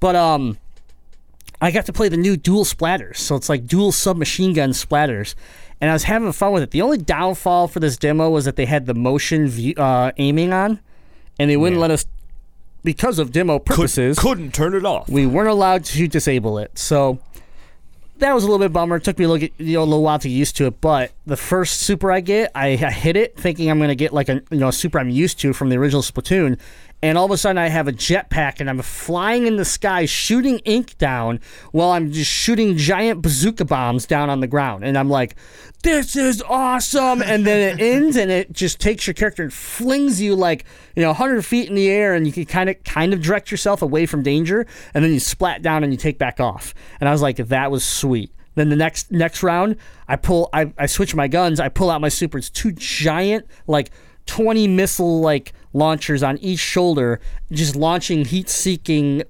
But 0.02 0.16
um, 0.16 0.58
I 1.62 1.72
got 1.72 1.86
to 1.86 1.94
play 1.94 2.10
the 2.10 2.18
new 2.18 2.36
dual 2.36 2.66
splatters. 2.66 3.18
So 3.18 3.36
it's 3.36 3.48
like 3.48 3.68
dual 3.68 3.92
submachine 3.92 4.54
gun 4.54 4.72
splatters. 4.72 5.36
And 5.80 5.90
I 5.90 5.94
was 5.94 6.04
having 6.04 6.32
fun 6.32 6.52
with 6.54 6.64
it. 6.64 6.72
The 6.72 6.82
only 6.82 6.98
downfall 6.98 7.68
for 7.68 7.80
this 7.80 7.98
demo 7.98 8.30
was 8.30 8.46
that 8.46 8.56
they 8.56 8.66
had 8.66 8.86
the 8.88 8.94
motion 8.94 9.48
view, 9.48 9.74
uh, 9.78 10.12
aiming 10.18 10.54
on, 10.54 10.80
and 11.40 11.50
they 11.50 11.58
wouldn't 11.58 11.80
let 11.80 11.90
us, 11.92 12.06
because 12.84 13.18
of 13.20 13.32
demo 13.32 13.58
purposes, 13.60 14.18
Couldn't 14.20 14.54
turn 14.54 14.76
it 14.76 14.86
off. 14.86 15.08
we 15.10 15.26
weren't 15.26 15.50
allowed 15.50 15.86
to 15.86 16.08
disable 16.08 16.58
it. 16.60 16.78
So 16.78 17.20
that 18.18 18.34
was 18.34 18.44
a 18.44 18.48
little 18.48 18.64
bit 18.64 18.72
bummer. 18.72 18.98
It 18.98 19.04
took 19.04 19.18
me 19.18 19.26
a 19.26 19.30
little, 19.30 19.50
you 19.58 19.74
know, 19.74 19.82
a 19.82 19.86
little 19.86 20.04
while 20.04 20.20
to 20.20 20.28
get 20.28 20.36
used 20.36 20.56
to 20.58 20.68
it. 20.68 20.80
But 20.82 21.12
the 21.26 21.38
first 21.38 21.80
super 21.82 22.12
I 22.12 22.20
get, 22.20 22.52
I, 22.54 22.68
I 22.68 22.92
hit 22.92 23.16
it 23.16 23.36
thinking 23.36 23.72
I'm 23.72 23.80
going 23.80 23.90
to 23.90 23.96
get 23.96 24.14
like 24.14 24.30
a 24.30 24.42
you 24.52 24.58
know 24.58 24.68
a 24.68 24.74
super 24.74 25.00
I'm 25.00 25.10
used 25.10 25.40
to 25.40 25.54
from 25.54 25.70
the 25.70 25.78
original 25.78 26.04
Splatoon, 26.04 26.60
and 27.02 27.18
all 27.18 27.26
of 27.26 27.32
a 27.32 27.38
sudden 27.38 27.58
I 27.58 27.68
have 27.68 27.88
a 27.88 27.92
jetpack 27.92 28.60
and 28.60 28.70
I'm 28.70 28.82
flying 28.82 29.48
in 29.48 29.56
the 29.56 29.66
sky 29.66 30.06
shooting 30.06 30.60
ink 30.60 30.98
down 30.98 31.40
while 31.72 31.92
I'm 31.92 32.12
just 32.12 32.30
shooting 32.30 32.78
giant 32.78 33.22
bazooka 33.22 33.66
bombs 33.66 34.06
down 34.06 34.30
on 34.30 34.40
the 34.40 34.48
ground, 34.48 34.84
and 34.84 34.98
I'm 34.98 35.10
like, 35.10 35.36
this 35.84 36.16
is 36.16 36.44
awesome. 36.44 37.22
And 37.22 37.46
then 37.46 37.80
it 37.80 37.82
ends 37.82 38.16
and 38.16 38.30
it 38.30 38.52
just 38.52 38.80
takes 38.80 39.08
your 39.08 39.14
character 39.14 39.44
and 39.44 39.54
flings 39.54 40.22
you 40.22 40.36
like 40.36 40.66
you 40.96 41.02
know 41.02 41.10
100 41.10 41.44
feet 41.46 41.70
in 41.70 41.76
the 41.76 41.90
air, 41.90 42.14
and 42.14 42.26
you 42.28 42.34
can 42.34 42.46
kind 42.46 42.70
of 42.70 42.84
kind 42.84 43.14
of 43.14 43.22
direct 43.22 43.52
yourself 43.52 43.82
away 43.82 44.06
from 44.06 44.24
danger, 44.24 44.66
and 44.94 45.04
then 45.04 45.12
you 45.12 45.20
splat 45.20 45.62
down 45.62 45.84
and 45.84 45.92
you 45.92 45.98
take 45.98 46.18
back 46.18 46.40
off. 46.40 46.74
And 47.00 47.10
I 47.10 47.12
was 47.12 47.22
like, 47.22 47.38
that 47.38 47.72
was 47.72 47.84
sweet. 47.84 48.32
Then 48.56 48.70
the 48.70 48.76
next 48.76 49.12
next 49.12 49.44
round, 49.44 49.78
I 50.08 50.18
pull, 50.18 50.50
I, 50.52 50.74
I 50.78 50.86
switch 50.86 51.16
my 51.16 51.28
guns. 51.28 51.60
I 51.60 51.70
pull 51.70 51.90
out 51.90 52.02
my 52.02 52.10
super. 52.10 52.38
It's 52.38 52.50
two 52.50 52.72
giant 52.74 53.48
like 53.66 53.92
20 54.32 54.66
missile 54.70 55.20
like 55.20 55.52
launchers 55.74 56.24
on 56.24 56.38
each 56.38 56.60
shoulder, 56.60 57.20
just 57.52 57.76
launching 57.76 58.24
heat-seeking 58.24 59.24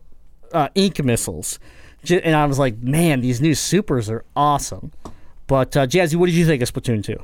uh, 0.52 0.70
ink 0.76 1.04
missiles. 1.04 1.58
And 2.08 2.36
I 2.36 2.46
was 2.46 2.60
like, 2.60 2.78
man, 2.84 3.22
these 3.22 3.42
new 3.42 3.56
supers 3.56 4.12
are 4.12 4.24
awesome. 4.36 4.92
But 5.48 5.76
uh, 5.76 5.88
Jazzy, 5.88 6.16
what 6.16 6.28
did 6.28 6.36
you 6.36 6.46
think 6.46 6.62
of 6.62 6.72
Splatoon 6.72 7.04
2? 7.04 7.18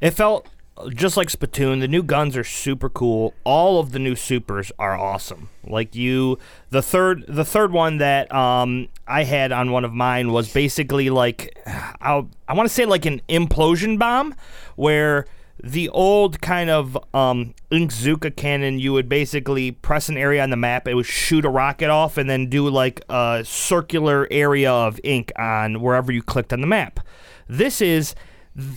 It 0.00 0.10
felt 0.10 0.48
just 0.88 1.16
like 1.16 1.28
Splatoon. 1.28 1.78
The 1.78 1.86
new 1.86 2.02
guns 2.02 2.36
are 2.36 2.42
super 2.42 2.88
cool. 2.88 3.34
All 3.44 3.78
of 3.78 3.92
the 3.92 4.00
new 4.00 4.16
supers 4.16 4.72
are 4.76 4.98
awesome. 4.98 5.48
Like 5.62 5.94
you, 5.94 6.40
the 6.70 6.82
third, 6.82 7.24
the 7.28 7.44
third 7.44 7.70
one 7.70 7.98
that 7.98 8.34
um, 8.34 8.88
I 9.06 9.22
had 9.22 9.52
on 9.52 9.70
one 9.70 9.84
of 9.84 9.92
mine 9.92 10.32
was 10.32 10.52
basically 10.52 11.08
like, 11.08 11.56
I, 11.66 12.26
I 12.48 12.54
want 12.54 12.68
to 12.68 12.74
say 12.74 12.84
like 12.84 13.06
an 13.06 13.22
implosion 13.28 13.96
bomb, 13.96 14.34
where 14.74 15.26
the 15.62 15.88
old 15.90 16.40
kind 16.40 16.70
of 16.70 16.96
um, 17.14 17.54
Inkzooka 17.70 18.34
cannon, 18.34 18.78
you 18.78 18.92
would 18.92 19.08
basically 19.08 19.72
press 19.72 20.08
an 20.08 20.16
area 20.16 20.42
on 20.42 20.50
the 20.50 20.56
map, 20.56 20.88
it 20.88 20.94
would 20.94 21.06
shoot 21.06 21.44
a 21.44 21.50
rocket 21.50 21.90
off, 21.90 22.16
and 22.16 22.28
then 22.28 22.48
do 22.48 22.68
like 22.68 23.02
a 23.08 23.42
circular 23.44 24.26
area 24.30 24.72
of 24.72 25.00
ink 25.04 25.32
on 25.36 25.80
wherever 25.80 26.12
you 26.12 26.22
clicked 26.22 26.52
on 26.52 26.60
the 26.60 26.66
map. 26.66 27.00
This 27.48 27.80
is 27.80 28.14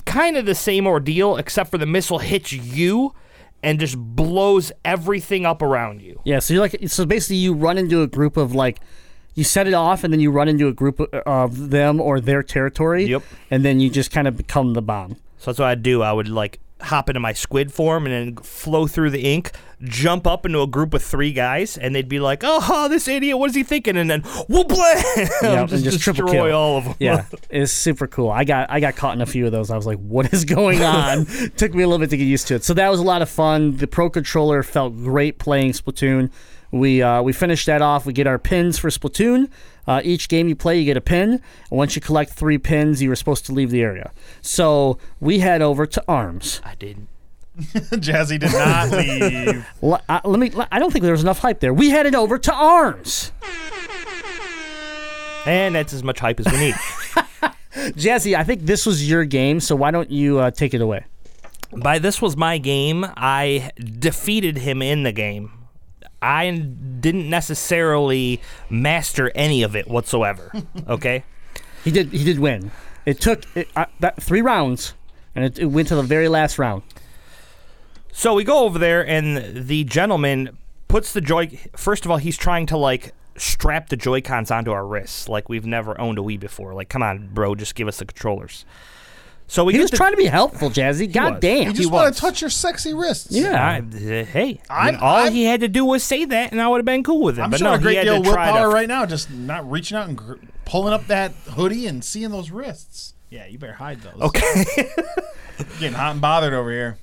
kind 0.05 0.37
of 0.37 0.45
the 0.45 0.55
same 0.55 0.87
ordeal, 0.87 1.37
except 1.37 1.71
for 1.71 1.77
the 1.77 1.85
missile 1.85 2.19
hits 2.19 2.51
you 2.51 3.13
and 3.61 3.79
just 3.79 3.97
blows 3.97 4.71
everything 4.83 5.45
up 5.45 5.61
around 5.61 6.01
you. 6.01 6.19
Yeah, 6.25 6.39
so 6.39 6.53
you're 6.53 6.61
like, 6.61 6.77
so 6.87 7.05
basically 7.05 7.37
you 7.37 7.53
run 7.53 7.77
into 7.77 8.01
a 8.01 8.07
group 8.07 8.35
of 8.35 8.53
like, 8.53 8.81
you 9.35 9.43
set 9.43 9.67
it 9.67 9.73
off 9.73 10.03
and 10.03 10.13
then 10.13 10.19
you 10.19 10.31
run 10.31 10.47
into 10.47 10.67
a 10.67 10.73
group 10.73 10.99
of, 10.99 11.09
of 11.25 11.69
them 11.69 11.99
or 11.99 12.19
their 12.19 12.43
territory. 12.43 13.05
Yep. 13.05 13.23
And 13.49 13.63
then 13.63 13.79
you 13.79 13.89
just 13.89 14.11
kind 14.11 14.27
of 14.27 14.37
become 14.37 14.73
the 14.73 14.81
bomb. 14.81 15.15
So 15.37 15.51
that's 15.51 15.59
what 15.59 15.69
I'd 15.69 15.83
do. 15.83 16.01
I 16.01 16.11
would 16.11 16.27
like 16.27 16.59
hop 16.83 17.09
into 17.09 17.19
my 17.19 17.33
squid 17.33 17.71
form 17.73 18.05
and 18.05 18.13
then 18.35 18.43
flow 18.43 18.87
through 18.87 19.09
the 19.09 19.21
ink, 19.21 19.51
jump 19.81 20.27
up 20.27 20.45
into 20.45 20.61
a 20.61 20.67
group 20.67 20.93
of 20.93 21.01
three 21.01 21.31
guys, 21.33 21.77
and 21.77 21.95
they'd 21.95 22.07
be 22.09 22.19
like, 22.19 22.41
"Oh, 22.43 22.87
this 22.89 23.07
idiot, 23.07 23.37
what 23.37 23.49
is 23.49 23.55
he 23.55 23.63
thinking?" 23.63 23.97
And 23.97 24.09
then 24.09 24.21
whoop, 24.49 24.67
blam, 24.69 25.03
Yeah, 25.41 25.61
just, 25.65 25.73
and 25.73 25.83
just 25.83 25.99
triple 26.01 26.25
destroy 26.25 26.49
kill. 26.49 26.57
all 26.57 26.77
of 26.77 26.83
them. 26.85 26.95
Yeah, 26.99 27.25
it's 27.49 27.71
super 27.71 28.07
cool. 28.07 28.29
I 28.29 28.43
got 28.43 28.69
I 28.69 28.79
got 28.79 28.95
caught 28.95 29.15
in 29.15 29.21
a 29.21 29.25
few 29.25 29.45
of 29.45 29.51
those. 29.51 29.69
I 29.71 29.75
was 29.75 29.85
like, 29.85 29.97
"What 29.99 30.33
is 30.33 30.45
going 30.45 30.81
on?" 30.83 31.25
Took 31.57 31.73
me 31.73 31.83
a 31.83 31.87
little 31.87 31.99
bit 31.99 32.09
to 32.11 32.17
get 32.17 32.25
used 32.25 32.47
to 32.47 32.55
it. 32.55 32.63
So 32.63 32.73
that 32.73 32.89
was 32.89 32.99
a 32.99 33.03
lot 33.03 33.21
of 33.21 33.29
fun. 33.29 33.77
The 33.77 33.87
Pro 33.87 34.09
controller 34.09 34.63
felt 34.63 34.95
great 34.97 35.39
playing 35.39 35.71
Splatoon. 35.71 36.31
We 36.71 37.01
uh, 37.01 37.21
we 37.21 37.33
finished 37.33 37.65
that 37.67 37.81
off. 37.81 38.05
We 38.05 38.13
get 38.13 38.27
our 38.27 38.39
pins 38.39 38.77
for 38.79 38.89
Splatoon. 38.89 39.49
Uh, 39.87 40.01
each 40.03 40.29
game 40.29 40.47
you 40.47 40.55
play, 40.55 40.79
you 40.79 40.85
get 40.85 40.97
a 40.97 41.01
pin. 41.01 41.31
And 41.31 41.41
once 41.71 41.95
you 41.95 42.01
collect 42.01 42.31
three 42.31 42.57
pins, 42.57 43.01
you 43.01 43.09
were 43.09 43.15
supposed 43.15 43.45
to 43.47 43.51
leave 43.51 43.69
the 43.71 43.81
area. 43.81 44.11
So 44.41 44.97
we 45.19 45.39
head 45.39 45.61
over 45.61 45.85
to 45.85 46.03
Arms. 46.07 46.61
I 46.63 46.75
didn't. 46.75 47.07
Jazzy 47.57 48.39
did 48.39 48.51
not 48.51 48.89
leave. 48.97 49.65
L- 49.83 50.01
uh, 50.09 50.21
let 50.23 50.39
me. 50.39 50.51
I 50.71 50.79
don't 50.79 50.91
think 50.91 51.03
there 51.03 51.11
was 51.11 51.21
enough 51.21 51.39
hype 51.39 51.59
there. 51.59 51.73
We 51.73 51.89
headed 51.89 52.15
over 52.15 52.39
to 52.39 52.53
Arms. 52.53 53.31
And 55.45 55.75
that's 55.75 55.93
as 55.93 56.03
much 56.03 56.19
hype 56.19 56.39
as 56.39 56.45
we 56.51 56.57
need. 56.57 56.73
Jazzy, 57.95 58.35
I 58.35 58.43
think 58.43 58.61
this 58.61 58.85
was 58.85 59.07
your 59.07 59.25
game, 59.25 59.59
so 59.59 59.75
why 59.75 59.91
don't 59.91 60.09
you 60.09 60.39
uh, 60.39 60.51
take 60.51 60.73
it 60.73 60.81
away? 60.81 61.05
By 61.75 61.99
this 61.99 62.21
was 62.21 62.37
my 62.37 62.59
game, 62.59 63.05
I 63.17 63.71
defeated 63.77 64.59
him 64.59 64.81
in 64.81 65.03
the 65.03 65.11
game. 65.11 65.51
I 66.23 66.49
didn't 66.51 67.29
necessarily 67.29 68.41
master 68.69 69.31
any 69.35 69.61
of 69.63 69.75
it 69.75 69.87
whatsoever. 69.87 70.51
Okay? 70.87 71.23
He 71.83 71.91
did. 71.91 72.11
He 72.11 72.23
did 72.23 72.39
win. 72.39 72.71
It 73.05 73.19
took 73.19 73.43
it, 73.55 73.67
uh, 73.75 73.85
that 73.99 74.21
three 74.21 74.41
rounds, 74.41 74.93
and 75.35 75.43
it, 75.45 75.59
it 75.59 75.65
went 75.65 75.89
to 75.89 75.95
the 75.95 76.03
very 76.03 76.29
last 76.29 76.57
round. 76.57 76.83
So 78.11 78.33
we 78.33 78.43
go 78.43 78.59
over 78.59 78.79
there, 78.79 79.05
and 79.05 79.67
the 79.67 79.83
gentleman 79.83 80.57
puts 80.87 81.13
the 81.13 81.21
joy. 81.21 81.59
First 81.75 82.05
of 82.05 82.11
all, 82.11 82.17
he's 82.17 82.37
trying 82.37 82.67
to 82.67 82.77
like 82.77 83.13
strap 83.37 83.89
the 83.89 83.97
Joy 83.97 84.21
Cons 84.21 84.51
onto 84.51 84.71
our 84.71 84.85
wrists, 84.85 85.27
like 85.27 85.49
we've 85.49 85.65
never 85.65 85.99
owned 85.99 86.19
a 86.19 86.21
Wii 86.21 86.39
before. 86.39 86.73
Like, 86.73 86.89
come 86.89 87.03
on, 87.03 87.29
bro, 87.33 87.55
just 87.55 87.75
give 87.75 87.87
us 87.87 87.97
the 87.97 88.05
controllers. 88.05 88.65
So 89.53 89.63
we 89.63 89.73
He 89.73 89.79
was 89.79 89.91
the, 89.91 89.97
trying 89.97 90.13
to 90.13 90.17
be 90.17 90.25
helpful, 90.25 90.71
Jazzy. 90.71 91.13
God 91.13 91.33
was. 91.33 91.41
damn. 91.41 91.67
You 91.67 91.73
just 91.73 91.79
He 91.81 91.85
want 91.85 92.07
was. 92.09 92.15
to 92.15 92.21
touch 92.21 92.41
your 92.41 92.49
sexy 92.49 92.91
wrists. 92.91 93.27
Yeah. 93.29 93.63
I, 93.63 93.77
uh, 93.81 94.25
hey, 94.25 94.59
I'm- 94.67 94.97
all 94.99 95.17
I'm- 95.17 95.31
he 95.31 95.43
had 95.45 95.59
to 95.59 95.67
do 95.67 95.85
was 95.85 96.03
say 96.03 96.25
that, 96.25 96.51
and 96.51 96.59
I 96.59 96.67
would 96.67 96.77
have 96.79 96.85
been 96.85 97.03
cool 97.03 97.21
with 97.21 97.37
it. 97.37 97.43
I'm 97.43 97.51
but 97.51 97.59
showing 97.59 97.71
no, 97.73 97.77
a 97.77 97.79
great 97.79 97.91
he 97.91 97.97
had 97.97 98.03
deal 98.05 98.15
of 98.15 98.23
to 98.23 98.29
willpower 98.29 98.67
right 98.71 98.87
now, 98.87 99.05
just 99.05 99.29
not 99.29 99.69
reaching 99.69 99.95
out 99.95 100.07
and 100.07 100.17
gr- 100.17 100.37
pulling 100.65 100.91
up 100.91 101.05
that 101.05 101.33
hoodie 101.51 101.85
and 101.85 102.03
seeing 102.03 102.31
those 102.31 102.49
wrists. 102.49 103.13
Yeah, 103.29 103.45
you 103.45 103.59
better 103.59 103.73
hide 103.73 104.01
those. 104.01 104.19
Okay. 104.19 104.63
Getting 105.79 105.93
hot 105.93 106.13
and 106.13 106.21
bothered 106.21 106.53
over 106.53 106.71
here. 106.71 106.97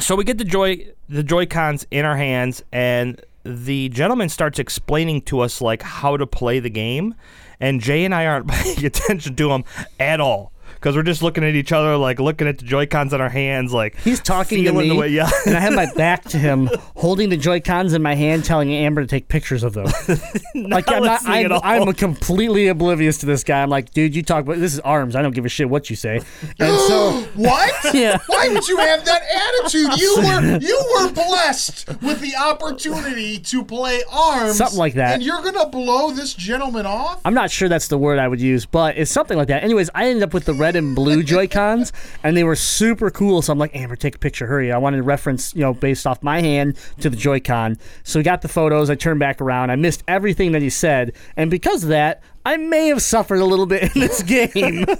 so 0.00 0.14
we 0.16 0.24
get 0.24 0.36
the 0.36 0.44
joy 0.44 0.86
the 1.08 1.22
joy 1.22 1.46
cons 1.46 1.86
in 1.90 2.04
our 2.04 2.16
hands 2.18 2.62
and 2.72 3.22
the 3.44 3.88
gentleman 3.88 4.28
starts 4.28 4.58
explaining 4.58 5.22
to 5.22 5.40
us 5.40 5.62
like 5.62 5.80
how 5.80 6.18
to 6.18 6.26
play 6.26 6.60
the 6.60 6.68
game 6.70 7.14
and 7.58 7.80
jay 7.80 8.04
and 8.04 8.14
i 8.14 8.24
aren't 8.26 8.46
paying 8.50 8.84
attention 8.84 9.34
to 9.34 9.50
him 9.50 9.64
at 9.98 10.20
all 10.20 10.52
because 10.80 10.96
we're 10.96 11.02
just 11.02 11.22
looking 11.22 11.44
at 11.44 11.54
each 11.54 11.72
other 11.72 11.96
like 11.96 12.18
looking 12.18 12.48
at 12.48 12.58
the 12.58 12.64
joy 12.64 12.86
cons 12.86 13.12
in 13.12 13.20
our 13.20 13.28
hands 13.28 13.72
like 13.72 13.96
He's 14.00 14.20
talking 14.20 14.64
to 14.64 14.72
me, 14.72 14.88
the 14.88 14.96
way, 14.96 15.08
yeah 15.08 15.28
and 15.46 15.56
I 15.56 15.60
have 15.60 15.74
my 15.74 15.92
back 15.96 16.24
to 16.30 16.38
him, 16.38 16.70
holding 16.96 17.28
the 17.28 17.36
Joy 17.36 17.60
Cons 17.60 17.92
in 17.92 18.02
my 18.02 18.14
hand, 18.14 18.44
telling 18.44 18.72
Amber 18.72 19.02
to 19.02 19.06
take 19.06 19.28
pictures 19.28 19.62
of 19.62 19.74
them. 19.74 19.84
like 20.54 20.90
I'm 20.90 21.02
not, 21.04 21.20
I'm. 21.26 21.52
I'm 21.52 21.92
completely 21.92 22.68
oblivious 22.68 23.18
to 23.18 23.26
this 23.26 23.44
guy. 23.44 23.62
I'm 23.62 23.68
like, 23.70 23.90
dude, 23.90 24.14
you 24.14 24.22
talk 24.22 24.44
about 24.44 24.56
this 24.58 24.72
is 24.72 24.80
arms. 24.80 25.14
I 25.16 25.22
don't 25.22 25.34
give 25.34 25.44
a 25.44 25.48
shit 25.48 25.68
what 25.68 25.90
you 25.90 25.96
say. 25.96 26.20
And 26.58 26.78
so, 26.80 27.26
What? 27.34 27.74
Yeah. 27.94 28.18
Why 28.28 28.48
would 28.48 28.66
you 28.68 28.76
have 28.78 29.04
that 29.04 29.22
attitude? 29.64 30.00
You 30.00 30.14
were 30.18 30.58
you 30.58 30.90
were 30.94 31.12
blessed 31.12 31.88
with 32.02 32.20
the 32.20 32.36
opportunity 32.36 33.38
to 33.40 33.64
play 33.64 34.02
arms, 34.10 34.56
Something 34.56 34.78
like 34.78 34.94
that. 34.94 35.14
and 35.14 35.22
you're 35.22 35.42
gonna 35.42 35.68
blow 35.68 36.12
this 36.12 36.34
gentleman 36.34 36.86
off. 36.86 37.20
I'm 37.24 37.34
not 37.34 37.50
sure 37.50 37.68
that's 37.68 37.88
the 37.88 37.98
word 37.98 38.18
I 38.18 38.28
would 38.28 38.40
use, 38.40 38.64
but 38.64 38.96
it's 38.96 39.10
something 39.10 39.36
like 39.36 39.48
that. 39.48 39.62
Anyways, 39.64 39.90
I 39.94 40.06
ended 40.08 40.22
up 40.22 40.32
with 40.32 40.44
the 40.44 40.54
red 40.54 40.69
and 40.76 40.94
blue 40.94 41.22
Joy 41.30 41.48
Cons, 41.48 41.92
and 42.22 42.36
they 42.36 42.44
were 42.44 42.56
super 42.56 43.10
cool. 43.10 43.42
So 43.42 43.52
I'm 43.52 43.58
like, 43.58 43.74
Amber, 43.74 43.96
take 43.96 44.16
a 44.16 44.18
picture, 44.18 44.46
hurry! 44.46 44.72
I 44.72 44.78
wanted 44.78 44.98
to 44.98 45.02
reference, 45.02 45.54
you 45.54 45.60
know, 45.60 45.74
based 45.74 46.06
off 46.06 46.22
my 46.22 46.40
hand 46.40 46.76
to 47.00 47.10
the 47.10 47.16
Joy 47.16 47.40
Con. 47.40 47.76
So 48.02 48.18
we 48.18 48.22
got 48.22 48.42
the 48.42 48.48
photos. 48.48 48.90
I 48.90 48.94
turned 48.94 49.20
back 49.20 49.40
around. 49.40 49.70
I 49.70 49.76
missed 49.76 50.02
everything 50.08 50.52
that 50.52 50.62
he 50.62 50.70
said, 50.70 51.12
and 51.36 51.50
because 51.50 51.82
of 51.82 51.90
that, 51.90 52.22
I 52.44 52.56
may 52.56 52.88
have 52.88 53.02
suffered 53.02 53.40
a 53.40 53.44
little 53.44 53.66
bit 53.66 53.94
in 53.94 54.00
this 54.00 54.22
game. 54.22 54.86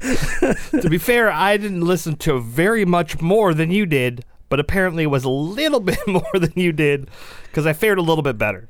to 0.00 0.88
be 0.88 0.96
fair 0.96 1.30
i 1.30 1.58
didn't 1.58 1.82
listen 1.82 2.16
to 2.16 2.40
very 2.40 2.86
much 2.86 3.20
more 3.20 3.52
than 3.52 3.70
you 3.70 3.84
did 3.84 4.24
but 4.48 4.58
apparently 4.58 5.02
it 5.02 5.08
was 5.08 5.24
a 5.24 5.28
little 5.28 5.80
bit 5.80 5.98
more 6.06 6.32
than 6.32 6.52
you 6.56 6.72
did 6.72 7.06
because 7.44 7.66
i 7.66 7.74
fared 7.74 7.98
a 7.98 8.02
little 8.02 8.22
bit 8.22 8.38
better 8.38 8.66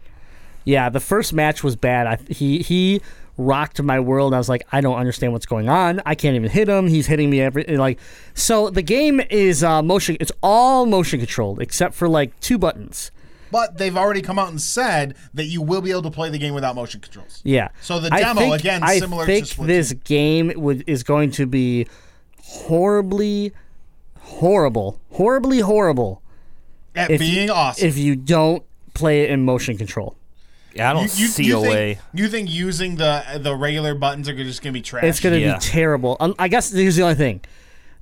yeah, 0.64 0.88
the 0.88 1.00
first 1.00 1.32
match 1.32 1.64
was 1.64 1.76
bad. 1.76 2.06
I, 2.06 2.32
he 2.32 2.58
he 2.58 3.00
rocked 3.41 3.82
my 3.82 3.99
world. 4.01 4.34
I 4.34 4.38
was 4.38 4.49
like, 4.49 4.62
I 4.70 4.80
don't 4.80 4.97
understand 4.99 5.32
what's 5.32 5.47
going 5.47 5.68
on. 5.68 6.01
I 6.07 6.14
can't 6.14 6.36
even 6.36 6.51
hit 6.51 6.68
him. 6.68 6.86
He's 6.86 7.07
hitting 7.07 7.30
me 7.30 7.41
every 7.41 7.64
like. 7.64 7.99
So 8.34 8.70
the 8.70 8.82
game 8.82 9.20
is 9.30 9.64
uh, 9.64 9.82
motion. 9.82 10.16
It's 10.20 10.32
all 10.43 10.86
motion 10.86 11.18
controlled 11.18 11.61
except 11.61 11.95
for 11.95 12.09
like 12.09 12.38
two 12.41 12.59
buttons. 12.59 13.11
But 13.53 13.78
they've 13.78 13.97
already 13.97 14.22
come 14.22 14.38
out 14.38 14.49
and 14.51 14.61
said 14.61 15.16
that 15.34 15.47
you 15.47 15.61
will 15.61 15.80
be 15.80 15.91
able 15.91 16.03
to 16.03 16.11
play 16.12 16.30
the 16.30 16.38
game 16.38 16.55
without 16.55 16.76
motion 16.76 17.01
controls. 17.01 17.41
Yeah. 17.43 17.70
So 17.80 17.99
the 17.99 18.14
I 18.14 18.20
demo, 18.20 18.41
think- 18.41 18.61
again, 18.61 18.82
I 18.84 18.99
similar 19.01 19.26
to 19.26 19.32
think 19.32 19.47
Splatoon. 19.47 19.66
this 19.66 19.93
game 19.93 20.53
would 20.55 20.84
is 20.86 21.03
going 21.03 21.32
to 21.32 21.47
be 21.47 21.88
horribly, 22.43 23.53
horrible, 24.18 25.01
horribly 25.12 25.61
horrible 25.61 26.22
At 26.95 27.09
being 27.18 27.49
you, 27.49 27.53
awesome. 27.53 27.86
if 27.88 27.97
you 27.99 28.14
don't 28.16 28.62
play 28.95 29.22
it 29.22 29.30
in 29.30 29.45
motion 29.45 29.76
control. 29.76 30.16
Yeah 30.74 30.90
i 30.90 30.92
don't 30.92 31.02
you, 31.16 31.24
you, 31.24 31.26
see 31.28 31.44
you 31.44 31.58
a 31.58 31.60
think, 31.60 31.72
way 31.72 31.98
You 32.12 32.28
think 32.28 32.50
using 32.50 32.96
the 32.96 33.22
the 33.40 33.54
regular 33.54 33.94
buttons 33.94 34.28
are 34.28 34.34
just 34.34 34.62
going 34.62 34.72
to 34.72 34.78
be 34.78 34.82
trash? 34.82 35.04
It's 35.04 35.20
going 35.20 35.34
to 35.34 35.40
Yeah. 35.40 35.54
be 35.54 35.60
terrible. 35.60 36.16
Um, 36.20 36.34
I 36.38 36.48
guess 36.48 36.70
here's 36.72 36.96
the 36.96 37.02
only 37.02 37.14
thing: 37.16 37.40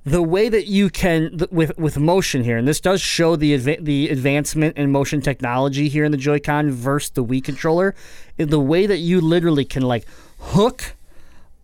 the 0.05 0.21
way 0.21 0.49
that 0.49 0.67
you 0.67 0.89
can 0.89 1.37
th- 1.37 1.51
with 1.51 1.77
with 1.77 1.97
motion 1.97 2.43
here, 2.43 2.57
and 2.57 2.67
this 2.67 2.79
does 2.79 3.01
show 3.01 3.35
the 3.35 3.57
adva- 3.57 3.83
the 3.83 4.09
advancement 4.09 4.77
in 4.77 4.91
motion 4.91 5.21
technology 5.21 5.89
here 5.89 6.03
in 6.05 6.11
the 6.11 6.17
Joy-Con 6.17 6.71
versus 6.71 7.11
the 7.11 7.23
Wii 7.23 7.43
controller. 7.43 7.93
The 8.37 8.59
way 8.59 8.85
that 8.87 8.97
you 8.99 9.19
literally 9.21 9.65
can 9.65 9.83
like 9.83 10.05
hook, 10.39 10.95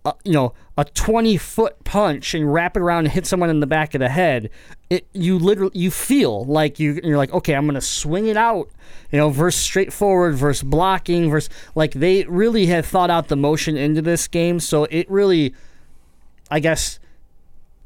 a, 0.06 0.14
you 0.24 0.34
know, 0.34 0.54
a 0.78 0.86
20 0.86 1.38
foot 1.38 1.84
punch 1.84 2.34
and 2.34 2.54
wrap 2.54 2.78
it 2.78 2.82
around 2.82 3.06
and 3.06 3.14
hit 3.14 3.26
someone 3.26 3.50
in 3.50 3.60
the 3.60 3.68
back 3.68 3.96
of 3.96 4.00
the 4.00 4.10
head. 4.10 4.50
It 4.90 5.08
you 5.14 5.40
literally 5.40 5.78
you 5.78 5.90
feel 5.90 6.46
like 6.46 6.80
you 6.80 7.00
you're 7.04 7.18
like 7.18 7.34
okay 7.34 7.56
I'm 7.56 7.66
gonna 7.66 7.82
swing 7.82 8.28
it 8.28 8.38
out 8.38 8.70
you 9.12 9.18
know 9.18 9.30
versus 9.32 9.60
straightforward 9.60 10.36
versus 10.36 10.62
blocking 10.62 11.32
versus 11.32 11.50
like 11.74 11.94
they 11.94 12.24
really 12.26 12.68
have 12.68 12.86
thought 12.86 13.10
out 13.10 13.28
the 13.30 13.36
motion 13.36 13.78
into 13.78 14.04
this 14.04 14.28
game 14.28 14.60
so 14.60 14.84
it 14.86 15.10
really 15.10 15.56
I 16.52 16.60
guess 16.60 17.00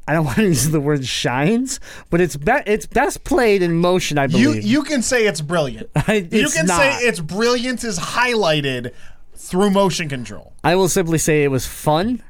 I 0.10 0.14
don't 0.14 0.26
want 0.26 0.38
to 0.40 0.44
use 0.44 0.70
the 0.72 0.82
word 0.82 1.06
shines 1.06 1.80
but 2.10 2.20
it's 2.20 2.36
be- 2.36 2.64
it's 2.66 2.86
best 2.86 3.24
played 3.24 3.62
in 3.62 3.76
motion 3.76 4.18
I 4.18 4.28
believe 4.28 4.64
you 4.64 4.84
can 4.84 5.02
say 5.02 5.26
it's 5.26 5.40
brilliant. 5.40 5.90
you 6.10 6.28
it's 6.32 6.54
can 6.54 6.66
not. 6.66 6.82
say 6.82 6.98
its 7.08 7.22
brilliance 7.22 7.86
is 7.86 7.98
highlighted 7.98 8.94
through 9.40 9.72
motion 9.72 10.10
control. 10.10 10.54
I 10.64 10.76
will 10.76 10.90
simply 10.90 11.18
say 11.18 11.44
it 11.44 11.48
was 11.52 11.66
fun 11.66 12.22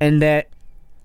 and 0.00 0.20
that 0.20 0.48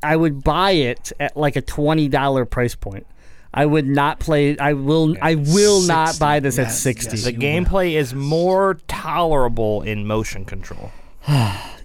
I 0.04 0.16
would 0.16 0.44
buy 0.44 0.72
it 0.72 1.14
at 1.20 1.38
like 1.38 1.56
a 1.56 1.62
twenty 1.62 2.08
dollar 2.10 2.46
price 2.46 2.76
point. 2.76 3.06
I 3.54 3.66
would 3.66 3.86
not 3.86 4.20
play. 4.20 4.58
I 4.58 4.74
will. 4.74 5.16
I 5.22 5.36
will 5.36 5.82
not 5.82 6.18
buy 6.20 6.40
this 6.40 6.58
at 6.58 6.72
sixty. 6.72 7.18
yes, 7.18 7.26
the 7.26 7.34
you 7.34 7.40
gameplay 7.40 7.94
is 7.94 8.14
more 8.14 8.80
tolerable 8.88 9.82
in 9.82 10.08
motion 10.08 10.46
control 10.46 10.92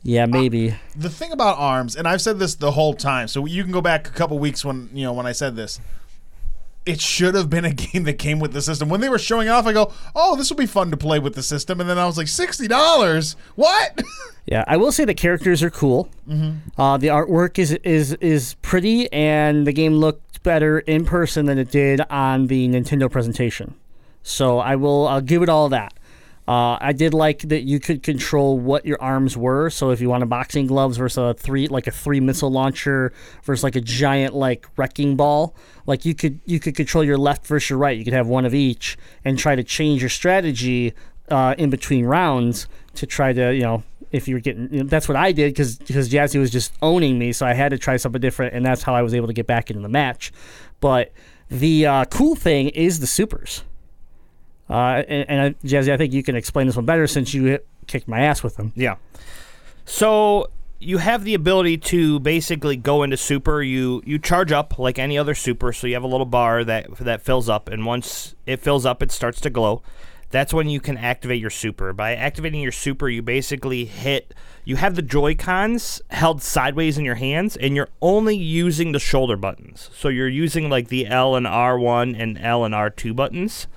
yeah, 0.02 0.26
maybe. 0.26 0.70
Uh, 0.70 0.74
the 0.94 1.10
thing 1.10 1.32
about 1.32 1.58
arms, 1.58 1.94
and 1.94 2.08
I've 2.08 2.22
said 2.22 2.38
this 2.38 2.54
the 2.54 2.72
whole 2.72 2.94
time, 2.94 3.28
so 3.28 3.44
you 3.44 3.62
can 3.62 3.72
go 3.72 3.80
back 3.82 4.08
a 4.08 4.12
couple 4.12 4.38
weeks 4.38 4.64
when 4.64 4.88
you 4.92 5.04
know 5.04 5.12
when 5.12 5.26
I 5.26 5.32
said 5.32 5.56
this. 5.56 5.80
It 6.86 7.00
should 7.00 7.34
have 7.34 7.50
been 7.50 7.64
a 7.64 7.72
game 7.72 8.04
that 8.04 8.14
came 8.14 8.38
with 8.38 8.52
the 8.52 8.62
system. 8.62 8.88
When 8.88 9.00
they 9.00 9.08
were 9.08 9.18
showing 9.18 9.48
off, 9.48 9.66
I 9.66 9.72
go, 9.72 9.92
"Oh, 10.14 10.36
this 10.36 10.48
will 10.48 10.56
be 10.56 10.66
fun 10.66 10.90
to 10.92 10.96
play 10.96 11.18
with 11.18 11.34
the 11.34 11.42
system," 11.42 11.80
and 11.80 11.90
then 11.90 11.98
I 11.98 12.06
was 12.06 12.16
like, 12.16 12.28
sixty 12.28 12.68
dollars? 12.68 13.36
What?" 13.56 14.02
Yeah, 14.48 14.62
I 14.68 14.76
will 14.76 14.92
say 14.92 15.04
the 15.04 15.12
characters 15.12 15.60
are 15.64 15.70
cool. 15.70 16.08
Mm-hmm. 16.28 16.80
Uh, 16.80 16.96
the 16.98 17.08
artwork 17.08 17.58
is 17.58 17.72
is 17.82 18.12
is 18.20 18.54
pretty, 18.62 19.12
and 19.12 19.66
the 19.66 19.72
game 19.72 19.94
looked 19.94 20.40
better 20.44 20.78
in 20.78 21.04
person 21.04 21.46
than 21.46 21.58
it 21.58 21.72
did 21.72 22.00
on 22.10 22.46
the 22.46 22.68
Nintendo 22.68 23.10
presentation. 23.10 23.74
So 24.22 24.60
I 24.60 24.76
will. 24.76 25.08
I'll 25.08 25.20
give 25.20 25.42
it 25.42 25.48
all 25.48 25.68
that. 25.70 25.94
Uh, 26.48 26.78
I 26.80 26.92
did 26.92 27.12
like 27.12 27.40
that 27.40 27.62
you 27.62 27.80
could 27.80 28.02
control 28.02 28.58
what 28.58 28.86
your 28.86 29.00
arms 29.02 29.36
were. 29.36 29.68
So 29.68 29.90
if 29.90 30.00
you 30.00 30.08
want 30.08 30.22
a 30.22 30.26
boxing 30.26 30.66
gloves 30.66 30.96
versus 30.96 31.18
a 31.18 31.34
three, 31.34 31.66
like 31.66 31.86
a 31.86 31.90
three 31.90 32.20
missile 32.20 32.50
launcher 32.50 33.12
versus 33.42 33.64
like 33.64 33.74
a 33.74 33.80
giant 33.80 34.34
like 34.34 34.66
wrecking 34.76 35.16
ball, 35.16 35.56
like 35.86 36.04
you 36.04 36.14
could 36.14 36.40
you 36.44 36.60
could 36.60 36.76
control 36.76 37.02
your 37.02 37.18
left 37.18 37.46
versus 37.46 37.70
your 37.70 37.78
right. 37.78 37.98
You 37.98 38.04
could 38.04 38.12
have 38.12 38.28
one 38.28 38.44
of 38.44 38.54
each 38.54 38.96
and 39.24 39.38
try 39.38 39.56
to 39.56 39.64
change 39.64 40.02
your 40.02 40.10
strategy 40.10 40.94
uh, 41.30 41.56
in 41.58 41.70
between 41.70 42.06
rounds 42.06 42.68
to 42.94 43.06
try 43.06 43.32
to 43.32 43.52
you 43.52 43.62
know 43.62 43.82
if 44.12 44.28
you 44.28 44.36
were 44.36 44.40
getting 44.40 44.72
you 44.72 44.82
know, 44.82 44.88
that's 44.88 45.08
what 45.08 45.16
I 45.16 45.32
did 45.32 45.52
because 45.52 45.78
because 45.78 46.08
Jazzy 46.08 46.38
was 46.38 46.50
just 46.50 46.72
owning 46.80 47.18
me, 47.18 47.32
so 47.32 47.46
I 47.46 47.54
had 47.54 47.70
to 47.70 47.78
try 47.78 47.96
something 47.96 48.20
different, 48.20 48.54
and 48.54 48.64
that's 48.64 48.82
how 48.82 48.94
I 48.94 49.02
was 49.02 49.14
able 49.14 49.26
to 49.26 49.32
get 49.32 49.46
back 49.46 49.70
into 49.70 49.82
the 49.82 49.88
match. 49.88 50.32
But 50.80 51.12
the 51.48 51.86
uh, 51.86 52.04
cool 52.06 52.34
thing 52.34 52.68
is 52.70 53.00
the 53.00 53.06
supers. 53.06 53.64
Uh, 54.68 55.02
and, 55.08 55.30
and 55.30 55.40
I, 55.40 55.66
Jazzy, 55.66 55.92
I 55.92 55.96
think 55.96 56.12
you 56.12 56.22
can 56.22 56.36
explain 56.36 56.66
this 56.66 56.76
one 56.76 56.86
better 56.86 57.06
since 57.06 57.32
you 57.32 57.44
hit, 57.44 57.66
kicked 57.86 58.08
my 58.08 58.20
ass 58.20 58.42
with 58.42 58.56
them. 58.56 58.72
Yeah. 58.74 58.96
So 59.84 60.50
you 60.78 60.98
have 60.98 61.24
the 61.24 61.34
ability 61.34 61.78
to 61.78 62.18
basically 62.20 62.76
go 62.76 63.02
into 63.02 63.16
super. 63.16 63.62
You 63.62 64.02
you 64.04 64.18
charge 64.18 64.52
up 64.52 64.78
like 64.78 64.98
any 64.98 65.16
other 65.16 65.34
super. 65.34 65.72
So 65.72 65.86
you 65.86 65.94
have 65.94 66.02
a 66.02 66.08
little 66.08 66.26
bar 66.26 66.64
that 66.64 66.96
that 66.98 67.22
fills 67.22 67.48
up, 67.48 67.68
and 67.68 67.86
once 67.86 68.34
it 68.44 68.60
fills 68.60 68.84
up, 68.84 69.02
it 69.02 69.12
starts 69.12 69.40
to 69.42 69.50
glow. 69.50 69.82
That's 70.30 70.52
when 70.52 70.68
you 70.68 70.80
can 70.80 70.98
activate 70.98 71.40
your 71.40 71.50
super. 71.50 71.92
By 71.92 72.16
activating 72.16 72.60
your 72.60 72.72
super, 72.72 73.08
you 73.08 73.22
basically 73.22 73.84
hit. 73.84 74.34
You 74.64 74.74
have 74.76 74.96
the 74.96 75.02
Joy 75.02 75.36
Cons 75.36 76.02
held 76.10 76.42
sideways 76.42 76.98
in 76.98 77.04
your 77.04 77.14
hands, 77.14 77.56
and 77.56 77.76
you're 77.76 77.88
only 78.02 78.36
using 78.36 78.90
the 78.90 78.98
shoulder 78.98 79.36
buttons. 79.36 79.88
So 79.94 80.08
you're 80.08 80.28
using 80.28 80.68
like 80.68 80.88
the 80.88 81.06
L 81.06 81.36
and 81.36 81.46
R1 81.46 82.20
and 82.20 82.36
L 82.38 82.64
and 82.64 82.74
R2 82.74 83.14
buttons 83.14 83.68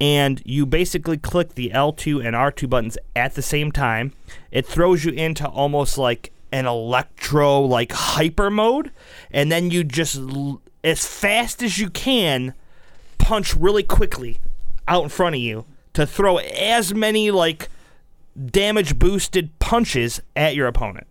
and 0.00 0.42
you 0.44 0.66
basically 0.66 1.16
click 1.16 1.54
the 1.54 1.70
L2 1.70 2.24
and 2.24 2.36
R2 2.36 2.68
buttons 2.68 2.98
at 3.16 3.34
the 3.34 3.42
same 3.42 3.72
time. 3.72 4.12
It 4.50 4.66
throws 4.66 5.04
you 5.04 5.12
into 5.12 5.46
almost 5.48 5.98
like 5.98 6.32
an 6.52 6.66
electro 6.66 7.60
like 7.60 7.92
hyper 7.92 8.50
mode, 8.50 8.90
and 9.30 9.50
then 9.50 9.70
you 9.70 9.84
just 9.84 10.20
as 10.84 11.06
fast 11.06 11.62
as 11.62 11.78
you 11.78 11.90
can 11.90 12.54
punch 13.18 13.54
really 13.54 13.82
quickly 13.82 14.38
out 14.86 15.02
in 15.02 15.08
front 15.08 15.34
of 15.34 15.40
you 15.40 15.64
to 15.92 16.06
throw 16.06 16.38
as 16.38 16.94
many 16.94 17.30
like 17.30 17.68
damage 18.46 18.98
boosted 18.98 19.56
punches 19.58 20.20
at 20.36 20.54
your 20.54 20.66
opponent. 20.66 21.06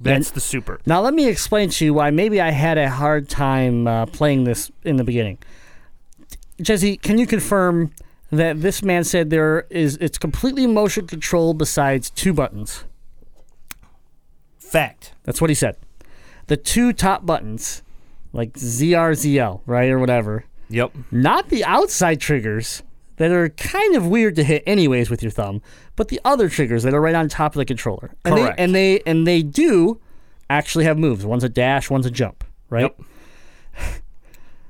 That's 0.00 0.30
the 0.30 0.40
super. 0.40 0.80
Now, 0.86 1.00
let 1.00 1.14
me 1.14 1.28
explain 1.28 1.70
to 1.70 1.84
you 1.84 1.94
why 1.94 2.10
maybe 2.10 2.40
I 2.40 2.50
had 2.50 2.78
a 2.78 2.90
hard 2.90 3.28
time 3.28 3.86
uh, 3.86 4.06
playing 4.06 4.44
this 4.44 4.70
in 4.84 4.96
the 4.96 5.04
beginning. 5.04 5.38
Jesse, 6.60 6.96
can 6.96 7.18
you 7.18 7.26
confirm 7.26 7.92
that 8.30 8.60
this 8.62 8.82
man 8.82 9.04
said 9.04 9.30
there 9.30 9.66
is 9.70 9.96
it's 10.00 10.18
completely 10.18 10.66
motion 10.66 11.06
controlled 11.06 11.58
besides 11.58 12.10
two 12.10 12.32
buttons? 12.32 12.84
Fact. 14.58 15.12
That's 15.24 15.40
what 15.40 15.50
he 15.50 15.54
said. 15.54 15.76
The 16.46 16.56
two 16.56 16.92
top 16.92 17.24
buttons, 17.24 17.82
like 18.32 18.52
ZRZL, 18.54 19.60
right, 19.66 19.90
or 19.90 19.98
whatever, 19.98 20.44
Yep. 20.68 20.92
not 21.10 21.48
the 21.48 21.64
outside 21.64 22.20
triggers 22.20 22.82
that 23.16 23.30
are 23.30 23.48
kind 23.50 23.94
of 23.94 24.06
weird 24.06 24.34
to 24.36 24.44
hit 24.44 24.62
anyways 24.66 25.08
with 25.10 25.22
your 25.22 25.30
thumb, 25.30 25.62
but 25.96 26.08
the 26.08 26.20
other 26.24 26.48
triggers 26.48 26.82
that 26.82 26.92
are 26.94 27.00
right 27.00 27.14
on 27.14 27.28
top 27.28 27.54
of 27.54 27.58
the 27.58 27.64
controller. 27.64 28.14
And 28.24 28.34
Correct. 28.34 28.56
They, 28.56 28.62
and 28.64 28.74
they 28.74 29.00
and 29.06 29.26
they 29.26 29.42
do 29.42 30.00
actually 30.50 30.84
have 30.84 30.98
moves. 30.98 31.24
One's 31.24 31.44
a 31.44 31.48
dash, 31.48 31.88
one's 31.90 32.06
a 32.06 32.10
jump, 32.10 32.44
right? 32.70 32.82
Yep. 32.82 33.00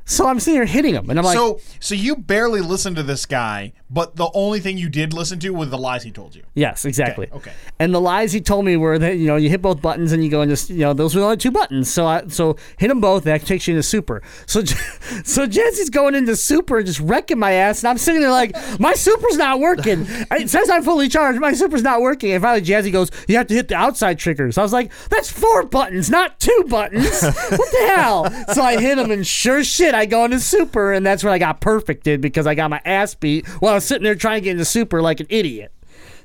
So 0.06 0.26
I'm 0.28 0.38
sitting 0.38 0.58
here 0.58 0.66
hitting 0.66 0.94
him, 0.94 1.08
and 1.08 1.18
I'm 1.18 1.24
like, 1.24 1.36
so, 1.36 1.60
so 1.80 1.94
you 1.94 2.16
barely 2.16 2.60
listened 2.60 2.96
to 2.96 3.02
this 3.02 3.24
guy, 3.24 3.72
but 3.88 4.16
the 4.16 4.30
only 4.34 4.60
thing 4.60 4.76
you 4.76 4.88
did 4.88 5.12
listen 5.12 5.38
to 5.40 5.50
was 5.50 5.70
the 5.70 5.78
lies 5.78 6.02
he 6.02 6.10
told 6.10 6.34
you. 6.34 6.42
yes, 6.54 6.84
exactly. 6.84 7.26
Okay, 7.28 7.36
okay. 7.36 7.52
And 7.78 7.94
the 7.94 8.00
lies 8.00 8.32
he 8.32 8.40
told 8.40 8.64
me 8.64 8.76
were 8.76 8.98
that 8.98 9.16
you 9.16 9.26
know 9.26 9.36
you 9.36 9.48
hit 9.48 9.62
both 9.62 9.80
buttons 9.80 10.12
and 10.12 10.22
you 10.22 10.30
go 10.30 10.42
and 10.42 10.50
just 10.50 10.68
you 10.70 10.78
know 10.78 10.92
those 10.92 11.14
were 11.14 11.20
the 11.20 11.26
only 11.26 11.36
two 11.38 11.50
buttons. 11.50 11.90
So 11.92 12.06
I 12.06 12.26
so 12.28 12.56
hit 12.78 12.88
them 12.88 13.00
both. 13.00 13.24
That 13.24 13.46
takes 13.46 13.66
you 13.66 13.72
into 13.72 13.82
super. 13.82 14.22
So 14.46 14.64
so 15.24 15.46
Jesse's 15.46 15.90
going 15.90 16.14
into 16.14 16.36
super 16.36 16.78
and 16.78 16.86
just 16.86 17.00
wrecking 17.00 17.38
my 17.38 17.52
ass, 17.52 17.82
and 17.82 17.88
I'm 17.88 17.98
sitting 17.98 18.20
there 18.20 18.30
like 18.30 18.54
my 18.78 18.94
super's 18.94 19.36
not 19.36 19.60
working. 19.60 20.06
It 20.34 20.50
says 20.50 20.68
I'm 20.68 20.82
fully 20.82 21.08
charged. 21.08 21.40
My 21.40 21.52
super's 21.52 21.82
not 21.82 22.00
working. 22.00 22.32
And 22.32 22.42
finally 22.42 22.60
Jazzy 22.60 22.90
goes, 22.92 23.10
you 23.28 23.36
have 23.36 23.46
to 23.46 23.54
hit 23.54 23.68
the 23.68 23.76
outside 23.76 24.18
triggers. 24.18 24.58
I 24.58 24.62
was 24.62 24.72
like, 24.72 24.92
that's 25.08 25.30
four 25.30 25.64
buttons, 25.64 26.10
not 26.10 26.40
two 26.40 26.64
buttons. 26.68 27.22
what 27.22 27.70
the 27.72 27.92
hell? 27.94 28.30
So 28.52 28.62
I 28.62 28.80
hit 28.80 28.98
him, 28.98 29.10
and 29.10 29.26
sure 29.26 29.62
shit, 29.62 29.93
I 29.94 30.06
go 30.06 30.24
into 30.24 30.40
super, 30.40 30.92
and 30.92 31.04
that's 31.04 31.24
when 31.24 31.32
I 31.32 31.38
got 31.38 31.60
perfected 31.60 32.20
because 32.20 32.46
I 32.46 32.54
got 32.54 32.70
my 32.70 32.80
ass 32.84 33.14
beat 33.14 33.46
while 33.60 33.72
I 33.72 33.74
was 33.76 33.84
sitting 33.84 34.04
there 34.04 34.14
trying 34.14 34.40
to 34.40 34.44
get 34.44 34.52
into 34.52 34.64
super 34.64 35.00
like 35.00 35.20
an 35.20 35.26
idiot. 35.28 35.72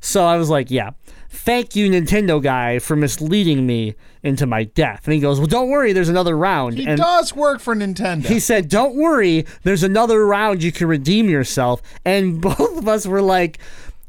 So 0.02 0.26
I 0.26 0.38
was 0.38 0.50
like, 0.50 0.72
yeah, 0.72 0.92
thank 1.30 1.76
you, 1.76 1.90
Nintendo 1.90 2.42
guy, 2.42 2.80
for 2.80 2.96
misleading 2.96 3.66
me 3.66 3.96
into 4.24 4.46
my 4.46 4.64
death. 4.64 5.02
And 5.06 5.14
he 5.14 5.20
goes, 5.20 5.40
well, 5.40 5.48
don't 5.48 5.70
worry, 5.70 5.94
there's 5.94 6.10
another 6.10 6.38
round. 6.38 6.78
He 6.78 6.88
and 6.88 6.98
does 6.98 7.36
work 7.36 7.60
for 7.60 7.76
Nintendo. 7.76 8.26
he 8.26 8.40
said, 8.40 8.70
don't 8.70 8.96
worry, 8.96 9.46
there's 9.64 9.84
another 9.84 10.26
round 10.26 10.64
you 10.64 10.72
can 10.72 10.88
redeem 10.88 11.30
yourself. 11.30 11.82
And 12.06 12.42
both 12.42 12.78
of 12.78 12.88
us 12.88 13.06
were 13.06 13.22
like, 13.22 13.60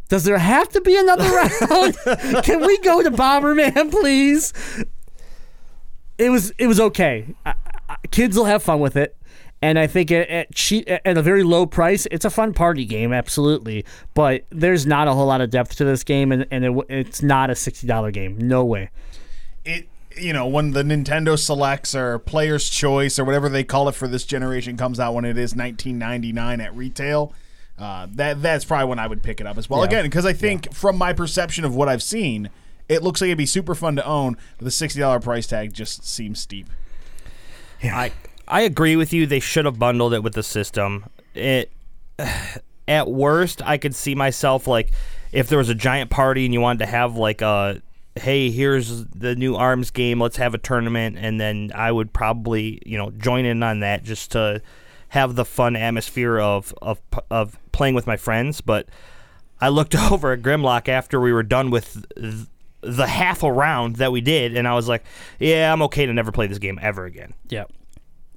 does 0.09 0.25
there 0.25 0.39
have 0.39 0.69
to 0.71 0.81
be 0.81 0.97
another 0.97 1.31
round? 1.71 1.97
can 2.45 2.61
we 2.67 2.79
go 2.79 3.03
to 3.03 3.11
Bomberman, 3.11 3.91
please? 3.91 4.53
It 6.19 6.29
was 6.29 6.51
it 6.59 6.67
was 6.67 6.79
okay. 6.79 7.35
I, 7.47 7.55
I, 7.89 7.97
kids 8.11 8.37
will 8.37 8.45
have 8.45 8.63
fun 8.63 8.81
with 8.81 8.97
it. 8.97 9.17
And 9.63 9.79
I 9.79 9.87
think 9.87 10.11
at, 10.11 10.29
at 10.29 10.55
cheap 10.55 10.89
at 10.89 11.19
a 11.19 11.23
very 11.23 11.43
low 11.43 11.67
price, 11.67 12.07
it's 12.11 12.25
a 12.25 12.31
fun 12.31 12.55
party 12.55 12.87
game, 12.87 13.13
absolutely. 13.13 13.85
But 14.15 14.47
there's 14.51 14.87
not 14.87 15.07
a 15.07 15.13
whole 15.13 15.27
lot 15.27 15.43
of 15.43 15.51
depth 15.51 15.77
to 15.77 15.85
this 15.85 16.03
game, 16.03 16.33
and, 16.33 16.47
and 16.51 16.65
it, 16.65 16.87
it's 16.89 17.23
not 17.23 17.51
a 17.51 17.55
sixty 17.55 17.87
dollar 17.87 18.11
game. 18.11 18.39
No 18.39 18.65
way. 18.65 18.91
it 19.65 19.87
you 20.17 20.33
know 20.33 20.47
when 20.47 20.73
the 20.73 20.83
Nintendo 20.83 21.39
Selects 21.39 21.95
or 21.95 22.19
Player's 22.19 22.69
Choice 22.69 23.19
or 23.19 23.25
whatever 23.25 23.49
they 23.49 23.63
call 23.63 23.89
it 23.89 23.95
for 23.95 24.09
this 24.09 24.25
generation 24.25 24.77
comes 24.77 24.99
out 24.99 25.15
when 25.15 25.25
it 25.25 25.39
is 25.39 25.55
19.99 25.55 26.63
at 26.65 26.75
retail. 26.75 27.33
Uh, 27.79 28.07
that 28.13 28.43
that's 28.43 28.65
probably 28.65 28.87
when 28.89 28.99
I 28.99 29.07
would 29.07 29.23
pick 29.23 29.41
it 29.41 29.47
up 29.47 29.57
as 29.57 29.69
well. 29.71 29.81
Yeah. 29.81 29.87
Again, 29.87 30.05
because 30.05 30.27
I 30.27 30.33
think 30.33 30.73
from 30.75 30.97
my 30.97 31.13
perception 31.13 31.65
of 31.65 31.75
what 31.75 31.89
I've 31.89 32.03
seen, 32.03 32.51
it 32.89 33.03
looks 33.03 33.21
like 33.21 33.29
it'd 33.29 33.39
be 33.39 33.47
super 33.47 33.75
fun 33.75 33.97
to 33.97 34.05
own. 34.05 34.37
But 34.59 34.65
the 34.65 34.71
sixty 34.71 35.01
dollar 35.01 35.21
price 35.21 35.47
tag 35.47 35.73
just 35.73 36.05
seems 36.07 36.41
steep. 36.41 36.69
I 37.83 38.13
I 38.51 38.62
agree 38.62 38.96
with 38.96 39.12
you. 39.12 39.26
They 39.26 39.40
should 39.40 39.64
have 39.64 39.78
bundled 39.78 40.12
it 40.12 40.22
with 40.22 40.34
the 40.34 40.42
system. 40.42 41.05
It 41.34 41.72
at 42.88 43.09
worst, 43.09 43.62
I 43.62 43.78
could 43.78 43.94
see 43.94 44.14
myself 44.14 44.66
like 44.66 44.90
if 45.32 45.48
there 45.48 45.59
was 45.59 45.68
a 45.68 45.74
giant 45.74 46.11
party 46.11 46.44
and 46.44 46.53
you 46.53 46.61
wanted 46.61 46.80
to 46.80 46.86
have 46.86 47.16
like 47.16 47.40
a 47.40 47.80
hey, 48.16 48.51
here's 48.51 49.07
the 49.07 49.36
new 49.36 49.55
arms 49.55 49.92
game, 49.92 50.20
let's 50.20 50.36
have 50.36 50.53
a 50.53 50.59
tournament, 50.59 51.16
and 51.16 51.40
then 51.40 51.70
I 51.74 51.92
would 51.92 52.12
probably 52.12 52.82
you 52.84 52.98
know 52.98 53.11
join 53.12 53.44
in 53.44 53.62
on 53.62 53.80
that 53.80 54.03
just 54.03 54.32
to 54.32 54.61
have 55.11 55.36
the 55.36 55.44
fun 55.44 55.76
atmosphere 55.76 56.38
of 56.38 56.74
of 56.82 57.01
of 57.30 57.57
playing 57.72 57.94
with 57.94 58.07
my 58.09 58.16
friends. 58.16 58.61
But 58.61 58.88
I 59.61 59.68
looked 59.68 59.94
over 60.12 60.32
at 60.32 60.42
Grimlock 60.42 60.88
after 60.88 61.20
we 61.20 61.32
were 61.32 61.44
done 61.44 61.70
with. 61.70 62.05
th- 62.16 62.46
the 62.82 63.07
half 63.07 63.42
a 63.42 63.53
round 63.53 63.96
that 63.96 64.11
we 64.11 64.22
did, 64.22 64.57
and 64.57 64.66
I 64.66 64.72
was 64.72 64.88
like, 64.88 65.05
"Yeah, 65.38 65.70
I'm 65.70 65.82
okay 65.82 66.07
to 66.07 66.14
never 66.14 66.32
play 66.32 66.46
this 66.46 66.57
game 66.57 66.78
ever 66.80 67.05
again." 67.05 67.34
Yeah. 67.51 67.64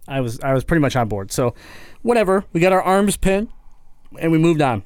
I 0.08 0.22
was 0.22 0.40
I 0.42 0.54
was 0.54 0.64
pretty 0.64 0.82
much 0.82 0.96
on 0.96 1.08
board. 1.08 1.32
So 1.32 1.54
whatever. 2.02 2.46
We 2.54 2.60
got 2.60 2.72
our 2.74 2.82
arms 2.82 3.18
pinned 3.18 3.50
and 4.20 4.32
we 4.32 4.38
moved 4.38 4.62
on. 4.62 4.84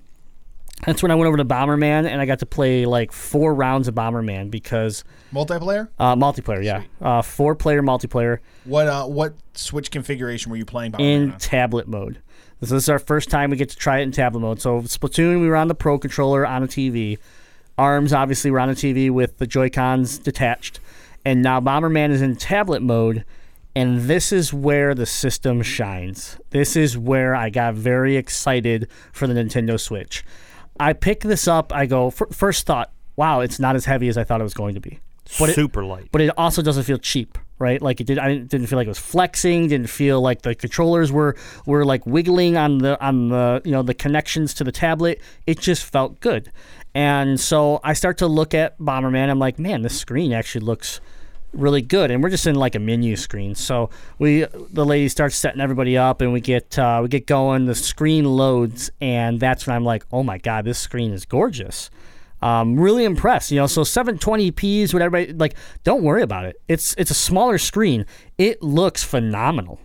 That's 0.86 1.02
when 1.02 1.10
I 1.10 1.16
went 1.16 1.28
over 1.28 1.38
to 1.38 1.46
Bomberman 1.46 2.06
and 2.08 2.22
I 2.22 2.28
got 2.28 2.38
to 2.40 2.46
play 2.46 2.86
like 2.86 3.12
four 3.12 3.56
rounds 3.56 3.88
of 3.88 3.96
Bomberman 3.96 4.52
because 4.52 5.04
Multiplayer? 5.34 5.88
uh, 5.98 6.16
multiplayer, 6.16 6.64
yeah, 6.64 6.84
uh, 7.02 7.24
four 7.24 7.56
player 7.56 7.82
multiplayer 7.82 8.38
What 8.64 8.88
uh 8.88 9.06
what 9.06 9.34
Switch 9.56 9.90
configuration 9.90 10.52
were 10.52 10.58
you 10.58 10.66
playing? 10.66 10.92
Bomberman 10.92 11.00
in 11.24 11.32
on? 11.32 11.38
tablet 11.40 11.88
mode. 11.88 12.20
This 12.60 12.72
is 12.72 12.90
our 12.90 13.00
first 13.00 13.30
time 13.30 13.50
we 13.50 13.58
get 13.58 13.70
to 13.70 13.76
try 13.76 14.00
it 14.00 14.04
in 14.04 14.12
tablet 14.12 14.40
mode. 14.42 14.62
So 14.62 14.82
Splatoon, 14.82 15.42
we 15.42 15.48
were 15.48 15.56
on 15.56 15.68
the 15.68 15.76
Pro 15.76 15.98
controller 15.98 16.46
on 16.46 16.62
a 16.64 16.68
TV. 16.68 17.18
Arms, 17.80 18.14
obviously, 18.14 18.50
we're 18.52 18.60
on 18.60 18.70
a 18.70 18.74
TV 18.76 19.10
with 19.12 19.38
the 19.38 19.46
Joy 19.48 19.70
Cons 19.70 20.18
detached, 20.18 20.80
and 21.26 21.42
now 21.44 21.60
Bomberman 21.60 22.10
is 22.12 22.22
in 22.22 22.36
tablet 22.36 22.82
mode. 22.82 23.24
And 23.78 24.02
this 24.02 24.32
is 24.32 24.52
where 24.54 24.96
the 24.96 25.06
system 25.06 25.62
shines. 25.62 26.38
This 26.50 26.76
is 26.76 26.98
where 26.98 27.36
I 27.36 27.50
got 27.50 27.76
very 27.76 28.16
excited 28.18 28.88
for 29.12 29.28
the 29.28 29.34
Nintendo 29.36 29.80
Switch. 29.80 30.24
I 30.80 30.94
pick 30.94 31.22
this 31.22 31.48
up. 31.48 31.72
I 31.74 31.86
go 31.86 32.10
fir- 32.10 32.28
first 32.28 32.66
thought, 32.66 32.92
wow, 33.16 33.42
it's 33.42 33.60
not 33.60 33.76
as 33.76 33.86
heavy 33.86 34.08
as 34.08 34.18
I 34.18 34.24
thought 34.24 34.40
it 34.42 34.44
was 34.44 34.54
going 34.54 34.74
to 34.76 34.82
be. 34.82 35.00
But 35.40 35.50
it- 35.50 35.56
Super 35.56 35.84
light. 35.84 36.08
but 36.12 36.22
it 36.22 36.32
also 36.38 36.62
doesn't 36.62 36.84
feel 36.86 36.98
cheap, 36.98 37.38
right? 37.60 37.82
Like 37.82 38.00
it 38.02 38.08
did. 38.08 38.18
I 38.18 38.30
didn't, 38.30 38.48
didn't 38.50 38.68
feel 38.68 38.78
like 38.78 38.88
it 38.88 38.90
was 38.90 38.98
flexing. 39.00 39.68
Didn't 39.68 39.90
feel 39.90 40.22
like 40.22 40.42
the 40.44 40.56
controllers 40.56 41.12
were 41.12 41.36
were 41.66 41.84
like 41.86 42.06
wiggling 42.08 42.56
on 42.58 42.78
the 42.80 43.00
on 43.06 43.28
the 43.30 43.62
you 43.66 43.72
know 43.72 43.84
the 43.84 43.94
connections 43.94 44.54
to 44.56 44.64
the 44.64 44.72
tablet. 44.72 45.20
It 45.46 45.60
just 45.60 45.84
felt 45.84 46.22
good, 46.22 46.50
and 46.96 47.38
so 47.40 47.82
I 47.84 47.92
start 47.94 48.18
to 48.20 48.28
look 48.28 48.54
at 48.54 48.80
Bomberman. 48.80 49.30
I'm 49.30 49.38
like, 49.40 49.60
man, 49.60 49.82
this 49.82 50.00
screen 50.00 50.32
actually 50.32 50.64
looks 50.66 51.02
really 51.54 51.82
good 51.82 52.12
and 52.12 52.22
we're 52.22 52.30
just 52.30 52.46
in 52.46 52.56
like 52.56 52.76
a 52.76 52.80
menu 52.80 53.16
screen. 53.16 53.56
So 53.56 53.90
we 54.20 54.46
the 54.72 54.86
lady 54.86 55.10
starts 55.10 55.36
setting 55.36 55.62
everybody 55.62 55.98
up 55.98 56.22
and 56.22 56.34
we 56.34 56.42
get 56.42 56.78
uh, 56.78 57.00
we 57.02 57.08
get 57.08 57.26
going. 57.26 57.66
The 57.66 57.76
screen 57.76 58.26
loads 58.26 58.92
and 59.02 59.40
that's 59.40 59.66
when 59.66 59.76
i'm 59.76 59.84
like 59.86 60.06
oh 60.12 60.24
my 60.24 60.38
god 60.38 60.66
this 60.66 60.80
screen 60.80 61.12
is 61.12 61.26
gorgeous. 61.26 61.90
Um, 62.40 62.80
really 62.80 63.04
impressed 63.04 63.50
you 63.50 63.58
know 63.58 63.66
so 63.66 63.82
720p 63.82 64.82
is 64.82 64.94
what 64.94 65.02
everybody 65.02 65.34
like 65.34 65.56
don't 65.84 66.04
worry 66.04 66.22
about 66.22 66.46
it. 66.46 66.62
It's 66.68 66.94
it's 66.98 67.12
a 67.12 67.16
smaller 67.16 67.58
screen. 67.58 68.06
It 68.38 68.62
looks 68.62 69.04
phenomenal. 69.04 69.80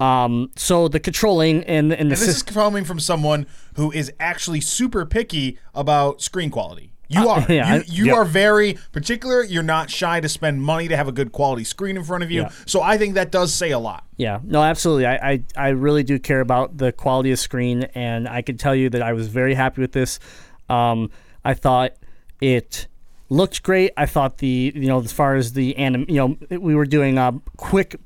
Um 0.00 0.50
so 0.56 0.88
the 0.88 0.98
controlling 0.98 1.62
and 1.64 1.92
and 1.92 1.92
the 1.92 1.98
And 2.00 2.10
this 2.10 2.22
is 2.22 2.42
coming 2.42 2.84
from 2.84 2.98
someone 2.98 3.46
who 3.76 3.92
is 3.92 4.12
actually 4.18 4.60
super 4.60 5.06
picky 5.06 5.58
about 5.74 6.20
screen 6.20 6.50
quality. 6.50 6.93
You 7.08 7.28
are. 7.28 7.40
Uh, 7.40 7.46
yeah, 7.48 7.74
you 7.76 7.82
you 7.88 8.06
Yep. 8.06 8.16
are 8.16 8.24
very 8.24 8.78
particular. 8.92 9.42
You're 9.42 9.62
not 9.62 9.90
shy 9.90 10.20
to 10.20 10.28
spend 10.28 10.62
money 10.62 10.88
to 10.88 10.96
have 10.96 11.08
a 11.08 11.12
good 11.12 11.32
quality 11.32 11.64
screen 11.64 11.96
in 11.96 12.04
front 12.04 12.24
of 12.24 12.30
you. 12.30 12.42
Yeah. 12.42 12.50
So 12.66 12.80
I 12.82 12.96
think 12.98 13.14
that 13.14 13.30
does 13.30 13.52
say 13.52 13.70
a 13.70 13.78
lot. 13.78 14.04
Yeah, 14.16 14.40
no, 14.44 14.62
absolutely. 14.62 15.06
I, 15.06 15.14
I, 15.32 15.42
I 15.56 15.68
really 15.70 16.02
do 16.02 16.18
care 16.18 16.40
about 16.40 16.78
the 16.78 16.92
quality 16.92 17.32
of 17.32 17.38
screen, 17.38 17.84
and 17.94 18.28
I 18.28 18.42
can 18.42 18.56
tell 18.56 18.74
you 18.74 18.88
that 18.90 19.02
I 19.02 19.12
was 19.12 19.28
very 19.28 19.54
happy 19.54 19.80
with 19.80 19.92
this. 19.92 20.18
Um, 20.68 21.10
I 21.44 21.54
thought 21.54 21.92
it 22.40 22.86
looked 23.28 23.62
great. 23.62 23.92
I 23.96 24.06
thought 24.06 24.38
the 24.38 24.72
you 24.74 24.86
know 24.86 25.00
as 25.00 25.12
far 25.12 25.34
as 25.34 25.52
the 25.52 25.76
anim, 25.76 26.06
you 26.08 26.16
know, 26.16 26.58
we 26.58 26.74
were 26.74 26.86
doing 26.86 27.18
a 27.18 27.34
quick. 27.56 27.96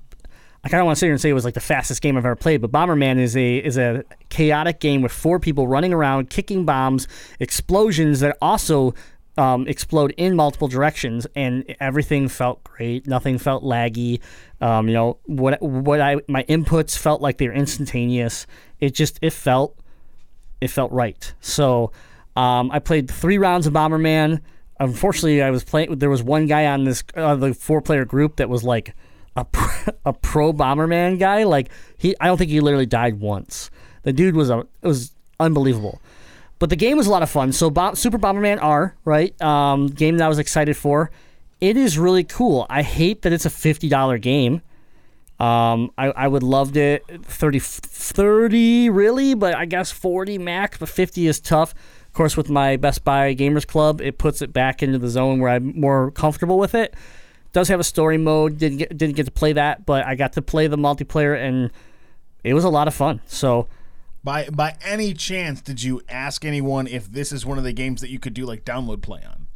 I 0.64 0.68
kind 0.68 0.80
of 0.80 0.86
want 0.86 0.96
to 0.96 1.00
sit 1.00 1.06
here 1.06 1.12
and 1.12 1.20
say 1.20 1.30
it 1.30 1.34
was 1.34 1.44
like 1.44 1.54
the 1.54 1.60
fastest 1.60 2.02
game 2.02 2.16
I've 2.16 2.24
ever 2.24 2.36
played, 2.36 2.60
but 2.60 2.72
Bomberman 2.72 3.18
is 3.18 3.36
a 3.36 3.58
is 3.58 3.78
a 3.78 4.04
chaotic 4.28 4.80
game 4.80 5.02
with 5.02 5.12
four 5.12 5.38
people 5.38 5.68
running 5.68 5.92
around, 5.92 6.30
kicking 6.30 6.64
bombs, 6.64 7.06
explosions 7.38 8.20
that 8.20 8.36
also 8.42 8.94
um, 9.36 9.68
explode 9.68 10.12
in 10.16 10.34
multiple 10.34 10.66
directions, 10.66 11.26
and 11.36 11.76
everything 11.78 12.28
felt 12.28 12.62
great. 12.64 13.06
Nothing 13.06 13.38
felt 13.38 13.62
laggy. 13.62 14.20
Um, 14.60 14.88
you 14.88 14.94
know 14.94 15.18
what 15.26 15.62
what 15.62 16.00
I 16.00 16.16
my 16.26 16.42
inputs 16.44 16.98
felt 16.98 17.22
like 17.22 17.38
they 17.38 17.46
were 17.46 17.54
instantaneous. 17.54 18.46
It 18.80 18.94
just 18.94 19.20
it 19.22 19.32
felt 19.32 19.78
it 20.60 20.68
felt 20.68 20.90
right. 20.90 21.32
So 21.40 21.92
um, 22.34 22.70
I 22.72 22.80
played 22.80 23.08
three 23.08 23.38
rounds 23.38 23.68
of 23.68 23.72
Bomberman. 23.72 24.40
unfortunately, 24.80 25.40
I 25.40 25.50
was 25.50 25.62
playing. 25.62 25.98
There 25.98 26.10
was 26.10 26.22
one 26.22 26.46
guy 26.46 26.66
on 26.66 26.82
this 26.82 27.04
uh, 27.14 27.36
the 27.36 27.54
four 27.54 27.80
player 27.80 28.04
group 28.04 28.36
that 28.36 28.48
was 28.48 28.64
like 28.64 28.94
a 29.38 29.44
pro, 29.44 29.92
a 30.04 30.12
pro 30.12 30.52
Bomberman 30.52 31.18
guy. 31.18 31.44
Like 31.44 31.70
he, 31.96 32.14
I 32.20 32.26
don't 32.26 32.36
think 32.36 32.50
he 32.50 32.60
literally 32.60 32.86
died 32.86 33.20
once. 33.20 33.70
The 34.02 34.12
dude 34.12 34.34
was 34.34 34.50
a 34.50 34.60
it 34.82 34.86
was 34.86 35.12
unbelievable. 35.40 36.00
But 36.58 36.70
the 36.70 36.76
game 36.76 36.96
was 36.96 37.06
a 37.06 37.10
lot 37.10 37.22
of 37.22 37.30
fun. 37.30 37.52
So 37.52 37.70
Bo- 37.70 37.94
Super 37.94 38.18
Bomberman 38.18 38.60
R, 38.60 38.96
right? 39.04 39.40
Um, 39.40 39.86
game 39.86 40.16
that 40.18 40.24
I 40.24 40.28
was 40.28 40.40
excited 40.40 40.76
for. 40.76 41.10
It 41.60 41.76
is 41.76 41.98
really 41.98 42.24
cool. 42.24 42.66
I 42.68 42.82
hate 42.82 43.22
that 43.22 43.32
it's 43.32 43.46
a 43.46 43.50
fifty 43.50 43.88
dollar 43.88 44.18
game. 44.18 44.62
Um, 45.38 45.92
I, 45.96 46.06
I 46.06 46.26
would 46.26 46.42
loved 46.42 46.76
it 46.76 47.04
30, 47.22 47.60
30 47.60 48.90
really, 48.90 49.34
but 49.34 49.54
I 49.54 49.66
guess 49.66 49.92
40 49.92 50.36
max, 50.36 50.78
but 50.78 50.88
50 50.88 51.28
is 51.28 51.38
tough. 51.38 51.74
Of 52.08 52.12
course, 52.12 52.36
with 52.36 52.50
my 52.50 52.76
Best 52.76 53.04
Buy 53.04 53.36
Gamers 53.36 53.64
Club, 53.64 54.00
it 54.00 54.18
puts 54.18 54.42
it 54.42 54.52
back 54.52 54.82
into 54.82 54.98
the 54.98 55.08
zone 55.08 55.38
where 55.38 55.52
I'm 55.52 55.78
more 55.78 56.10
comfortable 56.10 56.58
with 56.58 56.74
it. 56.74 56.92
Does 57.52 57.68
have 57.68 57.80
a 57.80 57.84
story 57.84 58.18
mode. 58.18 58.58
Didn't 58.58 58.78
get, 58.78 58.96
didn't 58.96 59.16
get 59.16 59.24
to 59.24 59.32
play 59.32 59.52
that, 59.54 59.86
but 59.86 60.06
I 60.06 60.14
got 60.14 60.34
to 60.34 60.42
play 60.42 60.66
the 60.66 60.76
multiplayer 60.76 61.36
and 61.36 61.70
it 62.44 62.54
was 62.54 62.64
a 62.64 62.68
lot 62.68 62.88
of 62.88 62.94
fun. 62.94 63.20
So 63.26 63.68
By 64.22 64.48
by 64.50 64.76
any 64.82 65.14
chance, 65.14 65.60
did 65.60 65.82
you 65.82 66.02
ask 66.08 66.44
anyone 66.44 66.86
if 66.86 67.10
this 67.10 67.32
is 67.32 67.46
one 67.46 67.58
of 67.58 67.64
the 67.64 67.72
games 67.72 68.00
that 68.00 68.10
you 68.10 68.18
could 68.18 68.34
do 68.34 68.44
like 68.44 68.64
download 68.64 69.00
play 69.02 69.22
on? 69.24 69.46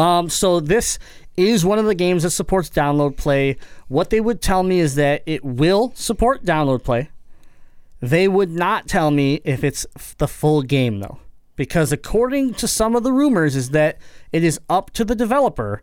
Um, 0.00 0.28
so 0.28 0.60
this 0.60 0.98
is 1.36 1.64
one 1.64 1.78
of 1.80 1.84
the 1.84 1.94
games 1.96 2.22
that 2.22 2.30
supports 2.30 2.70
download 2.70 3.16
play. 3.16 3.56
What 3.88 4.10
they 4.10 4.20
would 4.20 4.40
tell 4.40 4.62
me 4.62 4.78
is 4.78 4.94
that 4.94 5.22
it 5.26 5.44
will 5.44 5.92
support 5.96 6.44
download 6.44 6.84
play. 6.84 7.10
They 8.00 8.28
would 8.28 8.50
not 8.50 8.86
tell 8.86 9.10
me 9.10 9.40
if 9.44 9.64
it's 9.64 9.86
f- 9.96 10.14
the 10.18 10.28
full 10.28 10.62
game 10.62 11.00
though, 11.00 11.18
because 11.56 11.90
according 11.92 12.54
to 12.54 12.68
some 12.68 12.94
of 12.94 13.02
the 13.02 13.12
rumors 13.12 13.56
is 13.56 13.70
that 13.70 13.98
it 14.32 14.44
is 14.44 14.60
up 14.68 14.90
to 14.92 15.04
the 15.04 15.14
developer, 15.16 15.82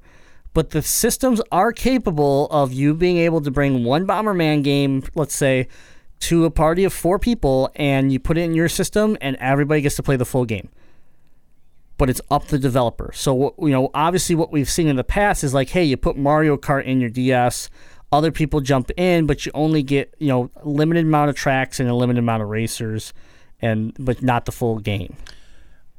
but 0.54 0.72
the 0.72 0.82
systems 0.82 1.41
are 1.52 1.72
capable 1.72 2.48
of 2.48 2.74
you 2.74 2.93
being 2.93 3.18
able 3.18 3.41
to 3.41 3.52
bring 3.52 3.84
one 3.84 4.08
Bomberman 4.08 4.64
game, 4.64 5.04
let's 5.16 5.36
say, 5.36 5.68
to 6.20 6.45
a 6.45 6.52
party 6.52 6.84
of 6.84 6.93
four 6.93 7.20
people, 7.20 7.70
and 7.76 8.12
you 8.12 8.20
put 8.20 8.38
it 8.38 8.41
in 8.41 8.56
your 8.56 8.70
system, 8.70 9.18
and 9.22 9.36
everybody 9.38 9.82
gets 9.82 9.95
to 9.98 10.04
play 10.04 10.16
the 10.16 10.26
full 10.26 10.45
game 10.45 10.70
but 11.98 12.10
it's 12.10 12.22
up 12.30 12.48
the 12.48 12.60
developer. 12.60 13.12
So 13.14 13.56
you 13.60 13.70
know, 13.70 13.89
obviously, 13.93 14.36
what 14.36 14.52
we've 14.52 14.70
seen 14.70 14.88
in 14.88 14.95
the 14.95 15.04
past 15.04 15.43
is 15.43 15.54
like, 15.54 15.70
hey, 15.70 15.84
you 15.84 15.98
put 15.98 16.18
Mario 16.18 16.58
Kart 16.58 16.86
in 16.86 17.02
your 17.02 17.10
DS, 17.10 17.70
other 18.12 18.32
people 18.32 18.62
jump 18.62 18.91
in, 18.98 19.26
but 19.26 19.45
you 19.45 19.52
only 19.56 19.84
get 19.84 20.14
you 20.20 20.28
know 20.28 20.52
limited 20.64 21.06
amount 21.06 21.30
of 21.30 21.36
tracks 21.36 21.80
and 21.80 21.89
a 21.89 21.95
limited 21.95 22.20
amount 22.20 22.43
of 22.43 22.50
racers, 22.50 23.14
and 23.62 23.95
but 24.00 24.22
not 24.22 24.45
the 24.45 24.52
full 24.52 24.80
game. 24.80 25.16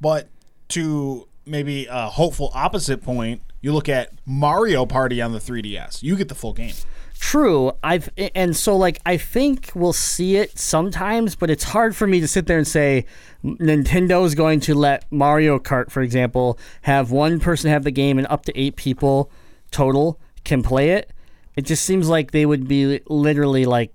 But 0.00 0.28
to 0.68 1.28
maybe 1.44 1.86
a 1.90 2.08
hopeful 2.08 2.50
opposite 2.54 3.02
point, 3.02 3.42
you 3.60 3.72
look 3.72 3.88
at 3.88 4.12
Mario 4.24 4.86
Party 4.86 5.20
on 5.20 5.32
the 5.32 5.38
3DS. 5.38 6.02
You 6.02 6.16
get 6.16 6.28
the 6.28 6.34
full 6.34 6.52
game. 6.52 6.74
True, 7.18 7.72
I've 7.82 8.08
and 8.36 8.56
so 8.56 8.76
like 8.76 9.00
I 9.04 9.16
think 9.16 9.72
we'll 9.74 9.92
see 9.92 10.36
it 10.36 10.56
sometimes, 10.56 11.34
but 11.34 11.50
it's 11.50 11.64
hard 11.64 11.96
for 11.96 12.06
me 12.06 12.20
to 12.20 12.28
sit 12.28 12.46
there 12.46 12.58
and 12.58 12.66
say 12.66 13.06
Nintendo 13.44 14.24
is 14.24 14.36
going 14.36 14.60
to 14.60 14.74
let 14.76 15.10
Mario 15.10 15.58
Kart, 15.58 15.90
for 15.90 16.00
example, 16.00 16.60
have 16.82 17.10
one 17.10 17.40
person 17.40 17.70
have 17.70 17.82
the 17.82 17.90
game 17.90 18.18
and 18.18 18.26
up 18.28 18.44
to 18.44 18.58
eight 18.58 18.76
people 18.76 19.32
total 19.72 20.20
can 20.44 20.62
play 20.62 20.90
it. 20.90 21.10
It 21.56 21.62
just 21.62 21.84
seems 21.84 22.08
like 22.08 22.30
they 22.30 22.46
would 22.46 22.68
be 22.68 23.00
literally 23.08 23.64
like 23.64 23.92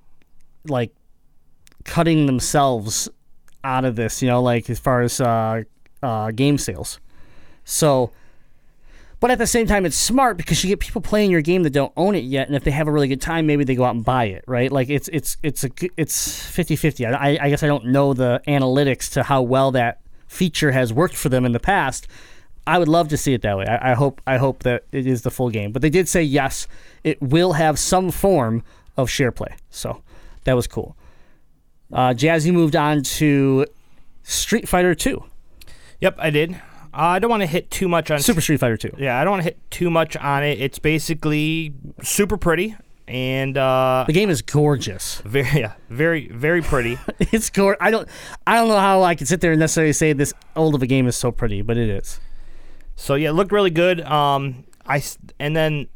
like 0.65 0.91
cutting 1.85 2.25
themselves 2.25 3.07
out 3.63 3.85
of 3.85 3.95
this, 3.95 4.21
you 4.21 4.27
know, 4.27 4.41
like 4.41 4.69
as 4.69 4.79
far 4.79 5.01
as 5.01 5.21
uh, 5.21 5.63
uh, 6.03 6.31
game 6.31 6.57
sales. 6.57 6.99
So. 7.63 8.11
But 9.23 9.31
at 9.31 9.37
the 9.37 9.47
same 9.47 9.67
time, 9.67 9.85
it's 9.85 9.95
smart 9.95 10.35
because 10.35 10.61
you 10.65 10.67
get 10.67 10.81
people 10.81 10.99
playing 10.99 11.31
your 11.31 11.39
game 11.39 11.63
that 11.63 11.69
don't 11.69 11.93
own 11.95 12.13
it 12.13 12.25
yet, 12.25 12.47
and 12.47 12.57
if 12.57 12.65
they 12.65 12.71
have 12.71 12.89
a 12.89 12.91
really 12.91 13.07
good 13.07 13.21
time, 13.21 13.47
maybe 13.47 13.63
they 13.63 13.73
go 13.73 13.85
out 13.85 13.95
and 13.95 14.03
buy 14.03 14.25
it, 14.25 14.43
right? 14.47 14.69
Like 14.69 14.89
it's 14.89 15.07
it's 15.13 15.37
it's 15.41 15.63
a 15.63 15.69
it's 15.95 16.41
50-50. 16.51 17.15
I, 17.15 17.37
I 17.41 17.49
guess 17.49 17.63
I 17.63 17.67
don't 17.67 17.85
know 17.85 18.13
the 18.13 18.41
analytics 18.49 19.09
to 19.13 19.23
how 19.23 19.41
well 19.41 19.71
that 19.71 20.01
feature 20.27 20.73
has 20.73 20.91
worked 20.91 21.15
for 21.15 21.29
them 21.29 21.45
in 21.45 21.53
the 21.53 21.59
past. 21.61 22.05
I 22.67 22.77
would 22.77 22.89
love 22.89 23.07
to 23.07 23.15
see 23.15 23.33
it 23.33 23.43
that 23.43 23.57
way. 23.57 23.65
I, 23.65 23.91
I 23.91 23.93
hope 23.93 24.19
I 24.27 24.35
hope 24.35 24.63
that 24.63 24.83
it 24.91 25.07
is 25.07 25.21
the 25.21 25.31
full 25.31 25.49
game. 25.49 25.71
But 25.71 25.83
they 25.83 25.89
did 25.89 26.09
say 26.09 26.21
yes, 26.21 26.67
it 27.05 27.21
will 27.21 27.53
have 27.53 27.79
some 27.79 28.11
form 28.11 28.61
of 28.97 29.09
share 29.09 29.31
play. 29.31 29.55
So 29.69 30.03
that 30.43 30.53
was 30.53 30.67
cool. 30.67 30.97
Uh, 31.93 32.09
Jazzy 32.09 32.51
moved 32.51 32.75
on 32.75 33.03
to 33.03 33.67
Street 34.23 34.67
Fighter 34.67 34.93
Two, 34.93 35.23
Yep, 36.01 36.17
I 36.19 36.29
did. 36.29 36.59
Uh, 36.93 36.97
I 36.97 37.19
don't 37.19 37.29
want 37.29 37.41
to 37.41 37.47
hit 37.47 37.71
too 37.71 37.87
much 37.89 38.11
on 38.11 38.19
Super 38.19 38.41
Street 38.41 38.59
Fighter 38.59 38.77
Two. 38.77 38.95
Yeah, 38.97 39.19
I 39.19 39.23
don't 39.23 39.31
want 39.31 39.41
to 39.41 39.45
hit 39.45 39.71
too 39.71 39.89
much 39.89 40.15
on 40.17 40.43
it. 40.43 40.61
It's 40.61 40.79
basically 40.79 41.73
super 42.01 42.37
pretty 42.37 42.75
and 43.07 43.57
uh, 43.57 44.05
The 44.07 44.13
game 44.13 44.29
is 44.29 44.41
gorgeous. 44.41 45.21
very, 45.25 45.47
yeah, 45.59 45.73
very, 45.89 46.27
very 46.29 46.61
pretty. 46.61 46.97
It's 47.19 47.49
gore. 47.49 47.77
I 47.79 47.91
don't. 47.91 48.07
I 48.45 48.55
don't 48.55 48.67
know 48.67 48.79
how 48.79 49.03
I 49.03 49.15
can 49.15 49.25
sit 49.25 49.41
there 49.41 49.51
and 49.53 49.59
necessarily 49.59 49.93
say 49.93 50.13
this 50.13 50.33
old 50.55 50.75
of 50.75 50.83
a 50.83 50.87
game 50.87 51.07
is 51.07 51.15
so 51.15 51.31
pretty, 51.31 51.61
but 51.61 51.77
it 51.77 51.89
is. 51.89 52.19
So 52.95 53.15
yeah, 53.15 53.29
it 53.29 53.33
looked 53.33 53.51
really 53.51 53.71
good. 53.71 54.01
Um, 54.01 54.65
I 54.85 55.01
and 55.39 55.55
then 55.55 55.87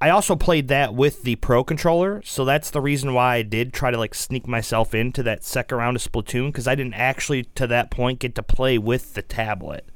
I 0.00 0.10
also 0.10 0.34
played 0.34 0.68
that 0.68 0.94
with 0.94 1.22
the 1.22 1.36
Pro 1.36 1.62
controller, 1.62 2.20
so 2.24 2.44
that's 2.44 2.70
the 2.70 2.80
reason 2.80 3.14
why 3.14 3.36
I 3.36 3.42
did 3.42 3.72
try 3.72 3.90
to 3.90 3.98
like 3.98 4.14
sneak 4.14 4.48
myself 4.48 4.92
into 4.94 5.22
that 5.22 5.44
second 5.44 5.78
round 5.78 5.96
of 5.96 6.02
Splatoon 6.02 6.48
because 6.48 6.66
I 6.66 6.74
didn't 6.74 6.94
actually 6.94 7.44
to 7.54 7.66
that 7.68 7.90
point 7.90 8.18
get 8.18 8.34
to 8.34 8.42
play 8.42 8.76
with 8.76 9.14
the 9.14 9.22
tablet. 9.22 9.88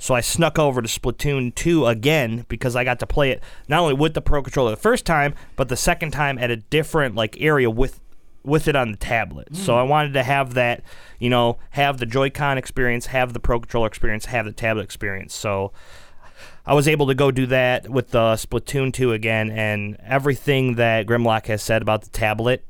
So 0.00 0.14
I 0.14 0.22
snuck 0.22 0.58
over 0.58 0.80
to 0.80 0.88
Splatoon 0.88 1.54
2 1.54 1.86
again 1.86 2.46
because 2.48 2.74
I 2.74 2.84
got 2.84 2.98
to 3.00 3.06
play 3.06 3.30
it 3.30 3.42
not 3.68 3.80
only 3.80 3.94
with 3.94 4.14
the 4.14 4.22
Pro 4.22 4.42
controller 4.42 4.70
the 4.70 4.76
first 4.76 5.04
time, 5.04 5.34
but 5.56 5.68
the 5.68 5.76
second 5.76 6.10
time 6.12 6.38
at 6.38 6.50
a 6.50 6.56
different 6.56 7.14
like 7.14 7.40
area 7.40 7.70
with 7.70 8.00
with 8.42 8.66
it 8.66 8.74
on 8.74 8.90
the 8.90 8.96
tablet. 8.96 9.48
Hmm. 9.48 9.54
So 9.54 9.76
I 9.76 9.82
wanted 9.82 10.14
to 10.14 10.22
have 10.22 10.54
that, 10.54 10.82
you 11.18 11.28
know, 11.28 11.58
have 11.72 11.98
the 11.98 12.06
Joy-Con 12.06 12.56
experience, 12.56 13.06
have 13.06 13.34
the 13.34 13.40
Pro 13.40 13.60
controller 13.60 13.86
experience, 13.86 14.24
have 14.24 14.46
the 14.46 14.52
tablet 14.52 14.84
experience. 14.84 15.34
So 15.34 15.72
I 16.64 16.72
was 16.72 16.88
able 16.88 17.06
to 17.08 17.14
go 17.14 17.30
do 17.30 17.44
that 17.46 17.90
with 17.90 18.10
the 18.10 18.36
Splatoon 18.36 18.94
2 18.94 19.12
again, 19.12 19.50
and 19.50 19.98
everything 20.02 20.76
that 20.76 21.06
Grimlock 21.06 21.46
has 21.46 21.62
said 21.62 21.82
about 21.82 22.02
the 22.02 22.10
tablet, 22.10 22.64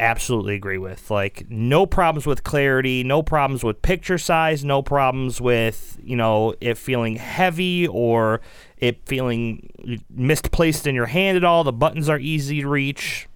absolutely 0.00 0.54
agree 0.54 0.78
with. 0.78 1.10
Like, 1.10 1.46
no 1.48 1.86
problems 1.86 2.26
with 2.26 2.44
clarity, 2.44 3.04
no 3.04 3.22
problems 3.22 3.64
with 3.64 3.82
picture 3.82 4.18
size, 4.18 4.64
no 4.64 4.82
problems 4.82 5.40
with, 5.40 5.98
you 6.02 6.16
know, 6.16 6.54
it 6.60 6.78
feeling 6.78 7.16
heavy 7.16 7.86
or 7.86 8.40
it 8.78 9.00
feeling 9.06 9.70
misplaced 10.10 10.86
in 10.86 10.94
your 10.94 11.06
hand 11.06 11.36
at 11.36 11.44
all. 11.44 11.64
The 11.64 11.72
buttons 11.72 12.08
are 12.08 12.18
easy 12.18 12.62
to 12.62 12.68
reach. 12.68 13.28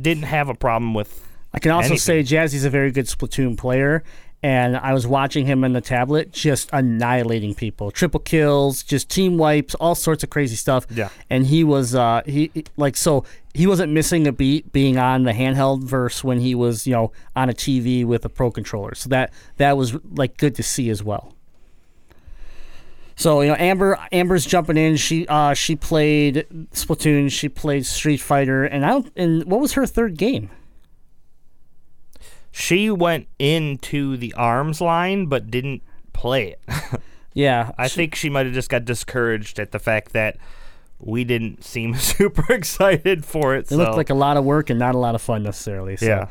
Didn't 0.00 0.24
have 0.24 0.48
a 0.48 0.54
problem 0.54 0.94
with. 0.94 1.26
I 1.52 1.58
can 1.58 1.70
also 1.70 1.90
Anything. 1.90 1.98
say 1.98 2.22
Jazzy's 2.22 2.64
a 2.64 2.70
very 2.70 2.90
good 2.90 3.06
Splatoon 3.06 3.56
player, 3.56 4.02
and 4.44 4.76
I 4.76 4.92
was 4.92 5.06
watching 5.06 5.46
him 5.46 5.64
in 5.64 5.72
the 5.72 5.80
tablet, 5.80 6.30
just 6.30 6.68
annihilating 6.70 7.54
people, 7.54 7.90
triple 7.90 8.20
kills, 8.20 8.82
just 8.82 9.08
team 9.08 9.38
wipes, 9.38 9.74
all 9.76 9.94
sorts 9.94 10.22
of 10.22 10.28
crazy 10.28 10.54
stuff. 10.54 10.86
Yeah. 10.90 11.08
and 11.30 11.46
he 11.46 11.64
was 11.64 11.94
uh, 11.94 12.20
he 12.26 12.50
he- 12.52 12.66
like 12.76 12.94
so 12.96 13.24
he 13.54 13.66
wasn't 13.66 13.92
missing 13.92 14.26
a 14.26 14.32
beat 14.32 14.70
being 14.70 14.98
on 14.98 15.22
the 15.22 15.32
handheld 15.32 15.82
verse 15.84 16.22
when 16.22 16.40
he 16.40 16.54
was 16.54 16.86
you 16.86 16.92
know 16.92 17.10
on 17.34 17.48
a 17.48 17.54
TV 17.54 18.04
with 18.04 18.24
a 18.26 18.28
pro 18.28 18.50
controller. 18.50 18.94
So 18.94 19.08
that 19.08 19.32
that 19.56 19.78
was 19.78 19.96
like 20.14 20.36
good 20.36 20.54
to 20.56 20.62
see 20.62 20.90
as 20.90 21.02
well. 21.02 21.32
So 23.16 23.40
you 23.40 23.48
know, 23.48 23.56
Amber 23.58 23.98
Amber's 24.12 24.44
jumping 24.44 24.76
in. 24.76 24.96
She 24.96 25.26
uh 25.28 25.54
she 25.54 25.74
played 25.76 26.46
Splatoon. 26.72 27.30
She 27.30 27.48
played 27.48 27.86
Street 27.86 28.20
Fighter, 28.20 28.64
and 28.64 28.84
I 28.84 28.90
don't. 28.90 29.10
And 29.16 29.44
what 29.44 29.60
was 29.60 29.72
her 29.74 29.86
third 29.86 30.18
game? 30.18 30.50
She 32.56 32.88
went 32.88 33.26
into 33.38 34.16
the 34.16 34.32
arms 34.34 34.80
line, 34.80 35.26
but 35.26 35.50
didn't 35.50 35.82
play 36.12 36.52
it. 36.52 36.60
Yeah, 37.34 37.72
I 37.76 37.88
think 37.88 38.14
she 38.14 38.30
might 38.30 38.46
have 38.46 38.54
just 38.54 38.70
got 38.70 38.84
discouraged 38.84 39.58
at 39.58 39.72
the 39.72 39.80
fact 39.80 40.12
that 40.12 40.36
we 41.00 41.24
didn't 41.24 41.64
seem 41.64 41.94
super 41.96 42.50
excited 42.52 43.24
for 43.24 43.54
it. 43.56 43.62
It 43.62 43.68
so. 43.70 43.76
looked 43.76 43.96
like 43.96 44.10
a 44.10 44.14
lot 44.14 44.36
of 44.36 44.44
work 44.44 44.70
and 44.70 44.78
not 44.78 44.94
a 44.94 44.98
lot 44.98 45.14
of 45.14 45.20
fun 45.20 45.42
necessarily. 45.42 45.96
So. 45.96 46.06
Yeah. 46.06 46.28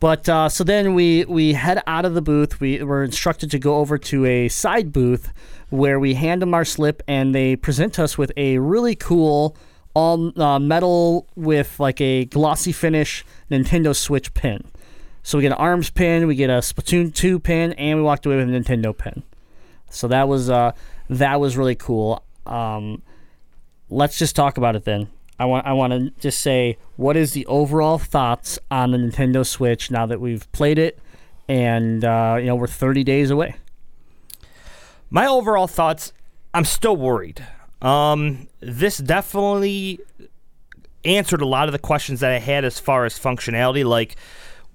But 0.00 0.28
uh, 0.28 0.48
so 0.48 0.64
then 0.64 0.94
we 0.94 1.24
we 1.26 1.52
head 1.52 1.82
out 1.86 2.04
of 2.04 2.14
the 2.14 2.22
booth. 2.22 2.60
We 2.60 2.82
were 2.82 3.04
instructed 3.04 3.50
to 3.52 3.58
go 3.58 3.76
over 3.76 3.96
to 3.98 4.26
a 4.26 4.48
side 4.48 4.92
booth 4.92 5.32
where 5.70 6.00
we 6.00 6.14
hand 6.14 6.42
them 6.42 6.54
our 6.54 6.64
slip 6.64 7.02
and 7.06 7.34
they 7.34 7.56
present 7.56 7.98
us 7.98 8.18
with 8.18 8.32
a 8.36 8.58
really 8.58 8.94
cool 8.94 9.56
all 9.94 10.38
uh, 10.40 10.58
metal 10.58 11.26
with 11.34 11.80
like 11.80 12.00
a 12.02 12.26
glossy 12.26 12.72
finish 12.72 13.24
Nintendo 13.50 13.96
Switch 13.96 14.34
pin. 14.34 14.64
So 15.26 15.38
we 15.38 15.42
get 15.42 15.50
an 15.50 15.58
Arms 15.58 15.90
pin, 15.90 16.28
we 16.28 16.36
get 16.36 16.50
a 16.50 16.58
Splatoon 16.58 17.12
2 17.12 17.40
pin, 17.40 17.72
and 17.72 17.98
we 17.98 18.04
walked 18.04 18.26
away 18.26 18.36
with 18.36 18.48
a 18.48 18.52
Nintendo 18.52 18.96
pin. 18.96 19.24
So 19.90 20.06
that 20.06 20.28
was 20.28 20.48
uh, 20.48 20.70
that 21.10 21.40
was 21.40 21.56
really 21.56 21.74
cool. 21.74 22.22
Um, 22.46 23.02
let's 23.90 24.20
just 24.20 24.36
talk 24.36 24.56
about 24.56 24.76
it 24.76 24.84
then. 24.84 25.08
I 25.36 25.46
want 25.46 25.66
I 25.66 25.72
want 25.72 25.92
to 25.94 26.10
just 26.20 26.40
say 26.40 26.78
what 26.94 27.16
is 27.16 27.32
the 27.32 27.44
overall 27.46 27.98
thoughts 27.98 28.60
on 28.70 28.92
the 28.92 28.98
Nintendo 28.98 29.44
Switch 29.44 29.90
now 29.90 30.06
that 30.06 30.20
we've 30.20 30.50
played 30.52 30.78
it, 30.78 31.00
and 31.48 32.04
uh, 32.04 32.36
you 32.38 32.46
know 32.46 32.54
we're 32.54 32.68
30 32.68 33.02
days 33.02 33.32
away. 33.32 33.56
My 35.10 35.26
overall 35.26 35.66
thoughts 35.66 36.12
I'm 36.54 36.64
still 36.64 36.96
worried. 36.96 37.44
Um, 37.82 38.46
this 38.60 38.98
definitely 38.98 39.98
answered 41.04 41.40
a 41.40 41.46
lot 41.46 41.66
of 41.66 41.72
the 41.72 41.80
questions 41.80 42.20
that 42.20 42.30
I 42.30 42.38
had 42.38 42.64
as 42.64 42.78
far 42.78 43.04
as 43.06 43.18
functionality. 43.18 43.84
Like 43.84 44.14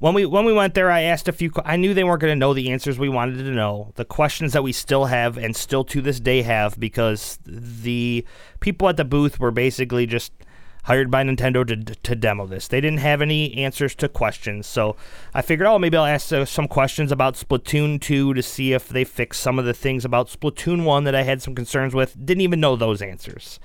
when 0.01 0.15
we 0.15 0.25
when 0.25 0.45
we 0.45 0.51
went 0.51 0.73
there, 0.73 0.89
I 0.89 1.01
asked 1.01 1.27
a 1.27 1.31
few. 1.31 1.51
I 1.63 1.77
knew 1.77 1.93
they 1.93 2.03
weren't 2.03 2.21
going 2.21 2.31
to 2.31 2.39
know 2.39 2.55
the 2.55 2.71
answers 2.71 2.97
we 2.97 3.07
wanted 3.07 3.37
to 3.37 3.51
know. 3.51 3.93
The 3.97 4.03
questions 4.03 4.51
that 4.53 4.63
we 4.63 4.71
still 4.71 5.05
have 5.05 5.37
and 5.37 5.55
still 5.55 5.83
to 5.85 6.01
this 6.01 6.19
day 6.19 6.41
have 6.41 6.79
because 6.79 7.37
the 7.45 8.25
people 8.61 8.89
at 8.89 8.97
the 8.97 9.05
booth 9.05 9.39
were 9.39 9.51
basically 9.51 10.07
just 10.07 10.33
hired 10.85 11.11
by 11.11 11.21
Nintendo 11.21 11.67
to, 11.67 11.75
to 11.77 12.15
demo 12.15 12.47
this. 12.47 12.67
They 12.67 12.81
didn't 12.81 12.97
have 13.01 13.21
any 13.21 13.55
answers 13.55 13.93
to 13.95 14.09
questions, 14.09 14.65
so 14.65 14.95
I 15.35 15.43
figured, 15.43 15.67
oh, 15.67 15.77
maybe 15.77 15.97
I'll 15.97 16.05
ask 16.05 16.33
uh, 16.33 16.45
some 16.45 16.67
questions 16.67 17.11
about 17.11 17.35
Splatoon 17.35 18.01
2 18.01 18.33
to 18.33 18.41
see 18.41 18.73
if 18.73 18.89
they 18.89 19.03
fix 19.03 19.37
some 19.37 19.59
of 19.59 19.65
the 19.65 19.73
things 19.75 20.03
about 20.03 20.29
Splatoon 20.29 20.83
1 20.83 21.03
that 21.03 21.13
I 21.13 21.21
had 21.21 21.43
some 21.43 21.53
concerns 21.53 21.93
with. 21.93 22.25
Didn't 22.25 22.41
even 22.41 22.59
know 22.59 22.75
those 22.75 23.03
answers. 23.03 23.59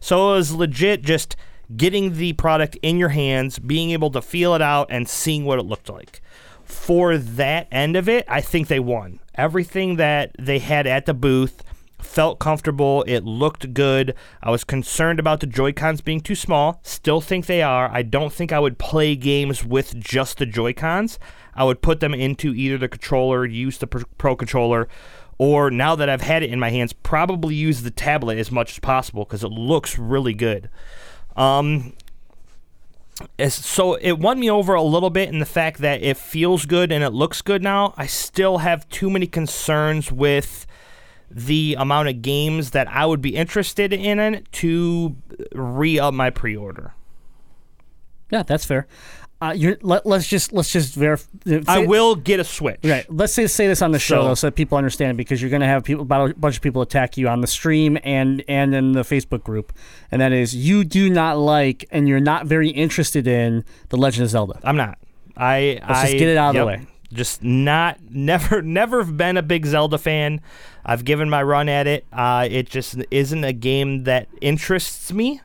So 0.00 0.30
it 0.30 0.36
was 0.36 0.52
legit 0.52 1.02
just 1.02 1.36
getting 1.76 2.14
the 2.14 2.32
product 2.34 2.76
in 2.82 2.98
your 2.98 3.10
hands, 3.10 3.58
being 3.58 3.90
able 3.90 4.10
to 4.10 4.22
feel 4.22 4.54
it 4.54 4.62
out, 4.62 4.88
and 4.90 5.08
seeing 5.08 5.44
what 5.44 5.58
it 5.58 5.64
looked 5.64 5.88
like. 5.88 6.20
For 6.64 7.18
that 7.18 7.68
end 7.70 7.96
of 7.96 8.08
it, 8.08 8.24
I 8.28 8.40
think 8.40 8.68
they 8.68 8.80
won. 8.80 9.20
Everything 9.34 9.96
that 9.96 10.34
they 10.38 10.58
had 10.58 10.86
at 10.86 11.06
the 11.06 11.14
booth 11.14 11.62
felt 11.98 12.38
comfortable. 12.38 13.04
It 13.06 13.24
looked 13.24 13.74
good. 13.74 14.14
I 14.42 14.50
was 14.50 14.64
concerned 14.64 15.18
about 15.18 15.40
the 15.40 15.46
Joy-Cons 15.46 16.00
being 16.00 16.20
too 16.20 16.34
small. 16.34 16.80
Still 16.82 17.20
think 17.20 17.46
they 17.46 17.62
are. 17.62 17.88
I 17.90 18.02
don't 18.02 18.32
think 18.32 18.52
I 18.52 18.58
would 18.58 18.78
play 18.78 19.16
games 19.16 19.64
with 19.64 19.98
just 19.98 20.38
the 20.38 20.46
Joy-Cons. 20.46 21.18
I 21.54 21.64
would 21.64 21.82
put 21.82 22.00
them 22.00 22.14
into 22.14 22.54
either 22.54 22.78
the 22.78 22.88
controller, 22.88 23.44
use 23.44 23.78
the 23.78 23.86
Pro 23.86 24.02
Pro 24.18 24.36
controller, 24.36 24.88
or 25.38 25.70
now 25.70 25.94
that 25.96 26.08
I've 26.08 26.22
had 26.22 26.42
it 26.42 26.50
in 26.50 26.60
my 26.60 26.70
hands, 26.70 26.92
probably 26.92 27.54
use 27.54 27.82
the 27.82 27.90
tablet 27.90 28.38
as 28.38 28.50
much 28.50 28.72
as 28.72 28.78
possible 28.78 29.24
because 29.24 29.44
it 29.44 29.48
looks 29.48 29.98
really 29.98 30.34
good. 30.34 30.70
Um, 31.36 31.92
so 33.48 33.94
it 33.94 34.18
won 34.18 34.40
me 34.40 34.50
over 34.50 34.74
a 34.74 34.82
little 34.82 35.10
bit 35.10 35.28
in 35.28 35.38
the 35.38 35.46
fact 35.46 35.78
that 35.78 36.02
it 36.02 36.16
feels 36.16 36.66
good 36.66 36.90
and 36.90 37.04
it 37.04 37.10
looks 37.10 37.42
good 37.42 37.62
now. 37.62 37.94
I 37.96 38.06
still 38.06 38.58
have 38.58 38.88
too 38.88 39.10
many 39.10 39.26
concerns 39.26 40.10
with 40.10 40.66
the 41.30 41.76
amount 41.78 42.08
of 42.08 42.22
games 42.22 42.70
that 42.70 42.88
I 42.88 43.06
would 43.06 43.22
be 43.22 43.36
interested 43.36 43.92
in 43.92 44.44
to 44.52 45.16
re 45.52 45.98
up 45.98 46.14
my 46.14 46.30
pre 46.30 46.56
order. 46.56 46.94
Yeah, 48.30 48.42
that's 48.42 48.64
fair. 48.64 48.86
Uh, 49.42 49.50
you're, 49.50 49.76
let, 49.82 50.06
let's 50.06 50.28
just 50.28 50.52
let's 50.52 50.70
just 50.70 50.94
verify. 50.94 51.26
I 51.66 51.84
will 51.84 52.14
get 52.14 52.38
a 52.38 52.44
Switch. 52.44 52.78
Right. 52.84 53.04
Let's 53.12 53.32
say 53.32 53.48
say 53.48 53.66
this 53.66 53.82
on 53.82 53.90
the 53.90 53.98
show 53.98 54.22
So- 54.22 54.28
though, 54.28 54.34
so 54.34 54.46
that 54.46 54.52
people 54.52 54.78
understand 54.78 55.16
because 55.16 55.42
you're 55.42 55.50
going 55.50 55.62
to 55.62 55.66
have 55.66 55.82
people 55.82 56.02
about 56.02 56.30
a 56.30 56.34
bunch 56.34 56.54
of 56.54 56.62
people 56.62 56.80
attack 56.80 57.16
you 57.16 57.26
on 57.26 57.40
the 57.40 57.48
stream 57.48 57.98
and 58.04 58.44
and 58.46 58.72
in 58.72 58.92
the 58.92 59.02
Facebook 59.02 59.42
group, 59.42 59.72
and 60.12 60.20
that 60.20 60.32
is 60.32 60.54
you 60.54 60.84
do 60.84 61.10
not 61.10 61.38
like 61.38 61.86
and 61.90 62.06
you're 62.06 62.20
not 62.20 62.46
very 62.46 62.68
interested 62.68 63.26
in 63.26 63.64
the 63.88 63.96
Legend 63.96 64.22
of 64.24 64.30
Zelda. 64.30 64.60
I'm 64.62 64.76
not. 64.76 64.98
I 65.36 65.80
Let's 65.88 65.98
I, 65.98 66.02
just 66.04 66.18
get 66.18 66.28
it 66.28 66.36
out 66.36 66.54
of 66.54 66.60
the 66.60 66.66
way. 66.66 66.86
Just 67.12 67.42
not 67.42 67.98
never 68.10 68.62
never 68.80 69.02
been 69.02 69.36
a 69.36 69.42
big 69.42 69.66
Zelda 69.66 69.98
fan. 69.98 70.40
I've 70.84 71.04
given 71.04 71.28
my 71.28 71.42
run 71.42 71.68
at 71.68 71.88
it. 71.88 72.06
Uh, 72.12 72.46
it 72.48 72.68
just 72.68 72.96
isn't 73.10 73.42
a 73.42 73.52
game 73.52 74.04
that 74.04 74.28
interests 74.40 75.12
me. 75.12 75.40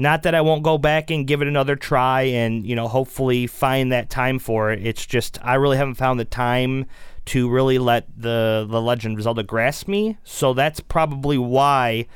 Not 0.00 0.22
that 0.22 0.34
I 0.34 0.40
won't 0.40 0.62
go 0.62 0.78
back 0.78 1.10
and 1.10 1.26
give 1.26 1.42
it 1.42 1.48
another 1.48 1.76
try 1.76 2.22
and 2.22 2.66
you 2.66 2.74
know 2.74 2.88
hopefully 2.88 3.46
find 3.46 3.92
that 3.92 4.08
time 4.08 4.38
for 4.38 4.72
it. 4.72 4.84
It's 4.84 5.04
just 5.04 5.38
I 5.42 5.56
really 5.56 5.76
haven't 5.76 5.96
found 5.96 6.18
the 6.18 6.24
time 6.24 6.86
to 7.26 7.50
really 7.50 7.78
let 7.78 8.06
the 8.16 8.66
the 8.66 8.80
Legend 8.80 9.18
of 9.18 9.22
Zelda 9.22 9.42
grasp 9.42 9.88
me. 9.88 10.16
So 10.24 10.54
that's 10.54 10.80
probably 10.80 11.36
why 11.36 12.06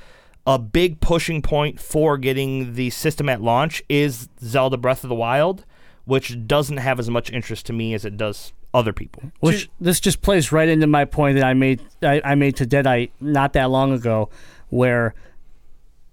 a 0.46 0.58
big 0.58 1.00
pushing 1.00 1.42
point 1.42 1.78
for 1.78 2.16
getting 2.16 2.72
the 2.72 2.88
system 2.88 3.28
at 3.28 3.42
launch 3.42 3.82
is 3.90 4.30
Zelda 4.42 4.78
Breath 4.78 5.04
of 5.04 5.10
the 5.10 5.14
Wild, 5.14 5.66
which 6.06 6.46
doesn't 6.46 6.78
have 6.78 6.98
as 6.98 7.10
much 7.10 7.30
interest 7.30 7.66
to 7.66 7.74
me 7.74 7.92
as 7.92 8.06
it 8.06 8.16
does 8.16 8.54
other 8.72 8.94
people. 8.94 9.30
Which 9.40 9.68
this 9.78 10.00
just 10.00 10.22
plays 10.22 10.50
right 10.52 10.70
into 10.70 10.86
my 10.86 11.04
point 11.04 11.36
that 11.36 11.44
I 11.44 11.52
made 11.52 11.82
I, 12.02 12.22
I 12.24 12.34
made 12.34 12.56
to 12.56 12.66
Deadite 12.66 13.10
not 13.20 13.52
that 13.52 13.68
long 13.68 13.92
ago, 13.92 14.30
where 14.70 15.14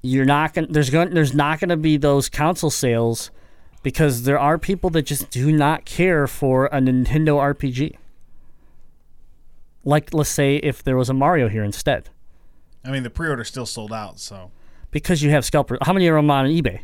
you're 0.01 0.25
not 0.25 0.53
going 0.53 0.71
there's 0.71 0.89
going 0.89 1.13
there's 1.13 1.33
not 1.33 1.59
going 1.59 1.69
to 1.69 1.77
be 1.77 1.97
those 1.97 2.29
console 2.29 2.69
sales 2.69 3.31
because 3.83 4.23
there 4.23 4.39
are 4.39 4.57
people 4.57 4.89
that 4.91 5.03
just 5.03 5.29
do 5.29 5.51
not 5.51 5.85
care 5.85 6.27
for 6.27 6.67
a 6.67 6.79
Nintendo 6.79 7.37
RPG. 7.53 7.95
Like 9.83 10.13
let's 10.13 10.29
say 10.29 10.57
if 10.57 10.83
there 10.83 10.97
was 10.97 11.09
a 11.09 11.13
Mario 11.13 11.49
here 11.49 11.63
instead, 11.63 12.09
I 12.85 12.91
mean, 12.91 13.03
the 13.03 13.09
pre-order 13.09 13.43
still 13.43 13.65
sold 13.65 13.91
out, 13.91 14.19
so 14.19 14.51
because 14.91 15.21
you 15.23 15.31
have 15.31 15.45
scalper. 15.45 15.77
How 15.81 15.93
many 15.93 16.07
are 16.07 16.17
on 16.17 16.25
eBay? 16.25 16.81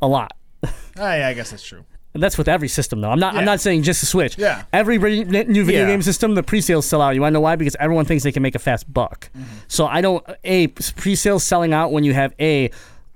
A 0.00 0.08
lot. 0.08 0.32
Ah, 0.98 1.14
yeah, 1.14 1.28
I 1.28 1.32
guess 1.32 1.50
that's 1.50 1.64
true. 1.64 1.86
And 2.14 2.22
that's 2.22 2.36
with 2.36 2.46
every 2.48 2.68
system, 2.68 3.00
though. 3.00 3.10
I'm 3.10 3.18
not. 3.18 3.34
I'm 3.36 3.44
not 3.46 3.60
saying 3.60 3.84
just 3.84 4.00
the 4.00 4.06
Switch. 4.06 4.36
Yeah. 4.36 4.64
Every 4.72 4.98
re- 4.98 5.24
new 5.24 5.64
video 5.64 5.82
Yeah. 5.82 5.86
game 5.86 6.02
system, 6.02 6.34
the 6.34 6.42
pre-sales 6.42 6.84
sell 6.84 7.00
out. 7.00 7.14
You 7.14 7.22
want 7.22 7.32
to 7.32 7.34
know 7.34 7.40
why? 7.40 7.56
Because 7.56 7.74
everyone 7.80 8.04
thinks 8.04 8.22
they 8.22 8.32
can 8.32 8.42
make 8.42 8.54
a 8.54 8.58
fast 8.58 8.92
buck. 8.92 9.30
So 9.66 9.86
I 9.86 10.02
don't. 10.02 10.22
A 10.44 10.66
pre-sales 10.68 11.42
selling 11.42 11.72
out 11.72 11.90
when 11.90 12.04
you 12.04 12.12
have 12.12 12.34
a 12.38 12.70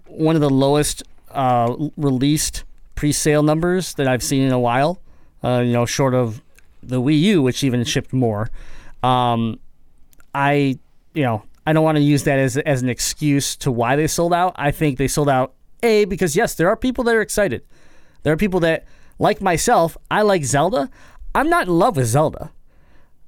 one 0.07 0.35
of 0.35 0.41
the 0.41 0.49
lowest 0.49 1.03
uh, 1.31 1.77
released 1.99 2.65
pre-sale 2.95 3.43
numbers 3.43 3.93
that 3.95 4.09
I've 4.09 4.23
seen 4.23 4.43
in 4.43 4.53
a 4.53 4.59
while. 4.61 4.99
Uh, 5.45 5.63
you 5.65 5.73
know, 5.75 5.85
short 5.85 6.15
of 6.15 6.41
the 6.83 7.01
Wii 7.01 7.21
U, 7.21 7.43
which 7.43 7.63
even 7.63 7.85
shipped 7.85 8.15
more. 8.15 8.49
Um, 9.03 9.59
I, 10.35 10.79
you 11.15 11.23
know, 11.23 11.43
I 11.67 11.73
don't 11.75 11.85
want 11.85 11.97
to 11.97 12.03
use 12.03 12.25
that 12.25 12.39
as 12.39 12.57
as 12.57 12.81
an 12.83 12.89
excuse 12.89 13.57
to 13.57 13.71
why 13.71 13.95
they 13.97 14.07
sold 14.07 14.33
out. 14.33 14.55
I 14.57 14.71
think 14.71 14.97
they 14.97 15.09
sold 15.09 15.29
out 15.29 15.53
a 15.83 16.07
because 16.07 16.35
yes, 16.35 16.55
there 16.55 16.69
are 16.69 16.77
people 16.77 17.05
that 17.05 17.15
are 17.15 17.21
excited. 17.21 17.63
There 18.27 18.33
are 18.33 18.37
people 18.37 18.59
that, 18.59 18.87
like 19.21 19.41
myself, 19.41 19.97
I 20.11 20.23
like 20.23 20.45
Zelda. 20.45 20.91
I'm 21.33 21.49
not 21.49 21.69
in 21.69 21.79
love 21.79 21.97
with 21.97 22.09
Zelda. 22.09 22.51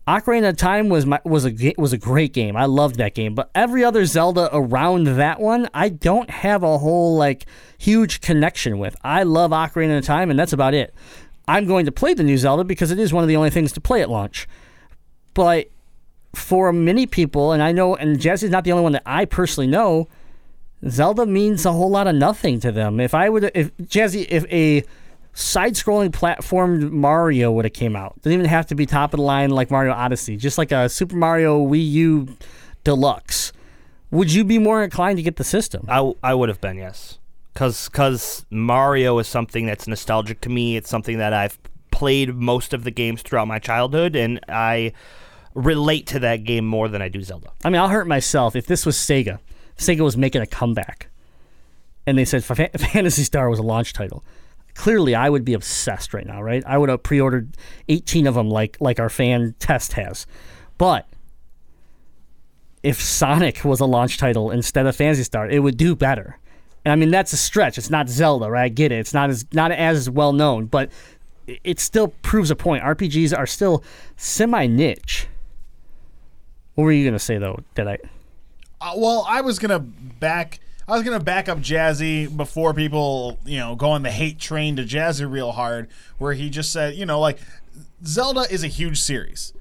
Ocarina 0.09 0.49
of 0.49 0.57
Time 0.57 0.88
was 0.88 1.07
my 1.07 1.20
was 1.24 1.46
a 1.46 1.74
was 1.78 1.92
a 1.92 1.96
great 1.96 2.32
game. 2.32 2.57
I 2.57 2.64
loved 2.64 2.96
that 2.96 3.14
game, 3.14 3.36
but 3.36 3.49
every 3.55 3.84
other 3.84 4.07
Zelda 4.07 4.51
around 4.53 5.05
that 5.05 5.38
one, 5.38 5.68
I 5.72 5.88
don't 5.88 6.28
have 6.30 6.64
a 6.64 6.78
whole 6.78 7.16
like 7.16 7.46
huge 7.78 8.20
connection 8.20 8.80
with. 8.80 8.96
I 9.05 9.22
love 9.22 9.53
Ocarina 9.53 9.99
of 9.99 10.05
Time, 10.05 10.30
and 10.30 10.38
that's 10.38 10.53
about 10.53 10.74
it. 10.74 10.92
I'm 11.46 11.68
going 11.68 11.86
to 11.86 11.92
play 11.92 12.12
the 12.12 12.24
new 12.24 12.36
Zelda 12.36 12.64
because 12.64 12.90
it 12.90 12.99
is 12.99 13.12
one 13.12 13.22
of 13.22 13.28
the 13.28 13.36
only 13.36 13.51
things 13.51 13.70
to 13.74 13.80
play 13.80 14.03
at 14.03 14.11
launch. 14.11 14.49
But 15.32 15.70
for 16.34 16.72
many 16.72 17.07
people, 17.07 17.53
and 17.53 17.62
I 17.62 17.70
know, 17.70 17.94
and 17.94 18.18
Jazzy's 18.18 18.51
not 18.51 18.64
the 18.64 18.72
only 18.72 18.82
one 18.82 18.92
that 18.94 19.05
I 19.07 19.26
personally 19.26 19.68
know, 19.68 20.09
Zelda 20.87 21.26
means 21.26 21.66
a 21.66 21.72
whole 21.72 21.91
lot 21.91 22.07
of 22.07 22.14
nothing 22.14 22.61
to 22.61 22.70
them. 22.70 23.01
If 23.01 23.14
I 23.14 23.29
would, 23.29 23.51
if 23.55 23.76
Jazzy, 23.79 24.26
if 24.29 24.45
a 24.53 24.85
side-scrolling 25.35 26.11
platformed 26.11 26.91
Mario 26.91 27.51
would 27.53 27.64
have 27.64 27.72
came 27.72 27.97
out, 27.97 28.14
didn't 28.22 28.35
even 28.35 28.47
have 28.47 28.66
to 28.66 28.74
be 28.74 28.87
top 28.87 29.12
of 29.12 29.18
the 29.18 29.24
line 29.24 29.51
like 29.51 29.70
Mario 29.70 29.93
Odyssey, 29.93 30.37
just 30.37 30.59
like 30.59 30.72
a 30.72 30.89
Super 30.89 31.16
Mario 31.16 31.64
Wii 31.64 31.91
U 31.93 32.37
Deluxe, 32.85 33.53
would 34.11 34.33
you 34.33 34.45
be 34.45 34.59
more 34.59 34.83
inclined 34.83 35.18
to 35.18 35.22
get 35.22 35.37
the 35.37 35.45
system? 35.45 35.85
I, 35.89 36.12
I 36.22 36.35
would 36.35 36.49
have 36.49 36.61
been 36.61 36.76
yes, 36.76 37.18
because 37.53 37.89
cause 37.89 38.47
Mario 38.51 39.18
is 39.18 39.29
something 39.29 39.66
that's 39.66 39.87
nostalgic 39.87 40.41
to 40.43 40.49
me. 40.49 40.76
It's 40.76 40.89
something 40.89 41.18
that 41.18 41.33
I've 41.33 41.59
played 41.91 42.35
most 42.35 42.72
of 42.72 42.85
the 42.85 42.91
games 42.91 43.22
throughout 43.22 43.49
my 43.49 43.59
childhood, 43.59 44.16
and 44.16 44.41
I 44.49 44.93
relate 45.55 46.07
to 46.09 46.20
that 46.20 46.45
game 46.45 46.64
more 46.64 46.89
than 46.89 47.03
I 47.03 47.09
do 47.09 47.22
Zelda. 47.22 47.51
I 47.64 47.70
mean, 47.70 47.81
I'll 47.81 47.89
hurt 47.89 48.07
myself 48.07 48.55
if 48.55 48.66
this 48.66 48.87
was 48.87 48.97
Sega. 48.97 49.41
Sega 49.79 50.01
was 50.01 50.16
making 50.16 50.43
a 50.43 50.47
comeback, 50.47 51.09
and 52.07 52.18
they 52.18 52.24
said 52.24 52.45
Fa- 52.45 52.70
Phantasy 52.79 53.22
Star 53.24 53.49
was 53.49 53.59
a 53.59 53.62
launch 53.62 53.93
title. 53.93 54.22
Clearly, 54.74 55.14
I 55.14 55.29
would 55.31 55.45
be 55.45 55.55
obsessed 55.55 56.14
right 56.14 56.26
now, 56.26 56.41
right? 56.43 56.62
I 56.66 56.79
would 56.79 56.89
have 56.89 57.03
pre-ordered 57.03 57.57
18 57.89 58.26
of 58.26 58.35
them, 58.35 58.49
like 58.51 58.76
like 58.81 59.01
our 59.01 59.09
fan 59.09 59.55
test 59.59 59.95
has. 59.95 60.26
But 60.76 61.07
if 62.83 63.01
Sonic 63.01 63.64
was 63.64 63.81
a 63.81 63.87
launch 63.87 64.18
title 64.18 64.51
instead 64.51 64.87
of 64.87 64.95
Phantasy 64.95 65.24
Star, 65.24 65.49
it 65.49 65.59
would 65.61 65.76
do 65.76 65.97
better. 65.97 66.39
And 66.85 66.93
I 66.93 66.97
mean, 66.97 67.11
that's 67.11 67.33
a 67.33 67.37
stretch. 67.37 67.76
It's 67.76 67.91
not 67.91 68.09
Zelda, 68.09 68.49
right? 68.51 68.64
I 68.64 68.68
get 68.68 68.93
it. 68.93 68.99
It's 69.01 69.12
not 69.14 69.31
as 69.31 69.45
not 69.53 69.72
as 69.72 70.09
well 70.09 70.33
known, 70.33 70.66
but 70.66 70.91
it- 71.47 71.61
it 71.64 71.81
still 71.81 72.09
proves 72.22 72.51
a 72.51 72.57
point. 72.57 72.85
RPGs 72.85 73.37
are 73.37 73.47
still 73.47 73.83
semi 74.16 74.66
niche. 74.66 75.26
What 76.74 76.85
were 76.85 76.93
you 76.93 77.05
gonna 77.05 77.18
say 77.18 77.39
though? 77.39 77.61
Did 77.74 77.89
I? 77.89 77.99
Uh, 78.81 78.93
well, 78.97 79.24
I 79.29 79.41
was 79.41 79.59
gonna 79.59 79.81
back. 79.81 80.61
I 80.87 80.93
was 80.93 81.03
gonna 81.03 81.20
back 81.20 81.49
up 81.49 81.59
Jazzy 81.59 82.35
before 82.35 82.72
people, 82.72 83.39
you 83.45 83.59
know, 83.59 83.76
go 83.76 83.91
on 83.91 84.03
the 84.03 84.11
hate 84.11 84.39
train 84.39 84.76
to 84.76 84.83
Jazzy 84.83 85.31
real 85.31 85.53
hard, 85.53 85.89
where 86.18 86.33
he 86.33 86.49
just 86.49 86.72
said, 86.72 86.95
you 86.95 87.05
know, 87.05 87.20
like 87.20 87.39
Zelda 88.05 88.47
is 88.51 88.62
a 88.62 88.68
huge 88.68 89.01
series. 89.01 89.53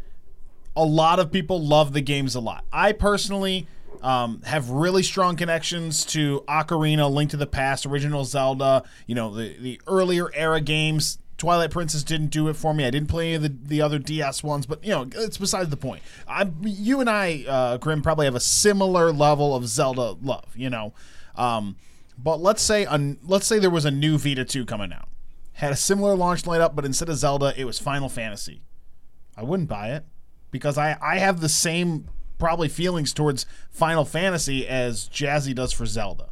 A 0.75 0.85
lot 0.85 1.19
of 1.19 1.31
people 1.31 1.59
love 1.59 1.93
the 1.93 2.01
games 2.01 2.35
a 2.35 2.39
lot. 2.39 2.63
I 2.71 2.91
personally 2.91 3.67
um, 4.03 4.41
have 4.43 4.69
really 4.69 5.01
strong 5.01 5.35
connections 5.35 6.05
to 6.05 6.43
Ocarina, 6.47 7.11
Link 7.11 7.31
to 7.31 7.37
the 7.37 7.47
Past, 7.47 7.85
original 7.85 8.23
Zelda. 8.23 8.83
You 9.07 9.15
know, 9.15 9.35
the 9.35 9.57
the 9.59 9.81
earlier 9.87 10.31
era 10.33 10.61
games. 10.61 11.19
Twilight 11.37 11.69
Princess 11.69 12.03
didn't 12.03 12.27
do 12.27 12.47
it 12.47 12.55
for 12.55 12.73
me. 12.73 12.85
I 12.85 12.89
didn't 12.89 13.09
play 13.09 13.27
any 13.27 13.35
of 13.35 13.41
the, 13.43 13.49
the 13.49 13.81
other 13.81 13.99
DS 13.99 14.43
ones, 14.43 14.65
but 14.65 14.83
you 14.83 14.89
know, 14.89 15.07
it's 15.15 15.37
besides 15.37 15.69
the 15.69 15.77
point. 15.77 16.01
I, 16.27 16.49
you 16.61 16.99
and 16.99 17.09
I, 17.09 17.45
uh, 17.47 17.77
Grim, 17.77 18.01
probably 18.01 18.25
have 18.25 18.35
a 18.35 18.39
similar 18.39 19.11
level 19.11 19.55
of 19.55 19.67
Zelda 19.67 20.15
love. 20.21 20.45
You 20.55 20.69
know, 20.69 20.93
um, 21.35 21.75
but 22.17 22.41
let's 22.41 22.61
say 22.61 22.85
un, 22.85 23.19
let's 23.23 23.45
say 23.45 23.59
there 23.59 23.69
was 23.69 23.85
a 23.85 23.91
new 23.91 24.17
Vita 24.17 24.45
2 24.45 24.65
coming 24.65 24.91
out, 24.91 25.09
had 25.53 25.71
a 25.71 25.75
similar 25.75 26.15
launch 26.15 26.43
lineup, 26.43 26.75
but 26.75 26.85
instead 26.85 27.09
of 27.09 27.17
Zelda, 27.17 27.53
it 27.55 27.65
was 27.65 27.77
Final 27.77 28.09
Fantasy. 28.09 28.63
I 29.35 29.43
wouldn't 29.43 29.69
buy 29.69 29.91
it 29.91 30.05
because 30.49 30.77
I 30.77 30.97
I 31.01 31.19
have 31.19 31.39
the 31.39 31.49
same 31.49 32.09
probably 32.39 32.67
feelings 32.67 33.13
towards 33.13 33.45
Final 33.69 34.05
Fantasy 34.05 34.67
as 34.67 35.07
Jazzy 35.09 35.53
does 35.53 35.71
for 35.71 35.85
Zelda. 35.85 36.29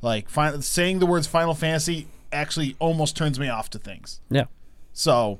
Like 0.00 0.28
saying 0.60 1.00
the 1.00 1.06
words 1.06 1.26
Final 1.26 1.54
Fantasy 1.54 2.06
actually 2.32 2.76
almost 2.78 3.16
turns 3.16 3.38
me 3.38 3.48
off 3.48 3.70
to 3.70 3.78
things. 3.78 4.20
Yeah. 4.30 4.44
So, 4.92 5.38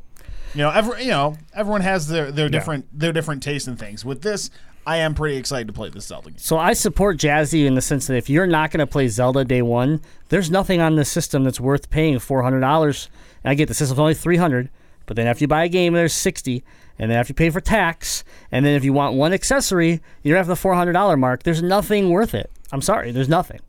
you 0.55 0.62
know, 0.62 0.70
every, 0.70 1.03
you 1.05 1.11
know, 1.11 1.36
everyone 1.55 1.82
has 1.82 2.09
their 2.09 2.30
their 2.30 2.49
different 2.49 2.86
their 2.99 3.12
different 3.12 3.43
tastes 3.43 3.68
in 3.68 3.76
things. 3.76 4.05
With 4.05 4.22
this, 4.22 4.51
I 4.86 4.99
am 4.99 5.14
pretty 5.14 5.36
excited 5.36 5.66
to 5.66 5.72
play 5.72 5.91
this 5.91 6.07
Zelda 6.07 6.30
game. 6.30 6.39
So 6.39 6.57
I 6.57 6.72
support 6.72 7.18
Jazzy 7.18 7.66
in 7.66 7.74
the 7.74 7.82
sense 7.82 8.07
that 8.07 8.16
if 8.16 8.30
you're 8.30 8.47
not 8.47 8.70
going 8.70 8.80
to 8.80 8.86
play 8.86 9.09
Zelda 9.09 9.45
day 9.45 9.61
one, 9.61 10.01
there's 10.30 10.51
nothing 10.51 10.80
on 10.80 10.97
the 10.97 11.05
system 11.05 11.45
that's 11.45 11.61
worth 11.61 11.91
paying 11.91 12.18
four 12.18 12.43
hundred 12.43 12.61
dollars. 12.61 13.11
And 13.45 13.51
I 13.51 13.55
get 13.55 13.68
the 13.68 13.74
system's 13.74 13.99
only 14.01 14.14
three 14.14 14.39
hundred, 14.39 14.70
but 15.07 15.16
then 15.16 15.26
after 15.26 15.43
you 15.43 15.49
buy 15.49 15.64
a 15.64 15.68
game, 15.68 15.93
there's 15.93 16.14
sixty, 16.14 16.64
and 16.99 17.11
then 17.11 17.18
after 17.18 17.32
you 17.32 17.34
pay 17.34 17.51
for 17.51 17.61
tax, 17.61 18.24
and 18.51 18.64
then 18.64 18.74
if 18.74 18.84
you 18.84 18.93
want 18.93 19.14
one 19.14 19.32
accessory, 19.32 20.01
you're 20.22 20.39
at 20.39 20.47
the 20.47 20.57
four 20.57 20.74
hundred 20.74 20.93
dollar 20.93 21.16
mark. 21.16 21.43
There's 21.43 21.62
nothing 21.62 22.11
worth 22.11 22.34
it. 22.34 22.51
I'm 22.72 22.82
sorry, 22.82 23.11
there's 23.11 23.28
nothing. 23.28 23.61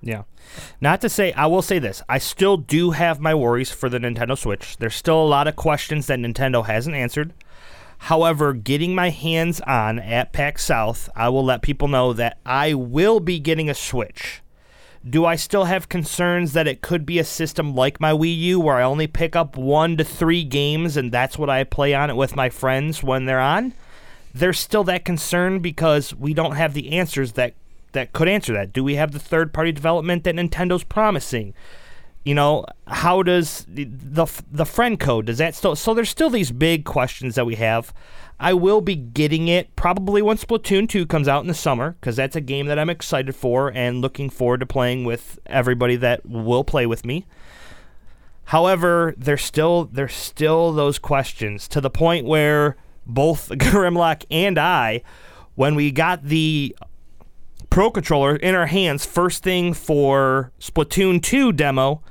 Yeah. 0.00 0.22
Not 0.80 1.00
to 1.00 1.08
say, 1.08 1.32
I 1.32 1.46
will 1.46 1.62
say 1.62 1.78
this. 1.78 2.02
I 2.08 2.18
still 2.18 2.56
do 2.56 2.92
have 2.92 3.20
my 3.20 3.34
worries 3.34 3.70
for 3.70 3.88
the 3.88 3.98
Nintendo 3.98 4.36
Switch. 4.36 4.76
There's 4.76 4.94
still 4.94 5.22
a 5.22 5.26
lot 5.26 5.48
of 5.48 5.56
questions 5.56 6.06
that 6.06 6.18
Nintendo 6.18 6.66
hasn't 6.66 6.96
answered. 6.96 7.32
However, 7.98 8.52
getting 8.52 8.94
my 8.94 9.10
hands 9.10 9.60
on 9.62 9.98
at 9.98 10.32
PAX 10.32 10.64
South, 10.64 11.08
I 11.16 11.28
will 11.28 11.44
let 11.44 11.62
people 11.62 11.88
know 11.88 12.12
that 12.12 12.38
I 12.44 12.74
will 12.74 13.20
be 13.20 13.38
getting 13.38 13.70
a 13.70 13.74
Switch. 13.74 14.42
Do 15.08 15.24
I 15.24 15.36
still 15.36 15.64
have 15.64 15.88
concerns 15.88 16.52
that 16.52 16.66
it 16.66 16.82
could 16.82 17.06
be 17.06 17.18
a 17.18 17.24
system 17.24 17.74
like 17.74 18.00
my 18.00 18.10
Wii 18.12 18.36
U 18.38 18.60
where 18.60 18.76
I 18.76 18.82
only 18.82 19.06
pick 19.06 19.36
up 19.36 19.56
one 19.56 19.96
to 19.98 20.04
three 20.04 20.42
games 20.42 20.96
and 20.96 21.12
that's 21.12 21.38
what 21.38 21.48
I 21.48 21.62
play 21.62 21.94
on 21.94 22.10
it 22.10 22.16
with 22.16 22.34
my 22.34 22.50
friends 22.50 23.04
when 23.04 23.24
they're 23.24 23.40
on? 23.40 23.72
There's 24.34 24.58
still 24.58 24.84
that 24.84 25.04
concern 25.04 25.60
because 25.60 26.14
we 26.14 26.34
don't 26.34 26.56
have 26.56 26.74
the 26.74 26.92
answers 26.92 27.32
that 27.32 27.54
that 27.96 28.12
could 28.12 28.28
answer 28.28 28.52
that. 28.52 28.72
Do 28.72 28.84
we 28.84 28.94
have 28.94 29.12
the 29.12 29.18
third 29.18 29.52
party 29.52 29.72
development 29.72 30.24
that 30.24 30.34
Nintendo's 30.34 30.84
promising? 30.84 31.54
You 32.24 32.34
know, 32.34 32.64
how 32.86 33.22
does 33.22 33.64
the, 33.68 33.84
the 33.84 34.26
the 34.50 34.66
friend 34.66 34.98
code 34.98 35.26
does 35.26 35.38
that 35.38 35.54
still? 35.54 35.76
So 35.76 35.94
there's 35.94 36.10
still 36.10 36.30
these 36.30 36.50
big 36.50 36.84
questions 36.84 37.34
that 37.36 37.46
we 37.46 37.54
have. 37.56 37.92
I 38.38 38.52
will 38.52 38.80
be 38.80 38.96
getting 38.96 39.48
it 39.48 39.74
probably 39.76 40.20
when 40.20 40.36
Splatoon 40.36 40.88
2 40.88 41.06
comes 41.06 41.26
out 41.26 41.40
in 41.40 41.46
the 41.46 41.54
summer 41.54 41.96
because 42.00 42.16
that's 42.16 42.36
a 42.36 42.40
game 42.40 42.66
that 42.66 42.78
I'm 42.78 42.90
excited 42.90 43.34
for 43.34 43.72
and 43.72 44.02
looking 44.02 44.28
forward 44.28 44.60
to 44.60 44.66
playing 44.66 45.04
with 45.04 45.38
everybody 45.46 45.96
that 45.96 46.26
will 46.26 46.64
play 46.64 46.84
with 46.84 47.06
me. 47.06 47.24
However, 48.46 49.14
there's 49.16 49.42
still 49.42 49.86
there's 49.86 50.14
still 50.14 50.72
those 50.72 50.98
questions 50.98 51.66
to 51.68 51.80
the 51.80 51.90
point 51.90 52.26
where 52.26 52.76
both 53.06 53.48
Grimlock 53.50 54.24
and 54.30 54.58
I, 54.58 55.02
when 55.54 55.74
we 55.74 55.90
got 55.90 56.24
the 56.24 56.76
Pro 57.70 57.90
controller 57.90 58.36
in 58.36 58.54
our 58.54 58.66
hands 58.66 59.04
first 59.04 59.42
thing 59.42 59.74
for 59.74 60.52
Splatoon 60.60 61.22
2 61.22 61.52
demo, 61.52 62.02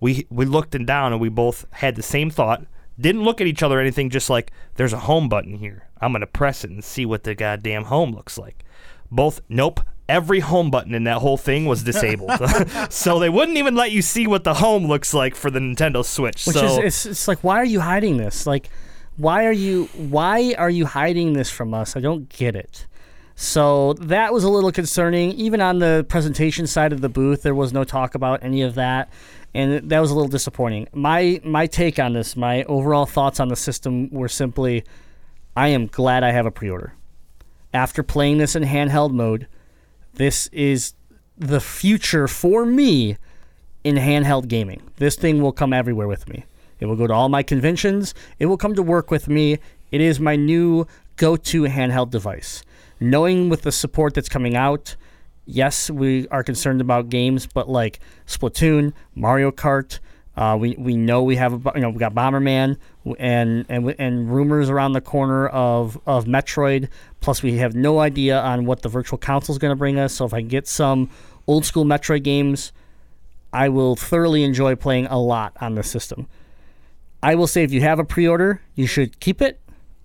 we 0.00 0.26
we 0.30 0.44
looked 0.44 0.74
and 0.74 0.86
down 0.86 1.12
and 1.12 1.20
we 1.20 1.28
both 1.28 1.66
had 1.70 1.96
the 1.96 2.02
same 2.02 2.30
thought. 2.30 2.64
Didn't 2.98 3.24
look 3.24 3.40
at 3.40 3.46
each 3.46 3.62
other 3.62 3.78
or 3.78 3.80
anything, 3.80 4.10
just 4.10 4.30
like 4.30 4.52
there's 4.76 4.92
a 4.92 5.00
home 5.00 5.28
button 5.28 5.56
here. 5.56 5.88
I'm 6.00 6.12
gonna 6.12 6.26
press 6.26 6.64
it 6.64 6.70
and 6.70 6.84
see 6.84 7.06
what 7.06 7.24
the 7.24 7.34
goddamn 7.34 7.84
home 7.84 8.12
looks 8.12 8.36
like. 8.38 8.64
Both 9.10 9.40
nope. 9.48 9.80
Every 10.08 10.38
home 10.38 10.70
button 10.70 10.94
in 10.94 11.02
that 11.04 11.18
whole 11.18 11.36
thing 11.36 11.66
was 11.66 11.82
disabled, 11.82 12.30
so 12.90 13.18
they 13.18 13.28
wouldn't 13.28 13.58
even 13.58 13.74
let 13.74 13.90
you 13.90 14.02
see 14.02 14.28
what 14.28 14.44
the 14.44 14.54
home 14.54 14.86
looks 14.86 15.12
like 15.12 15.34
for 15.34 15.50
the 15.50 15.58
Nintendo 15.58 16.04
Switch. 16.04 16.46
Which 16.46 16.54
so 16.54 16.64
is 16.64 16.78
it's, 16.78 17.06
it's 17.06 17.28
like 17.28 17.42
why 17.42 17.56
are 17.56 17.64
you 17.64 17.80
hiding 17.80 18.16
this? 18.16 18.46
Like 18.46 18.70
why 19.16 19.46
are 19.46 19.52
you 19.52 19.86
why 19.94 20.54
are 20.58 20.70
you 20.70 20.86
hiding 20.86 21.32
this 21.32 21.50
from 21.50 21.74
us? 21.74 21.96
I 21.96 22.00
don't 22.00 22.28
get 22.28 22.54
it. 22.54 22.86
So 23.38 23.92
that 23.94 24.32
was 24.32 24.44
a 24.44 24.48
little 24.48 24.72
concerning. 24.72 25.32
Even 25.32 25.60
on 25.60 25.78
the 25.78 26.06
presentation 26.08 26.66
side 26.66 26.94
of 26.94 27.02
the 27.02 27.10
booth, 27.10 27.42
there 27.42 27.54
was 27.54 27.70
no 27.70 27.84
talk 27.84 28.14
about 28.14 28.42
any 28.42 28.62
of 28.62 28.74
that, 28.76 29.10
and 29.52 29.90
that 29.90 30.00
was 30.00 30.10
a 30.10 30.14
little 30.14 30.30
disappointing. 30.30 30.88
My 30.94 31.40
my 31.44 31.66
take 31.66 31.98
on 31.98 32.14
this, 32.14 32.34
my 32.34 32.64
overall 32.64 33.04
thoughts 33.04 33.38
on 33.38 33.48
the 33.48 33.56
system 33.56 34.08
were 34.10 34.28
simply, 34.28 34.84
I 35.54 35.68
am 35.68 35.86
glad 35.86 36.24
I 36.24 36.32
have 36.32 36.46
a 36.46 36.50
pre-order. 36.50 36.94
After 37.74 38.02
playing 38.02 38.38
this 38.38 38.56
in 38.56 38.62
handheld 38.62 39.12
mode, 39.12 39.48
this 40.14 40.46
is 40.46 40.94
the 41.36 41.60
future 41.60 42.26
for 42.26 42.64
me 42.64 43.18
in 43.84 43.96
handheld 43.96 44.48
gaming. 44.48 44.80
This 44.96 45.14
thing 45.14 45.42
will 45.42 45.52
come 45.52 45.74
everywhere 45.74 46.08
with 46.08 46.26
me. 46.26 46.46
It 46.80 46.86
will 46.86 46.96
go 46.96 47.06
to 47.06 47.12
all 47.12 47.28
my 47.28 47.42
conventions. 47.42 48.14
It 48.38 48.46
will 48.46 48.56
come 48.56 48.74
to 48.74 48.82
work 48.82 49.10
with 49.10 49.28
me. 49.28 49.58
It 49.90 50.00
is 50.00 50.18
my 50.18 50.36
new 50.36 50.86
go-to 51.16 51.64
handheld 51.64 52.10
device 52.10 52.62
knowing 53.00 53.48
with 53.48 53.62
the 53.62 53.72
support 53.72 54.14
that's 54.14 54.28
coming 54.28 54.56
out, 54.56 54.96
yes, 55.44 55.90
we 55.90 56.28
are 56.28 56.42
concerned 56.42 56.80
about 56.80 57.08
games, 57.08 57.46
but 57.46 57.68
like 57.68 58.00
Splatoon, 58.26 58.92
Mario 59.14 59.50
Kart, 59.50 59.98
uh, 60.36 60.54
we 60.58 60.74
we 60.78 60.96
know 60.96 61.22
we 61.22 61.36
have 61.36 61.66
a, 61.66 61.72
you 61.74 61.80
know 61.80 61.88
we 61.88 61.98
got 61.98 62.12
Bomberman 62.12 62.76
and 63.18 63.64
and 63.70 63.94
and 63.98 64.30
rumors 64.30 64.68
around 64.68 64.92
the 64.92 65.00
corner 65.00 65.48
of 65.48 65.98
of 66.06 66.26
Metroid. 66.26 66.90
Plus, 67.20 67.42
we 67.42 67.56
have 67.56 67.74
no 67.74 68.00
idea 68.00 68.38
on 68.38 68.66
what 68.66 68.82
the 68.82 68.88
Virtual 68.90 69.18
Console 69.18 69.54
is 69.54 69.58
going 69.58 69.72
to 69.72 69.76
bring 69.76 69.98
us. 69.98 70.12
So 70.12 70.26
if 70.26 70.34
I 70.34 70.42
get 70.42 70.68
some 70.68 71.08
old 71.46 71.64
school 71.64 71.86
Metroid 71.86 72.22
games, 72.22 72.72
I 73.50 73.70
will 73.70 73.96
thoroughly 73.96 74.44
enjoy 74.44 74.74
playing 74.74 75.06
a 75.06 75.18
lot 75.18 75.56
on 75.60 75.74
the 75.74 75.82
system. 75.82 76.28
I 77.22 77.34
will 77.34 77.46
say 77.46 77.62
if 77.62 77.72
you 77.72 77.80
have 77.80 77.98
a 77.98 78.04
pre-order, 78.04 78.60
you 78.74 78.86
should 78.86 79.18
keep 79.20 79.40
it 79.40 79.58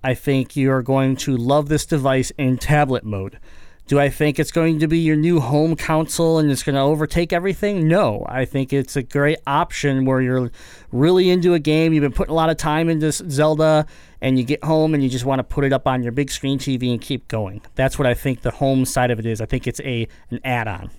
I 0.03 0.13
think 0.13 0.55
you're 0.55 0.81
going 0.81 1.15
to 1.17 1.37
love 1.37 1.69
this 1.69 1.85
device 1.85 2.31
in 2.37 2.57
tablet 2.57 3.03
mode. 3.03 3.39
Do 3.87 3.99
I 3.99 4.09
think 4.09 4.39
it's 4.39 4.51
going 4.51 4.79
to 4.79 4.87
be 4.87 4.99
your 4.99 5.17
new 5.17 5.39
home 5.41 5.75
console 5.75 6.39
and 6.39 6.49
it's 6.49 6.63
going 6.63 6.75
to 6.75 6.81
overtake 6.81 7.33
everything? 7.33 7.87
No. 7.87 8.25
I 8.29 8.45
think 8.45 8.71
it's 8.71 8.95
a 8.95 9.03
great 9.03 9.39
option 9.45 10.05
where 10.05 10.21
you're 10.21 10.49
really 10.91 11.29
into 11.29 11.53
a 11.53 11.59
game, 11.59 11.91
you've 11.91 12.01
been 12.01 12.13
putting 12.13 12.31
a 12.31 12.35
lot 12.35 12.49
of 12.49 12.57
time 12.57 12.89
into 12.89 13.11
Zelda, 13.11 13.85
and 14.21 14.37
you 14.37 14.45
get 14.45 14.63
home 14.63 14.93
and 14.93 15.03
you 15.03 15.09
just 15.09 15.25
want 15.25 15.39
to 15.39 15.43
put 15.43 15.65
it 15.65 15.73
up 15.73 15.87
on 15.87 16.03
your 16.03 16.13
big 16.13 16.31
screen 16.31 16.57
TV 16.57 16.91
and 16.91 17.01
keep 17.01 17.27
going. 17.27 17.61
That's 17.75 17.99
what 17.99 18.07
I 18.07 18.13
think 18.13 18.41
the 18.41 18.51
home 18.51 18.85
side 18.85 19.11
of 19.11 19.19
it 19.19 19.25
is. 19.25 19.41
I 19.41 19.45
think 19.45 19.67
it's 19.67 19.81
a 19.81 20.07
an 20.29 20.39
add-on. 20.45 20.89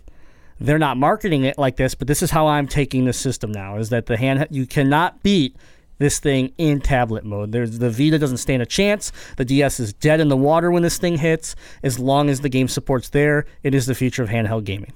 They're 0.61 0.79
not 0.79 0.97
marketing 0.97 1.45
it 1.45 1.59
like 1.59 1.77
this, 1.77 1.95
but 1.95 2.09
this 2.09 2.23
is 2.23 2.31
how 2.31 2.47
I'm 2.47 2.69
taking 2.69 3.05
the 3.05 3.13
system 3.13 3.51
now 3.51 3.79
is 3.79 3.89
that 3.89 4.07
the 4.07 4.17
hand 4.17 4.47
you 4.51 4.67
cannot 4.67 5.23
beat 5.23 5.57
this 5.99 6.18
thing 6.18 6.53
in 6.59 6.80
tablet 6.80 7.24
mode. 7.24 7.53
There's 7.53 7.78
the 7.78 7.90
Vita 7.90 8.18
doesn't 8.18 8.38
stand 8.38 8.62
a 8.62 8.66
chance. 8.66 9.12
The 9.36 9.45
DS 9.45 9.80
is 9.80 9.93
dead 9.93 10.20
in 10.20 10.28
the 10.28 10.36
water 10.36 10.70
when 10.70 10.82
this 10.82 10.99
thing 10.99 11.18
hits. 11.18 11.55
As 11.82 11.99
long 11.99 12.28
as 12.28 12.40
the 12.40 12.49
game 12.49 12.68
support's 12.68 13.09
there, 13.11 13.47
it 13.62 13.74
is 13.74 13.86
the 13.86 13.95
future 13.95 14.22
of 14.22 14.28
handheld 14.28 14.64
gaming. 14.64 14.93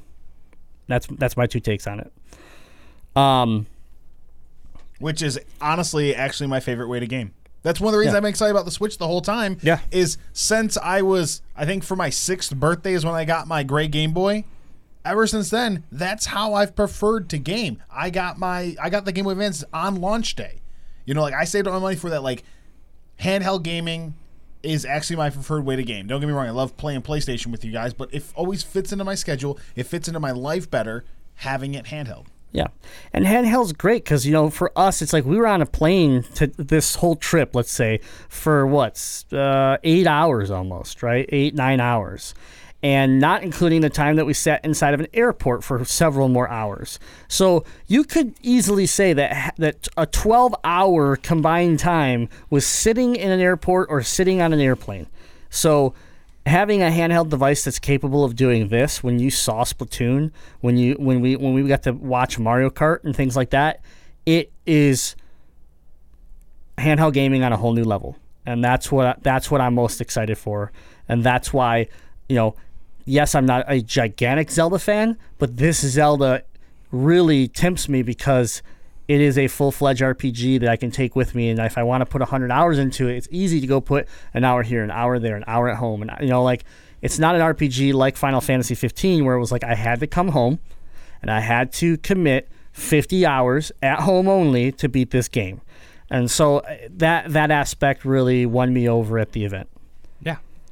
That's 0.88 1.06
that's 1.06 1.36
my 1.36 1.46
two 1.46 1.60
takes 1.60 1.86
on 1.86 2.00
it. 2.00 2.12
Um, 3.16 3.66
which 4.98 5.22
is 5.22 5.38
honestly 5.60 6.14
actually 6.14 6.46
my 6.48 6.60
favorite 6.60 6.88
way 6.88 7.00
to 7.00 7.06
game. 7.06 7.32
That's 7.62 7.80
one 7.80 7.88
of 7.88 7.92
the 7.92 7.98
reasons 7.98 8.14
Yeah. 8.14 8.18
I'm 8.18 8.26
excited 8.26 8.52
about 8.52 8.64
the 8.64 8.70
Switch 8.70 8.96
the 8.96 9.08
whole 9.08 9.20
time. 9.22 9.58
Yeah. 9.60 9.80
Is 9.90 10.18
since 10.32 10.76
I 10.78 11.02
was, 11.02 11.42
I 11.56 11.66
think 11.66 11.82
for 11.82 11.96
my 11.96 12.10
sixth 12.10 12.54
birthday 12.54 12.92
is 12.92 13.04
when 13.04 13.14
I 13.14 13.24
got 13.24 13.48
my 13.48 13.64
gray 13.64 13.88
Game 13.88 14.12
Boy. 14.12 14.44
Ever 15.04 15.26
since 15.26 15.50
then, 15.50 15.82
that's 15.90 16.26
how 16.26 16.54
I've 16.54 16.76
preferred 16.76 17.28
to 17.30 17.38
game. 17.38 17.82
I 17.90 18.10
got 18.10 18.38
my, 18.38 18.76
I 18.80 18.88
got 18.88 19.04
the 19.04 19.12
Game 19.12 19.24
Boy 19.24 19.32
Advance 19.32 19.64
on 19.72 19.96
launch 19.96 20.36
day. 20.36 20.60
You 21.06 21.14
know, 21.14 21.22
like 21.22 21.34
I 21.34 21.44
saved 21.44 21.66
all 21.66 21.72
my 21.72 21.80
money 21.80 21.96
for 21.96 22.10
that. 22.10 22.22
Like 22.22 22.44
handheld 23.18 23.62
gaming 23.62 24.14
is 24.62 24.84
actually 24.84 25.16
my 25.16 25.30
preferred 25.30 25.64
way 25.64 25.76
to 25.76 25.82
game. 25.82 26.06
Don't 26.06 26.20
get 26.20 26.26
me 26.26 26.32
wrong, 26.32 26.46
I 26.46 26.50
love 26.50 26.76
playing 26.76 27.02
PlayStation 27.02 27.46
with 27.46 27.64
you 27.64 27.72
guys, 27.72 27.94
but 27.94 28.12
it 28.12 28.24
always 28.34 28.62
fits 28.62 28.92
into 28.92 29.04
my 29.04 29.14
schedule. 29.14 29.58
It 29.74 29.84
fits 29.84 30.08
into 30.08 30.20
my 30.20 30.32
life 30.32 30.70
better 30.70 31.04
having 31.36 31.74
it 31.74 31.86
handheld. 31.86 32.26
Yeah, 32.52 32.68
and 33.12 33.26
handheld's 33.26 33.72
great 33.72 34.04
because 34.04 34.24
you 34.24 34.32
know 34.32 34.48
for 34.48 34.72
us 34.76 35.02
it's 35.02 35.12
like 35.12 35.24
we 35.24 35.36
were 35.36 35.46
on 35.46 35.60
a 35.60 35.66
plane 35.66 36.22
to 36.36 36.46
this 36.46 36.94
whole 36.96 37.16
trip. 37.16 37.54
Let's 37.54 37.70
say 37.70 38.00
for 38.28 38.66
what 38.66 39.24
uh, 39.32 39.76
eight 39.84 40.06
hours 40.06 40.50
almost, 40.50 41.02
right? 41.02 41.28
Eight 41.28 41.54
nine 41.54 41.80
hours, 41.80 42.34
and 42.86 43.18
not 43.18 43.42
including 43.42 43.80
the 43.80 43.90
time 43.90 44.14
that 44.14 44.26
we 44.26 44.32
sat 44.32 44.64
inside 44.64 44.94
of 44.94 45.00
an 45.00 45.08
airport 45.12 45.64
for 45.64 45.84
several 45.84 46.28
more 46.28 46.48
hours. 46.48 47.00
So 47.26 47.64
you 47.88 48.04
could 48.04 48.34
easily 48.42 48.86
say 48.86 49.12
that 49.12 49.56
that 49.58 49.88
a 49.96 50.06
twelve 50.06 50.54
hour 50.62 51.16
combined 51.16 51.80
time 51.80 52.28
was 52.48 52.64
sitting 52.64 53.16
in 53.16 53.32
an 53.32 53.40
airport 53.40 53.88
or 53.90 54.04
sitting 54.04 54.40
on 54.40 54.52
an 54.52 54.60
airplane. 54.60 55.08
So 55.50 55.94
having 56.46 56.80
a 56.80 56.86
handheld 56.86 57.28
device 57.28 57.64
that's 57.64 57.80
capable 57.80 58.22
of 58.22 58.36
doing 58.36 58.68
this 58.68 59.02
when 59.02 59.18
you 59.18 59.32
saw 59.32 59.64
Splatoon, 59.64 60.30
when 60.60 60.76
you 60.76 60.94
when 60.94 61.20
we 61.20 61.34
when 61.34 61.54
we 61.54 61.64
got 61.64 61.82
to 61.82 61.92
watch 61.92 62.38
Mario 62.38 62.70
Kart 62.70 63.02
and 63.02 63.16
things 63.16 63.34
like 63.34 63.50
that, 63.50 63.80
it 64.26 64.52
is 64.64 65.16
handheld 66.78 67.14
gaming 67.14 67.42
on 67.42 67.52
a 67.52 67.56
whole 67.56 67.72
new 67.72 67.82
level, 67.82 68.16
and 68.46 68.62
that's 68.62 68.92
what 68.92 69.24
that's 69.24 69.50
what 69.50 69.60
I'm 69.60 69.74
most 69.74 70.00
excited 70.00 70.38
for, 70.38 70.70
and 71.08 71.24
that's 71.24 71.52
why, 71.52 71.88
you 72.28 72.36
know, 72.36 72.54
yes, 73.06 73.34
I'm 73.34 73.46
not 73.46 73.64
a 73.66 73.80
gigantic 73.80 74.50
Zelda 74.50 74.78
fan, 74.78 75.16
but 75.38 75.56
this 75.56 75.80
Zelda 75.80 76.42
really 76.92 77.48
tempts 77.48 77.88
me 77.88 78.02
because 78.02 78.62
it 79.08 79.20
is 79.20 79.38
a 79.38 79.48
full 79.48 79.72
fledged 79.72 80.02
RPG 80.02 80.60
that 80.60 80.68
I 80.68 80.76
can 80.76 80.90
take 80.90 81.16
with 81.16 81.34
me, 81.34 81.48
and 81.48 81.58
if 81.60 81.78
I 81.78 81.82
want 81.82 82.02
to 82.02 82.06
put 82.06 82.20
100 82.20 82.50
hours 82.50 82.78
into 82.78 83.08
it, 83.08 83.16
it's 83.16 83.28
easy 83.30 83.60
to 83.60 83.66
go 83.66 83.80
put 83.80 84.06
an 84.34 84.44
hour 84.44 84.62
here, 84.62 84.82
an 84.82 84.90
hour 84.90 85.18
there, 85.18 85.36
an 85.36 85.44
hour 85.46 85.68
at 85.70 85.76
home, 85.76 86.02
and 86.02 86.10
you 86.20 86.28
know, 86.28 86.42
like 86.42 86.64
it's 87.00 87.18
not 87.18 87.34
an 87.34 87.40
RPG 87.40 87.94
like 87.94 88.16
Final 88.16 88.40
Fantasy 88.40 88.74
15 88.74 89.24
where 89.24 89.36
it 89.36 89.40
was 89.40 89.52
like 89.52 89.64
I 89.64 89.74
had 89.74 90.00
to 90.00 90.06
come 90.06 90.28
home 90.28 90.58
and 91.22 91.30
I 91.30 91.40
had 91.40 91.72
to 91.74 91.96
commit 91.98 92.48
50 92.72 93.24
hours 93.24 93.72
at 93.82 94.00
home 94.00 94.28
only 94.28 94.72
to 94.72 94.88
beat 94.88 95.10
this 95.10 95.28
game. 95.28 95.60
And 96.10 96.30
so 96.30 96.58
uh, 96.58 96.76
that 96.90 97.32
that 97.32 97.50
aspect 97.50 98.04
really 98.04 98.46
won 98.46 98.72
me 98.72 98.88
over 98.88 99.18
at 99.18 99.32
the 99.32 99.44
event. 99.44 99.68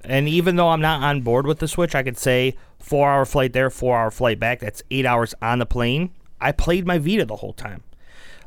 And 0.04 0.28
even 0.28 0.56
though 0.56 0.68
I'm 0.68 0.80
not 0.80 1.02
on 1.02 1.22
board 1.22 1.46
with 1.46 1.58
the 1.58 1.68
Switch, 1.68 1.94
I 1.94 2.02
could 2.02 2.18
say 2.18 2.56
four 2.78 3.10
hour 3.10 3.24
flight 3.24 3.52
there, 3.52 3.70
four 3.70 3.96
hour 3.96 4.10
flight 4.10 4.38
back. 4.38 4.60
That's 4.60 4.82
eight 4.90 5.06
hours 5.06 5.34
on 5.40 5.58
the 5.58 5.66
plane. 5.66 6.10
I 6.40 6.52
played 6.52 6.86
my 6.86 6.98
Vita 6.98 7.24
the 7.24 7.36
whole 7.36 7.54
time. 7.54 7.82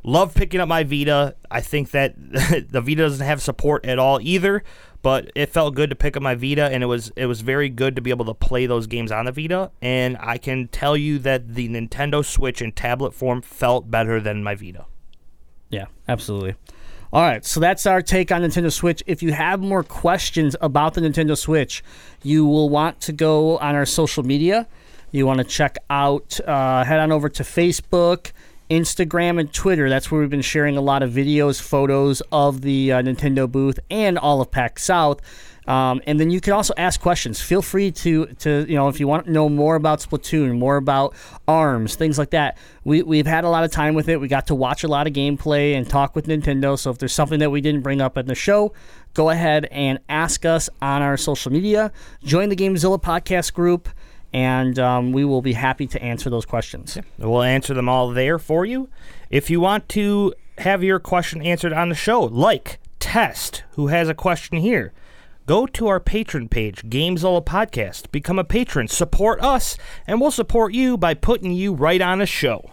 Love 0.03 0.35
picking 0.35 0.59
up 0.59 0.69
my 0.69 0.83
Vita. 0.83 1.35
I 1.49 1.61
think 1.61 1.91
that 1.91 2.15
the 2.71 2.81
Vita 2.81 3.01
doesn't 3.01 3.25
have 3.25 3.41
support 3.41 3.85
at 3.85 3.99
all 3.99 4.21
either, 4.21 4.63
but 5.01 5.31
it 5.35 5.47
felt 5.49 5.75
good 5.75 5.89
to 5.89 5.95
pick 5.95 6.15
up 6.15 6.23
my 6.23 6.35
Vita, 6.35 6.65
and 6.65 6.83
it 6.83 6.85
was 6.85 7.11
it 7.15 7.25
was 7.25 7.41
very 7.41 7.69
good 7.69 7.95
to 7.95 8.01
be 8.01 8.09
able 8.09 8.25
to 8.25 8.33
play 8.33 8.67
those 8.67 8.87
games 8.87 9.11
on 9.11 9.25
the 9.25 9.31
Vita. 9.31 9.71
And 9.81 10.17
I 10.19 10.37
can 10.37 10.67
tell 10.67 10.95
you 10.95 11.19
that 11.19 11.55
the 11.55 11.67
Nintendo 11.69 12.23
Switch 12.23 12.61
in 12.61 12.71
tablet 12.71 13.13
form 13.13 13.41
felt 13.41 13.89
better 13.89 14.21
than 14.21 14.43
my 14.43 14.55
Vita. 14.55 14.85
Yeah, 15.69 15.85
absolutely. 16.07 16.55
All 17.13 17.21
right, 17.21 17.45
so 17.45 17.61
that's 17.61 17.85
our 17.85 18.01
take 18.01 18.33
on 18.33 18.41
Nintendo 18.41 18.71
Switch. 18.71 19.01
If 19.07 19.23
you 19.23 19.31
have 19.31 19.61
more 19.61 19.81
questions 19.81 20.57
about 20.59 20.93
the 20.93 20.99
Nintendo 20.99 21.37
Switch, 21.37 21.81
you 22.21 22.45
will 22.45 22.67
want 22.67 22.99
to 23.01 23.13
go 23.13 23.57
on 23.59 23.75
our 23.75 23.85
social 23.85 24.23
media. 24.23 24.67
You 25.11 25.25
want 25.25 25.37
to 25.37 25.45
check 25.45 25.77
out, 25.89 26.37
uh, 26.45 26.83
head 26.83 26.99
on 26.99 27.13
over 27.13 27.29
to 27.29 27.43
Facebook, 27.43 28.33
Instagram, 28.69 29.39
and 29.39 29.53
Twitter. 29.53 29.89
That's 29.89 30.11
where 30.11 30.19
we've 30.19 30.29
been 30.29 30.41
sharing 30.41 30.75
a 30.75 30.81
lot 30.81 31.01
of 31.01 31.11
videos, 31.11 31.61
photos 31.61 32.21
of 32.33 32.59
the 32.59 32.91
uh, 32.91 33.01
Nintendo 33.01 33.49
booth 33.49 33.79
and 33.89 34.17
all 34.17 34.41
of 34.41 34.51
PAX 34.51 34.83
South. 34.83 35.21
Um, 35.67 36.01
and 36.07 36.17
then 36.19 36.29
you 36.29 36.39
can 36.39 36.53
also 36.53 36.73
ask 36.77 37.01
questions. 37.01 37.41
Feel 37.41 37.61
free 37.61 37.91
to, 37.91 38.27
to 38.27 38.65
you 38.69 38.75
know 38.75 38.87
if 38.87 38.99
you 38.99 39.07
want 39.07 39.25
to 39.25 39.31
know 39.31 39.49
more 39.49 39.75
about 39.75 39.99
Splatoon, 39.99 40.57
more 40.57 40.77
about 40.77 41.13
ARMS, 41.47 41.95
things 41.95 42.17
like 42.17 42.29
that. 42.29 42.57
We 42.85 43.03
we've 43.03 43.27
had 43.27 43.43
a 43.43 43.49
lot 43.49 43.65
of 43.65 43.71
time 43.71 43.93
with 43.93 44.07
it. 44.07 44.21
We 44.21 44.29
got 44.29 44.47
to 44.47 44.55
watch 44.55 44.83
a 44.83 44.87
lot 44.87 45.07
of 45.07 45.13
gameplay 45.13 45.75
and 45.75 45.87
talk 45.87 46.15
with 46.15 46.27
Nintendo. 46.27 46.79
So 46.79 46.91
if 46.91 46.99
there's 46.99 47.13
something 47.13 47.39
that 47.39 47.49
we 47.49 47.59
didn't 47.59 47.81
bring 47.81 47.99
up 47.99 48.17
in 48.17 48.27
the 48.27 48.35
show, 48.35 48.73
go 49.13 49.29
ahead 49.29 49.65
and 49.65 49.99
ask 50.07 50.45
us 50.45 50.69
on 50.81 51.01
our 51.01 51.17
social 51.17 51.51
media. 51.51 51.91
Join 52.23 52.47
the 52.47 52.55
Gamezilla 52.55 53.01
podcast 53.01 53.53
group, 53.53 53.89
and 54.31 54.79
um, 54.79 55.11
we 55.11 55.25
will 55.25 55.41
be 55.41 55.53
happy 55.53 55.85
to 55.87 56.01
answer 56.01 56.29
those 56.29 56.45
questions. 56.45 56.97
We'll 57.17 57.43
answer 57.43 57.73
them 57.73 57.89
all 57.89 58.11
there 58.11 58.39
for 58.39 58.65
you. 58.65 58.87
If 59.29 59.49
you 59.49 59.59
want 59.59 59.89
to 59.89 60.33
have 60.59 60.81
your 60.81 60.99
question 60.99 61.41
answered 61.41 61.73
on 61.73 61.89
the 61.89 61.95
show, 61.95 62.21
like 62.21 62.79
Tess, 62.99 63.63
who 63.71 63.87
has 63.87 64.07
a 64.07 64.13
question 64.13 64.59
here, 64.59 64.93
go 65.47 65.65
to 65.65 65.87
our 65.87 65.99
Patreon 65.99 66.49
page, 66.49 66.83
Gamezilla 66.83 67.43
Podcast. 67.43 68.11
Become 68.11 68.37
a 68.37 68.43
patron, 68.43 68.87
support 68.87 69.41
us, 69.41 69.77
and 70.05 70.21
we'll 70.21 70.29
support 70.29 70.73
you 70.73 70.97
by 70.97 71.13
putting 71.13 71.53
you 71.53 71.73
right 71.73 72.01
on 72.01 72.21
a 72.21 72.25
show. 72.25 72.69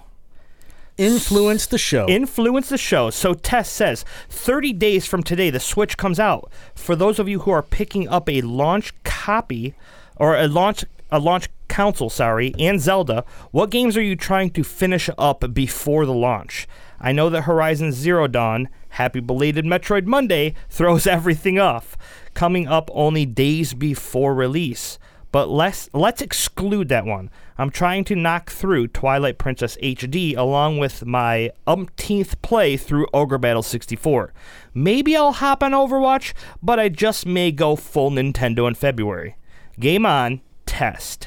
Influence 0.99 1.67
the 1.67 1.79
show. 1.79 2.07
Influence 2.09 2.69
the 2.69 2.79
show. 2.79 3.11
So 3.11 3.33
Tess 3.33 3.71
says 3.71 4.05
30 4.29 4.73
days 4.75 5.07
from 5.07 5.23
today, 5.23 5.51
the 5.51 5.61
Switch 5.61 5.97
comes 5.97 6.21
out. 6.21 6.51
For 6.75 6.95
those 6.95 7.19
of 7.19 7.29
you 7.29 7.41
who 7.41 7.53
are 7.53 7.63
picking 7.63 8.09
up 8.09 8.29
a 8.29 8.43
launch 8.43 8.93
copy 9.05 9.75
or 10.17 10.37
a 10.37 10.47
launch 10.49 10.85
a 11.11 11.19
launch 11.21 11.49
console, 11.69 12.11
sorry, 12.11 12.55
and 12.59 12.81
Zelda, 12.81 13.25
what 13.53 13.71
games 13.71 13.97
are 13.97 14.03
you 14.03 14.17
trying 14.17 14.51
to 14.51 14.65
finish 14.65 15.09
up 15.17 15.55
before 15.55 16.07
the 16.07 16.13
launch? 16.13 16.67
I 17.01 17.13
know 17.13 17.29
that 17.31 17.43
Horizon 17.43 17.93
Zero 17.93 18.27
Dawn, 18.27 18.69
happy 18.91 19.21
belated 19.21 19.65
Metroid 19.65 20.07
Monday, 20.07 20.55
throws 20.71 21.07
everything 21.07 21.59
off, 21.59 21.97
coming 22.35 22.67
up 22.67 22.91
only 22.93 23.27
days 23.27 23.75
before 23.75 24.35
release. 24.35 24.99
But 25.35 25.49
let's 25.49 25.91
let's 25.93 26.23
exclude 26.23 26.89
that 26.91 27.07
one. 27.07 27.29
I'm 27.59 27.71
trying 27.71 28.05
to 28.05 28.15
knock 28.15 28.51
through 28.51 28.89
Twilight 28.89 29.37
Princess 29.37 29.77
HD 29.83 30.37
along 30.37 30.79
with 30.79 31.05
my 31.05 31.51
umpteenth 31.67 32.41
play 32.41 32.77
through 32.77 33.09
Ogre 33.13 33.39
Battle 33.39 33.65
64. 33.65 34.33
Maybe 34.75 35.17
I'll 35.17 35.33
hop 35.33 35.65
on 35.65 35.73
Overwatch, 35.73 36.35
but 36.63 36.79
I 36.79 36.89
just 36.89 37.27
may 37.27 37.51
go 37.51 37.75
full 37.75 38.13
Nintendo 38.13 38.69
in 38.69 38.77
February. 38.77 39.35
Game 39.81 40.07
on, 40.07 40.41
Tess. 40.67 41.19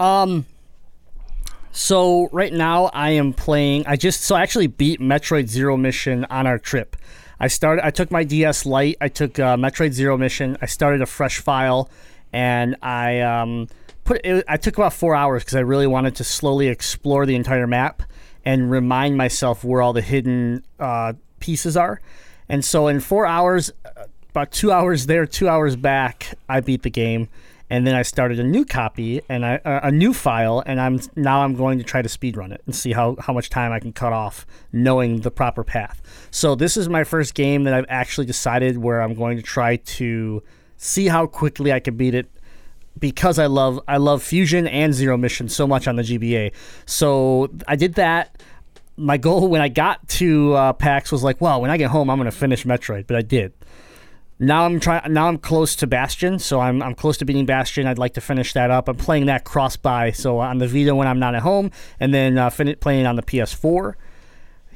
Um 0.00 0.46
so 1.70 2.28
right 2.32 2.52
now 2.52 2.86
I 2.86 3.10
am 3.10 3.32
playing. 3.32 3.86
I 3.86 3.94
just 3.94 4.22
so 4.22 4.34
I 4.34 4.42
actually 4.42 4.66
beat 4.66 5.00
Metroid 5.00 5.46
Zero 5.46 5.76
Mission 5.76 6.24
on 6.24 6.46
our 6.46 6.58
trip. 6.58 6.96
I 7.40 7.48
started. 7.48 7.84
I 7.84 7.90
took 7.90 8.10
my 8.10 8.22
DS 8.22 8.66
Lite. 8.66 8.98
I 9.00 9.08
took 9.08 9.38
uh, 9.38 9.56
Metroid 9.56 9.92
Zero 9.92 10.18
Mission. 10.18 10.58
I 10.60 10.66
started 10.66 11.00
a 11.00 11.06
fresh 11.06 11.38
file, 11.38 11.88
and 12.32 12.76
I 12.82 13.20
um, 13.20 13.68
put. 14.04 14.20
It, 14.24 14.44
I 14.46 14.58
took 14.58 14.76
about 14.76 14.92
four 14.92 15.14
hours 15.14 15.42
because 15.42 15.56
I 15.56 15.60
really 15.60 15.86
wanted 15.86 16.14
to 16.16 16.24
slowly 16.24 16.68
explore 16.68 17.24
the 17.24 17.34
entire 17.34 17.66
map 17.66 18.02
and 18.44 18.70
remind 18.70 19.16
myself 19.16 19.64
where 19.64 19.80
all 19.80 19.94
the 19.94 20.02
hidden 20.02 20.64
uh, 20.78 21.14
pieces 21.40 21.76
are. 21.76 22.00
And 22.48 22.64
so 22.64 22.88
in 22.88 23.00
four 23.00 23.24
hours, 23.26 23.72
uh, 23.84 24.04
about 24.28 24.52
two 24.52 24.70
hours 24.72 25.06
there, 25.06 25.24
two 25.24 25.48
hours 25.48 25.76
back, 25.76 26.38
I 26.48 26.60
beat 26.60 26.82
the 26.82 26.90
game 26.90 27.28
and 27.70 27.86
then 27.86 27.94
I 27.94 28.02
started 28.02 28.40
a 28.40 28.44
new 28.44 28.64
copy 28.64 29.22
and 29.28 29.46
I, 29.46 29.56
uh, 29.64 29.80
a 29.84 29.92
new 29.92 30.12
file, 30.12 30.62
and 30.66 30.80
I'm 30.80 31.00
now 31.14 31.42
I'm 31.44 31.54
going 31.54 31.78
to 31.78 31.84
try 31.84 32.02
to 32.02 32.08
speed 32.08 32.36
run 32.36 32.50
it 32.50 32.60
and 32.66 32.74
see 32.74 32.92
how, 32.92 33.16
how 33.20 33.32
much 33.32 33.48
time 33.48 33.70
I 33.70 33.78
can 33.78 33.92
cut 33.92 34.12
off, 34.12 34.44
knowing 34.72 35.20
the 35.20 35.30
proper 35.30 35.62
path. 35.62 36.02
So 36.32 36.56
this 36.56 36.76
is 36.76 36.88
my 36.88 37.04
first 37.04 37.34
game 37.34 37.62
that 37.64 37.72
I've 37.72 37.86
actually 37.88 38.26
decided 38.26 38.78
where 38.78 39.00
I'm 39.00 39.14
going 39.14 39.36
to 39.36 39.42
try 39.42 39.76
to 39.76 40.42
see 40.76 41.06
how 41.06 41.26
quickly 41.26 41.72
I 41.72 41.78
can 41.78 41.96
beat 41.96 42.14
it 42.14 42.28
because 42.98 43.38
I 43.38 43.46
love 43.46 43.80
I 43.86 43.98
love 43.98 44.22
Fusion 44.22 44.66
and 44.66 44.92
Zero 44.92 45.16
Mission 45.16 45.48
so 45.48 45.66
much 45.66 45.86
on 45.86 45.94
the 45.94 46.02
GBA. 46.02 46.52
So 46.86 47.50
I 47.68 47.76
did 47.76 47.94
that. 47.94 48.42
My 48.96 49.16
goal 49.16 49.48
when 49.52 49.62
I 49.62 49.68
got 49.68 50.08
to 50.08 50.54
uh, 50.54 50.72
PAX 50.72 51.12
was 51.12 51.22
like, 51.22 51.40
well, 51.40 51.60
when 51.60 51.70
I 51.70 51.76
get 51.76 51.90
home, 51.90 52.10
I'm 52.10 52.18
going 52.18 52.30
to 52.30 52.36
finish 52.36 52.64
Metroid, 52.64 53.06
but 53.06 53.16
I 53.16 53.22
did. 53.22 53.52
Now 54.42 54.64
I'm 54.64 54.80
trying. 54.80 55.12
Now 55.12 55.28
I'm 55.28 55.36
close 55.38 55.76
to 55.76 55.86
Bastion, 55.86 56.38
so 56.38 56.60
I'm 56.60 56.82
I'm 56.82 56.94
close 56.94 57.18
to 57.18 57.24
beating 57.26 57.44
Bastion. 57.46 57.86
I'd 57.86 57.98
like 57.98 58.14
to 58.14 58.20
finish 58.22 58.54
that 58.54 58.70
up. 58.70 58.88
I'm 58.88 58.96
playing 58.96 59.26
that 59.26 59.44
cross-buy, 59.44 60.12
so 60.12 60.38
on 60.38 60.58
the 60.58 60.66
Vita 60.66 60.94
when 60.94 61.06
I'm 61.06 61.18
not 61.18 61.34
at 61.34 61.42
home, 61.42 61.70
and 62.00 62.12
then 62.14 62.38
uh, 62.38 62.48
fin- 62.50 62.74
playing 62.80 63.06
on 63.06 63.16
the 63.16 63.22
PS4. 63.22 63.94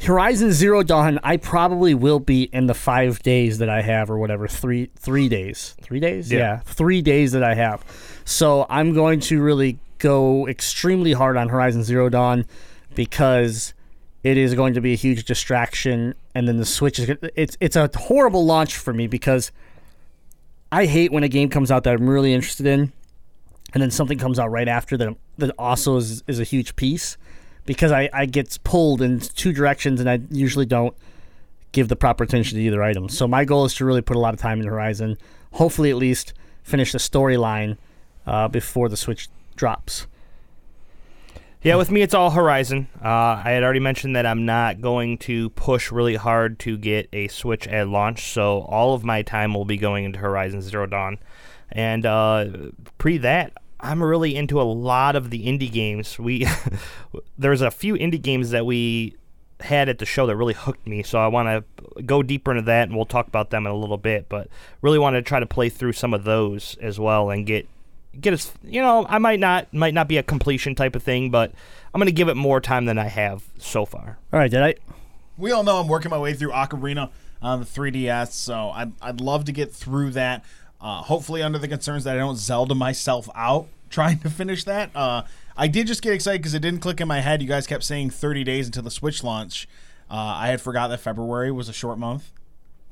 Horizon 0.02 0.52
Zero 0.52 0.82
Dawn, 0.82 1.18
I 1.22 1.36
probably 1.38 1.94
will 1.94 2.18
beat 2.20 2.50
in 2.52 2.66
the 2.66 2.74
five 2.74 3.22
days 3.22 3.58
that 3.58 3.68
I 3.70 3.80
have, 3.80 4.10
or 4.10 4.18
whatever, 4.18 4.46
three 4.48 4.90
three 4.96 5.28
days, 5.30 5.74
three 5.80 6.00
days, 6.00 6.30
Yeah. 6.30 6.58
three 6.64 7.00
days 7.00 7.32
that 7.32 7.42
I 7.44 7.54
have. 7.54 7.82
So 8.26 8.66
I'm 8.68 8.92
going 8.92 9.20
to 9.20 9.40
really 9.40 9.78
go 9.98 10.46
extremely 10.46 11.12
hard 11.12 11.36
on 11.38 11.48
Horizon 11.48 11.84
Zero 11.84 12.08
Dawn 12.10 12.44
because 12.94 13.72
it 14.22 14.36
is 14.36 14.54
going 14.54 14.74
to 14.74 14.80
be 14.80 14.92
a 14.92 14.96
huge 14.96 15.24
distraction, 15.24 16.14
and 16.34 16.48
then 16.48 16.56
the 16.56 16.64
Switch 16.64 16.98
is 16.98 17.10
it's 17.36 17.56
it's 17.60 17.76
a 17.76 17.88
horrible 17.94 18.44
launch 18.44 18.76
for 18.76 18.92
me 18.92 19.06
because 19.06 19.52
I 20.72 20.86
hate 20.86 21.12
when 21.12 21.22
a 21.22 21.28
game 21.28 21.48
comes 21.48 21.70
out 21.70 21.84
that 21.84 21.94
I'm 21.94 22.08
really 22.08 22.34
interested 22.34 22.66
in, 22.66 22.92
and 23.72 23.82
then 23.82 23.90
something 23.90 24.18
comes 24.18 24.38
out 24.38 24.50
right 24.50 24.68
after 24.68 24.96
that 24.96 25.16
that 25.38 25.54
also 25.58 25.96
is 25.96 26.22
is 26.26 26.40
a 26.40 26.44
huge 26.44 26.76
piece 26.76 27.16
because 27.66 27.92
I 27.92 28.10
I 28.12 28.26
get 28.26 28.58
pulled 28.64 29.00
in 29.00 29.20
two 29.20 29.52
directions, 29.52 30.00
and 30.00 30.10
I 30.10 30.20
usually 30.30 30.66
don't 30.66 30.94
give 31.72 31.88
the 31.88 31.96
proper 31.96 32.24
attention 32.24 32.58
to 32.58 32.64
either 32.64 32.82
item. 32.82 33.08
So 33.08 33.26
my 33.26 33.44
goal 33.44 33.64
is 33.64 33.74
to 33.74 33.84
really 33.84 34.02
put 34.02 34.16
a 34.16 34.20
lot 34.20 34.34
of 34.34 34.40
time 34.40 34.60
in 34.60 34.66
Horizon. 34.66 35.18
Hopefully, 35.52 35.90
at 35.90 35.96
least 35.96 36.34
finish 36.62 36.92
the 36.92 36.98
storyline 36.98 37.76
uh, 38.26 38.48
before 38.48 38.88
the 38.88 38.96
Switch 38.96 39.28
drops. 39.56 40.06
Yeah, 41.64 41.76
with 41.76 41.90
me, 41.90 42.02
it's 42.02 42.12
all 42.12 42.28
Horizon. 42.28 42.88
Uh, 43.02 43.40
I 43.42 43.52
had 43.52 43.62
already 43.62 43.80
mentioned 43.80 44.16
that 44.16 44.26
I'm 44.26 44.44
not 44.44 44.82
going 44.82 45.16
to 45.20 45.48
push 45.48 45.90
really 45.90 46.14
hard 46.14 46.58
to 46.58 46.76
get 46.76 47.08
a 47.10 47.28
Switch 47.28 47.66
at 47.66 47.88
launch, 47.88 48.30
so 48.34 48.60
all 48.68 48.92
of 48.92 49.02
my 49.02 49.22
time 49.22 49.54
will 49.54 49.64
be 49.64 49.78
going 49.78 50.04
into 50.04 50.18
Horizon 50.18 50.60
Zero 50.60 50.84
Dawn. 50.84 51.16
And 51.72 52.04
uh, 52.04 52.48
pre 52.98 53.16
that, 53.16 53.54
I'm 53.80 54.02
really 54.02 54.36
into 54.36 54.60
a 54.60 54.62
lot 54.62 55.16
of 55.16 55.30
the 55.30 55.46
indie 55.46 55.72
games. 55.72 56.18
We 56.18 56.46
there's 57.38 57.62
a 57.62 57.70
few 57.70 57.94
indie 57.94 58.20
games 58.20 58.50
that 58.50 58.66
we 58.66 59.16
had 59.60 59.88
at 59.88 59.98
the 59.98 60.04
show 60.04 60.26
that 60.26 60.36
really 60.36 60.52
hooked 60.52 60.86
me, 60.86 61.02
so 61.02 61.18
I 61.18 61.28
want 61.28 61.48
to 61.48 62.02
go 62.02 62.22
deeper 62.22 62.50
into 62.50 62.64
that, 62.64 62.88
and 62.88 62.94
we'll 62.94 63.06
talk 63.06 63.26
about 63.26 63.48
them 63.48 63.64
in 63.64 63.72
a 63.72 63.76
little 63.76 63.96
bit. 63.96 64.28
But 64.28 64.48
really 64.82 64.98
want 64.98 65.14
to 65.14 65.22
try 65.22 65.40
to 65.40 65.46
play 65.46 65.70
through 65.70 65.92
some 65.92 66.12
of 66.12 66.24
those 66.24 66.76
as 66.82 67.00
well 67.00 67.30
and 67.30 67.46
get 67.46 67.66
get 68.20 68.32
us 68.32 68.52
you 68.62 68.80
know 68.80 69.06
i 69.08 69.18
might 69.18 69.40
not 69.40 69.72
might 69.72 69.94
not 69.94 70.08
be 70.08 70.16
a 70.16 70.22
completion 70.22 70.74
type 70.74 70.94
of 70.96 71.02
thing 71.02 71.30
but 71.30 71.52
i'm 71.92 71.98
going 71.98 72.06
to 72.06 72.12
give 72.12 72.28
it 72.28 72.36
more 72.36 72.60
time 72.60 72.84
than 72.86 72.98
i 72.98 73.06
have 73.06 73.44
so 73.58 73.84
far 73.84 74.18
All 74.32 74.38
right, 74.38 74.50
did 74.50 74.62
I? 74.62 74.74
we 75.36 75.50
all 75.52 75.64
know 75.64 75.78
I'm 75.78 75.88
working 75.88 76.10
my 76.10 76.18
way 76.18 76.32
through 76.34 76.50
Ocarina 76.50 77.10
on 77.42 77.60
the 77.60 77.66
3DS, 77.66 78.30
so 78.32 78.70
I'd, 78.70 78.92
I'd 79.02 79.20
love 79.20 79.44
to 79.46 79.52
get 79.52 79.72
through 79.72 80.10
that. 80.12 80.44
Uh, 80.80 81.02
hopefully, 81.02 81.42
under 81.42 81.58
the 81.58 81.66
concerns 81.68 82.04
that 82.04 82.14
I 82.14 82.18
don't 82.18 82.36
Zelda 82.36 82.74
myself 82.74 83.28
out 83.34 83.66
trying 83.90 84.20
to 84.20 84.30
finish 84.30 84.62
that. 84.64 84.90
Uh, 84.94 85.22
I 85.56 85.66
did 85.68 85.86
just 85.88 86.02
get 86.02 86.12
excited 86.12 86.40
because 86.40 86.54
it 86.54 86.60
didn't 86.60 86.80
click 86.80 87.00
in 87.00 87.08
my 87.08 87.20
head. 87.20 87.42
You 87.42 87.48
guys 87.48 87.66
kept 87.66 87.82
saying 87.84 88.10
30 88.10 88.44
days 88.44 88.66
until 88.66 88.82
the 88.84 88.90
Switch 88.90 89.22
launch. 89.24 89.68
Uh, 90.10 90.14
I 90.14 90.46
had 90.48 90.60
forgot 90.60 90.88
that 90.88 91.00
February 91.00 91.50
was 91.50 91.68
a 91.68 91.72
short 91.72 91.98
month. 91.98 92.30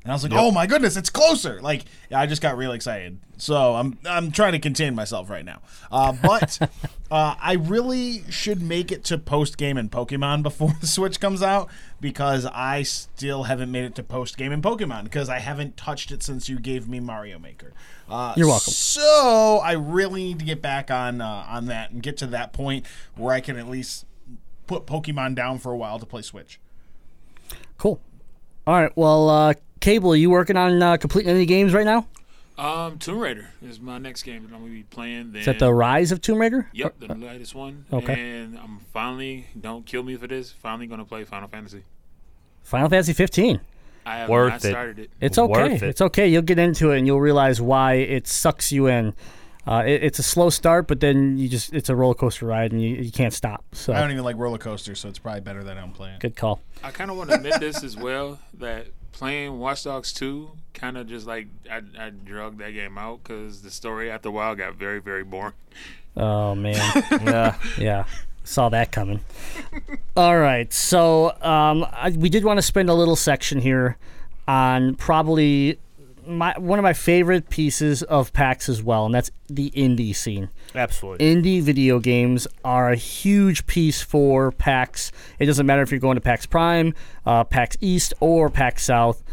And 0.03 0.11
I 0.11 0.15
was 0.15 0.23
like, 0.23 0.33
"Oh 0.33 0.51
my 0.51 0.67
goodness, 0.67 0.97
it's 0.97 1.09
closer!" 1.09 1.61
Like, 1.61 1.85
I 2.13 2.25
just 2.25 2.41
got 2.41 2.57
real 2.57 2.73
excited. 2.73 3.19
So 3.37 3.75
I'm 3.75 3.97
I'm 4.05 4.31
trying 4.31 4.51
to 4.51 4.59
contain 4.59 4.95
myself 4.95 5.29
right 5.29 5.45
now. 5.45 5.61
Uh, 5.89 6.11
but 6.21 6.59
uh, 7.11 7.35
I 7.39 7.53
really 7.53 8.23
should 8.29 8.61
make 8.61 8.91
it 8.91 9.05
to 9.05 9.17
post 9.17 9.57
game 9.57 9.77
in 9.77 9.89
Pokemon 9.89 10.43
before 10.43 10.73
the 10.81 10.87
Switch 10.87 11.21
comes 11.21 11.41
out 11.41 11.69
because 12.01 12.45
I 12.45 12.83
still 12.83 13.43
haven't 13.43 13.71
made 13.71 13.85
it 13.85 13.95
to 13.95 14.03
post 14.03 14.37
game 14.37 14.51
in 14.51 14.61
Pokemon 14.61 15.05
because 15.05 15.29
I 15.29 15.39
haven't 15.39 15.77
touched 15.77 16.11
it 16.11 16.21
since 16.21 16.49
you 16.49 16.59
gave 16.59 16.87
me 16.89 16.99
Mario 16.99 17.39
Maker. 17.39 17.73
Uh, 18.09 18.33
You're 18.35 18.47
welcome. 18.47 18.73
So 18.73 19.61
I 19.63 19.73
really 19.73 20.23
need 20.23 20.39
to 20.39 20.45
get 20.45 20.61
back 20.61 20.91
on 20.91 21.21
uh, 21.21 21.45
on 21.47 21.67
that 21.67 21.91
and 21.91 22.03
get 22.03 22.17
to 22.17 22.27
that 22.27 22.51
point 22.51 22.85
where 23.15 23.33
I 23.33 23.39
can 23.39 23.57
at 23.57 23.69
least 23.69 24.05
put 24.67 24.85
Pokemon 24.85 25.35
down 25.35 25.59
for 25.59 25.71
a 25.71 25.77
while 25.77 25.97
to 25.99 26.05
play 26.05 26.21
Switch. 26.21 26.59
Cool. 27.77 28.01
All 28.65 28.75
right. 28.75 28.91
Well, 28.95 29.29
uh, 29.29 29.53
Cable, 29.83 30.13
are 30.13 30.15
you 30.15 30.29
working 30.29 30.55
on 30.55 30.81
uh, 30.81 30.95
completing 30.95 31.29
any 31.29 31.45
games 31.45 31.73
right 31.73 31.83
now? 31.83 32.07
Um, 32.57 32.99
Tomb 32.99 33.19
Raider 33.19 33.49
is 33.61 33.81
my 33.81 33.97
next 33.97 34.23
game 34.23 34.43
that 34.43 34.55
I'm 34.55 34.61
gonna 34.61 34.71
be 34.71 34.83
playing. 34.83 35.33
Then, 35.33 35.41
Is 35.41 35.45
that 35.45 35.59
the 35.59 35.73
Rise 35.73 36.13
of 36.13 36.21
Tomb 36.21 36.39
Raider? 36.39 36.69
Yep, 36.71 36.99
the 36.99 37.15
latest 37.15 37.53
one. 37.53 37.85
Okay. 37.91 38.13
And 38.13 38.57
I'm 38.57 38.79
finally, 38.93 39.47
don't 39.59 39.85
kill 39.85 40.03
me 40.03 40.15
for 40.15 40.25
this, 40.25 40.53
finally 40.53 40.87
gonna 40.87 41.03
play 41.03 41.25
Final 41.25 41.49
Fantasy. 41.49 41.83
Final 42.63 42.87
Fantasy 42.87 43.11
15. 43.11 43.59
I 44.05 44.17
have 44.19 44.29
Worth 44.29 44.51
not 44.53 44.63
it. 44.63 44.69
started 44.69 44.99
it. 44.99 45.11
It's 45.19 45.37
okay. 45.37 45.51
Worth 45.51 45.83
it. 45.83 45.89
It's 45.89 46.01
okay. 46.01 46.29
You'll 46.29 46.43
get 46.43 46.59
into 46.59 46.91
it 46.91 46.99
and 46.99 47.05
you'll 47.05 47.19
realize 47.19 47.59
why 47.59 47.95
it 47.95 48.25
sucks 48.25 48.71
you 48.71 48.87
in. 48.87 49.13
Uh, 49.67 49.83
it, 49.85 50.01
it's 50.01 50.19
a 50.19 50.23
slow 50.23 50.49
start, 50.49 50.87
but 50.87 51.01
then 51.01 51.37
you 51.37 51.49
just 51.49 51.73
it's 51.73 51.89
a 51.89 51.95
roller 51.95 52.13
coaster 52.13 52.45
ride 52.45 52.71
and 52.71 52.81
you, 52.81 52.95
you 52.95 53.11
can't 53.11 53.33
stop. 53.33 53.65
So 53.73 53.91
I 53.91 53.99
don't 53.99 54.11
even 54.11 54.23
like 54.23 54.37
roller 54.37 54.57
coasters, 54.57 55.01
so 55.01 55.09
it's 55.09 55.19
probably 55.19 55.41
better 55.41 55.61
that 55.65 55.77
I 55.77 55.81
don't 55.81 55.93
play 55.93 56.11
it. 56.11 56.21
good 56.21 56.37
call. 56.37 56.61
I 56.81 56.91
kind 56.91 57.11
of 57.11 57.17
want 57.17 57.31
to 57.31 57.35
admit 57.35 57.59
this 57.59 57.83
as 57.83 57.97
well 57.97 58.39
that 58.59 58.87
playing 59.13 59.59
Watch 59.59 59.85
Dogs 59.85 60.11
2 60.11 60.51
kind 60.73 60.97
of 60.97 61.07
just 61.07 61.25
like 61.25 61.47
I, 61.71 61.81
I 61.97 62.09
drug 62.09 62.57
that 62.57 62.71
game 62.71 62.97
out 62.97 63.23
because 63.23 63.61
the 63.61 63.71
story 63.71 64.11
after 64.11 64.29
a 64.29 64.31
while 64.31 64.55
got 64.55 64.75
very, 64.75 64.99
very 64.99 65.23
boring. 65.23 65.53
Oh 66.17 66.53
man. 66.55 66.75
Yeah. 67.23 67.55
Yeah, 67.77 68.05
saw 68.43 68.69
that 68.69 68.91
coming. 68.91 69.21
All 70.17 70.37
right, 70.37 70.71
so 70.73 71.31
um, 71.41 71.85
I, 71.91 72.13
we 72.17 72.29
did 72.29 72.43
want 72.43 72.57
to 72.57 72.61
spend 72.61 72.89
a 72.89 72.93
little 72.93 73.15
section 73.15 73.59
here 73.59 73.97
on 74.47 74.95
probably 74.95 75.79
my 76.27 76.53
one 76.57 76.79
of 76.79 76.83
my 76.83 76.93
favorite 76.93 77.49
pieces 77.49 78.03
of 78.03 78.33
PAX 78.33 78.69
as 78.69 78.81
well, 78.81 79.05
and 79.05 79.13
that's 79.13 79.31
the 79.47 79.71
indie 79.71 80.15
scene. 80.15 80.49
Absolutely. 80.75 81.25
Indie 81.25 81.61
video 81.61 81.99
games 81.99 82.47
are 82.63 82.91
a 82.91 82.95
huge 82.95 83.65
piece 83.65 84.01
for 84.01 84.51
PAX. 84.51 85.11
It 85.39 85.45
doesn't 85.45 85.65
matter 85.65 85.81
if 85.81 85.91
you're 85.91 85.99
going 85.99 86.15
to 86.15 86.21
PAX 86.21 86.45
Prime, 86.45 86.93
uh, 87.25 87.43
PAX 87.43 87.77
East, 87.81 88.13
or 88.19 88.49
PAX 88.49 88.83
South. 88.83 89.23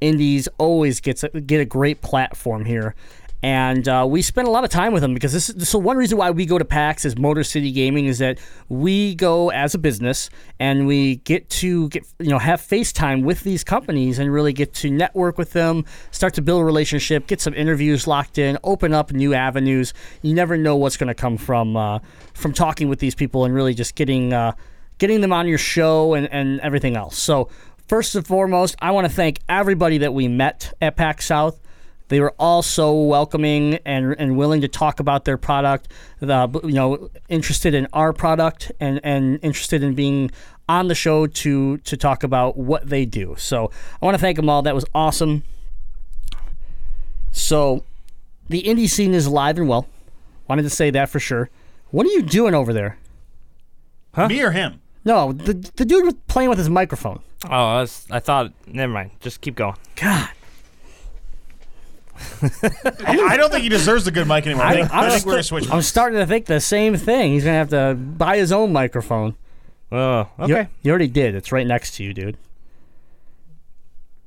Indies 0.00 0.48
always 0.58 1.00
gets 1.00 1.24
a, 1.24 1.28
get 1.28 1.60
a 1.60 1.64
great 1.64 2.00
platform 2.02 2.64
here, 2.64 2.94
and 3.42 3.86
uh, 3.88 4.04
we 4.08 4.20
spend 4.20 4.48
a 4.48 4.50
lot 4.50 4.64
of 4.64 4.70
time 4.70 4.92
with 4.92 5.02
them 5.02 5.14
because 5.14 5.32
this. 5.32 5.48
is 5.48 5.68
So 5.68 5.78
one 5.78 5.96
reason 5.96 6.18
why 6.18 6.30
we 6.32 6.44
go 6.44 6.58
to 6.58 6.64
PAX 6.64 7.04
is 7.04 7.16
Motor 7.16 7.44
City 7.44 7.70
Gaming 7.70 8.06
is 8.06 8.18
that 8.18 8.38
we 8.68 9.14
go 9.14 9.50
as 9.50 9.74
a 9.74 9.78
business 9.78 10.28
and 10.58 10.88
we 10.88 11.16
get 11.16 11.48
to 11.50 11.88
get 11.90 12.04
you 12.18 12.30
know 12.30 12.38
have 12.38 12.60
FaceTime 12.60 13.22
with 13.22 13.42
these 13.42 13.62
companies 13.62 14.18
and 14.18 14.32
really 14.32 14.52
get 14.52 14.74
to 14.74 14.90
network 14.90 15.38
with 15.38 15.52
them, 15.52 15.84
start 16.10 16.34
to 16.34 16.42
build 16.42 16.62
a 16.62 16.64
relationship, 16.64 17.28
get 17.28 17.40
some 17.40 17.54
interviews 17.54 18.08
locked 18.08 18.38
in, 18.38 18.58
open 18.64 18.92
up 18.92 19.12
new 19.12 19.34
avenues. 19.34 19.94
You 20.22 20.34
never 20.34 20.56
know 20.56 20.74
what's 20.74 20.96
going 20.96 21.08
to 21.08 21.14
come 21.14 21.36
from 21.36 21.76
uh, 21.76 22.00
from 22.34 22.52
talking 22.52 22.88
with 22.88 22.98
these 22.98 23.14
people 23.14 23.44
and 23.44 23.54
really 23.54 23.74
just 23.74 23.94
getting. 23.94 24.32
Uh, 24.32 24.52
getting 24.98 25.20
them 25.20 25.32
on 25.32 25.46
your 25.46 25.58
show 25.58 26.14
and, 26.14 26.28
and 26.32 26.58
everything 26.58 26.96
else. 26.96 27.16
So, 27.16 27.48
first 27.86 28.16
and 28.16 28.26
foremost, 28.26 28.74
I 28.80 28.90
want 28.90 29.06
to 29.06 29.12
thank 29.12 29.38
everybody 29.48 29.98
that 29.98 30.12
we 30.12 30.26
met 30.26 30.72
at 30.82 30.96
PAX 30.96 31.26
South. 31.26 31.60
They 32.08 32.20
were 32.20 32.34
all 32.38 32.62
so 32.62 33.00
welcoming 33.02 33.74
and, 33.84 34.14
and 34.18 34.36
willing 34.36 34.60
to 34.62 34.68
talk 34.68 35.00
about 35.00 35.24
their 35.24 35.36
product, 35.36 35.88
the, 36.20 36.48
you 36.64 36.72
know, 36.72 37.10
interested 37.28 37.74
in 37.74 37.86
our 37.92 38.12
product 38.12 38.72
and, 38.80 39.00
and 39.04 39.38
interested 39.42 39.82
in 39.82 39.94
being 39.94 40.30
on 40.68 40.88
the 40.88 40.94
show 40.94 41.26
to, 41.26 41.78
to 41.78 41.96
talk 41.96 42.22
about 42.22 42.56
what 42.56 42.88
they 42.88 43.04
do. 43.06 43.34
So, 43.38 43.70
I 44.00 44.04
want 44.04 44.14
to 44.14 44.20
thank 44.20 44.36
them 44.36 44.48
all. 44.48 44.62
That 44.62 44.74
was 44.74 44.84
awesome. 44.94 45.44
So, 47.30 47.84
the 48.48 48.62
indie 48.62 48.88
scene 48.88 49.14
is 49.14 49.26
alive 49.26 49.58
and 49.58 49.68
well. 49.68 49.86
Wanted 50.48 50.62
to 50.62 50.70
say 50.70 50.90
that 50.90 51.10
for 51.10 51.20
sure. 51.20 51.50
What 51.90 52.06
are 52.06 52.10
you 52.10 52.22
doing 52.22 52.54
over 52.54 52.72
there? 52.72 52.98
Huh? 54.14 54.28
Me 54.28 54.42
or 54.42 54.50
him? 54.50 54.80
No, 55.04 55.32
the 55.32 55.54
the 55.76 55.84
dude 55.84 56.04
was 56.04 56.14
playing 56.26 56.50
with 56.50 56.58
his 56.58 56.68
microphone. 56.68 57.20
Oh, 57.44 57.50
I, 57.50 57.80
was, 57.80 58.06
I 58.10 58.20
thought. 58.20 58.52
Never 58.66 58.92
mind. 58.92 59.12
Just 59.20 59.40
keep 59.40 59.54
going. 59.54 59.76
God, 59.96 60.28
I 63.06 63.36
don't 63.36 63.50
think 63.50 63.62
he 63.62 63.68
deserves 63.68 64.06
a 64.06 64.10
good 64.10 64.26
mic 64.26 64.46
anymore. 64.46 64.64
I 64.64 64.74
think, 64.74 64.92
I 64.94 65.10
think 65.10 65.26
we're 65.26 65.32
gonna 65.32 65.42
switch. 65.42 65.70
I'm 65.70 65.82
starting 65.82 66.18
to 66.18 66.26
think 66.26 66.46
the 66.46 66.60
same 66.60 66.96
thing. 66.96 67.32
He's 67.32 67.44
gonna 67.44 67.56
have 67.56 67.70
to 67.70 67.94
buy 67.94 68.36
his 68.38 68.52
own 68.52 68.72
microphone. 68.72 69.34
Oh, 69.90 70.28
You- 70.38 70.44
okay. 70.56 70.68
you, 70.82 70.90
already 70.90 71.08
did. 71.08 71.34
It's 71.34 71.50
right 71.52 71.66
next 71.66 71.94
to 71.96 72.04
you, 72.04 72.12
dude. 72.12 72.36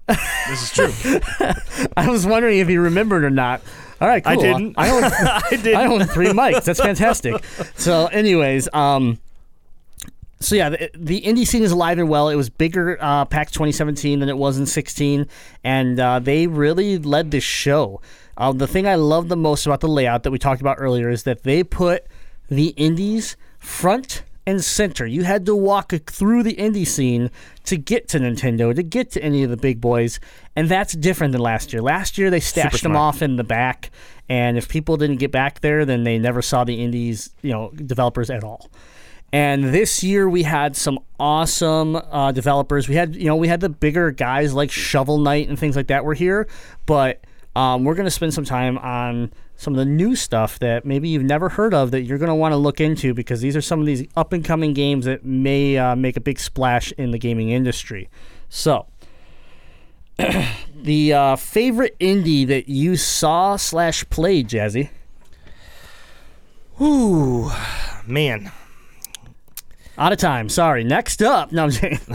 This 0.08 0.64
is 0.64 0.72
true. 0.72 1.20
I 1.98 2.10
was 2.10 2.26
wondering 2.26 2.60
if 2.60 2.70
you 2.70 2.82
remembered 2.82 3.24
or 3.24 3.30
not. 3.30 3.62
All 4.02 4.08
right, 4.08 4.24
cool. 4.24 4.34
I 4.34 4.36
didn't. 4.36 4.74
I 4.78 4.90
own, 4.90 5.04
I 5.14 5.50
did. 5.62 5.74
I 5.76 5.86
own 5.86 6.04
three 6.06 6.28
mics. 6.30 6.64
That's 6.64 6.80
fantastic. 6.82 7.42
So, 7.76 8.08
anyways, 8.08 8.68
um, 8.74 9.20
so 10.42 10.56
yeah, 10.56 10.70
the, 10.70 10.90
the 10.96 11.22
indie 11.22 11.48
scene 11.48 11.64
is 11.64 11.72
alive 11.72 12.00
and 12.00 12.10
well. 12.10 12.30
It 12.30 12.36
was 12.36 12.50
bigger 12.50 12.98
uh, 13.00 13.26
PAX 13.26 13.52
2017 13.52 14.20
than 14.20 14.30
it 14.30 14.38
was 14.38 14.58
in 14.58 14.66
16, 14.66 15.28
and 15.64 16.00
uh, 16.00 16.20
they 16.20 16.48
really 16.48 16.98
led 16.98 17.32
this 17.32 17.44
show. 17.44 18.02
Uh, 18.38 18.52
the 18.52 18.68
thing 18.68 18.88
I 18.88 18.96
love 18.96 19.30
the 19.30 19.38
most 19.38 19.66
about 19.66 19.82
the 19.82 19.88
layout 19.88 20.24
that 20.24 20.32
we 20.32 20.40
talked 20.40 20.62
about 20.62 20.78
earlier 20.80 21.10
is 21.10 21.24
that 21.24 21.44
they 21.44 21.64
put 21.64 22.06
the 22.50 22.70
indies 22.70 23.38
front 23.60 24.24
and 24.48 24.64
center. 24.64 25.06
You 25.06 25.24
had 25.24 25.46
to 25.46 25.56
walk 25.56 25.94
through 26.08 26.44
the 26.44 26.56
indie 26.56 26.88
scene 26.88 27.30
to 27.66 27.78
get 27.78 28.08
to 28.10 28.20
Nintendo, 28.20 28.76
to 28.76 28.84
get 28.84 29.12
to 29.12 29.24
any 29.24 29.44
of 29.44 29.50
the 29.50 29.58
big 29.58 29.80
boys, 29.80 30.20
and 30.56 30.68
that's 30.68 30.94
different 30.94 31.32
than 31.32 31.42
last 31.42 31.72
year. 31.72 31.82
Last 31.82 32.18
year 32.18 32.30
they 32.30 32.40
stashed 32.40 32.84
them 32.84 32.96
off 32.96 33.22
in 33.22 33.36
the 33.36 33.44
back, 33.44 33.92
and 34.28 34.58
if 34.58 34.68
people 34.68 34.98
didn't 34.98 35.18
get 35.18 35.32
back 35.32 35.62
there, 35.62 35.86
then 35.86 36.04
they 36.04 36.18
never 36.18 36.42
saw 36.42 36.64
the 36.64 36.82
indies, 36.82 37.34
you 37.42 37.52
know, 37.52 37.72
developers 37.72 38.30
at 38.30 38.44
all. 38.44 38.70
And 39.34 39.66
this 39.66 40.04
year 40.04 40.30
we 40.30 40.44
had 40.44 40.76
some 40.76 41.00
awesome 41.20 41.96
uh, 41.96 42.32
developers. 42.34 42.90
We 42.90 42.96
had, 42.96 43.16
you 43.16 43.26
know, 43.26 43.36
we 43.36 43.48
had 43.48 43.62
the 43.62 43.70
bigger 43.70 44.12
guys 44.12 44.54
like 44.54 44.72
Shovel 44.72 45.20
Knight 45.20 45.48
and 45.48 45.58
things 45.58 45.76
like 45.76 45.88
that 45.88 46.04
were 46.04 46.14
here, 46.14 46.48
but 46.86 47.24
um, 47.56 47.86
we're 47.86 47.96
going 47.96 48.06
to 48.06 48.12
spend 48.12 48.34
some 48.34 48.44
time 48.44 48.78
on 48.78 49.32
some 49.56 49.74
of 49.74 49.78
the 49.78 49.86
new 49.86 50.16
stuff 50.16 50.60
that 50.60 50.86
maybe 50.86 51.08
you've 51.08 51.24
never 51.24 51.50
heard 51.50 51.74
of 51.74 51.92
that 51.92 52.02
you're 52.02 52.18
going 52.18 52.30
to 52.30 52.36
want 52.36 52.52
to 52.52 52.58
look 52.58 52.82
into 52.82 53.14
because 53.14 53.42
these 53.42 53.56
are 53.56 53.62
some 53.62 53.80
of 53.80 53.86
these 53.86 54.06
up 54.18 54.34
and 54.34 54.44
coming 54.44 54.74
games 54.74 55.06
that 55.06 55.24
may 55.24 55.78
uh, 55.78 55.96
make 55.96 56.18
a 56.18 56.22
big 56.22 56.40
splash 56.40 56.92
in 56.94 57.12
the 57.12 57.20
gaming 57.20 57.50
industry. 57.50 58.10
So, 58.50 58.88
the 60.76 61.14
uh, 61.14 61.36
favorite 61.36 61.98
indie 62.00 62.48
that 62.48 62.68
you 62.68 62.98
saw 62.98 63.56
slash 63.56 64.04
played, 64.10 64.50
Jazzy? 64.50 64.90
Ooh, 66.82 67.52
man. 68.08 68.52
Out 70.02 70.12
of 70.12 70.18
time. 70.18 70.50
Sorry. 70.50 70.84
Next 70.84 71.22
up. 71.22 71.52
No, 71.52 71.66
I'm 71.66 71.72
saying. 71.72 72.00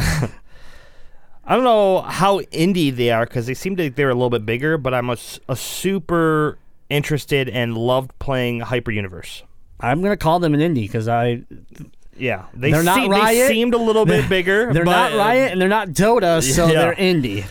I 1.45 1.55
don't 1.55 1.63
know 1.63 2.01
how 2.01 2.41
indie 2.41 2.95
they 2.95 3.11
are 3.13 3.25
because 3.25 3.47
they 3.47 3.55
seem 3.55 3.77
like 3.77 3.95
they're 3.95 4.11
a 4.11 4.15
little 4.15 4.31
bit 4.31 4.45
bigger, 4.45 4.77
but 4.77 4.93
I'm 4.93 5.09
a 5.09 5.17
super 5.55 6.59
interested 6.91 7.49
and 7.49 7.79
loved 7.79 8.11
playing 8.19 8.59
Hyper 8.59 8.91
Universe. 8.91 9.45
I'm 9.79 10.03
gonna 10.03 10.17
call 10.17 10.41
them 10.41 10.53
an 10.55 10.61
indie 10.61 10.83
because 10.83 11.07
I 11.07 11.43
Yeah, 12.17 12.47
they, 12.55 12.73
They're 12.73 12.83
not 12.83 13.09
Riot. 13.09 13.49
they 13.49 13.49
seemed 13.55 13.75
a 13.75 13.79
little 13.79 14.05
bit 14.05 14.29
bigger. 14.29 14.73
they're 14.73 14.85
but, 14.85 15.11
not 15.11 15.17
Riot 15.17 15.53
and 15.53 15.61
they're 15.61 15.69
not 15.69 15.91
Dota, 15.91 16.43
so 16.43 16.67
Yeah. 16.67 16.81
they're 16.81 16.95
indie. 16.97 17.45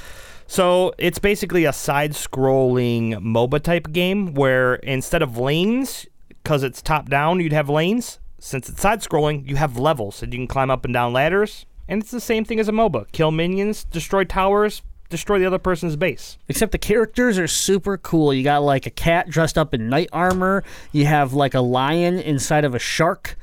So 0.48 0.94
it's 0.98 1.18
basically 1.18 1.64
a 1.64 1.72
side-scrolling 1.72 3.14
MOBA 3.22 3.64
type 3.64 3.94
game 3.94 4.34
where 4.34 4.76
instead 4.76 5.22
of 5.22 5.38
lanes, 5.38 6.06
because 6.28 6.62
it's 6.64 6.82
top 6.82 7.10
down, 7.10 7.40
you'd 7.40 7.54
have 7.54 7.70
lanes. 7.70 8.20
Since 8.46 8.70
it's 8.70 8.80
side-scrolling, 8.80 9.50
you 9.50 9.56
have 9.56 9.80
levels, 9.80 10.22
and 10.22 10.32
you 10.32 10.38
can 10.38 10.46
climb 10.46 10.70
up 10.70 10.86
and 10.86 10.94
down 10.94 11.14
ladders. 11.14 11.66
And 11.88 12.00
it's 12.00 12.12
the 12.12 12.22
same 12.22 12.46
thing 12.46 12.60
as 12.60 12.70
a 12.70 12.72
MOBA: 12.72 13.12
kill 13.12 13.32
minions, 13.32 13.86
destroy 13.86 14.24
towers, 14.24 14.84
destroy 15.10 15.40
the 15.40 15.48
other 15.48 15.58
person's 15.58 15.96
base. 15.96 16.38
Except 16.48 16.72
the 16.72 16.78
characters 16.78 17.40
are 17.40 17.48
super 17.48 17.98
cool. 17.98 18.32
You 18.36 18.44
got 18.44 18.62
like 18.62 18.86
a 18.86 18.92
cat 18.92 19.30
dressed 19.30 19.58
up 19.58 19.74
in 19.74 19.90
knight 19.90 20.10
armor. 20.14 20.64
You 20.92 21.08
have 21.08 21.34
like 21.34 21.56
a 21.56 21.60
lion 21.60 22.20
inside 22.20 22.66
of 22.66 22.76
a 22.76 22.80
shark. 22.80 23.36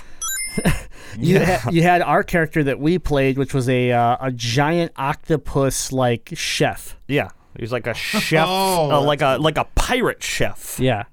You 1.18 1.40
had, 1.40 1.74
you 1.74 1.82
had 1.82 2.00
our 2.00 2.22
character 2.22 2.64
that 2.64 2.80
we 2.80 2.98
played, 2.98 3.36
which 3.36 3.52
was 3.52 3.68
a 3.68 3.92
uh, 3.92 4.16
a 4.18 4.32
giant 4.32 4.92
octopus 4.96 5.92
like 5.92 6.30
chef. 6.32 6.96
Yeah, 7.06 7.28
he 7.54 7.62
was 7.62 7.70
like 7.70 7.86
a 7.86 7.92
chef, 7.92 8.46
Oh, 8.48 8.90
uh, 8.90 9.00
like 9.02 9.20
a 9.20 9.36
like 9.38 9.58
a 9.58 9.64
pirate 9.74 10.22
chef. 10.22 10.80
Yeah, 10.80 11.04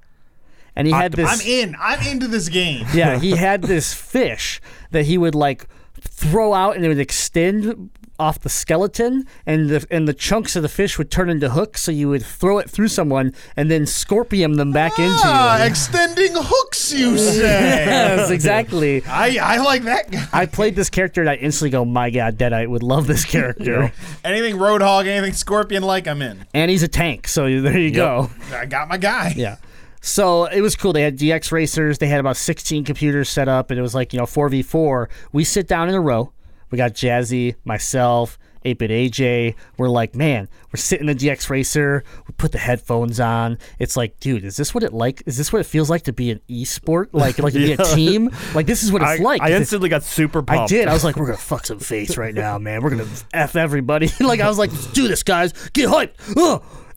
and 0.79 0.87
he 0.87 0.93
had 0.93 1.11
this. 1.13 1.29
I'm 1.29 1.41
in. 1.47 1.75
I'm 1.79 2.01
into 2.07 2.27
this 2.27 2.49
game. 2.49 2.85
yeah, 2.93 3.19
he 3.19 3.31
had 3.37 3.61
this 3.61 3.93
fish 3.93 4.59
that 4.91 5.05
he 5.05 5.17
would 5.17 5.35
like 5.35 5.67
throw 6.01 6.53
out, 6.53 6.75
and 6.75 6.83
it 6.85 6.87
would 6.87 6.99
extend 6.99 7.91
off 8.17 8.37
the 8.39 8.49
skeleton, 8.49 9.25
and 9.45 9.69
the 9.69 9.85
and 9.89 10.05
the 10.05 10.13
chunks 10.13 10.55
of 10.57 10.61
the 10.61 10.67
fish 10.67 10.97
would 10.97 11.09
turn 11.09 11.29
into 11.29 11.49
hooks. 11.51 11.81
So 11.83 11.91
you 11.91 12.09
would 12.09 12.25
throw 12.25 12.57
it 12.57 12.69
through 12.69 12.89
someone, 12.89 13.33
and 13.55 13.71
then 13.71 13.85
scorpion 13.85 14.53
them 14.57 14.73
back 14.73 14.93
Ah, 14.97 15.01
into 15.03 15.13
you. 15.13 15.21
Ah, 15.23 15.63
extending 15.69 16.31
hooks, 16.35 16.91
you 16.91 17.17
say? 17.17 17.85
Yes, 17.85 18.29
exactly. 18.29 19.03
I, 19.05 19.37
I 19.41 19.57
like 19.57 19.83
that 19.83 20.11
guy. 20.11 20.25
I 20.33 20.45
played 20.47 20.75
this 20.75 20.89
character 20.89 21.21
and 21.21 21.29
I 21.29 21.35
instantly 21.35 21.69
go, 21.69 21.85
my 21.85 22.09
god, 22.09 22.37
Deadite 22.37 22.67
would 22.67 22.83
love 22.83 23.07
this 23.07 23.23
character. 23.23 23.91
Anything 24.25 24.55
Roadhog, 24.57 25.07
anything 25.07 25.33
Scorpion 25.33 25.83
like, 25.83 26.05
I'm 26.07 26.21
in. 26.21 26.45
and 26.53 26.69
he's 26.69 26.83
a 26.83 26.87
tank, 26.89 27.27
so 27.27 27.43
there 27.61 27.77
you 27.77 27.91
go. 27.91 28.29
I 28.53 28.65
got 28.65 28.89
my 28.89 28.97
guy. 28.97 29.33
Yeah. 29.37 29.57
So 30.01 30.45
it 30.45 30.61
was 30.61 30.75
cool. 30.75 30.93
They 30.93 31.01
had 31.01 31.17
DX 31.17 31.51
racers. 31.51 31.97
They 31.97 32.07
had 32.07 32.19
about 32.19 32.37
16 32.37 32.83
computers 32.83 33.29
set 33.29 33.47
up, 33.47 33.69
and 33.71 33.79
it 33.79 33.81
was 33.81 33.95
like, 33.95 34.13
you 34.13 34.19
know, 34.19 34.25
4v4. 34.25 35.07
We 35.31 35.43
sit 35.43 35.67
down 35.67 35.89
in 35.89 35.95
a 35.95 36.01
row. 36.01 36.31
We 36.71 36.77
got 36.77 36.93
Jazzy, 36.93 37.55
myself, 37.65 38.37
8-Bit 38.63 38.91
AJ. 38.91 39.55
We're 39.77 39.89
like, 39.89 40.15
man, 40.15 40.47
we're 40.71 40.77
sitting 40.77 41.09
in 41.09 41.17
the 41.17 41.27
DX 41.27 41.49
racer. 41.49 42.03
We 42.27 42.33
put 42.37 42.51
the 42.51 42.57
headphones 42.59 43.19
on. 43.19 43.57
It's 43.79 43.97
like, 43.97 44.19
dude, 44.19 44.45
is 44.45 44.55
this 44.57 44.73
what 44.73 44.83
it 44.83 44.93
like? 44.93 45.23
Is 45.25 45.37
this 45.37 45.51
what 45.51 45.59
it 45.59 45.65
feels 45.65 45.89
like 45.89 46.03
to 46.03 46.13
be 46.13 46.31
an 46.31 46.41
e-sport? 46.47 47.09
Like, 47.19 47.39
like 47.39 47.53
to 47.53 47.59
be 47.59 47.73
a 47.73 47.77
team? 47.77 48.29
Like, 48.53 48.65
this 48.65 48.83
is 48.83 48.91
what 48.91 49.01
I, 49.01 49.15
it's 49.15 49.23
like. 49.23 49.41
I 49.41 49.51
instantly 49.51 49.89
got 49.89 50.03
super 50.03 50.41
pumped. 50.41 50.63
I 50.63 50.67
did. 50.67 50.87
I 50.87 50.93
was 50.93 51.03
like, 51.03 51.17
we're 51.17 51.25
gonna 51.25 51.37
fuck 51.37 51.65
some 51.65 51.79
face 51.79 52.15
right 52.17 52.33
now, 52.33 52.57
man. 52.57 52.81
We're 52.81 52.91
gonna 52.91 53.07
f 53.33 53.55
everybody. 53.57 54.09
like 54.21 54.39
I 54.39 54.47
was 54.47 54.57
like, 54.57 54.71
let's 54.71 54.87
do 54.87 55.07
this, 55.07 55.23
guys. 55.23 55.51
Get 55.73 55.89
hyped. 55.89 56.13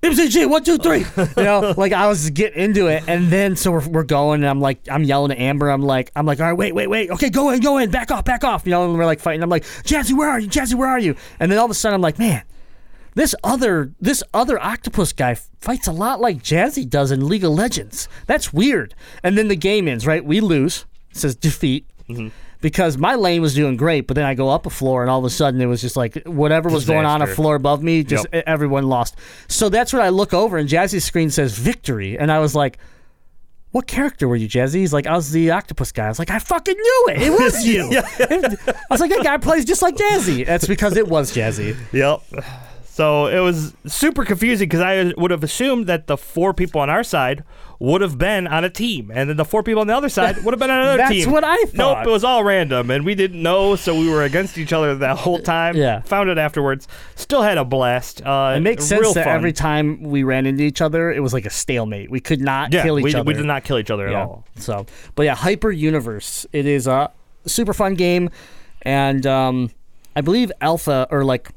MCG, 0.02 0.50
one, 0.50 0.64
two, 0.64 0.78
three. 0.78 1.04
You 1.36 1.44
know, 1.44 1.74
like 1.76 1.92
I 1.92 2.08
was 2.08 2.30
getting 2.30 2.60
into 2.62 2.88
it, 2.88 3.04
and 3.06 3.28
then 3.28 3.54
so 3.56 3.70
we're, 3.70 3.88
we're 3.88 4.02
going, 4.02 4.42
and 4.42 4.50
I'm 4.50 4.60
like, 4.60 4.80
I'm 4.90 5.04
yelling 5.04 5.30
at 5.32 5.38
Amber. 5.38 5.70
I'm 5.70 5.82
like, 5.82 6.10
I'm 6.16 6.26
like, 6.26 6.40
all 6.40 6.46
right, 6.46 6.52
wait, 6.52 6.74
wait, 6.74 6.88
wait. 6.88 7.10
Okay, 7.10 7.30
go 7.30 7.50
in, 7.50 7.60
go 7.60 7.78
in, 7.78 7.90
back 7.90 8.10
off, 8.10 8.24
back 8.24 8.42
off. 8.42 8.66
You 8.66 8.72
know, 8.72 8.84
and 8.84 8.98
we're 8.98 9.06
like 9.06 9.20
fighting. 9.20 9.42
I'm 9.42 9.50
like, 9.50 9.64
Jazzy, 9.84 10.12
where 10.12 10.28
are 10.28 10.40
you? 10.40 10.48
Jazzy, 10.48 10.74
where 10.74 10.88
are 10.88 10.98
you? 10.98 11.14
And 11.38 11.50
then 11.50 11.58
all 11.58 11.64
of 11.64 11.70
a 11.70 11.74
sudden, 11.74 11.94
I'm 11.94 12.00
like, 12.00 12.18
man, 12.18 12.42
this 13.14 13.34
other 13.44 13.92
this 14.00 14.22
other 14.34 14.58
octopus 14.58 15.12
guy 15.12 15.34
fights 15.60 15.86
a 15.86 15.92
lot 15.92 16.20
like 16.20 16.42
Jazzy 16.42 16.88
does 16.88 17.10
in 17.10 17.28
League 17.28 17.44
of 17.44 17.52
Legends. 17.52 18.08
That's 18.26 18.52
weird. 18.52 18.94
And 19.22 19.38
then 19.38 19.48
the 19.48 19.56
game 19.56 19.86
ends, 19.86 20.06
right? 20.06 20.24
We 20.24 20.40
lose. 20.40 20.84
It 21.10 21.18
says 21.18 21.36
defeat. 21.36 21.86
Mm-hmm. 22.08 22.28
Because 22.62 22.96
my 22.96 23.16
lane 23.16 23.42
was 23.42 23.54
doing 23.54 23.76
great, 23.76 24.06
but 24.06 24.14
then 24.14 24.24
I 24.24 24.32
go 24.34 24.48
up 24.48 24.64
a 24.64 24.70
floor 24.70 25.02
and 25.02 25.10
all 25.10 25.18
of 25.18 25.24
a 25.26 25.30
sudden 25.30 25.60
it 25.60 25.66
was 25.66 25.82
just 25.82 25.96
like 25.96 26.22
whatever 26.24 26.70
was 26.70 26.86
going 26.86 27.04
on 27.04 27.20
a 27.20 27.26
floor 27.26 27.56
above 27.56 27.82
me, 27.82 28.02
just 28.04 28.26
Yep. 28.32 28.44
everyone 28.46 28.88
lost. 28.88 29.16
So 29.48 29.68
that's 29.68 29.92
when 29.92 30.00
I 30.00 30.08
look 30.08 30.32
over 30.32 30.56
and 30.56 30.68
Jazzy's 30.68 31.04
screen 31.04 31.28
says 31.28 31.58
victory. 31.58 32.16
And 32.18 32.32
I 32.32 32.38
was 32.38 32.54
like, 32.54 32.78
what 33.72 33.86
character 33.86 34.28
were 34.28 34.36
you, 34.36 34.48
Jazzy? 34.48 34.76
He's 34.76 34.92
like, 34.92 35.06
I 35.06 35.14
was 35.16 35.30
the 35.32 35.50
octopus 35.50 35.92
guy. 35.92 36.04
I 36.04 36.08
was 36.08 36.18
like, 36.18 36.30
I 36.30 36.38
fucking 36.38 36.76
knew 36.76 37.06
it. 37.10 37.22
It 37.22 37.30
was 37.32 37.66
you. 37.66 37.82
I 37.90 38.74
was 38.90 39.00
like, 39.00 39.10
that 39.10 39.22
guy 39.24 39.36
plays 39.38 39.64
just 39.64 39.82
like 39.82 39.96
Jazzy. 39.96 40.46
That's 40.46 40.66
because 40.66 40.96
it 40.96 41.08
was 41.08 41.34
Jazzy. 41.34 41.76
Yep. 41.92 42.44
So 42.84 43.26
it 43.26 43.40
was 43.40 43.74
super 43.86 44.24
confusing 44.24 44.68
because 44.68 44.82
I 44.82 45.14
would 45.16 45.30
have 45.30 45.42
assumed 45.42 45.86
that 45.86 46.06
the 46.06 46.16
four 46.18 46.52
people 46.52 46.80
on 46.80 46.90
our 46.90 47.02
side 47.02 47.42
would 47.82 48.00
have 48.00 48.16
been 48.16 48.46
on 48.46 48.62
a 48.62 48.70
team, 48.70 49.10
and 49.12 49.28
then 49.28 49.36
the 49.36 49.44
four 49.44 49.64
people 49.64 49.80
on 49.80 49.88
the 49.88 49.96
other 49.96 50.08
side 50.08 50.36
would 50.44 50.54
have 50.54 50.60
been 50.60 50.70
on 50.70 50.82
another 50.82 50.96
That's 50.98 51.10
team. 51.10 51.24
That's 51.24 51.32
what 51.32 51.42
I 51.42 51.64
thought. 51.64 51.98
Nope, 51.98 52.06
it 52.06 52.10
was 52.10 52.22
all 52.22 52.44
random, 52.44 52.92
and 52.92 53.04
we 53.04 53.16
didn't 53.16 53.42
know, 53.42 53.74
so 53.74 53.98
we 53.98 54.08
were 54.08 54.22
against 54.22 54.56
each 54.56 54.72
other 54.72 54.94
that 54.94 55.18
whole 55.18 55.40
time. 55.40 55.76
Yeah. 55.76 56.00
Found 56.02 56.30
it 56.30 56.38
afterwards. 56.38 56.86
Still 57.16 57.42
had 57.42 57.58
a 57.58 57.64
blast. 57.64 58.22
Uh, 58.24 58.54
It 58.56 58.60
makes 58.60 58.84
sense 58.84 59.14
that 59.14 59.24
fun. 59.24 59.34
every 59.34 59.52
time 59.52 60.00
we 60.00 60.22
ran 60.22 60.46
into 60.46 60.62
each 60.62 60.80
other, 60.80 61.10
it 61.10 61.18
was 61.18 61.32
like 61.32 61.44
a 61.44 61.50
stalemate. 61.50 62.08
We 62.08 62.20
could 62.20 62.40
not 62.40 62.72
yeah, 62.72 62.84
kill 62.84 63.00
each 63.00 63.04
we, 63.04 63.14
other. 63.16 63.24
we 63.24 63.34
did 63.34 63.46
not 63.46 63.64
kill 63.64 63.78
each 63.78 63.90
other 63.90 64.06
at 64.06 64.14
all. 64.14 64.46
So, 64.58 64.86
but 65.16 65.24
yeah, 65.24 65.34
Hyper 65.34 65.72
Universe. 65.72 66.46
It 66.52 66.66
is 66.66 66.86
a 66.86 67.10
super 67.46 67.74
fun 67.74 67.94
game, 67.96 68.30
and 68.82 69.26
um, 69.26 69.72
I 70.14 70.20
believe 70.20 70.52
alpha 70.60 71.08
or 71.10 71.24
like 71.24 71.50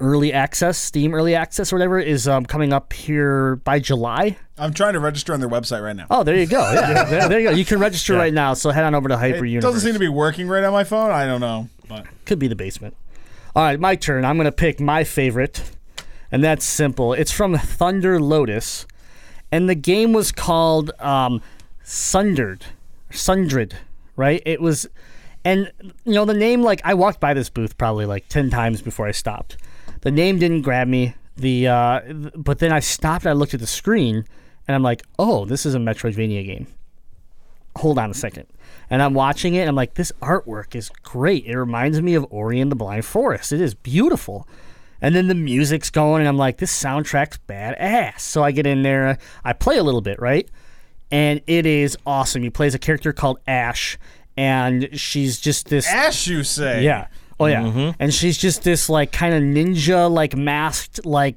early 0.00 0.32
access, 0.32 0.78
Steam 0.78 1.14
early 1.14 1.34
access 1.34 1.72
or 1.72 1.76
whatever, 1.76 1.98
is 2.00 2.26
um, 2.28 2.46
coming 2.46 2.72
up 2.72 2.92
here 2.92 3.56
by 3.56 3.78
July. 3.78 4.36
I'm 4.60 4.74
trying 4.74 4.92
to 4.92 5.00
register 5.00 5.32
on 5.32 5.40
their 5.40 5.48
website 5.48 5.82
right 5.82 5.96
now. 5.96 6.06
Oh, 6.10 6.22
there 6.22 6.36
you 6.36 6.46
go. 6.46 6.60
Yeah, 6.72 7.04
there, 7.10 7.28
there 7.28 7.40
you 7.40 7.48
go. 7.50 7.54
You 7.56 7.64
can 7.64 7.78
register 7.80 8.14
right 8.14 8.32
now. 8.32 8.54
So 8.54 8.70
head 8.70 8.84
on 8.84 8.94
over 8.94 9.08
to 9.08 9.16
Hyper 9.16 9.44
it 9.44 9.50
Universe. 9.50 9.62
doesn't 9.74 9.80
seem 9.86 9.94
to 9.94 9.98
be 9.98 10.08
working 10.08 10.46
right 10.48 10.62
on 10.62 10.72
my 10.72 10.84
phone. 10.84 11.10
I 11.10 11.26
don't 11.26 11.40
know, 11.40 11.68
but 11.88 12.06
Could 12.26 12.38
be 12.38 12.48
the 12.48 12.54
basement. 12.56 12.94
All 13.56 13.64
right, 13.64 13.80
my 13.80 13.96
turn. 13.96 14.24
I'm 14.24 14.36
going 14.36 14.44
to 14.44 14.52
pick 14.52 14.78
my 14.78 15.02
favorite, 15.02 15.62
and 16.30 16.44
that's 16.44 16.64
simple. 16.64 17.12
It's 17.12 17.32
from 17.32 17.56
Thunder 17.58 18.20
Lotus, 18.20 18.86
and 19.50 19.68
the 19.68 19.74
game 19.74 20.12
was 20.12 20.30
called 20.30 20.92
um, 21.00 21.42
Sundered, 21.82 22.66
Sundred, 23.10 23.74
right? 24.14 24.40
It 24.46 24.60
was, 24.60 24.86
and 25.44 25.72
you 26.04 26.14
know 26.14 26.24
the 26.24 26.34
name. 26.34 26.62
Like 26.62 26.80
I 26.84 26.94
walked 26.94 27.18
by 27.18 27.34
this 27.34 27.50
booth 27.50 27.76
probably 27.76 28.06
like 28.06 28.28
ten 28.28 28.50
times 28.50 28.82
before 28.82 29.06
I 29.08 29.10
stopped. 29.12 29.56
The 30.02 30.10
name 30.12 30.38
didn't 30.38 30.62
grab 30.62 30.86
me. 30.86 31.14
The 31.36 31.66
uh, 31.66 32.00
th- 32.02 32.32
but 32.36 32.60
then 32.60 32.70
I 32.72 32.78
stopped. 32.80 33.26
I 33.26 33.32
looked 33.32 33.54
at 33.54 33.60
the 33.60 33.66
screen, 33.66 34.24
and 34.70 34.76
I'm 34.76 34.82
like, 34.84 35.02
oh, 35.18 35.44
this 35.44 35.66
is 35.66 35.74
a 35.74 35.78
Metroidvania 35.78 36.46
game 36.46 36.66
hold 37.76 37.98
on 37.98 38.10
a 38.10 38.14
second. 38.14 38.46
And 38.88 39.02
I'm 39.02 39.14
watching 39.14 39.54
it 39.54 39.60
and 39.60 39.68
I'm 39.68 39.74
like, 39.74 39.94
this 39.94 40.12
artwork 40.20 40.74
is 40.74 40.90
great. 41.02 41.46
It 41.46 41.56
reminds 41.56 42.00
me 42.02 42.14
of 42.14 42.26
Ori 42.30 42.60
and 42.60 42.70
the 42.70 42.76
Blind 42.76 43.04
Forest. 43.04 43.52
It 43.52 43.60
is 43.60 43.74
beautiful. 43.74 44.48
And 45.00 45.14
then 45.14 45.28
the 45.28 45.34
music's 45.34 45.90
going 45.90 46.20
and 46.20 46.28
I'm 46.28 46.36
like, 46.36 46.58
this 46.58 46.72
soundtrack's 46.72 47.38
badass. 47.48 48.20
So 48.20 48.42
I 48.42 48.50
get 48.50 48.66
in 48.66 48.82
there, 48.82 49.18
I 49.44 49.52
play 49.52 49.78
a 49.78 49.82
little 49.82 50.00
bit, 50.00 50.20
right? 50.20 50.48
And 51.10 51.40
it 51.46 51.66
is 51.66 51.96
awesome. 52.04 52.42
He 52.42 52.50
plays 52.50 52.74
a 52.74 52.78
character 52.78 53.12
called 53.12 53.38
Ash 53.46 53.98
and 54.36 54.88
she's 54.98 55.40
just 55.40 55.68
this 55.68 55.86
Ash, 55.88 56.26
you 56.26 56.44
say? 56.44 56.82
yeah. 56.82 57.06
Oh 57.38 57.46
yeah. 57.46 57.62
Mm-hmm. 57.62 57.90
And 57.98 58.12
she's 58.12 58.36
just 58.36 58.64
this 58.64 58.88
like 58.88 59.12
kind 59.12 59.34
of 59.34 59.42
ninja, 59.42 60.10
like 60.10 60.36
masked, 60.36 61.06
like 61.06 61.36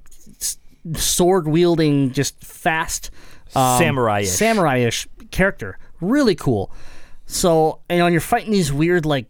sword 0.95 1.47
wielding, 1.47 2.11
just 2.11 2.39
fast 2.43 3.11
um, 3.55 3.79
Samurai-ish. 3.79 4.29
samurai-ish 4.29 5.07
character. 5.31 5.77
Really 6.01 6.35
cool. 6.35 6.71
So 7.25 7.79
you 7.89 7.97
know, 7.97 8.05
and 8.05 8.13
you're 8.13 8.21
fighting 8.21 8.51
these 8.51 8.71
weird 8.71 9.05
like 9.05 9.27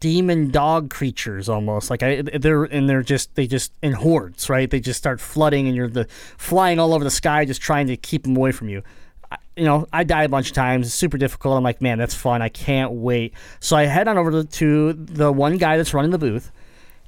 demon 0.00 0.50
dog 0.50 0.90
creatures 0.90 1.48
almost 1.48 1.88
like 1.88 2.02
I, 2.02 2.22
they're 2.22 2.64
and 2.64 2.88
they're 2.88 3.04
just 3.04 3.36
they 3.36 3.46
just 3.46 3.72
in 3.82 3.92
hordes 3.92 4.50
right? 4.50 4.68
They 4.68 4.80
just 4.80 4.98
start 4.98 5.20
flooding 5.20 5.68
and 5.68 5.76
you're 5.76 5.88
the 5.88 6.06
flying 6.36 6.80
all 6.80 6.92
over 6.92 7.04
the 7.04 7.10
sky 7.10 7.44
just 7.44 7.62
trying 7.62 7.86
to 7.86 7.96
keep 7.96 8.24
them 8.24 8.36
away 8.36 8.50
from 8.50 8.68
you. 8.68 8.82
I, 9.30 9.36
you 9.56 9.64
know 9.64 9.86
i 9.92 10.02
die 10.02 10.24
a 10.24 10.28
bunch 10.28 10.48
of 10.48 10.54
times. 10.54 10.88
It's 10.88 10.94
super 10.96 11.18
difficult. 11.18 11.56
I'm 11.56 11.62
like 11.62 11.80
man 11.80 11.98
that's 11.98 12.14
fun. 12.14 12.42
I 12.42 12.48
can't 12.48 12.92
wait. 12.92 13.32
So 13.60 13.76
i 13.76 13.84
head 13.84 14.08
on 14.08 14.18
over 14.18 14.30
to, 14.32 14.44
to 14.44 14.92
the 14.92 15.30
one 15.30 15.56
guy 15.56 15.76
that's 15.76 15.94
running 15.94 16.10
the 16.10 16.18
booth 16.18 16.50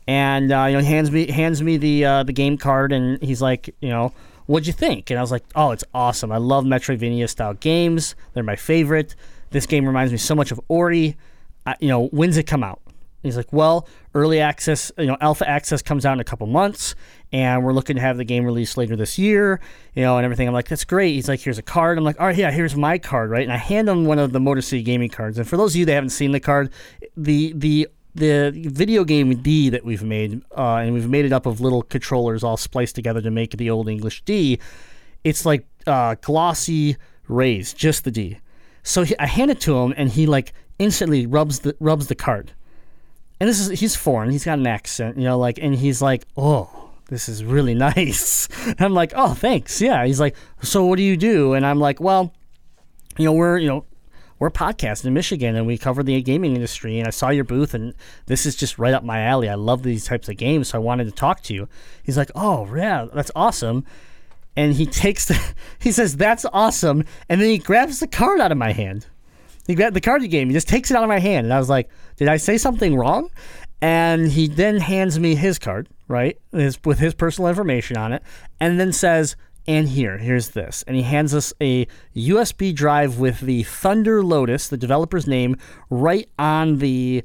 and 0.07 0.53
uh, 0.53 0.65
you 0.69 0.77
know 0.77 0.83
hands 0.83 1.11
me 1.11 1.31
hands 1.31 1.63
me 1.63 1.77
the 1.77 2.05
uh, 2.05 2.23
the 2.23 2.33
game 2.33 2.59
card 2.59 2.93
and 2.93 3.23
he's 3.23 3.41
like 3.41 3.75
you 3.81 3.89
know 3.89 4.13
what'd 4.47 4.67
you 4.67 4.73
think? 4.73 5.11
And 5.11 5.19
i 5.19 5.23
was 5.23 5.31
like 5.31 5.45
oh 5.55 5.71
it's 5.71 5.85
awesome. 5.95 6.33
I 6.33 6.39
love 6.39 6.65
metroidvania 6.65 7.29
style 7.29 7.55
games. 7.55 8.15
They're 8.33 8.43
my 8.43 8.57
favorite. 8.57 9.15
This 9.51 9.67
game 9.67 9.87
reminds 9.87 10.13
me 10.13 10.19
so 10.19 10.35
much 10.35 10.51
of 10.51 10.61
ori. 10.69 11.17
I, 11.67 11.77
you 11.81 11.89
know 11.89 12.07
when's 12.09 12.37
it 12.37 12.45
come 12.45 12.63
out? 12.63 12.81
He's 13.23 13.39
like 13.39 13.53
well 13.53 13.89
early 14.13 14.41
access 14.41 14.93
you 14.99 15.07
know 15.07 15.17
alpha 15.21 15.49
access 15.49 15.81
comes 15.81 16.05
out 16.05 16.13
in 16.13 16.21
a 16.21 16.25
couple 16.25 16.47
months 16.47 16.95
and 17.33 17.65
we're 17.65 17.73
looking 17.73 17.97
to 17.97 18.03
have 18.03 18.17
the 18.17 18.25
game 18.25 18.45
released 18.45 18.77
later 18.77 18.95
this 18.95 19.19
year 19.19 19.61
you 19.95 20.03
know 20.03 20.19
and 20.19 20.25
everything. 20.27 20.47
I'm 20.47 20.53
like 20.53 20.69
that's 20.69 20.85
great. 20.85 21.15
He's 21.15 21.29
like 21.29 21.41
here's 21.41 21.59
a 21.59 21.63
card. 21.63 21.97
I'm 21.97 22.05
like 22.05 22.21
all 22.21 22.27
right 22.27 22.37
yeah 22.37 22.51
here's 22.51 22.77
my 22.77 22.99
card 22.99 23.31
right? 23.31 23.43
And 23.43 23.53
i 23.53 23.57
hand 23.57 23.89
him 23.89 24.05
one 24.05 24.19
of 24.19 24.33
the 24.33 24.41
motor 24.41 24.61
city 24.61 24.83
gaming 24.83 25.09
cards. 25.09 25.39
And 25.39 25.49
for 25.49 25.57
those 25.57 25.73
of 25.73 25.77
you 25.77 25.87
that 25.87 25.93
haven't 25.95 26.11
seen 26.11 26.33
the 26.33 26.41
card 26.41 26.71
the 27.17 27.55
the 27.57 27.89
the 28.15 28.53
video 28.55 29.05
game 29.05 29.35
D 29.43 29.69
that 29.71 29.85
we've 29.85 30.03
made, 30.03 30.43
uh, 30.57 30.77
and 30.77 30.95
we've 30.95 31.09
made 31.09 31.25
it 31.25 31.33
up 31.33 31.47
of 31.47 31.61
little 31.61 31.83
controllers 31.83 32.45
all 32.45 32.57
spliced 32.57 32.95
together 32.95 33.21
to 33.21 33.31
make 33.31 33.57
the 33.57 33.71
old 33.71 33.89
English 33.89 34.23
D. 34.23 34.59
It's 35.25 35.45
like 35.45 35.67
uh, 35.87 36.17
glossy 36.21 36.97
rays, 37.29 37.73
just 37.73 38.05
the 38.05 38.11
D. 38.11 38.39
So 38.83 39.03
he, 39.03 39.19
I 39.19 39.27
hand 39.27 39.51
it 39.51 39.61
to 39.63 39.77
him, 39.79 39.95
and 39.97 40.11
he 40.11 40.27
like 40.27 40.53
instantly 40.79 41.27
rubs 41.27 41.61
the 41.61 41.77
rubs 41.81 42.07
the 42.07 42.15
card. 42.15 42.53
And 43.41 43.49
this 43.49 43.59
is 43.59 43.81
he's 43.81 43.97
foreign, 43.97 44.31
he's 44.31 44.45
got 44.45 44.59
an 44.59 44.67
accent, 44.67 45.17
you 45.17 45.25
know, 45.25 45.39
like, 45.39 45.59
and 45.61 45.75
he's 45.75 46.01
like, 46.01 46.25
oh, 46.37 46.91
this 47.09 47.29
is 47.29 47.45
really 47.45 47.75
nice. 47.89 48.49
I'm 48.79 48.95
like, 48.95 49.13
oh, 49.17 49.35
thanks, 49.35 49.81
yeah. 49.81 50.07
He's 50.07 50.21
like, 50.21 50.37
so 50.63 50.85
what 50.85 50.97
do 50.97 51.03
you 51.03 51.17
do? 51.17 51.55
And 51.55 51.67
I'm 51.67 51.81
like, 51.81 52.01
well, 52.01 52.33
you 53.19 53.25
know, 53.25 53.33
we're 53.33 53.59
you 53.59 53.69
know 53.69 53.85
we're 54.39 54.51
podcasting 54.51 55.07
in 55.07 55.15
Michigan 55.15 55.57
and 55.57 55.67
we 55.67 55.79
cover 55.79 56.03
the 56.03 56.21
gaming 56.23 56.55
industry. 56.55 56.99
And 56.99 57.07
I 57.07 57.11
saw 57.11 57.31
your 57.31 57.45
booth, 57.45 57.75
and 57.75 57.95
this 58.27 58.47
is 58.47 58.57
just 58.57 58.79
right 58.79 58.95
up 58.95 59.05
my 59.05 59.23
alley. 59.23 59.49
I 59.49 59.55
love 59.55 59.83
these 59.83 60.05
types 60.05 60.29
of 60.29 60.37
games, 60.37 60.69
so 60.69 60.79
I 60.79 60.81
wanted 60.81 61.05
to 61.05 61.13
talk 61.13 61.43
to 61.43 61.55
you. 61.55 61.69
He's 62.03 62.17
like, 62.17 62.31
"Oh, 62.35 62.73
yeah, 62.75 63.07
that's 63.13 63.31
awesome." 63.35 63.85
And 64.57 64.75
he 64.75 64.87
takes 65.05 65.27
the, 65.27 65.41
he 65.79 65.93
says, 65.93 66.17
"That's 66.17 66.45
awesome," 66.53 67.05
and 67.29 67.41
then 67.41 67.49
he 67.49 67.59
grabs 67.59 68.01
the 68.01 68.07
card 68.07 68.41
out 68.41 68.53
of 68.53 68.59
my 68.59 68.73
hand, 68.73 69.07
He 69.67 69.75
grabbed 69.75 69.97
the 69.97 70.01
card 70.01 70.23
you 70.23 70.29
gave 70.29 70.47
me, 70.47 70.53
just 70.53 70.69
takes 70.69 70.91
it 70.91 70.97
out 70.97 71.03
of 71.03 71.09
my 71.09 71.21
hand, 71.21 71.47
and 71.47 71.55
I 71.55 71.59
was 71.59 71.71
like, 71.71 71.89
"Did 72.17 72.29
I 72.29 72.37
say 72.37 72.59
something 72.59 72.97
wrong?" 72.97 73.31
And 73.81 74.29
he 74.29 74.49
then 74.49 74.79
hands 74.79 75.19
me 75.19 75.35
his 75.35 75.59
card, 75.59 75.89
right, 76.09 76.39
his, 76.53 76.79
with 76.85 76.99
his 76.99 77.13
personal 77.13 77.49
information 77.49 77.99
on 77.99 78.15
it, 78.15 78.23
and 78.59 78.81
then 78.81 78.93
says, 78.93 79.37
"And 79.67 79.89
here, 79.89 80.19
here's 80.19 80.51
this," 80.51 80.85
and 80.87 80.97
he 80.97 81.03
hands 81.03 81.35
us 81.35 81.53
a 81.61 81.87
USB 82.15 82.75
drive 82.75 83.19
with 83.19 83.41
the 83.41 83.63
Thunder 83.63 84.23
Lotus, 84.23 84.69
the 84.69 84.77
developer's 84.77 85.27
name, 85.27 85.57
right 85.91 86.29
on 86.39 86.79
the 86.79 87.23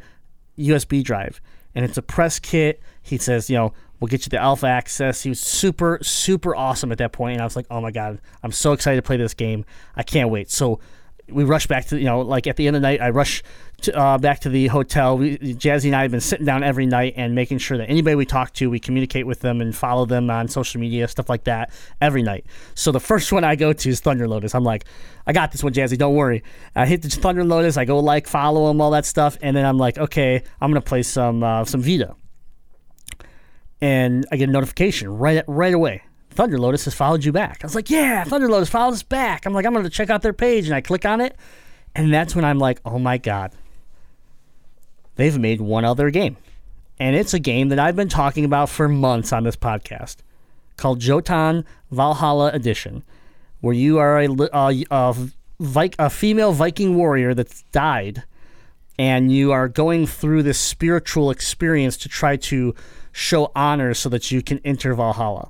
USB 0.57 1.03
drive, 1.03 1.41
and 1.75 1.85
it's 1.85 1.97
a 1.97 2.01
press 2.01 2.39
kit. 2.39 2.81
He 3.01 3.17
says, 3.17 3.49
you 3.49 3.57
know, 3.57 3.73
we'll 3.99 4.07
get 4.07 4.25
you 4.25 4.29
the 4.29 4.37
alpha 4.37 4.67
access. 4.67 5.23
He 5.23 5.29
was 5.29 5.39
super, 5.39 5.99
super 6.01 6.55
awesome 6.55 6.91
at 6.91 6.97
that 6.99 7.11
point, 7.11 7.33
and 7.33 7.41
I 7.41 7.45
was 7.45 7.55
like, 7.55 7.65
oh 7.69 7.81
my 7.81 7.91
god, 7.91 8.19
I'm 8.43 8.51
so 8.51 8.73
excited 8.73 8.97
to 8.97 9.01
play 9.01 9.17
this 9.17 9.33
game. 9.33 9.65
I 9.95 10.03
can't 10.03 10.29
wait. 10.29 10.49
So 10.49 10.79
we 11.27 11.43
rush 11.43 11.67
back 11.67 11.85
to, 11.87 11.97
you 11.97 12.05
know, 12.05 12.21
like 12.21 12.47
at 12.47 12.55
the 12.55 12.67
end 12.67 12.75
of 12.75 12.81
the 12.81 12.87
night, 12.87 13.01
I 13.01 13.09
rush 13.09 13.43
to, 13.83 13.97
uh, 13.97 14.17
back 14.17 14.39
to 14.41 14.49
the 14.49 14.67
hotel. 14.67 15.17
We, 15.17 15.37
Jazzy 15.37 15.85
and 15.85 15.95
I 15.95 16.03
have 16.03 16.11
been 16.11 16.21
sitting 16.21 16.45
down 16.45 16.63
every 16.63 16.85
night 16.85 17.13
and 17.17 17.35
making 17.35 17.59
sure 17.59 17.77
that 17.77 17.89
anybody 17.89 18.15
we 18.15 18.25
talk 18.25 18.53
to, 18.53 18.69
we 18.69 18.79
communicate 18.79 19.25
with 19.25 19.39
them 19.41 19.61
and 19.61 19.75
follow 19.75 20.05
them 20.05 20.29
on 20.29 20.47
social 20.47 20.79
media, 20.79 21.07
stuff 21.07 21.29
like 21.29 21.45
that, 21.45 21.71
every 22.01 22.23
night. 22.23 22.45
So 22.75 22.91
the 22.91 22.99
first 22.99 23.31
one 23.31 23.43
I 23.43 23.55
go 23.55 23.73
to 23.73 23.89
is 23.89 23.99
Thunder 23.99 24.27
Lotus. 24.27 24.55
I'm 24.55 24.63
like, 24.63 24.85
I 25.27 25.33
got 25.33 25.51
this 25.51 25.63
one, 25.63 25.73
Jazzy. 25.73 25.97
Don't 25.97 26.15
worry. 26.15 26.43
I 26.75 26.85
hit 26.85 27.01
the 27.01 27.09
Thunder 27.09 27.43
Lotus. 27.43 27.77
I 27.77 27.85
go 27.85 27.99
like, 27.99 28.27
follow 28.27 28.67
them, 28.67 28.81
all 28.81 28.91
that 28.91 29.05
stuff, 29.05 29.37
and 29.41 29.55
then 29.55 29.65
I'm 29.65 29.77
like, 29.77 29.97
okay, 29.97 30.43
I'm 30.61 30.71
gonna 30.71 30.81
play 30.81 31.03
some 31.03 31.43
uh, 31.43 31.65
some 31.65 31.81
Vita 31.81 32.15
and 33.81 34.25
I 34.31 34.37
get 34.37 34.49
a 34.49 34.51
notification 34.51 35.17
right 35.17 35.43
right 35.47 35.73
away. 35.73 36.03
Thunder 36.31 36.59
Lotus 36.59 36.85
has 36.85 36.93
followed 36.93 37.23
you 37.23 37.31
back. 37.31 37.59
I 37.63 37.65
was 37.65 37.75
like, 37.75 37.89
yeah, 37.89 38.23
Thunder 38.23 38.49
Lotus 38.49 38.69
followed 38.69 38.93
us 38.93 39.03
back. 39.03 39.45
I'm 39.45 39.53
like, 39.53 39.65
I'm 39.65 39.73
to 39.81 39.89
check 39.89 40.09
out 40.09 40.21
their 40.21 40.33
page, 40.33 40.65
and 40.65 40.75
I 40.75 40.81
click 40.81 41.05
on 41.05 41.21
it, 41.21 41.35
and 41.95 42.13
that's 42.13 42.35
when 42.35 42.45
I'm 42.45 42.59
like, 42.59 42.79
oh 42.85 42.99
my 42.99 43.17
god, 43.17 43.53
they've 45.19 45.37
made 45.37 45.61
one 45.61 45.85
other 45.85 46.09
game, 46.09 46.37
and 46.99 47.15
it's 47.15 47.33
a 47.33 47.39
game 47.39 47.69
that 47.69 47.79
I've 47.79 47.95
been 47.95 48.09
talking 48.09 48.45
about 48.45 48.69
for 48.69 48.87
months 48.87 49.31
on 49.31 49.43
this 49.43 49.55
podcast, 49.55 50.17
called 50.77 50.99
Jotun 50.99 51.65
Valhalla 51.91 52.51
Edition, 52.51 53.03
where 53.61 53.75
you 53.75 53.99
are 53.99 54.19
a 54.19 54.31
uh, 54.31 54.71
a, 54.71 54.85
a, 54.89 55.15
Vi- 55.59 55.91
a 55.99 56.09
female 56.09 56.53
Viking 56.53 56.95
warrior 56.95 57.33
that's 57.33 57.63
died 57.71 58.23
and 58.99 59.31
you 59.31 59.53
are 59.53 59.69
going 59.69 60.05
through 60.05 60.43
this 60.43 60.59
spiritual 60.59 61.31
experience 61.31 61.95
to 61.95 62.09
try 62.09 62.35
to 62.35 62.75
show 63.13 63.49
honor 63.55 63.93
so 63.93 64.09
that 64.09 64.29
you 64.29 64.41
can 64.41 64.59
enter 64.65 64.93
Valhalla. 64.93 65.49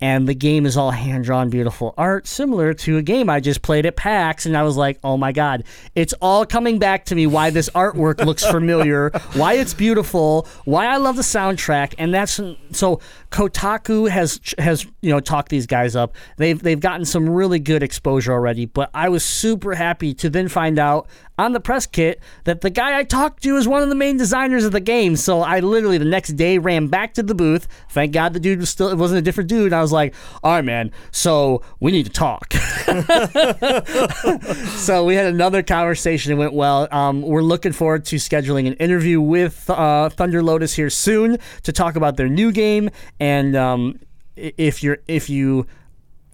And 0.00 0.28
the 0.28 0.34
game 0.34 0.64
is 0.64 0.76
all 0.76 0.92
hand 0.92 1.24
drawn, 1.24 1.50
beautiful 1.50 1.94
art, 1.98 2.26
similar 2.26 2.72
to 2.74 2.98
a 2.98 3.02
game 3.02 3.28
I 3.28 3.40
just 3.40 3.62
played 3.62 3.84
at 3.84 3.96
PAX. 3.96 4.46
And 4.46 4.56
I 4.56 4.62
was 4.62 4.76
like, 4.76 4.98
oh 5.02 5.16
my 5.16 5.32
God, 5.32 5.64
it's 5.94 6.14
all 6.20 6.46
coming 6.46 6.78
back 6.78 7.04
to 7.06 7.14
me 7.14 7.26
why 7.26 7.50
this 7.50 7.68
artwork 7.70 8.24
looks 8.24 8.44
familiar, 8.44 9.10
why 9.34 9.54
it's 9.54 9.74
beautiful, 9.74 10.46
why 10.64 10.86
I 10.86 10.98
love 10.98 11.16
the 11.16 11.22
soundtrack. 11.22 11.94
And 11.98 12.14
that's 12.14 12.40
so 12.70 13.00
Kotaku 13.30 14.08
has, 14.08 14.40
has 14.58 14.86
you 15.00 15.10
know, 15.10 15.20
talked 15.20 15.48
these 15.48 15.66
guys 15.66 15.96
up. 15.96 16.14
They've, 16.36 16.60
they've 16.62 16.80
gotten 16.80 17.04
some 17.04 17.28
really 17.28 17.58
good 17.58 17.82
exposure 17.82 18.32
already. 18.32 18.66
But 18.66 18.90
I 18.94 19.08
was 19.08 19.24
super 19.24 19.74
happy 19.74 20.14
to 20.14 20.30
then 20.30 20.48
find 20.48 20.78
out 20.78 21.08
on 21.38 21.52
the 21.52 21.60
press 21.60 21.86
kit 21.86 22.20
that 22.44 22.60
the 22.60 22.70
guy 22.70 22.98
I 22.98 23.04
talked 23.04 23.42
to 23.44 23.56
is 23.56 23.68
one 23.68 23.82
of 23.82 23.88
the 23.88 23.94
main 23.94 24.16
designers 24.16 24.64
of 24.64 24.72
the 24.72 24.80
game. 24.80 25.16
So 25.16 25.40
I 25.40 25.60
literally 25.60 25.98
the 25.98 26.04
next 26.04 26.30
day 26.30 26.58
ran 26.58 26.88
back 26.88 27.14
to 27.14 27.22
the 27.22 27.34
booth. 27.34 27.68
Thank 27.90 28.12
God 28.12 28.32
the 28.32 28.40
dude 28.40 28.58
was 28.58 28.70
still 28.70 28.88
it 28.88 28.96
wasn't 28.96 29.18
a 29.18 29.22
different 29.22 29.48
dude. 29.48 29.72
I 29.72 29.80
was 29.80 29.92
like, 29.92 30.14
all 30.42 30.52
right, 30.52 30.64
man. 30.64 30.90
So 31.12 31.62
we 31.80 31.92
need 31.92 32.06
to 32.06 32.12
talk. 32.12 32.52
so 34.76 35.04
we 35.04 35.14
had 35.14 35.26
another 35.26 35.62
conversation. 35.62 36.32
It 36.32 36.36
went 36.36 36.52
well. 36.52 36.88
Um, 36.90 37.22
we're 37.22 37.42
looking 37.42 37.72
forward 37.72 38.04
to 38.06 38.16
scheduling 38.16 38.66
an 38.66 38.74
interview 38.74 39.20
with 39.20 39.68
uh, 39.70 40.08
Thunder 40.08 40.42
Lotus 40.42 40.74
here 40.74 40.90
soon 40.90 41.38
to 41.62 41.72
talk 41.72 41.96
about 41.96 42.16
their 42.16 42.28
new 42.28 42.50
game. 42.50 42.90
And 43.20 43.54
um, 43.54 44.00
if 44.36 44.82
you're 44.82 44.98
if 45.06 45.30
you 45.30 45.66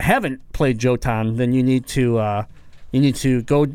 haven't 0.00 0.52
played 0.52 0.78
Jotun, 0.78 1.36
then 1.36 1.52
you 1.52 1.62
need 1.62 1.86
to 1.88 2.18
uh, 2.18 2.44
you 2.92 3.00
need 3.00 3.16
to 3.16 3.42
go 3.42 3.66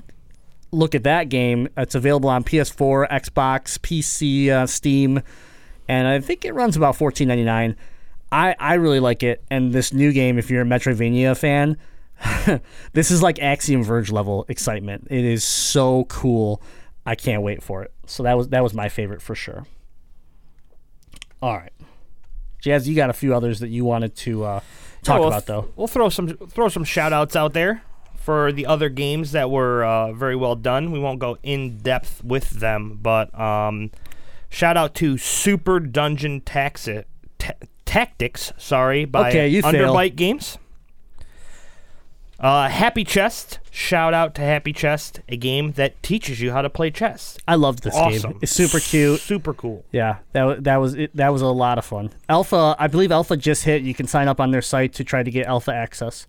look 0.71 0.95
at 0.95 1.03
that 1.03 1.29
game. 1.29 1.69
It's 1.77 1.95
available 1.95 2.29
on 2.29 2.43
PS4, 2.43 3.09
Xbox, 3.09 3.77
PC, 3.79 4.49
uh, 4.49 4.67
Steam, 4.67 5.21
and 5.87 6.07
I 6.07 6.19
think 6.19 6.45
it 6.45 6.53
runs 6.53 6.77
about 6.77 6.95
fourteen 6.95 7.27
ninety 7.27 7.43
nine. 7.43 7.75
I 8.31 8.55
I 8.59 8.75
really 8.75 8.99
like 8.99 9.23
it, 9.23 9.43
and 9.49 9.73
this 9.73 9.93
new 9.93 10.11
game, 10.11 10.37
if 10.37 10.49
you're 10.49 10.61
a 10.61 10.65
Metroidvania 10.65 11.37
fan, 11.37 11.77
this 12.93 13.11
is 13.11 13.21
like 13.21 13.39
Axiom 13.39 13.83
Verge 13.83 14.11
level 14.11 14.45
excitement. 14.49 15.07
It 15.09 15.25
is 15.25 15.43
so 15.43 16.05
cool. 16.05 16.61
I 17.05 17.15
can't 17.15 17.41
wait 17.41 17.63
for 17.63 17.83
it. 17.83 17.91
So 18.05 18.23
that 18.23 18.37
was 18.37 18.49
that 18.49 18.63
was 18.63 18.73
my 18.73 18.89
favorite 18.89 19.21
for 19.21 19.35
sure. 19.35 19.65
All 21.41 21.57
right, 21.57 21.71
Jazz, 22.61 22.87
you 22.87 22.95
got 22.95 23.09
a 23.09 23.13
few 23.13 23.33
others 23.33 23.59
that 23.61 23.69
you 23.69 23.85
wanted 23.85 24.15
to 24.17 24.43
uh, 24.43 24.59
talk 25.03 25.19
we'll 25.19 25.29
about 25.29 25.45
th- 25.45 25.47
though. 25.47 25.71
We'll 25.75 25.87
throw 25.87 26.09
some 26.09 26.27
throw 26.27 26.69
some 26.69 26.83
shout 26.83 27.13
outs 27.13 27.35
out 27.35 27.53
there 27.53 27.81
for 28.29 28.51
the 28.51 28.67
other 28.67 28.89
games 28.89 29.31
that 29.31 29.49
were 29.49 29.83
uh, 29.83 30.11
very 30.13 30.35
well 30.35 30.53
done. 30.55 30.91
We 30.91 30.99
won't 30.99 31.17
go 31.17 31.39
in 31.41 31.79
depth 31.79 32.23
with 32.23 32.51
them, 32.51 32.99
but 33.01 33.33
um, 33.39 33.89
shout 34.51 34.77
out 34.77 34.93
to 35.01 35.17
Super 35.17 35.79
Dungeon 35.79 36.41
Taxi- 36.41 37.05
Ta- 37.39 37.53
Tactics, 37.85 38.53
sorry, 38.55 39.05
by 39.05 39.29
Okay, 39.29 39.47
you 39.47 39.63
fail. 39.63 39.73
Underbite 39.95 40.15
Games. 40.15 40.59
Uh, 42.39 42.69
Happy 42.69 43.03
Chest, 43.03 43.57
shout 43.71 44.13
out 44.13 44.35
to 44.35 44.43
Happy 44.43 44.73
Chest, 44.73 45.21
a 45.27 45.35
game 45.35 45.71
that 45.71 46.01
teaches 46.03 46.39
you 46.39 46.51
how 46.51 46.61
to 46.61 46.69
play 46.69 46.91
chess. 46.91 47.35
I 47.47 47.55
loved 47.55 47.81
this 47.81 47.95
Awesome, 47.95 48.33
game. 48.33 48.39
It's 48.43 48.51
super 48.51 48.79
cute. 48.79 49.21
super 49.21 49.55
cool. 49.55 49.83
Yeah, 49.91 50.17
that 50.33 50.63
that 50.65 50.77
was 50.77 50.93
it, 50.93 51.15
that 51.15 51.33
was 51.33 51.41
a 51.41 51.47
lot 51.47 51.79
of 51.79 51.83
fun. 51.85 52.11
Alpha, 52.29 52.75
I 52.77 52.85
believe 52.85 53.11
Alpha 53.11 53.35
just 53.35 53.63
hit. 53.63 53.81
You 53.81 53.95
can 53.95 54.05
sign 54.05 54.27
up 54.27 54.39
on 54.39 54.51
their 54.51 54.61
site 54.61 54.93
to 54.93 55.03
try 55.03 55.23
to 55.23 55.31
get 55.31 55.47
Alpha 55.47 55.73
access. 55.73 56.27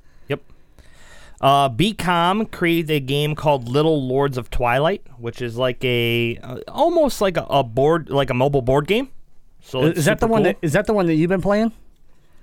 Uh, 1.41 1.71
BCom 1.71 2.51
created 2.51 2.91
a 2.91 3.01
game 3.01 3.35
called 3.35 3.67
Little 3.67 4.07
Lords 4.07 4.37
of 4.37 4.51
Twilight, 4.51 5.03
which 5.17 5.41
is 5.41 5.57
like 5.57 5.83
a 5.85 6.37
uh, 6.43 6.59
almost 6.69 7.21
like 7.21 7.39
a, 7.39 7.47
a 7.49 7.65
board, 7.65 8.11
like 8.11 8.29
a 8.29 8.35
mobile 8.35 8.63
board 8.63 8.87
game. 8.87 9.09
So 9.63 9.85
Is, 9.85 10.05
that 10.05 10.21
the 10.21 10.27
one 10.27 10.43
cool. 10.43 10.53
that 10.53 10.59
is 10.63 10.73
that 10.73 10.87
the 10.87 10.93
one 10.93 11.07
that 11.07 11.15
you've 11.15 11.29
been 11.29 11.43
playing? 11.43 11.73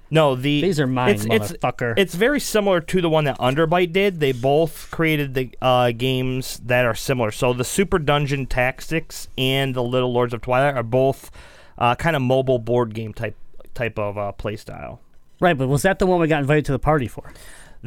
No, 0.10 0.36
the 0.36 0.62
These 0.62 0.80
are 0.80 0.88
mine, 0.88 1.16
it's, 1.16 1.26
it's, 1.26 1.52
motherfucker. 1.52 1.94
It's 1.98 2.16
very 2.16 2.40
similar 2.40 2.80
to 2.80 3.02
the 3.02 3.10
one 3.10 3.26
that 3.26 3.38
Underbite 3.40 3.92
did. 3.92 4.20
They 4.20 4.32
both 4.32 4.90
created 4.90 5.34
the 5.34 5.50
uh, 5.62 5.92
games 5.92 6.62
that 6.66 6.86
are 6.86 6.96
similar. 6.96 7.30
So 7.32 7.52
the 7.52 7.66
Super 7.66 8.00
Dungeon 8.00 8.46
Tactics 8.46 9.28
and 9.38 9.76
the 9.76 9.84
Little 9.84 10.14
Lords 10.14 10.34
of 10.34 10.42
Twilight 10.42 10.76
are 10.76 10.84
both 10.84 11.30
uh, 11.78 11.96
kind 11.96 12.16
of 12.16 12.22
mobile 12.22 12.60
board 12.60 12.94
game 12.94 13.14
type 13.14 13.36
type 13.74 14.00
of 14.00 14.18
uh, 14.18 14.32
play 14.32 14.56
style. 14.56 15.02
Right, 15.40 15.58
but 15.58 15.68
was 15.68 15.84
that 15.84 16.00
the 16.00 16.08
one 16.08 16.20
we 16.20 16.28
got 16.28 16.40
invited 16.40 16.66
to 16.66 16.72
the 16.72 16.80
party 16.80 17.08
for? 17.08 17.32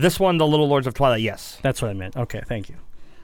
This 0.01 0.19
one, 0.19 0.39
the 0.39 0.47
Little 0.47 0.67
Lords 0.67 0.87
of 0.87 0.95
Twilight, 0.95 1.21
yes. 1.21 1.59
That's 1.61 1.83
what 1.83 1.91
I 1.91 1.95
meant. 1.95 2.17
Okay, 2.17 2.41
thank 2.47 2.71
you. 2.71 2.77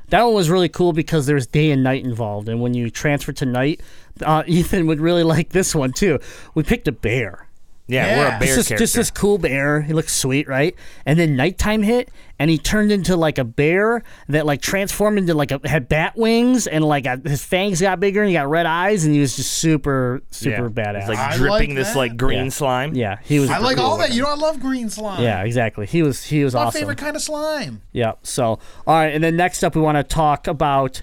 That 0.09 0.23
one 0.23 0.35
was 0.35 0.51
really 0.51 0.69
cool 0.69 0.93
because 0.93 1.27
there's 1.27 1.47
day 1.47 1.71
and 1.71 1.83
night 1.83 2.05
involved, 2.05 2.49
and 2.49 2.61
when 2.61 2.75
you 2.75 2.91
transfer 2.91 3.33
to 3.33 3.47
night, 3.47 3.81
uh, 4.23 4.45
Ethan 4.47 4.87
would 4.87 5.01
really 5.01 5.23
like 5.23 5.51
this 5.51 5.75
one 5.75 5.93
too. 5.93 6.19
We 6.55 6.63
picked 6.63 6.87
a 6.87 6.93
bear. 6.93 7.46
Yeah, 7.89 8.19
we're 8.19 8.27
a 8.27 8.31
bear 8.31 8.41
Just 8.41 8.57
this, 8.57 8.69
character. 8.69 8.83
just 8.83 8.95
this 8.97 9.11
cool 9.13 9.39
bear. 9.39 9.81
He 9.83 9.93
looks 9.93 10.13
sweet, 10.13 10.49
right? 10.49 10.75
And 11.05 11.17
then 11.17 11.37
nighttime 11.37 11.83
hit, 11.85 12.11
and 12.37 12.51
he 12.51 12.59
turned 12.59 12.91
into 12.91 13.15
like 13.17 13.39
a 13.39 13.45
bear 13.45 14.03
that 14.29 14.45
like 14.45 14.61
transformed 14.61 15.19
into 15.19 15.35
like 15.35 15.53
a 15.53 15.61
had 15.65 15.89
bat 15.89 16.17
wings, 16.17 16.67
and 16.67 16.85
like 16.85 17.07
a, 17.07 17.21
his 17.25 17.45
fangs 17.45 17.81
got 17.81 18.01
bigger, 18.01 18.23
and 18.23 18.29
he 18.29 18.35
got 18.35 18.49
red 18.49 18.67
eyes, 18.67 19.05
and 19.05 19.15
he 19.15 19.21
was 19.21 19.37
just 19.37 19.53
super 19.53 20.21
super 20.33 20.65
yeah. 20.67 20.85
badass. 20.85 20.99
It's 21.01 21.09
like 21.11 21.19
I 21.19 21.37
dripping 21.37 21.71
like 21.71 21.77
this 21.77 21.89
that. 21.91 21.97
like 21.97 22.17
green 22.17 22.45
Yeah. 22.47 22.51
slime. 22.51 22.95
yeah, 22.97 23.19
he 23.23 23.39
was. 23.39 23.51
I 23.51 23.59
like 23.59 23.79
all 23.79 23.99
that. 23.99 24.13
You 24.13 24.23
know, 24.23 24.31
I 24.31 24.35
love 24.35 24.59
green 24.59 24.91
slime. 24.91 25.23
Yeah, 25.23 25.45
exactly. 25.45 25.87
He 25.87 26.03
was 26.03 26.25
he 26.25 26.43
was 26.43 26.55
My 26.55 26.63
awesome. 26.65 26.81
favorite 26.81 26.99
kind 26.99 27.15
of 27.15 27.23
slime. 27.23 27.83
Yeah. 27.93 28.15
So, 28.25 28.45
all 28.45 28.59
right, 28.89 29.15
and 29.15 29.23
then 29.23 29.37
next 29.37 29.63
up, 29.63 29.77
we 29.77 29.81
want 29.81 29.97
to 29.97 30.03
talk 30.03 30.49
about 30.49 31.03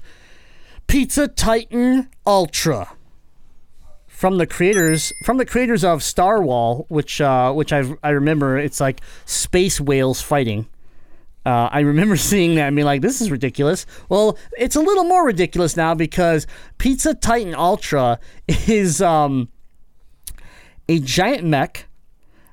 Pizza 0.88 1.30
Titan 1.30 2.10
Ultra 2.27 2.91
from 4.23 4.37
the 4.37 4.47
creators 4.47 5.11
from 5.21 5.35
the 5.35 5.45
creators 5.45 5.83
of 5.83 5.99
Starwhal, 5.99 6.85
which 6.87 7.19
uh, 7.19 7.51
which 7.51 7.73
I 7.73 7.83
I 8.01 8.11
remember. 8.11 8.57
It's 8.57 8.79
like 8.79 9.01
space 9.25 9.81
whales 9.81 10.21
fighting. 10.21 10.65
Uh, 11.45 11.67
I 11.69 11.81
remember 11.81 12.15
seeing 12.31 12.55
that 12.55 12.67
and 12.67 12.75
being 12.77 12.85
like, 12.85 13.01
"This 13.01 13.19
is 13.19 13.29
ridiculous." 13.29 13.85
Well, 14.07 14.37
it's 14.57 14.77
a 14.77 14.79
little 14.79 15.03
more 15.03 15.25
ridiculous 15.25 15.75
now 15.75 15.93
because 15.93 16.47
Pizza 16.77 17.13
Titan 17.13 17.53
Ultra 17.53 18.17
is 18.47 19.01
um, 19.01 19.49
a 20.87 20.99
giant 20.99 21.43
mech 21.43 21.87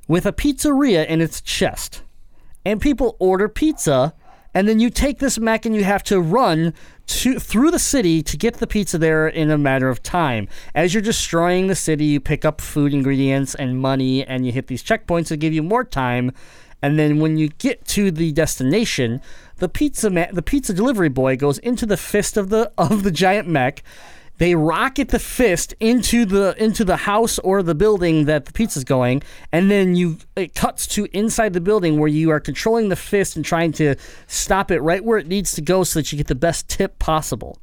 with 0.09 0.27
a 0.27 0.33
pizzeria 0.33 1.07
in 1.07 1.21
its 1.21 1.41
chest 1.41 2.03
and 2.65 2.81
people 2.81 3.15
order 3.21 3.49
pizza 3.49 4.13
and 4.55 4.69
then 4.69 4.81
you 4.81 4.91
take 4.91 5.19
this 5.19 5.39
mech 5.39 5.65
and 5.65 5.75
you 5.75 5.85
have 5.85 6.03
to 6.03 6.21
run 6.21 6.75
to 7.07 7.39
through 7.39 7.71
the 7.71 7.79
city 7.79 8.23
to 8.23 8.37
get 8.37 8.55
the 8.55 8.67
pizza 8.67 8.99
there 8.99 9.27
in 9.29 9.51
a 9.51 9.59
matter 9.59 9.89
of 9.89 10.03
time 10.03 10.49
as 10.75 10.95
you're 10.95 11.03
destroying 11.03 11.67
the 11.67 11.75
city 11.75 12.05
you 12.05 12.21
pick 12.21 12.45
up 12.45 12.61
food 12.61 12.93
ingredients 12.93 13.55
and 13.55 13.81
money 13.81 14.25
and 14.25 14.47
you 14.47 14.53
hit 14.53 14.67
these 14.69 14.83
checkpoints 14.83 15.29
that 15.29 15.39
give 15.39 15.53
you 15.53 15.63
more 15.63 15.85
time 15.85 16.33
And 16.83 16.99
then 16.99 17.21
when 17.21 17.37
you 17.37 17.49
get 17.49 17.85
to 17.89 18.11
the 18.11 18.33
destination, 18.33 19.21
the 19.57 19.69
pizza 19.69 20.11
ma- 20.11 20.33
the 20.33 20.43
pizza 20.43 20.73
delivery 20.73 21.09
boy 21.11 21.37
goes 21.37 21.59
into 21.59 21.87
the 21.87 21.97
fist 21.97 22.37
of 22.37 22.49
the 22.49 22.73
of 22.79 23.03
the 23.03 23.11
giant 23.11 23.49
mech. 23.49 23.83
They 24.41 24.55
rocket 24.55 25.11
the 25.11 25.19
fist 25.19 25.75
into 25.81 26.25
the 26.25 26.55
into 26.57 26.83
the 26.83 26.97
house 26.97 27.39
or 27.41 27.63
the 27.63 27.75
building 27.75 28.25
that 28.25 28.47
the 28.47 28.53
pizza's 28.53 28.85
going, 28.85 29.23
and 29.53 29.71
then 29.71 29.97
you 29.97 30.17
it 30.35 30.55
cuts 30.55 30.87
to 30.95 31.07
inside 31.13 31.53
the 31.53 31.61
building 31.61 32.01
where 32.01 32.09
you 32.09 32.31
are 32.31 32.41
controlling 32.41 32.89
the 32.89 32.97
fist 32.97 33.37
and 33.37 33.45
trying 33.45 33.73
to 33.73 33.97
stop 34.29 34.71
it 34.71 34.81
right 34.81 35.05
where 35.05 35.19
it 35.19 35.27
needs 35.27 35.53
to 35.53 35.61
go 35.61 35.85
so 35.85 35.99
that 35.99 36.11
you 36.11 36.17
get 36.17 36.29
the 36.29 36.35
best 36.35 36.71
tip 36.71 36.99
possible. 36.99 37.59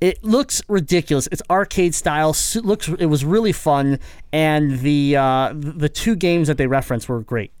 It 0.00 0.24
looks 0.24 0.62
ridiculous. 0.68 1.28
It's 1.30 1.42
arcade 1.50 1.94
style. 1.94 2.32
Su- 2.32 2.62
looks 2.62 2.88
it 2.88 3.04
was 3.04 3.22
really 3.22 3.52
fun, 3.52 3.98
and 4.32 4.78
the 4.80 5.16
uh, 5.16 5.52
the 5.54 5.90
two 5.90 6.16
games 6.16 6.48
that 6.48 6.56
they 6.56 6.66
referenced 6.66 7.10
were 7.10 7.20
great. 7.20 7.52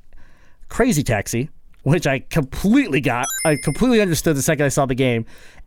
Crazy 0.70 1.02
Taxi, 1.02 1.50
which 1.82 2.06
I 2.06 2.20
completely 2.20 3.02
got. 3.02 3.26
I 3.44 3.56
completely 3.62 4.00
understood 4.00 4.34
the 4.34 4.40
second 4.40 4.64
I 4.64 4.70
saw 4.70 4.86
the 4.86 4.94
game, 4.94 5.26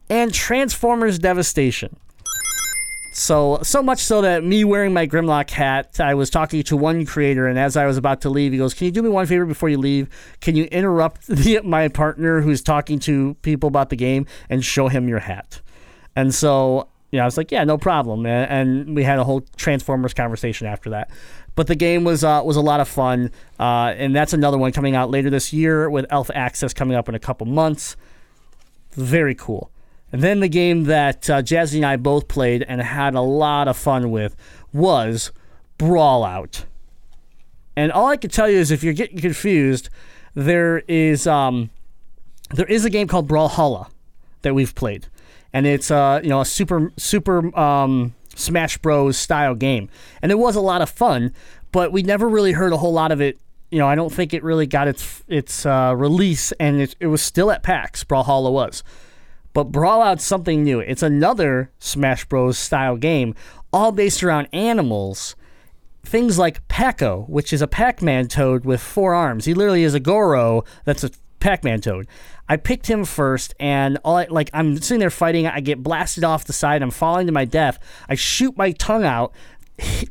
and 0.10 0.34
Transformers 0.34 1.19
Devastation. 1.19 1.95
So 3.11 3.60
so 3.64 3.81
much 3.81 3.99
so 3.99 4.22
that 4.22 4.44
me 4.44 4.64
wearing 4.64 4.94
my 4.94 5.07
Grimlock 5.07 5.49
hat, 5.49 5.99
I 5.99 6.14
was 6.14 6.30
talking 6.30 6.64
to 6.64 6.77
one 6.77 7.06
creator, 7.06 7.48
and 7.48 7.57
as 7.57 7.76
I 7.76 7.86
was 7.86 7.98
about 7.98 8.22
to 8.22 8.30
leave, 8.30 8.52
he 8.52 8.57
goes, 8.57 8.73
"Can 8.73 8.86
you 8.86 8.91
do 8.91 9.02
me 9.02 9.10
one 9.10 9.26
favor 9.26 9.45
before 9.45 9.68
you 9.68 9.77
leave? 9.77 10.07
Can 10.41 10.56
you 10.56 10.65
interrupt 10.65 11.27
the, 11.27 11.60
my 11.64 11.88
partner 11.88 12.41
who's 12.41 12.61
talking 12.61 12.99
to 12.99 13.34
people 13.41 13.68
about 13.68 13.90
the 13.90 13.95
game 13.95 14.26
and 14.49 14.64
show 14.64 14.88
him 14.88 15.10
your 15.10 15.19
hat?" 15.19 15.61
And 16.15 16.34
so 16.34 16.88
you 17.11 17.18
know, 17.18 17.23
I 17.23 17.26
was 17.26 17.38
like, 17.38 17.52
"Yeah, 17.52 17.64
no 17.64 17.77
problem." 17.77 18.26
And, 18.26 18.95
we 18.95 19.03
had 19.03 19.19
a 19.19 19.23
whole 19.23 19.41
Transformers 19.57 20.14
conversation 20.14 20.68
after 20.68 20.91
that. 20.91 21.10
But 21.56 21.68
the 21.68 21.76
game 21.76 22.03
was 22.03 22.23
uh, 22.23 22.41
was 22.45 22.56
a 22.56 22.61
lot 22.61 22.80
of 22.80 22.88
fun, 22.88 23.31
uh, 23.60 23.94
and 23.98 24.15
that's 24.15 24.34
another 24.34 24.57
one 24.57 24.72
coming 24.72 24.95
out 24.95 25.10
later 25.10 25.30
this 25.30 25.52
year 25.52 25.90
with 25.90 26.06
Alpha 26.11 26.38
Access 26.38 26.73
coming 26.73 26.95
up 26.95 27.10
in 27.10 27.15
a 27.15 27.19
couple 27.19 27.48
months. 27.48 27.98
Very 28.91 29.36
cool. 29.36 29.72
And 30.11 30.23
then 30.23 30.40
the 30.40 30.49
game 30.49 30.86
that 30.86 31.30
uh, 31.30 31.41
Jazzy 31.41 31.76
and 31.77 31.86
I 31.86 31.98
both 31.98 32.27
played 32.27 32.64
and 32.68 32.81
had 32.81 33.14
a 33.15 33.22
lot 33.22 33.68
of 33.68 33.77
fun 33.77 34.11
with 34.11 34.36
was 34.73 35.31
Brawl 35.77 36.23
Out. 36.23 36.65
And 37.76 37.91
all 37.91 38.07
I 38.07 38.18
can 38.18 38.30
tell 38.30 38.49
you 38.49 38.57
is 38.57 38.72
if 38.72 38.84
you're 38.84 38.94
getting 38.94 39.19
confused, 39.19 39.90
there 40.36 40.80
is 40.88 41.27
um, 41.27 41.69
there 42.52 42.65
is 42.65 42.86
a 42.86 42.90
game 42.90 43.07
called 43.07 43.27
Brawlhalla 43.27 43.90
that 44.41 44.53
we've 44.53 44.76
played, 44.76 45.07
and 45.53 45.65
it's 45.65 45.90
uh, 45.91 46.19
you 46.22 46.30
know 46.30 46.41
a 46.41 46.45
super 46.45 46.91
super 46.98 47.57
um, 47.57 48.15
Smash 48.36 48.77
Bros 48.80 49.18
style 49.18 49.56
game, 49.56 49.90
and 50.22 50.31
it 50.31 50.36
was 50.36 50.56
a 50.56 50.61
lot 50.61 50.81
of 50.81 50.90
fun. 50.90 51.34
But 51.72 51.91
we 51.91 52.02
never 52.02 52.27
really 52.27 52.52
heard 52.52 52.73
a 52.73 52.77
whole 52.77 52.94
lot 52.94 53.11
of 53.11 53.22
it. 53.22 53.38
You 53.69 53.77
know, 53.77 53.88
I 53.88 53.95
don't 53.95 54.11
think 54.11 54.34
it 54.34 54.44
really 54.44 54.68
got 54.68 54.88
its 54.88 55.23
its 55.27 55.65
uh, 55.65 55.94
release, 55.95 56.52
and 56.53 56.81
it, 56.81 56.95
it 56.99 57.07
was 57.07 57.22
still 57.22 57.52
at 57.52 57.64
PAX. 57.64 58.03
Brawlhalla 58.03 58.52
was. 58.52 58.84
But 59.60 59.73
Brawl 59.73 60.02
Out's 60.02 60.23
something 60.23 60.64
new. 60.64 60.80
It's 60.80 61.03
another 61.03 61.69
Smash 61.80 62.23
Bros. 62.23 62.57
style 62.57 62.95
game, 62.95 63.36
all 63.73 63.91
based 63.91 64.23
around 64.23 64.48
animals. 64.53 65.36
Things 66.02 66.40
like 66.40 66.65
Paco, 66.69 67.26
which 67.27 67.52
is 67.52 67.61
a 67.61 67.68
Pac 67.68 68.02
Man 68.02 68.30
toad 68.30 68.64
with 68.64 68.80
four 68.80 69.14
arms. 69.14 69.44
He 69.44 69.53
literally 69.53 69.84
is 69.84 69.94
a 69.94 69.99
Goro 69.99 70.64
that's 70.86 71.03
a 71.03 71.11
Pac 71.41 71.65
Man 71.65 71.81
toad. 71.81 72.07
I 72.48 72.56
picked 72.56 72.88
him 72.88 73.03
first, 73.03 73.53
and 73.60 73.98
all 74.06 74.15
I, 74.15 74.27
like 74.30 74.49
I'm 74.53 74.77
sitting 74.77 75.02
there 75.02 75.10
fighting. 75.10 75.45
I 75.45 75.60
get 75.60 75.84
blasted 75.84 76.23
off 76.23 76.45
the 76.45 76.53
side. 76.53 76.81
I'm 76.81 76.90
falling 76.90 77.27
to 77.27 77.34
my 77.34 77.44
death. 77.44 77.80
I 78.07 78.15
shoot 78.15 78.56
my 78.56 78.72
tongue 78.72 79.03
out, 79.03 79.34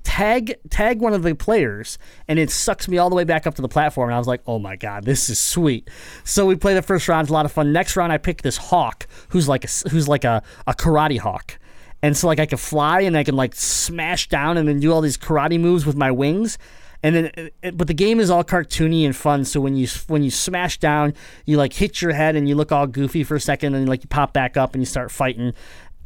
tag 0.03 0.55
tag 0.71 1.01
one 1.01 1.13
of 1.13 1.23
the 1.23 1.35
players 1.35 1.99
and 2.27 2.39
it 2.39 2.51
sucks 2.51 2.89
me 2.89 2.99
all 2.99 3.11
the 3.11 3.17
way 3.17 3.25
back 3.25 3.47
up 3.47 3.55
to 3.55 3.63
the 3.63 3.69
platform 3.69 4.09
and 4.09 4.15
I 4.15 4.19
was 4.19 4.27
like, 4.27 4.43
"Oh 4.47 4.59
my 4.59 4.77
god, 4.77 5.05
this 5.05 5.29
is 5.29 5.39
sweet." 5.39 5.89
So 6.25 6.47
we 6.47 6.57
play 6.57 6.75
the 6.75 6.83
first 6.83 7.09
round, 7.09 7.27
it's 7.27 7.31
a 7.31 7.35
lot 7.35 7.45
of 7.47 7.53
fun. 7.53 7.73
Next 7.73 7.97
round 7.97 8.13
I 8.13 8.19
pick 8.19 8.43
this 8.43 8.57
hawk 8.57 9.07
who's 9.31 9.49
like 9.49 9.65
a, 9.65 9.89
who's 9.91 10.09
like 10.09 10.25
a, 10.25 10.43
a 10.67 10.75
karate 10.75 11.19
hawk. 11.19 11.59
And 12.03 12.17
so 12.17 12.27
like 12.27 12.39
I 12.39 12.47
can 12.47 12.59
fly 12.59 13.01
and 13.01 13.17
I 13.17 13.25
can 13.25 13.37
like 13.37 13.55
smash 13.55 14.29
down 14.29 14.57
and 14.57 14.69
then 14.69 14.81
do 14.81 14.93
all 14.93 15.01
these 15.01 15.19
karate 15.19 15.59
moves 15.59 15.85
with 15.85 15.97
my 15.97 16.11
wings. 16.11 16.59
And 17.03 17.15
then, 17.15 17.31
uh, 17.37 17.49
it, 17.63 17.77
but 17.77 17.87
the 17.87 17.95
game 17.95 18.19
is 18.19 18.29
all 18.29 18.43
cartoony 18.43 19.05
and 19.05 19.15
fun. 19.15 19.45
So 19.45 19.61
when 19.61 19.77
you 19.77 19.87
when 20.09 20.23
you 20.23 20.31
smash 20.31 20.79
down, 20.79 21.15
you 21.45 21.57
like 21.57 21.73
hit 21.73 22.03
your 22.03 22.13
head 22.13 22.35
and 22.35 22.49
you 22.49 22.57
look 22.57 22.73
all 22.73 22.87
goofy 22.87 23.23
for 23.23 23.37
a 23.37 23.41
second, 23.41 23.75
and 23.75 23.89
like 23.89 24.03
you 24.03 24.09
pop 24.09 24.33
back 24.33 24.57
up 24.57 24.75
and 24.75 24.83
you 24.83 24.87
start 24.87 25.13
fighting 25.13 25.55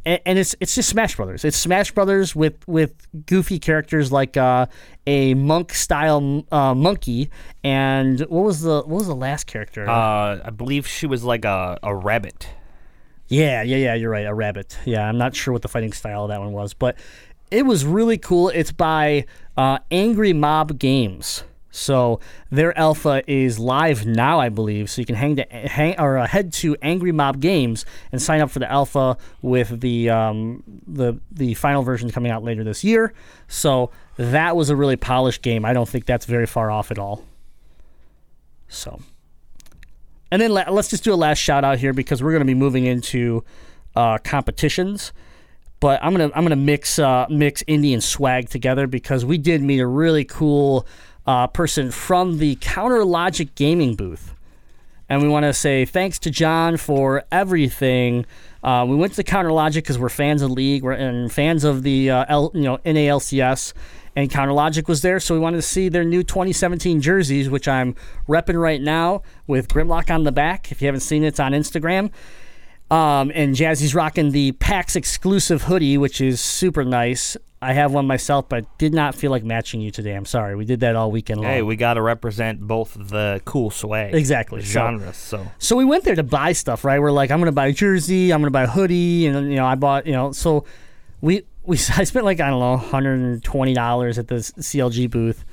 and, 0.05 0.19
and 0.25 0.39
it's 0.39 0.55
it's 0.59 0.75
just 0.75 0.89
Smash 0.89 1.15
Brothers. 1.15 1.45
It's 1.45 1.57
Smash 1.57 1.91
Brothers 1.91 2.35
with 2.35 2.67
with 2.67 2.93
goofy 3.25 3.59
characters 3.59 4.11
like 4.11 4.37
uh, 4.37 4.67
a 5.07 5.33
monk 5.33 5.73
style 5.73 6.45
uh, 6.51 6.73
monkey, 6.75 7.29
and 7.63 8.19
what 8.21 8.43
was 8.43 8.61
the 8.61 8.77
what 8.81 8.97
was 8.97 9.07
the 9.07 9.15
last 9.15 9.47
character? 9.47 9.89
Uh, 9.89 10.39
I 10.43 10.49
believe 10.49 10.87
she 10.87 11.07
was 11.07 11.23
like 11.23 11.45
a, 11.45 11.79
a 11.83 11.95
rabbit. 11.95 12.47
yeah, 13.27 13.61
yeah, 13.63 13.77
yeah. 13.77 13.93
You're 13.95 14.11
right, 14.11 14.25
a 14.25 14.33
rabbit. 14.33 14.77
Yeah, 14.85 15.07
I'm 15.07 15.17
not 15.17 15.35
sure 15.35 15.51
what 15.53 15.61
the 15.61 15.67
fighting 15.67 15.93
style 15.93 16.23
of 16.23 16.29
that 16.29 16.39
one 16.39 16.51
was, 16.51 16.73
but 16.73 16.97
it 17.51 17.65
was 17.65 17.85
really 17.85 18.17
cool. 18.17 18.49
It's 18.49 18.71
by 18.71 19.25
uh, 19.57 19.79
Angry 19.91 20.33
Mob 20.33 20.79
Games. 20.79 21.43
So 21.75 22.19
their 22.51 22.77
alpha 22.77 23.23
is 23.25 23.57
live 23.57 24.05
now, 24.05 24.39
I 24.39 24.49
believe. 24.49 24.91
So 24.91 25.01
you 25.01 25.07
can 25.07 25.15
hang 25.15 25.37
to 25.37 25.43
hang 25.49 25.99
or 25.99 26.19
uh, 26.19 26.27
head 26.27 26.53
to 26.53 26.77
Angry 26.83 27.11
Mob 27.11 27.39
Games 27.39 27.83
and 28.11 28.21
sign 28.21 28.41
up 28.41 28.51
for 28.51 28.59
the 28.59 28.71
alpha 28.71 29.17
with 29.41 29.81
the 29.81 30.07
um, 30.11 30.61
the 30.85 31.19
the 31.31 31.55
final 31.55 31.81
version 31.81 32.11
coming 32.11 32.31
out 32.31 32.43
later 32.43 32.63
this 32.63 32.83
year. 32.83 33.11
So 33.47 33.89
that 34.17 34.55
was 34.55 34.69
a 34.69 34.75
really 34.75 34.97
polished 34.97 35.41
game. 35.41 35.65
I 35.65 35.73
don't 35.73 35.89
think 35.89 36.05
that's 36.05 36.27
very 36.27 36.45
far 36.45 36.69
off 36.69 36.91
at 36.91 36.99
all. 36.99 37.25
So, 38.67 39.01
and 40.31 40.43
then 40.43 40.51
la- 40.51 40.69
let's 40.69 40.89
just 40.89 41.03
do 41.03 41.11
a 41.11 41.15
last 41.15 41.39
shout 41.39 41.63
out 41.63 41.79
here 41.79 41.91
because 41.91 42.21
we're 42.21 42.31
going 42.31 42.41
to 42.41 42.45
be 42.45 42.53
moving 42.53 42.85
into 42.85 43.43
uh, 43.95 44.19
competitions 44.19 45.11
but 45.79 46.01
I'm 46.01 46.13
gonna 46.13 46.31
I'm 46.33 46.43
gonna 46.45 46.55
mix 46.55 46.97
uh, 46.97 47.25
mix 47.29 47.61
indie 47.63 47.91
and 47.91 48.01
swag 48.01 48.47
together 48.47 48.87
because 48.87 49.25
we 49.25 49.37
did 49.37 49.61
meet 49.61 49.81
a 49.81 49.85
really 49.85 50.23
cool 50.23 50.87
uh, 51.25 51.47
person 51.47 51.91
from 51.91 52.37
the 52.37 52.57
Counter 52.61 53.05
Logic 53.05 53.53
gaming 53.55 53.95
booth, 53.95 54.33
and 55.09 55.21
we 55.21 55.27
want 55.27 55.43
to 55.43 55.53
say 55.53 55.85
thanks 55.85 56.19
to 56.19 56.31
John 56.31 56.77
for 56.77 57.23
everything. 57.31 58.25
Uh, 58.63 58.85
we 58.87 58.95
went 58.95 59.13
to 59.13 59.17
the 59.17 59.23
Counter 59.23 59.51
Logic 59.51 59.83
because 59.83 59.97
we're 59.97 60.09
fans 60.09 60.41
of 60.41 60.51
League 60.51 60.83
we're, 60.83 60.93
and 60.93 61.31
fans 61.31 61.63
of 61.63 61.83
the 61.83 62.09
uh, 62.09 62.25
L, 62.27 62.51
you 62.53 62.61
know 62.61 62.77
NALCS, 62.79 63.73
and 64.15 64.29
Counter 64.29 64.53
Logic 64.53 64.87
was 64.87 65.01
there, 65.01 65.19
so 65.19 65.33
we 65.33 65.39
wanted 65.39 65.57
to 65.57 65.63
see 65.63 65.89
their 65.89 66.03
new 66.03 66.23
2017 66.23 67.01
jerseys, 67.01 67.49
which 67.49 67.67
I'm 67.67 67.95
repping 68.27 68.59
right 68.61 68.81
now 68.81 69.23
with 69.47 69.67
Grimlock 69.67 70.13
on 70.13 70.23
the 70.23 70.31
back. 70.31 70.71
If 70.71 70.81
you 70.81 70.87
haven't 70.87 71.01
seen 71.01 71.23
it, 71.23 71.27
it's 71.27 71.39
on 71.39 71.53
Instagram. 71.53 72.11
Um, 72.91 73.31
and 73.33 73.55
Jazzy's 73.55 73.95
rocking 73.95 74.31
the 74.31 74.51
PAX 74.53 74.95
exclusive 74.95 75.63
hoodie, 75.63 75.97
which 75.97 76.21
is 76.21 76.39
super 76.39 76.85
nice. 76.85 77.35
I 77.63 77.73
have 77.73 77.91
one 77.93 78.05
myself, 78.05 78.47
but 78.49 78.65
did 78.77 78.93
not 78.93 79.15
feel 79.15 79.31
like 79.31 79.43
matching 79.43 79.81
you 79.81 79.89
today. 79.91 80.13
I'm 80.13 80.25
sorry. 80.25 80.55
We 80.55 80.65
did 80.65 80.81
that 80.81 80.95
all 80.95 81.09
weekend 81.11 81.41
long. 81.41 81.49
Hey, 81.49 81.61
we 81.61 81.75
got 81.75 81.95
to 81.95 82.01
represent 82.01 82.59
both 82.61 82.95
the 82.99 83.41
cool 83.45 83.69
swag 83.71 84.13
Exactly. 84.13 84.61
So- 84.61 84.71
genres. 84.71 85.17
So 85.17 85.47
So 85.59 85.75
we 85.75 85.85
went 85.85 86.03
there 86.03 86.15
to 86.15 86.23
buy 86.23 86.53
stuff, 86.53 86.83
right? 86.83 86.99
We're 86.99 87.11
like, 87.11 87.31
I'm 87.31 87.39
gonna 87.39 87.51
buy 87.51 87.67
a 87.67 87.71
jersey, 87.73 88.31
I'm 88.31 88.41
gonna 88.41 88.51
buy 88.51 88.63
a 88.63 88.67
hoodie, 88.67 89.25
and 89.27 89.49
you 89.49 89.55
know, 89.57 89.65
I 89.65 89.75
bought, 89.75 90.05
you 90.05 90.13
know, 90.13 90.31
so 90.31 90.65
we 91.21 91.43
we 91.63 91.77
I 91.97 92.03
spent 92.03 92.25
like 92.25 92.39
I 92.39 92.49
don't 92.49 92.59
know, 92.59 92.71
120 92.77 93.73
dollars 93.73 94.17
at 94.19 94.27
the 94.27 94.35
CLG 94.35 95.09
booth, 95.09 95.45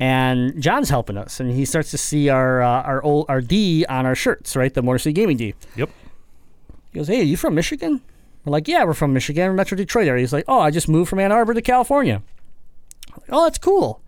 and 0.00 0.60
John's 0.62 0.88
helping 0.90 1.16
us, 1.16 1.40
and 1.40 1.50
he 1.50 1.64
starts 1.64 1.90
to 1.90 1.98
see 1.98 2.28
our 2.28 2.62
uh, 2.62 2.82
our 2.82 3.02
old 3.02 3.26
our 3.28 3.40
D 3.40 3.84
on 3.88 4.06
our 4.06 4.14
shirts, 4.14 4.54
right? 4.56 4.72
The 4.72 4.82
Motor 4.82 4.98
City 4.98 5.12
Gaming 5.14 5.36
D. 5.36 5.54
yep. 5.76 5.90
He 6.92 6.98
goes, 7.00 7.08
"Hey, 7.08 7.20
are 7.20 7.24
you 7.24 7.36
from 7.36 7.54
Michigan?" 7.54 8.00
We're 8.48 8.52
like, 8.52 8.68
"Yeah, 8.68 8.84
we're 8.84 8.94
from 8.94 9.12
Michigan, 9.12 9.54
Metro 9.54 9.76
Detroit 9.76 10.08
area." 10.08 10.20
He's 10.20 10.32
like, 10.32 10.44
"Oh, 10.48 10.60
I 10.60 10.70
just 10.70 10.88
moved 10.88 11.10
from 11.10 11.18
Ann 11.20 11.32
Arbor 11.32 11.54
to 11.54 11.62
California." 11.62 12.22
Like, 13.12 13.28
oh, 13.30 13.44
that's 13.44 13.58
cool. 13.58 14.00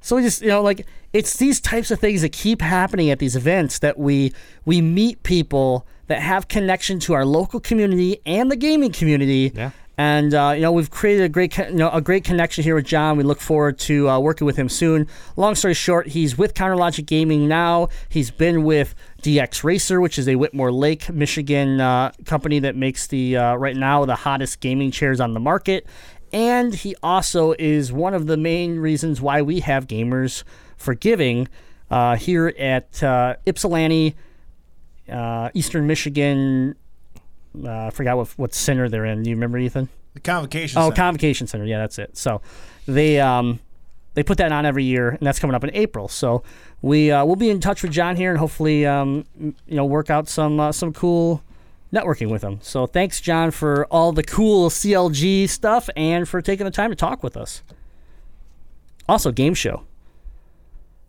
So 0.00 0.16
we 0.16 0.22
just, 0.22 0.42
you 0.42 0.48
know, 0.48 0.62
like 0.62 0.86
it's 1.12 1.36
these 1.36 1.60
types 1.60 1.90
of 1.90 1.98
things 1.98 2.22
that 2.22 2.32
keep 2.32 2.60
happening 2.60 3.10
at 3.10 3.18
these 3.18 3.36
events 3.36 3.78
that 3.80 3.98
we 3.98 4.32
we 4.64 4.80
meet 4.80 5.22
people 5.22 5.86
that 6.06 6.20
have 6.20 6.48
connection 6.48 6.98
to 7.00 7.14
our 7.14 7.24
local 7.24 7.60
community 7.60 8.20
and 8.26 8.50
the 8.50 8.56
gaming 8.56 8.92
community. 8.92 9.52
Yeah. 9.54 9.70
And 9.96 10.32
uh, 10.32 10.52
you 10.54 10.62
know 10.62 10.70
we've 10.70 10.90
created 10.90 11.24
a 11.24 11.28
great, 11.28 11.56
you 11.58 11.72
know, 11.72 11.90
a 11.90 12.00
great 12.00 12.22
connection 12.22 12.62
here 12.62 12.76
with 12.76 12.84
John. 12.84 13.16
We 13.16 13.24
look 13.24 13.40
forward 13.40 13.78
to 13.80 14.08
uh, 14.08 14.18
working 14.20 14.46
with 14.46 14.56
him 14.56 14.68
soon. 14.68 15.08
Long 15.36 15.56
story 15.56 15.74
short, 15.74 16.08
he's 16.08 16.38
with 16.38 16.54
Counter 16.54 16.76
Logic 16.76 17.04
Gaming 17.04 17.48
now. 17.48 17.88
He's 18.08 18.30
been 18.30 18.62
with 18.62 18.94
DX 19.22 19.64
Racer, 19.64 20.00
which 20.00 20.18
is 20.18 20.28
a 20.28 20.36
Whitmore 20.36 20.70
Lake, 20.72 21.10
Michigan 21.10 21.80
uh, 21.80 22.12
company 22.24 22.60
that 22.60 22.76
makes 22.76 23.06
the 23.08 23.36
uh, 23.36 23.54
right 23.56 23.76
now 23.76 24.04
the 24.04 24.14
hottest 24.14 24.60
gaming 24.60 24.90
chairs 24.90 25.20
on 25.20 25.34
the 25.34 25.40
market. 25.40 25.86
And 26.32 26.74
he 26.74 26.94
also 27.02 27.54
is 27.58 27.90
one 27.92 28.14
of 28.14 28.26
the 28.26 28.36
main 28.36 28.78
reasons 28.78 29.20
why 29.20 29.42
we 29.42 29.60
have 29.60 29.86
Gamers 29.86 30.44
for 30.76 30.94
Giving 30.94 31.48
uh, 31.90 32.16
here 32.16 32.48
at 32.58 33.02
uh, 33.02 33.36
Ypsilanti, 33.46 34.14
uh, 35.10 35.48
Eastern 35.54 35.86
Michigan. 35.86 36.76
Uh, 37.64 37.86
I 37.86 37.90
forgot 37.90 38.16
what 38.18 38.28
what 38.38 38.54
center 38.54 38.88
they're 38.88 39.06
in. 39.06 39.22
Do 39.22 39.30
you 39.30 39.36
remember, 39.36 39.58
Ethan? 39.58 39.88
The 40.14 40.20
convocation. 40.20 40.74
Center. 40.74 40.84
Oh, 40.84 40.88
center. 40.90 40.96
Convocation 40.96 41.46
Center. 41.46 41.64
Yeah, 41.64 41.78
that's 41.78 41.98
it. 41.98 42.16
So 42.16 42.40
they 42.86 43.18
um 43.20 43.58
They 44.14 44.22
put 44.22 44.38
that 44.38 44.52
on 44.52 44.66
every 44.66 44.84
year, 44.84 45.08
and 45.10 45.20
that's 45.20 45.38
coming 45.38 45.54
up 45.54 45.64
in 45.64 45.70
April. 45.74 46.08
So 46.08 46.42
we 46.82 47.10
uh, 47.10 47.24
we'll 47.24 47.36
be 47.36 47.50
in 47.50 47.60
touch 47.60 47.82
with 47.82 47.92
John 47.92 48.16
here, 48.16 48.30
and 48.30 48.38
hopefully, 48.38 48.86
um, 48.86 49.24
you 49.38 49.54
know, 49.76 49.84
work 49.84 50.10
out 50.10 50.28
some 50.28 50.60
uh, 50.60 50.72
some 50.72 50.92
cool 50.92 51.42
networking 51.92 52.30
with 52.30 52.42
him. 52.42 52.58
So 52.62 52.86
thanks, 52.86 53.20
John, 53.20 53.50
for 53.50 53.86
all 53.86 54.12
the 54.12 54.22
cool 54.22 54.70
CLG 54.70 55.48
stuff 55.48 55.88
and 55.96 56.28
for 56.28 56.40
taking 56.42 56.64
the 56.64 56.70
time 56.70 56.90
to 56.90 56.96
talk 56.96 57.22
with 57.22 57.36
us. 57.36 57.62
Also, 59.08 59.32
game 59.32 59.54
show. 59.54 59.84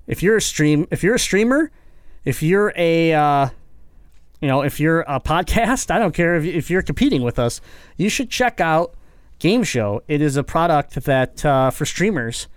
If 0.08 0.24
you're 0.24 0.38
a 0.38 0.42
stream, 0.42 0.88
if 0.90 1.04
you're 1.04 1.16
a 1.16 1.20
streamer, 1.20 1.70
if 2.26 2.42
you're 2.42 2.74
a 2.76 3.14
uh, 3.14 3.50
you 4.42 4.48
know, 4.48 4.62
if 4.62 4.80
you're 4.80 5.02
a 5.02 5.20
podcast, 5.20 5.92
I 5.92 6.00
don't 6.00 6.14
care 6.14 6.36
if, 6.36 6.70
you're 6.70 6.82
competing 6.82 7.22
with 7.22 7.38
us, 7.38 7.62
you 7.98 8.10
should 8.10 8.30
check 8.30 8.60
out 8.60 8.96
Game 9.38 9.64
Show. 9.64 10.02
It 10.08 10.22
is 10.22 10.36
a 10.36 10.44
product 10.44 10.96
that 11.04 11.46
uh, 11.46 11.70
for 11.70 11.86
streamers. 11.86 12.48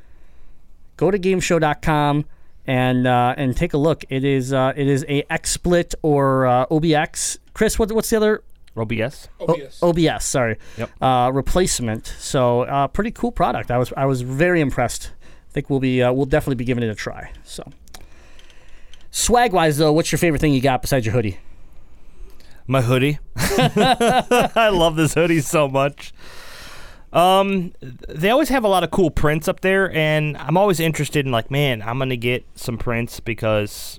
Go 0.97 1.11
to 1.11 1.19
gameshow.com 1.19 2.27
and 2.67 3.07
uh, 3.07 3.35
and 3.37 3.57
take 3.57 3.75
a 3.75 3.79
look. 3.79 4.05
It 4.09 4.25
is 4.25 4.53
uh, 4.53 4.73
it 4.77 4.87
is 4.87 5.05
a 5.09 5.23
XSplit 5.25 5.95
or 6.03 6.47
uh, 6.47 6.67
OBX. 6.67 7.39
Chris, 7.55 7.79
what, 7.79 7.93
what's 7.93 8.11
the 8.11 8.17
other 8.17 8.43
OBS. 8.77 9.29
O- 9.41 9.59
OBS, 9.83 10.25
sorry. 10.25 10.59
Yep. 10.79 10.91
Uh, 11.01 11.31
replacement. 11.33 12.07
So, 12.19 12.63
uh, 12.63 12.89
pretty 12.89 13.11
cool 13.11 13.33
product. 13.33 13.71
I 13.71 13.79
was 13.79 13.93
I 13.97 14.07
was 14.07 14.23
very 14.23 14.61
impressed. 14.61 15.13
I 15.23 15.53
think 15.53 15.69
we'll 15.69 15.81
be 15.81 16.03
uh, 16.03 16.13
we'll 16.13 16.27
definitely 16.27 16.57
be 16.57 16.65
giving 16.65 16.83
it 16.83 16.89
a 16.89 16.95
try. 16.95 17.33
So, 17.45 17.71
swag 19.11 19.53
wise 19.53 19.77
though, 19.79 19.93
what's 19.93 20.11
your 20.11 20.19
favorite 20.19 20.41
thing 20.41 20.55
you 20.55 20.61
got 20.63 20.81
besides 20.83 21.05
your 21.05 21.15
hoodie? 21.15 21.39
My 22.67 22.81
hoodie. 22.81 23.19
I 23.37 24.71
love 24.73 24.97
this 24.97 25.15
hoodie 25.15 25.41
so 25.41 25.69
much. 25.69 26.15
Um, 27.13 27.73
they 27.81 28.31
always 28.31 28.49
have 28.49 28.65
a 28.65 28.69
lot 28.69 28.85
of 28.85 28.91
cool 28.91 29.11
prints 29.11 29.49
up 29.49 29.61
there, 29.61 29.95
and 29.95 30.37
I'm 30.39 30.57
always 30.57 30.81
interested 30.81 31.27
in 31.27 31.33
like, 31.33 31.51
man, 31.51 31.83
I'm 31.83 31.99
gonna 31.99 32.17
get 32.17 32.45
some 32.55 32.79
prints 32.79 33.21
because. 33.21 33.99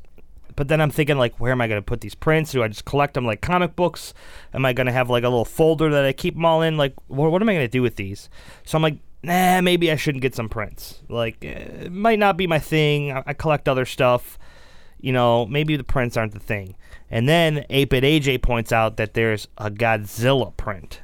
But 0.55 0.67
then 0.67 0.81
I'm 0.81 0.91
thinking 0.91 1.17
like, 1.17 1.39
where 1.39 1.51
am 1.51 1.61
I 1.61 1.67
gonna 1.67 1.81
put 1.81 2.01
these 2.01 2.13
prints? 2.13 2.51
Do 2.51 2.61
I 2.61 2.67
just 2.67 2.85
collect 2.85 3.15
them 3.15 3.25
like 3.25 3.41
comic 3.41 3.75
books? 3.75 4.13
Am 4.53 4.65
I 4.65 4.73
gonna 4.73 4.91
have 4.91 5.09
like 5.09 5.23
a 5.23 5.29
little 5.29 5.45
folder 5.45 5.89
that 5.89 6.05
I 6.05 6.13
keep 6.13 6.35
them 6.35 6.45
all 6.45 6.61
in? 6.61 6.77
Like, 6.77 6.93
what, 7.07 7.31
what 7.31 7.41
am 7.41 7.49
I 7.49 7.53
gonna 7.53 7.67
do 7.67 7.81
with 7.81 7.95
these? 7.95 8.29
So 8.63 8.77
I'm 8.77 8.83
like, 8.83 8.97
nah, 9.23 9.61
maybe 9.61 9.91
I 9.91 9.95
shouldn't 9.95 10.21
get 10.21 10.35
some 10.35 10.49
prints. 10.49 11.01
Like, 11.09 11.43
eh, 11.43 11.85
it 11.85 11.91
might 11.91 12.19
not 12.19 12.37
be 12.37 12.45
my 12.45 12.59
thing. 12.59 13.11
I, 13.11 13.23
I 13.25 13.33
collect 13.33 13.67
other 13.67 13.85
stuff 13.85 14.37
you 15.03 15.11
know, 15.11 15.45
maybe 15.45 15.75
the 15.75 15.83
prints 15.83 16.15
aren't 16.15 16.31
the 16.31 16.39
thing. 16.39 16.75
And 17.11 17.27
then 17.27 17.65
8-Bit 17.69 18.05
AJ 18.05 18.41
points 18.41 18.71
out 18.71 18.95
that 18.95 19.13
there's 19.13 19.49
a 19.57 19.69
Godzilla 19.69 20.55
print. 20.55 21.01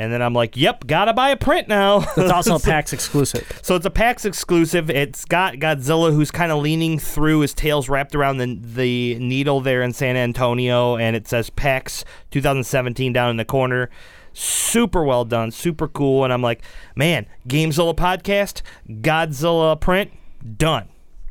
And 0.00 0.10
then 0.10 0.22
I'm 0.22 0.32
like, 0.32 0.56
yep, 0.56 0.86
gotta 0.86 1.12
buy 1.12 1.28
a 1.28 1.36
print 1.36 1.68
now. 1.68 1.98
It's 2.16 2.32
also 2.32 2.56
a 2.56 2.58
PAX 2.72 2.94
exclusive. 2.94 3.60
so 3.62 3.76
it's 3.76 3.84
a 3.84 3.90
PAX 3.90 4.24
exclusive. 4.24 4.88
It's 4.88 5.26
got 5.26 5.56
Godzilla 5.56 6.10
who's 6.14 6.30
kind 6.30 6.50
of 6.50 6.62
leaning 6.62 6.98
through, 6.98 7.40
his 7.40 7.52
tail's 7.52 7.90
wrapped 7.90 8.14
around 8.14 8.38
the, 8.38 8.58
the 8.62 9.18
needle 9.18 9.60
there 9.60 9.82
in 9.82 9.92
San 9.92 10.16
Antonio, 10.16 10.96
and 10.96 11.14
it 11.14 11.28
says 11.28 11.50
PAX 11.50 12.06
2017 12.30 13.12
down 13.12 13.28
in 13.28 13.36
the 13.36 13.44
corner. 13.44 13.90
Super 14.32 15.04
well 15.04 15.26
done, 15.26 15.50
super 15.50 15.86
cool. 15.86 16.24
And 16.24 16.32
I'm 16.32 16.40
like, 16.40 16.62
man, 16.96 17.26
Gamezilla 17.46 17.94
podcast, 17.94 18.62
Godzilla 18.88 19.78
print, 19.78 20.12
done. 20.56 20.88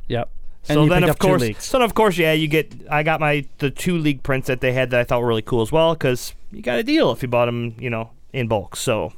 Yep. 0.09 0.29
And 0.67 0.75
So 0.75 0.87
then, 0.87 1.03
of 1.05 1.17
course, 1.17 1.43
so 1.57 1.79
then 1.79 1.85
of 1.85 1.95
course, 1.95 2.19
yeah, 2.19 2.33
you 2.33 2.47
get. 2.47 2.71
I 2.91 3.01
got 3.01 3.19
my 3.19 3.45
the 3.57 3.71
two 3.71 3.97
league 3.97 4.21
prints 4.21 4.45
that 4.45 4.61
they 4.61 4.73
had 4.73 4.91
that 4.91 4.99
I 4.99 5.03
thought 5.05 5.21
were 5.21 5.27
really 5.27 5.41
cool 5.41 5.63
as 5.63 5.71
well 5.71 5.95
because 5.95 6.35
you 6.51 6.61
got 6.61 6.77
a 6.77 6.83
deal 6.83 7.11
if 7.11 7.23
you 7.23 7.27
bought 7.27 7.47
them, 7.47 7.73
you 7.79 7.89
know, 7.89 8.11
in 8.33 8.47
bulk. 8.47 8.75
So 8.75 9.13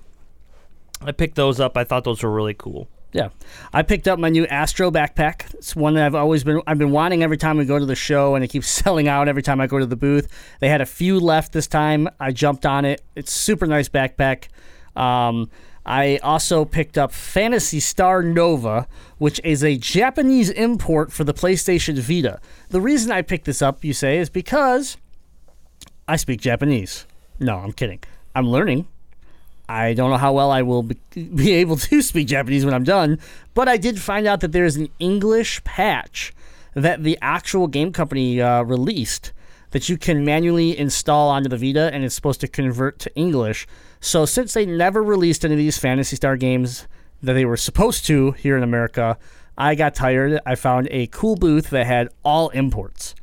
I 1.02 1.12
picked 1.12 1.36
those 1.36 1.60
up. 1.60 1.78
I 1.78 1.84
thought 1.84 2.04
those 2.04 2.24
were 2.24 2.32
really 2.32 2.54
cool. 2.54 2.88
Yeah, 3.14 3.30
I 3.74 3.82
picked 3.82 4.08
up 4.08 4.20
my 4.20 4.30
new 4.30 4.46
Astro 4.46 4.90
backpack. 4.90 5.54
It's 5.56 5.76
one 5.76 5.96
that 5.96 6.06
I've 6.06 6.16
always 6.16 6.46
been 6.46 6.62
I've 6.66 6.78
been 6.78 6.92
wanting 6.92 7.24
every 7.24 7.38
time 7.38 7.58
we 7.58 7.66
go 7.66 7.78
to 7.78 7.86
the 7.86 7.96
show, 7.96 8.36
and 8.36 8.44
it 8.44 8.48
keeps 8.48 8.70
selling 8.84 9.08
out 9.08 9.28
every 9.28 9.42
time 9.42 9.60
I 9.60 9.68
go 9.68 9.80
to 9.80 9.86
the 9.86 9.98
booth. 9.98 10.30
They 10.60 10.70
had 10.70 10.80
a 10.80 10.86
few 10.86 11.20
left 11.20 11.52
this 11.52 11.68
time. 11.68 12.08
I 12.20 12.32
jumped 12.32 12.66
on 12.66 12.86
it. 12.86 13.02
It's 13.16 13.34
super 13.34 13.68
nice 13.68 13.90
backpack. 13.90 14.48
Um, 14.96 15.50
I 15.86 16.18
also 16.18 16.64
picked 16.64 16.98
up 16.98 17.12
Phantasy 17.12 17.80
Star 17.80 18.22
Nova, 18.22 18.88
which 19.18 19.42
is 19.44 19.64
a 19.64 19.78
Japanese 19.78 20.50
import 20.50 21.12
for 21.12 21.24
the 21.24 21.34
PlayStation 21.34 21.98
Vita. 21.98 22.40
The 22.70 22.80
reason 22.80 23.12
I 23.12 23.24
picked 23.24 23.46
this 23.46 23.62
up, 23.62 23.84
you 23.84 23.94
say, 23.94 24.20
is 24.20 24.30
because 24.30 24.98
I 26.08 26.18
speak 26.18 26.40
Japanese. 26.40 27.08
No, 27.40 27.58
I'm 27.58 27.74
kidding. 27.74 28.00
I'm 28.36 28.48
learning. 28.48 28.88
I 29.72 29.94
don't 29.94 30.10
know 30.10 30.18
how 30.18 30.34
well 30.34 30.52
I 30.52 30.64
will 30.64 30.84
be, 31.14 31.54
able 31.54 31.78
to 31.78 32.02
speak 32.02 32.28
Japanese 32.28 32.66
when 32.66 32.74
I'm 32.74 32.84
done, 32.84 33.20
but 33.54 33.70
I 33.70 33.78
did 33.78 34.02
find 34.02 34.28
out 34.28 34.42
that 34.42 34.52
there's 34.52 34.76
an 34.76 34.90
English 35.00 35.64
patch 35.64 36.34
that 36.74 37.04
the 37.04 37.18
actual 37.22 37.68
game 37.68 37.94
company 37.94 38.42
uh, 38.42 38.64
released 38.64 39.32
that 39.72 39.88
you 39.88 39.98
can 39.98 40.26
manually 40.26 40.78
install 40.78 41.30
onto 41.30 41.48
the 41.48 41.58
Vita 41.58 41.90
and 41.94 42.04
it's 42.04 42.16
supposed 42.16 42.42
to 42.42 42.48
convert 42.48 43.00
to 43.00 43.16
English. 43.16 43.66
So 44.02 44.26
since 44.26 44.54
they 44.54 44.66
never 44.66 45.02
released 45.02 45.46
any 45.46 45.54
of 45.54 45.58
these 45.58 45.78
Phantasy 45.78 46.18
Star 46.18 46.36
games 46.36 46.88
that 47.22 47.34
they 47.34 47.46
were 47.46 47.58
supposed 47.58 48.06
to 48.08 48.32
here 48.32 48.58
in 48.58 48.64
America, 48.64 49.18
I 49.58 49.76
got 49.76 49.96
tired. 49.96 50.42
I 50.46 50.56
found 50.56 50.90
a 50.92 51.08
cool 51.08 51.38
booth 51.38 51.70
that 51.70 51.86
had 51.86 52.10
all 52.24 52.50
imports. 52.50 53.16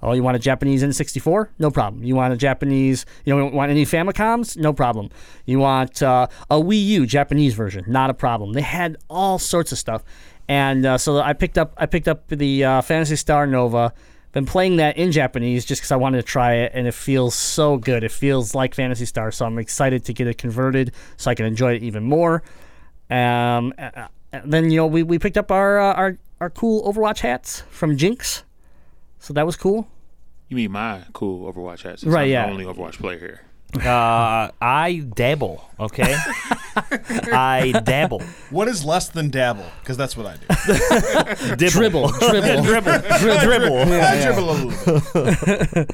Oh, 0.00 0.12
you 0.12 0.22
want 0.22 0.36
a 0.36 0.40
Japanese 0.40 0.82
N64? 0.82 1.48
No 1.58 1.70
problem. 1.70 2.04
You 2.04 2.14
want 2.14 2.32
a 2.32 2.36
Japanese, 2.36 3.04
you 3.24 3.36
don't 3.36 3.52
want 3.52 3.70
any 3.70 3.84
Famicoms? 3.84 4.56
No 4.56 4.72
problem. 4.72 5.10
You 5.44 5.58
want 5.58 6.02
uh, 6.02 6.28
a 6.50 6.56
Wii 6.56 6.84
U 6.86 7.06
Japanese 7.06 7.54
version? 7.54 7.84
Not 7.88 8.08
a 8.08 8.14
problem. 8.14 8.52
They 8.52 8.62
had 8.62 8.96
all 9.10 9.38
sorts 9.38 9.72
of 9.72 9.78
stuff, 9.78 10.04
and 10.46 10.86
uh, 10.86 10.98
so 10.98 11.18
I 11.18 11.32
picked 11.32 11.58
up 11.58 11.74
I 11.76 11.86
picked 11.86 12.06
up 12.06 12.28
the 12.28 12.64
uh, 12.64 12.82
Phantasy 12.82 13.16
Star 13.16 13.46
Nova. 13.46 13.92
Been 14.32 14.46
playing 14.46 14.76
that 14.76 14.98
in 14.98 15.10
Japanese 15.10 15.64
just 15.64 15.80
because 15.80 15.90
I 15.90 15.96
wanted 15.96 16.18
to 16.18 16.22
try 16.22 16.54
it, 16.56 16.72
and 16.74 16.86
it 16.86 16.94
feels 16.94 17.34
so 17.34 17.76
good. 17.76 18.04
It 18.04 18.12
feels 18.12 18.54
like 18.54 18.74
Phantasy 18.74 19.06
Star, 19.06 19.32
so 19.32 19.46
I'm 19.46 19.58
excited 19.58 20.04
to 20.04 20.12
get 20.12 20.26
it 20.26 20.38
converted 20.38 20.92
so 21.16 21.30
I 21.30 21.34
can 21.34 21.46
enjoy 21.46 21.74
it 21.74 21.82
even 21.82 22.04
more. 22.04 22.42
Um, 23.10 23.72
then 24.44 24.70
you 24.70 24.76
know 24.76 24.86
we, 24.86 25.02
we 25.02 25.18
picked 25.18 25.38
up 25.38 25.50
our 25.50 25.80
uh, 25.80 25.94
our 25.94 26.18
our 26.40 26.50
cool 26.50 26.92
Overwatch 26.92 27.20
hats 27.20 27.62
from 27.70 27.96
Jinx. 27.96 28.44
So 29.20 29.32
that 29.34 29.46
was 29.46 29.56
cool. 29.56 29.88
You 30.48 30.56
mean 30.56 30.72
my 30.72 31.02
cool 31.12 31.52
Overwatch 31.52 31.82
hat? 31.82 32.00
Since 32.00 32.12
Right, 32.12 32.22
I'm 32.24 32.30
yeah. 32.30 32.46
The 32.46 32.52
only 32.52 32.64
Overwatch 32.64 32.98
player 32.98 33.18
here. 33.18 33.40
Uh, 33.74 34.50
I 34.62 35.04
dabble. 35.14 35.62
Okay, 35.78 36.14
I 36.74 37.78
dabble. 37.84 38.22
What 38.48 38.66
is 38.66 38.82
less 38.82 39.10
than 39.10 39.28
dabble? 39.28 39.66
Because 39.80 39.98
that's 39.98 40.16
what 40.16 40.24
I 40.24 40.36
do. 40.36 41.56
Dibble. 41.56 42.08
Dribble, 42.08 42.08
dribble, 42.62 42.62
dribble, 42.62 43.40
dribble. 43.40 43.78
I 43.92 44.22
dribble 44.22 44.50
a 44.50 44.56
little 44.56 45.76
bit. 45.84 45.90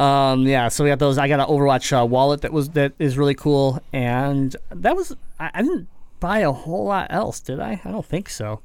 Um, 0.00 0.46
yeah. 0.46 0.68
So 0.68 0.82
we 0.82 0.88
got 0.88 0.98
those. 0.98 1.18
I 1.18 1.28
got 1.28 1.40
an 1.40 1.46
Overwatch 1.46 1.92
uh, 1.92 2.06
wallet 2.06 2.40
that 2.40 2.54
was 2.54 2.70
that 2.70 2.94
is 2.98 3.18
really 3.18 3.34
cool, 3.34 3.82
and 3.92 4.56
that 4.70 4.96
was 4.96 5.14
I, 5.38 5.50
I 5.52 5.60
didn't 5.60 5.88
buy 6.20 6.38
a 6.38 6.52
whole 6.52 6.86
lot 6.86 7.08
else, 7.10 7.40
did 7.40 7.60
I? 7.60 7.82
I 7.84 7.90
don't 7.90 8.06
think 8.06 8.30
so. 8.30 8.60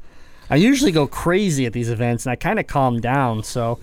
I 0.49 0.57
usually 0.57 0.91
go 0.91 1.07
crazy 1.07 1.65
at 1.65 1.73
these 1.73 1.89
events, 1.89 2.25
and 2.25 2.31
I 2.31 2.35
kind 2.35 2.59
of 2.59 2.67
calm 2.67 2.99
down. 2.99 3.43
So, 3.43 3.79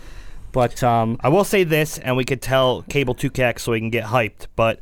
but 0.53 0.83
um, 0.83 1.19
I 1.21 1.29
will 1.29 1.45
say 1.45 1.65
this, 1.65 1.99
and 1.99 2.17
we 2.17 2.25
could 2.25 2.43
tell 2.43 2.83
Cable 2.83 3.15
2CAC 3.15 3.59
so 3.59 3.73
we 3.73 3.81
can 3.81 3.91
get 3.91 4.05
hyped, 4.05 4.47
but 4.55 4.81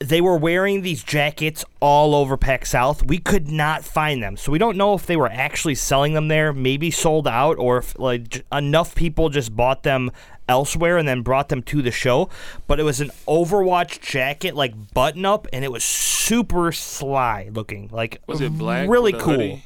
they 0.00 0.20
were 0.20 0.36
wearing 0.36 0.82
these 0.82 1.02
jackets 1.02 1.64
all 1.80 2.14
over 2.14 2.36
PAX 2.36 2.70
South. 2.70 3.06
We 3.06 3.18
could 3.18 3.48
not 3.48 3.84
find 3.84 4.22
them. 4.22 4.36
So 4.36 4.52
we 4.52 4.58
don't 4.58 4.76
know 4.76 4.94
if 4.94 5.06
they 5.06 5.16
were 5.16 5.30
actually 5.30 5.76
selling 5.76 6.14
them 6.14 6.28
there, 6.28 6.52
maybe 6.52 6.90
sold 6.90 7.26
out, 7.26 7.58
or 7.58 7.78
if 7.78 7.98
like 7.98 8.28
j- 8.28 8.42
enough 8.52 8.94
people 8.94 9.28
just 9.28 9.54
bought 9.54 9.82
them 9.82 10.10
elsewhere 10.48 10.98
and 10.98 11.08
then 11.08 11.22
brought 11.22 11.48
them 11.48 11.62
to 11.62 11.80
the 11.80 11.90
show. 11.90 12.28
But 12.66 12.80
it 12.80 12.82
was 12.82 13.00
an 13.00 13.10
Overwatch 13.26 14.00
jacket, 14.00 14.54
like 14.54 14.92
button 14.92 15.24
up, 15.24 15.46
and 15.52 15.64
it 15.64 15.72
was 15.72 15.84
super 15.84 16.72
sly 16.72 17.50
looking. 17.52 17.88
Like 17.92 18.20
Was 18.26 18.40
it 18.40 18.56
black? 18.58 18.88
Really 18.88 19.12
cool. 19.12 19.34
hoodie? 19.34 19.64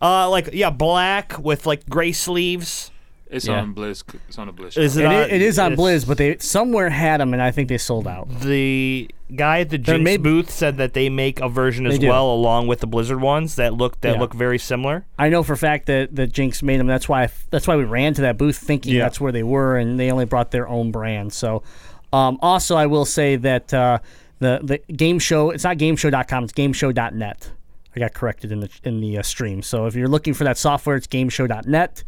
Uh, 0.00 0.28
like 0.30 0.50
yeah, 0.52 0.70
black 0.70 1.38
with 1.38 1.66
like 1.66 1.88
gray 1.88 2.12
sleeves. 2.12 2.90
It's 3.28 3.48
Yeah. 3.48 3.60
on 3.60 3.74
Blizz. 3.74 4.04
It's 4.28 4.38
on 4.38 4.46
the 4.46 4.52
Blizz. 4.52 4.78
Is 4.78 4.96
it 4.96 5.02
it, 5.02 5.06
on- 5.06 5.12
i- 5.14 5.22
it 5.28 5.42
is 5.42 5.58
on 5.58 5.72
it's- 5.72 5.84
Blizz, 6.04 6.06
but 6.06 6.16
they 6.16 6.36
somewhere 6.38 6.90
had 6.90 7.20
them, 7.20 7.32
and 7.32 7.42
I 7.42 7.50
think 7.50 7.68
they 7.68 7.76
sold 7.78 8.06
out. 8.06 8.28
the 8.40 9.10
guy 9.34 9.60
at 9.60 9.70
the 9.70 9.78
Jinx 9.78 10.04
may- 10.04 10.16
booth 10.16 10.48
said 10.48 10.76
that 10.76 10.92
they 10.94 11.08
make 11.08 11.40
a 11.40 11.48
version 11.48 11.86
as 11.86 11.98
do. 11.98 12.06
well, 12.06 12.30
along 12.30 12.68
with 12.68 12.78
the 12.78 12.86
Blizzard 12.86 13.20
ones 13.20 13.56
that 13.56 13.74
look 13.74 14.00
that 14.02 14.14
Yeah. 14.14 14.20
look 14.20 14.32
very 14.32 14.58
similar. 14.60 15.06
I 15.18 15.28
know 15.28 15.42
for 15.42 15.54
a 15.54 15.56
fact 15.56 15.86
that, 15.86 16.14
that 16.14 16.32
Jinx 16.32 16.62
made 16.62 16.78
them. 16.78 16.86
That's 16.86 17.08
why 17.08 17.28
that's 17.50 17.66
why 17.66 17.74
we 17.74 17.82
ran 17.82 18.14
to 18.14 18.20
that 18.22 18.38
booth 18.38 18.58
thinking 18.58 18.94
Yeah. 18.94 19.02
that's 19.02 19.20
where 19.20 19.32
they 19.32 19.42
were, 19.42 19.76
and 19.76 19.98
they 19.98 20.12
only 20.12 20.24
brought 20.26 20.52
their 20.52 20.68
own 20.68 20.92
brand. 20.92 21.32
So, 21.32 21.64
um, 22.12 22.38
also 22.42 22.76
I 22.76 22.86
will 22.86 23.04
say 23.04 23.34
that 23.34 23.74
uh, 23.74 23.98
the 24.38 24.60
the 24.62 24.92
game 24.92 25.18
show 25.18 25.50
it's 25.50 25.64
not 25.64 25.78
gameshow.com, 25.78 26.44
it's 26.44 26.52
gameshow.net. 26.52 27.50
I 27.96 28.00
got 28.00 28.12
corrected 28.14 28.52
in 28.52 28.60
the 28.60 28.70
in 28.84 29.00
the 29.00 29.18
uh, 29.18 29.22
stream. 29.22 29.62
So 29.62 29.86
if 29.86 29.94
you're 29.94 30.08
looking 30.08 30.34
for 30.34 30.44
that 30.44 30.58
software, 30.58 30.96
it's 30.96 31.06
gameshow.net. 31.06 32.04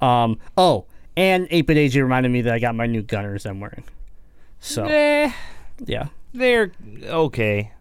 Um, 0.00 0.38
oh, 0.56 0.86
and 1.16 1.48
8-bit 1.48 1.76
AJ 1.76 2.02
reminded 2.02 2.30
me 2.30 2.42
that 2.42 2.54
I 2.54 2.58
got 2.58 2.74
my 2.74 2.86
new 2.86 3.02
Gunnars 3.02 3.46
I'm 3.48 3.60
wearing. 3.60 3.84
So 4.60 4.84
Eh, 4.84 5.32
yeah, 5.86 6.08
they're 6.32 6.72
okay. 7.04 7.72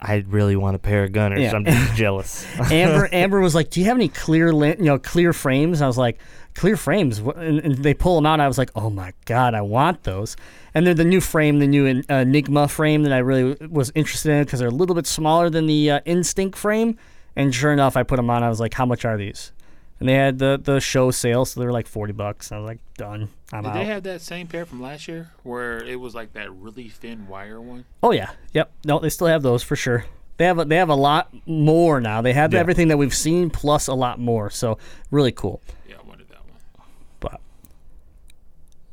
I 0.00 0.24
really 0.28 0.56
want 0.56 0.76
a 0.76 0.78
pair 0.78 1.04
of 1.04 1.12
Gunnars. 1.12 1.40
Yeah. 1.40 1.54
I'm 1.54 1.64
just 1.64 1.94
jealous. 1.96 2.46
Amber 2.70 3.08
Amber 3.12 3.40
was 3.40 3.54
like, 3.54 3.70
"Do 3.70 3.80
you 3.80 3.86
have 3.86 3.96
any 3.96 4.08
clear, 4.08 4.52
you 4.52 4.76
know, 4.84 4.98
clear 4.98 5.32
frames?" 5.32 5.80
I 5.80 5.86
was 5.86 5.96
like, 5.96 6.18
"Clear 6.54 6.76
frames?" 6.76 7.18
And, 7.18 7.60
and 7.60 7.74
they 7.76 7.94
pull 7.94 8.14
them 8.16 8.26
out. 8.26 8.38
I 8.40 8.46
was 8.46 8.58
like, 8.58 8.70
"Oh 8.74 8.90
my 8.90 9.12
god, 9.24 9.54
I 9.54 9.62
want 9.62 10.02
those!" 10.04 10.36
And 10.76 10.86
they're 10.86 10.92
the 10.92 11.04
new 11.06 11.22
frame, 11.22 11.58
the 11.58 11.66
new 11.66 12.02
uh, 12.10 12.14
Enigma 12.16 12.68
frame 12.68 13.02
that 13.04 13.12
I 13.12 13.18
really 13.18 13.56
was 13.66 13.90
interested 13.94 14.30
in 14.32 14.44
because 14.44 14.58
they're 14.60 14.68
a 14.68 14.70
little 14.70 14.94
bit 14.94 15.06
smaller 15.06 15.48
than 15.48 15.64
the 15.64 15.90
uh, 15.90 16.00
Instinct 16.04 16.58
frame. 16.58 16.98
And 17.34 17.54
sure 17.54 17.72
enough, 17.72 17.96
I 17.96 18.02
put 18.02 18.16
them 18.16 18.28
on. 18.28 18.42
I 18.42 18.50
was 18.50 18.60
like, 18.60 18.74
"How 18.74 18.84
much 18.84 19.06
are 19.06 19.16
these?" 19.16 19.52
And 20.00 20.06
they 20.06 20.12
had 20.12 20.38
the 20.38 20.60
the 20.62 20.78
show 20.78 21.10
sale, 21.10 21.46
so 21.46 21.58
they 21.60 21.64
were 21.64 21.72
like 21.72 21.86
forty 21.86 22.12
bucks. 22.12 22.52
I 22.52 22.58
was 22.58 22.66
like, 22.66 22.78
"Done, 22.98 23.30
I'm 23.54 23.62
Did 23.62 23.68
out." 23.70 23.74
they 23.74 23.84
have 23.86 24.02
that 24.02 24.20
same 24.20 24.46
pair 24.48 24.66
from 24.66 24.82
last 24.82 25.08
year 25.08 25.30
where 25.44 25.78
it 25.82 25.98
was 25.98 26.14
like 26.14 26.34
that 26.34 26.52
really 26.52 26.90
thin 26.90 27.26
wire 27.26 27.58
one? 27.58 27.86
Oh 28.02 28.10
yeah, 28.12 28.32
yep. 28.52 28.70
No, 28.84 28.98
they 28.98 29.08
still 29.08 29.28
have 29.28 29.42
those 29.42 29.62
for 29.62 29.76
sure. 29.76 30.04
They 30.36 30.44
have 30.44 30.58
a, 30.58 30.66
they 30.66 30.76
have 30.76 30.90
a 30.90 30.94
lot 30.94 31.34
more 31.46 31.98
now. 32.02 32.20
They 32.20 32.34
have 32.34 32.52
Yeah. 32.52 32.60
everything 32.60 32.88
that 32.88 32.98
we've 32.98 33.14
seen 33.14 33.48
plus 33.48 33.86
a 33.86 33.94
lot 33.94 34.18
more. 34.20 34.50
So 34.50 34.76
really 35.10 35.32
cool. 35.32 35.62
Yeah, 35.88 35.96
I 36.04 36.06
wanted 36.06 36.28
that 36.28 36.40
one. 36.46 36.60
But 37.20 37.40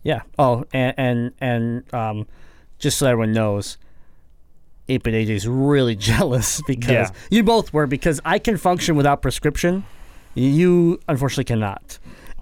yeah. 0.03 0.21
Oh, 0.37 0.65
and 0.73 0.93
and 0.97 1.31
and 1.39 1.93
um, 1.93 2.27
just 2.79 2.97
so 2.97 3.07
everyone 3.07 3.33
knows, 3.33 3.77
Ape 4.89 5.07
and 5.07 5.15
AJ 5.15 5.29
is 5.29 5.47
really 5.47 5.95
jealous 6.11 6.61
because 6.67 6.89
Yeah. 7.09 7.09
you 7.31 7.43
both 7.43 7.73
were 7.73 7.87
because 7.87 8.19
I 8.25 8.39
can 8.39 8.57
function 8.57 8.95
without 8.95 9.21
prescription. 9.21 9.85
You 10.35 10.99
unfortunately 11.07 11.43
cannot. 11.45 11.99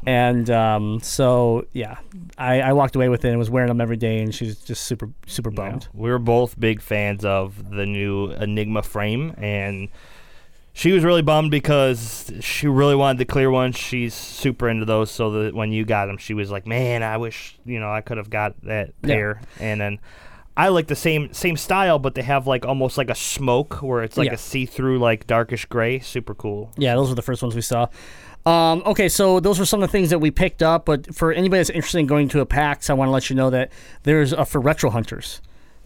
And 0.08 0.50
um, 0.50 1.00
so 1.02 1.66
yeah, 1.74 1.98
I, 2.38 2.62
I 2.62 2.74
walked 2.74 2.96
away 2.96 3.10
with 3.10 3.24
it 3.24 3.30
and 3.30 3.38
was 3.38 3.52
wearing 3.52 3.68
them 3.68 3.80
every 3.80 3.98
day, 3.98 4.20
and 4.24 4.34
she's 4.34 4.56
just 4.60 4.84
super 4.86 5.10
super 5.28 5.52
bummed. 5.52 5.88
we 5.94 6.10
were 6.10 6.18
both 6.18 6.60
big 6.60 6.82
fans 6.82 7.24
of 7.24 7.70
the 7.70 7.86
new 7.86 8.32
Enigma 8.32 8.82
frame, 8.82 9.36
and 9.38 9.90
she 10.74 10.92
was 10.92 11.04
really 11.04 11.22
bummed 11.22 11.52
because 11.52 12.32
she 12.40 12.68
really 12.68 12.96
wanted 12.96 13.18
the 13.18 13.26
clear 13.26 13.50
ones. 13.52 13.76
She's 13.76 14.14
super 14.14 14.70
into 14.70 14.86
those, 14.86 15.12
so 15.12 15.30
that 15.32 15.54
when 15.56 15.72
you 15.72 15.86
got 15.86 16.06
them, 16.08 16.18
she 16.18 16.34
was 16.34 16.50
like, 16.52 16.66
"Man, 16.68 17.04
I 17.04 17.18
wish 17.18 17.58
you 17.66 17.80
know 17.80 17.92
I 17.92 18.02
could 18.02 18.18
have 18.18 18.30
got 18.30 18.56
that 18.64 18.92
Yeah. 19.04 19.08
pair." 19.08 19.42
And 19.60 19.82
then 19.82 20.00
I 20.56 20.68
like 20.70 20.88
the 20.88 20.96
same 20.96 21.34
same 21.34 21.58
style, 21.58 21.98
but 22.00 22.16
they 22.16 22.22
have 22.24 22.48
like 22.48 22.66
almost 22.66 22.98
like 22.98 23.10
a 23.10 23.16
smoke 23.16 23.76
where 23.82 24.04
it's 24.04 24.18
like 24.18 24.28
Yeah. 24.28 24.34
a 24.34 24.38
see 24.38 24.66
through 24.66 25.00
like 25.00 25.28
darkish 25.28 25.66
gray. 25.66 26.00
Super 26.00 26.34
cool. 26.36 26.72
Yeah, 26.78 26.96
those 26.96 27.10
were 27.10 27.16
the 27.16 27.22
first 27.22 27.42
ones 27.42 27.56
we 27.56 27.62
saw. 27.62 27.88
Um, 28.46 28.82
okay, 28.88 29.08
so 29.08 29.40
those 29.40 29.60
were 29.60 29.66
some 29.66 29.84
of 29.84 29.88
the 29.88 29.92
things 29.92 30.10
that 30.10 30.18
we 30.20 30.32
picked 30.32 30.64
up. 30.64 30.86
But 30.86 31.14
for 31.14 31.32
anybody 31.32 31.60
that's 31.60 31.70
interested 31.70 32.00
in 32.00 32.08
going 32.08 32.28
to 32.30 32.40
a 32.40 32.46
PAX, 32.46 32.90
I 32.90 32.94
want 32.94 33.08
to 33.10 33.12
let 33.12 33.30
you 33.30 33.36
know 33.36 33.50
that 33.52 33.72
there's 34.04 34.34
a 34.34 34.46
for 34.46 34.60
retro 34.60 34.90
hunters. 34.90 35.42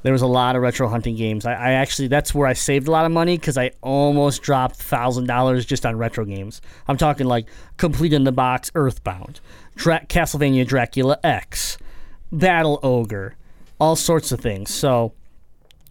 There 0.06 0.14
was 0.14 0.22
a 0.22 0.27
lot 0.27 0.56
of 0.56 0.61
retro 0.61 0.88
hunting 0.88 1.15
games. 1.15 1.48
I, 1.48 1.53
I 1.53 1.72
actually 1.72 2.10
that's 2.10 2.32
where 2.32 2.45
I 2.48 2.53
saved 2.53 2.88
a 2.88 2.91
lot 2.91 3.07
of 3.07 3.11
money 3.11 3.40
because 3.40 3.57
I 3.57 3.72
almost 3.82 4.44
dropped 4.44 4.76
thousand 4.76 5.26
dollars 5.26 5.65
just 5.65 5.84
on 5.84 5.98
retro 5.98 6.26
games. 6.26 6.61
I'm 6.88 6.95
talking 6.95 7.26
like 7.26 7.48
complete 7.77 8.14
in 8.14 8.23
the 8.23 8.32
box 8.32 8.69
Earthbound, 8.76 9.40
Dra- 9.76 10.06
Castlevania 10.06 10.68
Dracula 10.68 11.18
X, 11.23 11.80
Battle 12.32 12.80
Ogre, 12.84 13.36
all 13.80 13.95
sorts 13.95 14.32
of 14.32 14.40
things. 14.40 14.72
So 14.72 15.14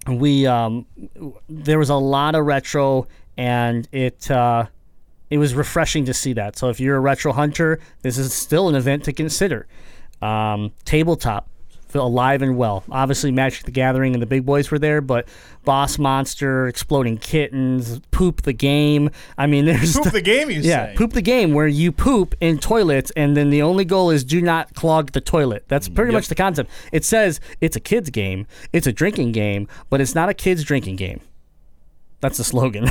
we 0.07 0.47
um, 0.47 0.87
there 1.49 1.81
was 1.81 1.91
a 1.91 1.97
lot 1.97 2.37
of 2.37 2.47
retro, 2.47 3.09
and 3.37 3.89
it 3.91 4.31
uh, 4.31 4.67
it 5.29 5.39
was 5.39 5.55
refreshing 5.55 6.05
to 6.05 6.15
see 6.15 6.35
that. 6.35 6.57
So 6.57 6.69
if 6.69 6.79
you're 6.79 6.95
a 6.95 7.01
retro 7.01 7.33
hunter, 7.33 7.81
this 8.03 8.17
is 8.17 8.33
still 8.33 8.69
an 8.69 8.77
event 8.77 9.03
to 9.07 9.13
consider. 9.13 9.67
Um, 10.23 10.71
tabletop, 10.85 11.49
alive 12.03 12.43
and 12.43 12.57
well. 12.57 12.85
Obviously, 12.91 13.31
Magic 13.31 13.65
the 13.65 13.71
Gathering 13.71 14.15
and 14.15 14.23
the 14.23 14.27
big 14.27 14.45
boys 14.45 14.71
were 14.71 14.79
there, 14.79 15.01
but 15.01 15.29
Boss 15.65 15.99
Monster, 15.99 16.67
Exploding 16.69 17.19
Kittens, 17.19 18.01
Poop 18.11 18.43
the 18.43 18.53
Game. 18.53 19.11
I 19.39 19.47
mean, 19.47 19.65
there's 19.65 19.95
Poop 19.95 20.13
the 20.13 20.21
game, 20.21 20.51
you 20.51 20.61
yeah, 20.61 20.87
say? 20.87 20.95
poop 20.97 21.13
the 21.13 21.23
game 21.23 21.53
where 21.53 21.67
you 21.67 21.93
poop 21.93 22.35
in 22.41 22.59
toilets, 22.59 23.11
and 23.17 23.37
then 23.37 23.51
the 23.51 23.63
only 23.63 23.85
goal 23.85 24.11
is 24.11 24.25
do 24.25 24.41
not 24.41 24.75
clog 24.75 25.13
the 25.13 25.21
toilet. 25.21 25.65
That's 25.69 25.89
pretty 25.89 26.13
much 26.13 26.29
the 26.29 26.35
concept. 26.35 26.71
It 26.93 27.05
says 27.05 27.41
it's 27.61 27.77
a 27.77 27.81
kids 27.81 28.11
game, 28.11 28.47
it's 28.73 28.87
a 28.87 28.93
drinking 28.93 29.33
game, 29.33 29.69
but 29.91 30.01
it's 30.01 30.15
not 30.15 30.29
a 30.29 30.35
kids 30.35 30.65
drinking 30.65 30.97
game. 30.97 31.21
That's 32.21 32.39
the 32.39 32.45
slogan. 32.45 32.89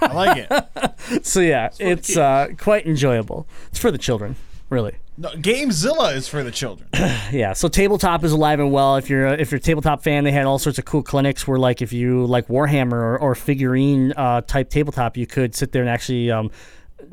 I 0.00 0.12
like 0.12 0.48
it. 0.50 1.24
so 1.24 1.38
yeah, 1.40 1.70
it's 1.78 2.16
uh, 2.16 2.48
quite 2.58 2.84
enjoyable. 2.84 3.46
It's 3.68 3.78
for 3.78 3.92
the 3.92 3.98
children, 3.98 4.34
really. 4.70 4.96
No, 5.16 5.28
Gamezilla 5.30 6.14
is 6.16 6.26
for 6.26 6.42
the 6.42 6.50
children. 6.50 6.88
Yeah, 7.32 7.54
so 7.54 7.68
tabletop 7.68 8.24
is 8.24 8.32
alive 8.32 8.60
and 8.60 8.70
well. 8.70 8.96
If 8.96 9.08
you're 9.08 9.26
a, 9.26 9.32
if 9.32 9.50
you're 9.50 9.56
a 9.58 9.60
tabletop 9.60 10.02
fan, 10.02 10.24
they 10.24 10.32
had 10.32 10.44
all 10.44 10.58
sorts 10.58 10.78
of 10.78 10.84
cool 10.84 11.02
clinics 11.02 11.48
where, 11.48 11.58
like, 11.58 11.80
if 11.80 11.90
you 11.90 12.26
like 12.26 12.48
Warhammer 12.48 12.92
or, 12.92 13.18
or 13.18 13.34
figurine 13.34 14.12
uh, 14.12 14.42
type 14.42 14.68
tabletop, 14.68 15.16
you 15.16 15.26
could 15.26 15.54
sit 15.54 15.72
there 15.72 15.80
and 15.80 15.88
actually 15.88 16.30
um, 16.30 16.50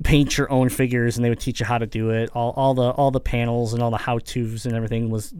paint 0.03 0.37
your 0.37 0.51
own 0.51 0.67
figures, 0.67 1.15
and 1.17 1.23
they 1.23 1.29
would 1.29 1.39
teach 1.39 1.61
you 1.61 1.65
how 1.65 1.77
to 1.77 1.85
do 1.85 2.09
it. 2.09 2.29
All, 2.33 2.51
all 2.51 2.73
the 2.73 2.89
all 2.91 3.11
the 3.11 3.21
panels 3.21 3.73
and 3.73 3.81
all 3.81 3.91
the 3.91 3.97
how 3.97 4.19
tos 4.19 4.65
and 4.65 4.75
everything 4.75 5.09
was 5.09 5.33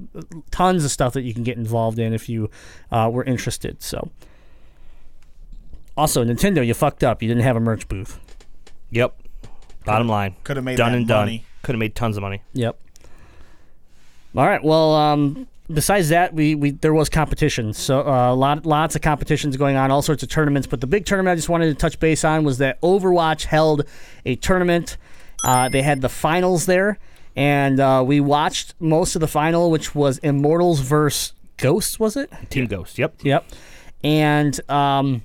tons 0.52 0.86
of 0.86 0.92
stuff 0.92 1.14
that 1.14 1.24
you 1.24 1.34
can 1.34 1.44
get 1.44 1.58
involved 1.58 2.00
in 2.00 2.14
if 2.14 2.30
you 2.30 2.50
uh, 2.90 3.10
were 3.12 3.26
interested. 3.26 3.82
So, 3.82 4.12
also 5.98 6.24
Nintendo, 6.24 6.66
you 6.66 6.74
fucked 6.74 7.04
up. 7.04 7.22
You 7.22 7.28
didn't 7.28 7.44
have 7.44 7.58
a 7.58 7.62
merch 7.62 7.88
booth. 7.90 8.18
Yep. 8.92 9.22
Bottom 9.84 10.08
line. 10.08 10.36
coulda 10.46 10.62
made 10.62 10.78
done 10.78 10.92
that 10.92 10.98
and 11.00 11.08
money. 11.08 11.38
done. 11.40 11.46
Could 11.62 11.76
have 11.76 11.80
made 11.80 11.96
tons 11.96 12.18
of 12.18 12.22
money. 12.22 12.42
Yep. 12.54 12.80
All 14.36 14.46
right. 14.46 14.64
Well, 14.64 14.94
um, 14.94 15.48
besides 15.72 16.10
that, 16.10 16.34
we, 16.34 16.56
we 16.56 16.72
there 16.72 16.94
was 16.94 17.10
competition. 17.10 17.74
So 17.74 18.08
uh, 18.08 18.36
lot 18.36 18.66
lots 18.66 18.96
of 18.96 19.02
competitions 19.02 19.58
going 19.58 19.76
on, 19.76 19.92
all 19.92 20.02
sorts 20.02 20.24
of 20.24 20.30
tournaments. 20.30 20.68
But 20.68 20.82
the 20.82 20.88
big 20.88 21.06
tournament 21.06 21.34
I 21.34 21.36
just 21.36 21.50
wanted 21.50 21.68
to 21.68 21.76
touch 21.76 22.00
base 22.00 22.24
on 22.24 22.44
was 22.44 22.58
that 22.60 22.80
Overwatch 22.82 23.46
held 23.46 23.86
a 24.26 24.36
tournament. 24.36 24.98
Uh, 25.44 25.70
they 25.70 25.82
had 25.82 26.02
the 26.02 26.10
finals 26.10 26.66
there, 26.66 27.00
and 27.36 27.80
uh, 27.80 28.04
we 28.06 28.20
watched 28.20 28.76
most 28.80 29.16
of 29.16 29.22
the 29.22 29.28
final, 29.28 29.72
which 29.72 29.96
was 29.96 30.18
Immortals 30.20 30.82
versus 30.82 31.34
Ghosts. 31.58 32.00
Was 32.00 32.16
it? 32.16 32.32
Team 32.50 32.68
Ghost. 32.68 32.98
Yep. 32.98 33.24
Yep. 33.24 33.46
And 34.04 34.70
um, 34.70 35.24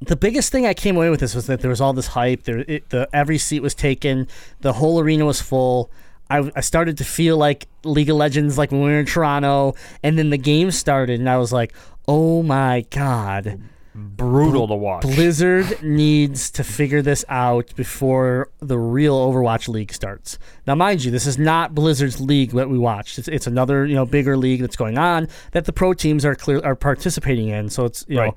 the 0.00 0.16
biggest 0.16 0.50
thing 0.52 0.66
I 0.66 0.74
came 0.74 0.96
away 0.96 1.10
with 1.10 1.20
this 1.20 1.34
was 1.34 1.46
that 1.46 1.60
there 1.60 1.68
was 1.70 1.80
all 1.80 1.92
this 1.92 2.08
hype. 2.08 2.44
There, 2.44 2.64
it, 2.66 2.88
the 2.90 3.08
every 3.12 3.38
seat 3.38 3.60
was 3.60 3.74
taken. 3.74 4.28
The 4.60 4.74
whole 4.74 4.98
arena 5.00 5.24
was 5.26 5.40
full. 5.40 5.90
I, 6.30 6.50
I 6.54 6.60
started 6.60 6.96
to 6.98 7.04
feel 7.04 7.36
like 7.36 7.66
League 7.84 8.08
of 8.08 8.16
Legends, 8.16 8.56
like 8.56 8.70
when 8.70 8.80
we 8.82 8.90
were 8.90 9.00
in 9.00 9.06
Toronto, 9.06 9.74
and 10.02 10.16
then 10.18 10.30
the 10.30 10.38
game 10.38 10.70
started, 10.70 11.18
and 11.20 11.28
I 11.28 11.36
was 11.38 11.52
like, 11.52 11.74
"Oh 12.08 12.42
my 12.42 12.86
god!" 12.90 13.60
Brutal 13.92 14.68
to 14.68 14.74
watch. 14.76 15.02
Blizzard 15.02 15.82
needs 15.82 16.50
to 16.52 16.62
figure 16.64 17.02
this 17.02 17.24
out 17.28 17.74
before 17.74 18.48
the 18.60 18.78
real 18.78 19.18
Overwatch 19.18 19.66
League 19.68 19.92
starts. 19.92 20.38
Now, 20.66 20.76
mind 20.76 21.02
you, 21.02 21.10
this 21.10 21.26
is 21.26 21.36
not 21.38 21.74
Blizzard's 21.74 22.20
league 22.20 22.52
that 22.52 22.70
we 22.70 22.78
watched. 22.78 23.18
It's, 23.18 23.26
it's 23.28 23.48
another 23.48 23.84
you 23.84 23.96
know 23.96 24.06
bigger 24.06 24.36
league 24.36 24.60
that's 24.60 24.76
going 24.76 24.96
on 24.96 25.26
that 25.50 25.64
the 25.64 25.72
pro 25.72 25.92
teams 25.92 26.24
are 26.24 26.36
clear 26.36 26.60
are 26.64 26.76
participating 26.76 27.48
in. 27.48 27.68
So 27.68 27.84
it's 27.84 28.06
you 28.08 28.18
Right. 28.18 28.26
know 28.28 28.36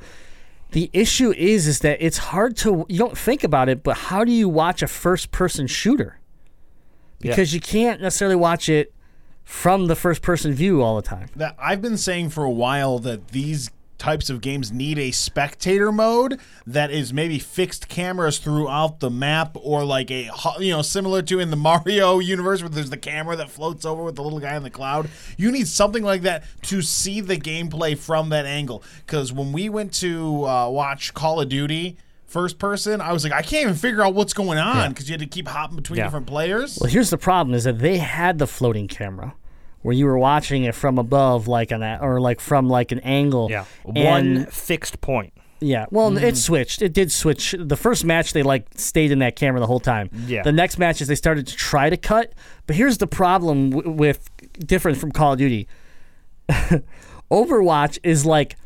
the 0.74 0.90
issue 0.94 1.32
is 1.32 1.68
is 1.68 1.80
that 1.80 1.98
it's 2.02 2.18
hard 2.18 2.58
to 2.58 2.86
you 2.90 2.98
don't 3.00 3.18
think 3.18 3.44
about 3.44 3.70
it, 3.70 3.84
but 3.84 3.98
how 3.98 4.24
do 4.24 4.32
you 4.32 4.50
watch 4.50 4.82
a 4.82 4.88
first 4.88 5.32
person 5.32 5.66
shooter? 5.68 6.20
Because 7.20 7.54
you 7.54 7.62
can't 7.62 8.02
necessarily 8.02 8.36
watch 8.36 8.68
it 8.68 8.94
from 9.44 9.88
the 9.88 9.96
first 9.96 10.22
person 10.22 10.52
view 10.54 10.82
all 10.82 10.96
the 10.96 11.02
time. 11.02 11.30
that 11.36 11.56
I've 11.58 11.82
been 11.82 11.98
saying 11.98 12.30
for 12.30 12.44
a 12.44 12.52
while 12.52 13.00
that 13.00 13.30
these 13.30 13.70
types 13.98 14.30
of 14.30 14.42
games 14.42 14.72
need 14.72 15.00
a 15.00 15.12
spectator 15.12 15.92
mode 15.92 16.38
that 16.68 16.92
is 16.92 17.14
maybe 17.14 17.40
fixed 17.40 17.88
cameras 17.88 18.38
throughout 18.38 19.00
the 19.00 19.10
map 19.10 19.56
or 19.62 19.86
like 19.86 20.12
a 20.12 20.30
you 20.60 20.72
know 20.72 20.82
similar 20.82 21.22
to 21.22 21.40
in 21.40 21.50
the 21.52 21.56
Mario 21.70 22.20
universe 22.20 22.62
where 22.62 22.70
there's 22.70 22.90
the 22.90 22.98
camera 22.98 23.36
that 23.36 23.50
floats 23.50 23.86
over 23.86 24.04
with 24.04 24.16
the 24.16 24.24
little 24.24 24.40
guy 24.40 24.56
in 24.56 24.64
the 24.64 24.70
cloud. 24.70 25.10
You 25.38 25.52
need 25.52 25.68
something 25.68 26.04
like 26.04 26.24
that 26.24 26.44
to 26.64 26.82
see 26.82 27.22
the 27.22 27.38
gameplay 27.38 27.98
from 27.98 28.30
that 28.30 28.46
angle. 28.46 28.84
Cuz 29.08 29.32
when 29.32 29.52
we 29.54 29.70
went 29.70 29.94
to 29.96 30.46
uh, 30.46 30.70
watch 30.70 31.14
Call 31.14 31.40
of 31.40 31.48
Duty 31.50 31.98
first 32.26 32.58
person 32.58 33.00
I 33.00 33.14
was 33.14 33.24
like 33.24 33.32
I 33.32 33.44
can't 33.44 33.62
even 33.62 33.76
figure 33.76 34.02
out 34.04 34.16
what's 34.16 34.34
going 34.34 34.58
on 34.58 34.94
cuz 34.96 35.08
you 35.08 35.14
had 35.14 35.20
to 35.20 35.28
keep 35.28 35.48
hopping 35.48 35.76
between 35.76 36.00
Yeah. 36.00 36.06
different 36.06 36.26
players. 36.26 36.78
Well, 36.82 36.90
here's 36.90 37.12
the 37.12 37.18
problem: 37.18 37.54
is 37.54 37.64
that 37.66 37.78
they 37.80 38.00
had 38.00 38.40
the 38.40 38.48
floating 38.48 38.88
camera, 38.88 39.36
where 39.84 39.94
you 39.94 40.06
were 40.06 40.18
watching 40.18 40.64
it 40.64 40.74
from 40.74 40.98
above, 40.98 41.48
like 41.48 41.72
an 41.72 41.84
or 41.84 42.20
like 42.20 42.40
from 42.40 42.68
like 42.68 42.92
an 42.92 43.00
angle. 43.00 43.50
Yeah. 43.52 43.66
And- 43.86 44.06
One 44.06 44.46
fixed 44.48 45.00
point. 45.02 45.34
Yeah. 45.60 45.86
Well, 45.92 46.18
it 46.18 46.34
mm. 46.34 46.38
switched. 46.38 46.82
It 46.82 46.92
did 46.92 47.10
switch. 47.10 47.56
The 47.58 47.78
first 47.78 48.04
match, 48.04 48.34
they 48.34 48.44
like 48.44 48.68
stayed 48.76 49.12
in 49.12 49.20
that 49.20 49.38
camera 49.38 49.62
the 49.62 49.68
whole 49.68 49.80
time. 49.80 50.10
Yeah. 50.26 50.44
The 50.44 50.52
next 50.52 50.78
matches, 50.78 51.08
they 51.08 51.16
started 51.16 51.48
to 51.48 51.56
try 51.56 51.90
to 51.90 51.96
cut. 51.96 52.34
But 52.68 52.76
here's 52.76 52.98
the 52.98 53.08
problem 53.08 53.70
w- 53.70 53.92
with 53.92 54.30
different 54.60 54.98
from 54.98 55.14
Call 55.14 55.34
of 55.34 55.40
Duty. 55.40 55.68
Overwatch 57.32 57.98
is 58.04 58.26
like 58.26 58.58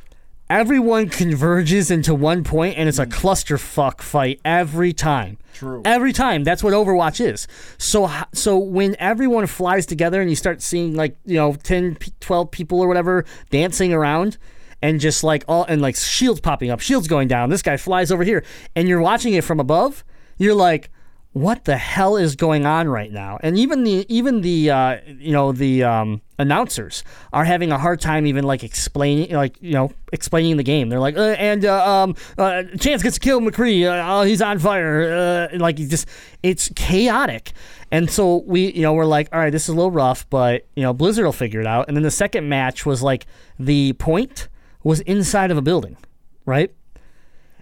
everyone 0.49 1.09
converges 1.09 1.91
into 1.91 2.13
one 2.13 2.43
point 2.43 2.77
and 2.77 2.87
it's 2.87 2.99
a 2.99 3.05
clusterfuck 3.05 4.01
fight 4.01 4.39
every 4.45 4.93
time. 4.93 5.37
True. 5.53 5.81
Every 5.85 6.13
time. 6.13 6.43
That's 6.43 6.63
what 6.63 6.73
Overwatch 6.73 7.19
is. 7.19 7.47
So 7.77 8.09
so 8.33 8.57
when 8.57 8.95
everyone 8.99 9.47
flies 9.47 9.85
together 9.85 10.21
and 10.21 10.29
you 10.29 10.35
start 10.35 10.61
seeing 10.61 10.95
like, 10.95 11.17
you 11.25 11.37
know, 11.37 11.53
10 11.53 11.97
12 12.19 12.51
people 12.51 12.79
or 12.79 12.87
whatever 12.87 13.25
dancing 13.49 13.93
around 13.93 14.37
and 14.81 14.99
just 14.99 15.23
like 15.23 15.43
all 15.47 15.65
and 15.65 15.81
like 15.81 15.95
shields 15.95 16.39
popping 16.39 16.69
up, 16.69 16.79
shields 16.79 17.07
going 17.07 17.27
down. 17.27 17.49
This 17.49 17.61
guy 17.61 17.77
flies 17.77 18.11
over 18.11 18.23
here, 18.23 18.43
and 18.75 18.87
you're 18.87 19.01
watching 19.01 19.33
it 19.33 19.43
from 19.43 19.59
above. 19.59 20.03
You're 20.37 20.55
like, 20.55 20.91
what 21.38 21.65
the 21.65 21.77
hell 21.77 22.18
is 22.18 22.35
going 22.35 22.65
on 22.65 22.88
right 22.88 23.11
now? 23.11 23.38
And 23.41 23.57
even 23.57 23.84
the 23.84 24.05
even 24.09 24.41
the 24.41 24.72
uh, 24.72 24.97
you 25.05 25.31
know 25.31 25.51
the 25.51 25.84
um, 25.84 26.22
announcers 26.39 27.03
are 27.31 27.45
having 27.45 27.72
a 27.72 27.77
hard 27.77 28.01
time 28.01 28.26
even 28.26 28.43
like 28.43 28.64
explaining 28.64 29.31
like 29.31 29.61
you 29.61 29.73
know 29.73 29.91
explaining 30.11 30.57
the 30.57 30.64
game. 30.64 30.89
They're 30.89 30.99
like, 30.99 31.15
uh, 31.15 31.35
and 31.38 31.64
uh, 31.64 32.03
um, 32.03 32.15
uh, 32.38 32.64
Chance 32.80 33.03
gets 33.03 33.15
to 33.15 33.19
kill 33.19 33.39
McCree. 33.39 33.85
Uh, 33.85 34.19
oh, 34.19 34.23
he's 34.23 34.41
on 34.41 34.59
fire. 34.59 35.49
Uh, 35.53 35.57
like 35.57 35.77
he 35.77 35.88
just 35.88 36.07
it's 36.41 36.72
chaotic. 36.76 37.53
And 37.91 38.09
so 38.09 38.38
we 38.38 38.72
you 38.73 38.81
know 38.81 38.93
we're 38.93 39.05
like, 39.05 39.30
all 39.31 39.39
right, 39.39 39.51
this 39.51 39.64
is 39.64 39.69
a 39.69 39.76
little 39.76 39.91
rough, 39.91 40.27
but 40.30 40.65
you 40.76 40.84
know 40.84 40.93
Blizzard 40.93 41.26
will 41.26 41.31
figure 41.31 41.61
it 41.61 41.68
out. 41.68 41.88
And 41.88 41.95
then 41.95 42.03
the 42.03 42.11
second 42.11 42.49
match 42.49 42.85
was 42.85 43.03
like 43.03 43.27
the 43.59 43.93
point 43.93 44.47
was 44.84 45.01
inside 45.01 45.51
of 45.51 45.57
a 45.57 45.61
building, 45.61 45.97
right? 46.45 46.73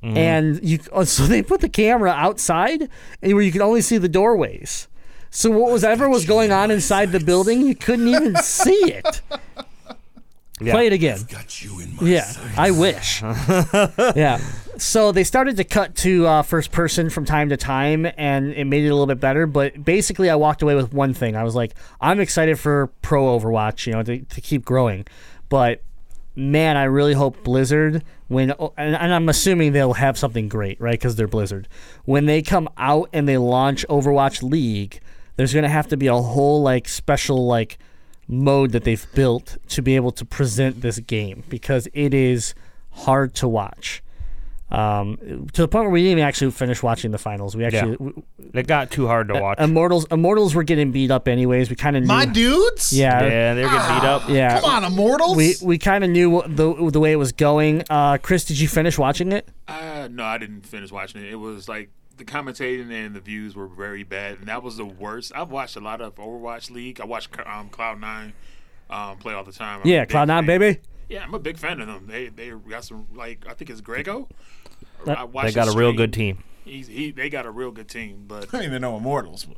And 0.05 0.63
you 0.63 0.79
oh, 0.91 1.03
so 1.05 1.23
they 1.23 1.41
put 1.41 1.61
the 1.61 1.69
camera 1.69 2.11
outside 2.11 2.89
and 3.21 3.33
where 3.33 3.41
you 3.43 3.51
could 3.51 3.61
only 3.61 3.81
see 3.81 3.97
the 3.97 4.09
doorways. 4.09 4.87
So 5.29 5.51
what 5.51 5.71
was 5.71 5.83
ever 5.83 6.07
was 6.07 6.25
going 6.25 6.51
on 6.51 6.71
inside 6.71 7.11
the 7.11 7.19
building 7.19 7.61
you 7.67 7.75
couldn't 7.75 8.07
even 8.07 8.35
see 8.37 8.93
it. 8.93 9.21
Play 10.57 10.87
it 10.87 10.93
again. 10.93 11.19
Got 11.27 11.61
you 11.61 11.79
in 11.81 11.95
my 11.95 12.07
yeah 12.07 12.31
i 12.57 12.71
wish. 12.71 13.21
Yeah. 14.15 14.39
So 14.77 15.11
they 15.13 15.23
started 15.23 15.55
to 15.57 15.63
cut 15.63 15.95
to 15.97 16.27
uh, 16.27 16.41
first 16.41 16.71
person 16.71 17.09
from 17.09 17.23
time 17.25 17.47
to 17.49 17.57
time 17.57 18.05
and 18.17 18.51
it 18.53 18.65
made 18.65 18.83
it 18.83 18.89
a 18.89 18.93
little 18.93 19.07
bit 19.07 19.19
better 19.19 19.47
but 19.47 19.83
basically 19.83 20.29
i 20.29 20.35
walked 20.35 20.61
away 20.61 20.75
with 20.75 20.93
one 20.93 21.13
thing. 21.13 21.35
I 21.35 21.43
was 21.43 21.55
like 21.55 21.73
i'm 21.99 22.19
excited 22.19 22.59
for 22.59 22.87
pro 23.01 23.37
overwatch 23.37 23.87
you 23.87 23.93
know 23.93 24.03
to, 24.03 24.19
to 24.19 24.41
keep 24.41 24.63
growing. 24.63 25.05
But 25.49 25.81
man, 26.35 26.77
I 26.77 26.83
really 26.83 27.13
hope 27.13 27.43
Blizzard 27.43 28.03
when 28.27 28.53
oh, 28.59 28.73
and, 28.77 28.95
and 28.95 29.13
I'm 29.13 29.29
assuming 29.29 29.71
they'll 29.71 29.93
have 29.93 30.17
something 30.17 30.49
great, 30.49 30.79
right? 30.79 30.99
Because 30.99 31.15
they're 31.15 31.27
Blizzard. 31.27 31.67
When 32.05 32.25
they 32.25 32.41
come 32.41 32.69
out 32.77 33.09
and 33.13 33.27
they 33.27 33.37
launch 33.37 33.85
Overwatch 33.87 34.43
League, 34.43 34.99
there's 35.35 35.53
gonna 35.53 35.69
have 35.69 35.87
to 35.89 35.97
be 35.97 36.07
a 36.07 36.15
whole 36.15 36.61
like 36.61 36.87
special 36.87 37.45
like 37.45 37.77
mode 38.27 38.71
that 38.71 38.83
they've 38.83 39.05
built 39.13 39.57
to 39.69 39.81
be 39.81 39.95
able 39.95 40.11
to 40.11 40.25
present 40.25 40.81
this 40.81 40.99
game 40.99 41.43
because 41.49 41.87
it 41.93 42.13
is 42.13 42.55
hard 42.91 43.35
to 43.35 43.47
watch. 43.47 44.01
Um, 44.71 45.47
to 45.53 45.61
the 45.61 45.67
point 45.67 45.83
where 45.83 45.91
we 45.91 46.01
didn't 46.01 46.13
even 46.13 46.23
actually 46.23 46.49
finish 46.51 46.81
watching 46.81 47.11
the 47.11 47.19
finals. 47.19 47.55
We 47.55 47.65
actually 47.65 47.97
w- 47.97 48.23
It 48.53 48.65
got 48.65 48.89
too 48.89 49.05
hard 49.05 49.27
to 49.27 49.39
watch. 49.39 49.59
Immortals 49.59 50.07
Immortals 50.09 50.55
were 50.55 50.63
getting 50.63 50.91
beat 50.91 51.11
up 51.11 51.27
anyways. 51.27 51.69
We 51.69 51.75
kind 51.75 51.95
of. 51.95 52.03
My 52.05 52.25
dudes? 52.25 52.91
yeah, 52.91 53.23
yeah, 53.23 53.53
they 53.53 53.63
were 53.63 53.69
getting 53.69 53.95
beat 53.95 54.03
up. 54.07 54.23
yeah. 54.27 54.59
Come 54.59 54.69
on, 54.69 54.83
Immortals. 54.83 55.37
We 55.37 55.55
we 55.61 55.77
kind 55.77 56.03
of 56.03 56.09
knew 56.09 56.29
what 56.31 56.55
the 56.57 56.89
the 56.91 56.99
way 56.99 57.11
it 57.11 57.17
was 57.17 57.31
going. 57.31 57.83
Uh, 57.89 58.17
Chris, 58.17 58.43
did 58.43 58.59
you 58.59 58.67
finish 58.67 58.97
watching 58.97 59.31
it? 59.31 59.47
Uh, 59.67 60.07
no, 60.11 60.23
I 60.23 60.39
didn't 60.39 60.65
finish 60.65 60.91
watching 60.91 61.21
it. 61.21 61.31
It 61.31 61.35
was 61.35 61.69
like 61.69 61.89
the 62.17 62.25
commentating 62.25 62.91
and 62.91 63.15
the 63.15 63.19
views 63.19 63.55
were 63.55 63.67
very 63.67 64.03
bad, 64.03 64.39
and 64.39 64.47
that 64.47 64.63
was 64.63 64.77
the 64.77 64.85
worst. 64.85 65.31
I've 65.35 65.51
watched 65.51 65.75
a 65.75 65.79
lot 65.81 66.01
of 66.01 66.15
Overwatch 66.15 66.71
League. 66.71 66.99
I 66.99 67.05
watch 67.05 67.29
um, 67.45 67.69
Cloud 67.69 68.01
Nine 68.01 68.33
um, 68.89 69.17
play 69.17 69.33
all 69.35 69.43
the 69.43 69.51
time. 69.51 69.81
I'm 69.83 69.87
Yeah, 69.87 70.05
Cloud 70.05 70.27
Nine, 70.27 70.45
baby. 70.47 70.79
Yeah, 71.09 71.23
I'm 71.23 71.33
a 71.33 71.39
big 71.39 71.57
fan 71.57 71.79
of 71.79 71.87
them. 71.87 72.07
They 72.07 72.27
they 72.29 72.49
got 72.49 72.83
some 72.83 73.07
like 73.13 73.45
I 73.47 73.53
think 73.53 73.69
it's 73.69 73.81
Grego. 73.81 74.27
That- 75.05 75.17
I 75.19 75.25
They 75.25 75.51
got 75.51 75.63
a 75.63 75.71
his 75.71 75.75
real 75.75 75.93
good 75.93 76.13
team. 76.13 76.43
He's, 76.63 76.87
he 76.87 77.11
they 77.11 77.29
got 77.29 77.45
a 77.45 77.51
real 77.51 77.71
good 77.71 77.87
team, 77.87 78.25
but 78.27 78.53
I 78.53 78.61
mean, 78.61 78.71
they're 78.71 78.79
no 78.79 78.97
Immortals. 78.97 79.47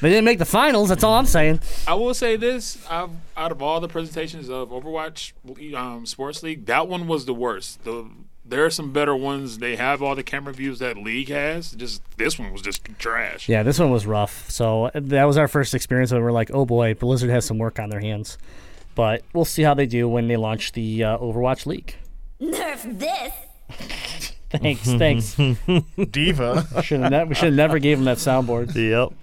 They 0.00 0.10
didn't 0.10 0.26
make 0.26 0.38
the 0.38 0.44
finals. 0.44 0.90
That's 0.90 1.02
all 1.02 1.14
I'm 1.14 1.24
saying. 1.26 1.60
I 1.86 1.94
will 1.94 2.12
say 2.12 2.36
this: 2.36 2.78
I've, 2.90 3.10
out 3.36 3.52
of 3.52 3.62
all 3.62 3.80
the 3.80 3.88
presentations 3.88 4.50
of 4.50 4.68
Overwatch 4.68 5.32
um, 5.74 6.04
Sports 6.04 6.42
League, 6.42 6.66
that 6.66 6.88
one 6.88 7.06
was 7.08 7.24
the 7.24 7.32
worst. 7.32 7.84
The 7.84 8.10
there 8.44 8.64
are 8.64 8.70
some 8.70 8.92
better 8.92 9.14
ones. 9.14 9.58
They 9.58 9.76
have 9.76 10.02
all 10.02 10.14
the 10.14 10.22
camera 10.22 10.52
views 10.52 10.78
that 10.78 10.96
League 10.96 11.28
has. 11.28 11.72
Just 11.72 12.02
this 12.16 12.38
one 12.38 12.52
was 12.52 12.62
just 12.62 12.84
trash. 12.98 13.48
Yeah, 13.48 13.62
this 13.62 13.78
one 13.78 13.90
was 13.90 14.06
rough. 14.06 14.48
So 14.50 14.86
uh, 14.86 14.90
that 14.94 15.24
was 15.24 15.36
our 15.36 15.48
first 15.48 15.74
experience 15.74 16.12
where 16.12 16.22
we're 16.22 16.32
like, 16.32 16.50
oh 16.52 16.64
boy, 16.64 16.94
Blizzard 16.94 17.30
has 17.30 17.44
some 17.44 17.58
work 17.58 17.78
on 17.78 17.90
their 17.90 18.00
hands. 18.00 18.38
But 18.98 19.22
we'll 19.32 19.44
see 19.44 19.62
how 19.62 19.74
they 19.74 19.86
do 19.86 20.08
when 20.08 20.26
they 20.26 20.36
launch 20.36 20.72
the 20.72 21.04
uh, 21.04 21.18
Overwatch 21.18 21.66
League. 21.66 21.94
Nerf 22.40 22.98
this. 22.98 23.32
Thanks, 24.50 24.82
thanks. 24.94 25.34
D.Va. 26.10 26.82
should 26.82 27.00
ne- 27.02 27.24
we 27.24 27.34
should 27.36 27.44
have 27.44 27.54
never 27.54 27.78
gave 27.78 27.98
them 27.98 28.06
that 28.06 28.16
soundboard. 28.16 28.74
Yep. 28.74 29.16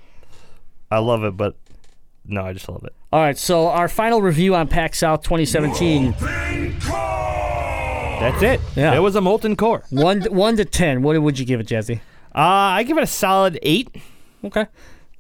I 0.89 0.99
love 0.99 1.26
it, 1.26 1.35
but 1.35 1.57
no, 2.23 2.45
I 2.45 2.53
just 2.53 2.69
love 2.69 2.85
it. 2.85 2.93
All 3.11 3.19
right, 3.19 3.38
so 3.38 3.68
our 3.68 3.89
final 3.89 4.22
review 4.22 4.56
on 4.56 4.69
PAX 4.69 4.99
South 4.99 5.23
2017. 5.23 6.11
That's 8.22 8.41
it. 8.43 8.61
Yeah. 8.77 8.95
It 8.95 8.99
was 8.99 9.18
a 9.18 9.22
molten 9.22 9.57
core. 9.57 9.84
one 9.89 10.22
one 10.26 10.56
to 10.56 10.64
ten. 10.64 11.02
What 11.02 11.22
would 11.22 11.38
you 11.38 11.45
give 11.45 11.60
it, 11.60 11.68
Jazzy? 11.68 11.97
Uh, 12.34 12.39
I 12.39 12.84
give 12.84 12.97
it 12.97 13.03
a 13.03 13.07
solid 13.07 13.60
eight. 13.61 13.89
Okay. 14.41 14.68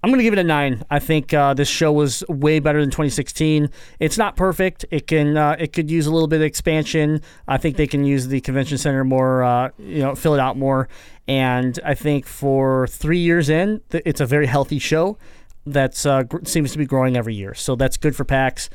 I'm 0.05 0.11
going 0.11 0.19
to 0.19 0.23
give 0.23 0.33
it 0.33 0.39
a 0.39 0.43
nine. 0.43 0.83
I 0.91 0.99
think 0.99 1.33
uh, 1.33 1.55
this 1.55 1.67
show 1.67 1.91
was 1.91 2.23
way 2.29 2.59
better 2.59 2.79
than 2.79 2.91
2016. 2.91 3.71
It's 3.99 4.19
not 4.19 4.35
perfect. 4.35 4.85
It 4.91 5.07
can 5.07 5.35
uh, 5.35 5.55
it 5.57 5.73
could 5.73 5.89
use 5.89 6.05
a 6.05 6.11
little 6.11 6.27
bit 6.27 6.35
of 6.35 6.43
expansion. 6.43 7.23
I 7.47 7.57
think 7.57 7.75
they 7.75 7.87
can 7.87 8.05
use 8.05 8.27
the 8.27 8.39
convention 8.39 8.77
center 8.77 9.03
more, 9.03 9.41
uh, 9.41 9.71
you 9.79 10.03
know, 10.03 10.13
fill 10.13 10.35
it 10.35 10.39
out 10.39 10.57
more. 10.57 10.89
And 11.27 11.79
I 11.83 11.95
think 11.95 12.27
for 12.27 12.85
three 12.85 13.17
years 13.17 13.49
in, 13.49 13.81
it's 13.89 14.21
a 14.21 14.27
very 14.27 14.45
healthy 14.45 14.77
show 14.77 15.17
that's 15.65 16.05
uh, 16.05 16.21
gr- 16.21 16.45
seems 16.45 16.71
to 16.73 16.77
be 16.77 16.85
growing 16.85 17.17
every 17.17 17.33
year. 17.33 17.55
So 17.55 17.75
that's 17.75 17.97
good 17.97 18.15
for 18.15 18.25
PAX. 18.25 18.69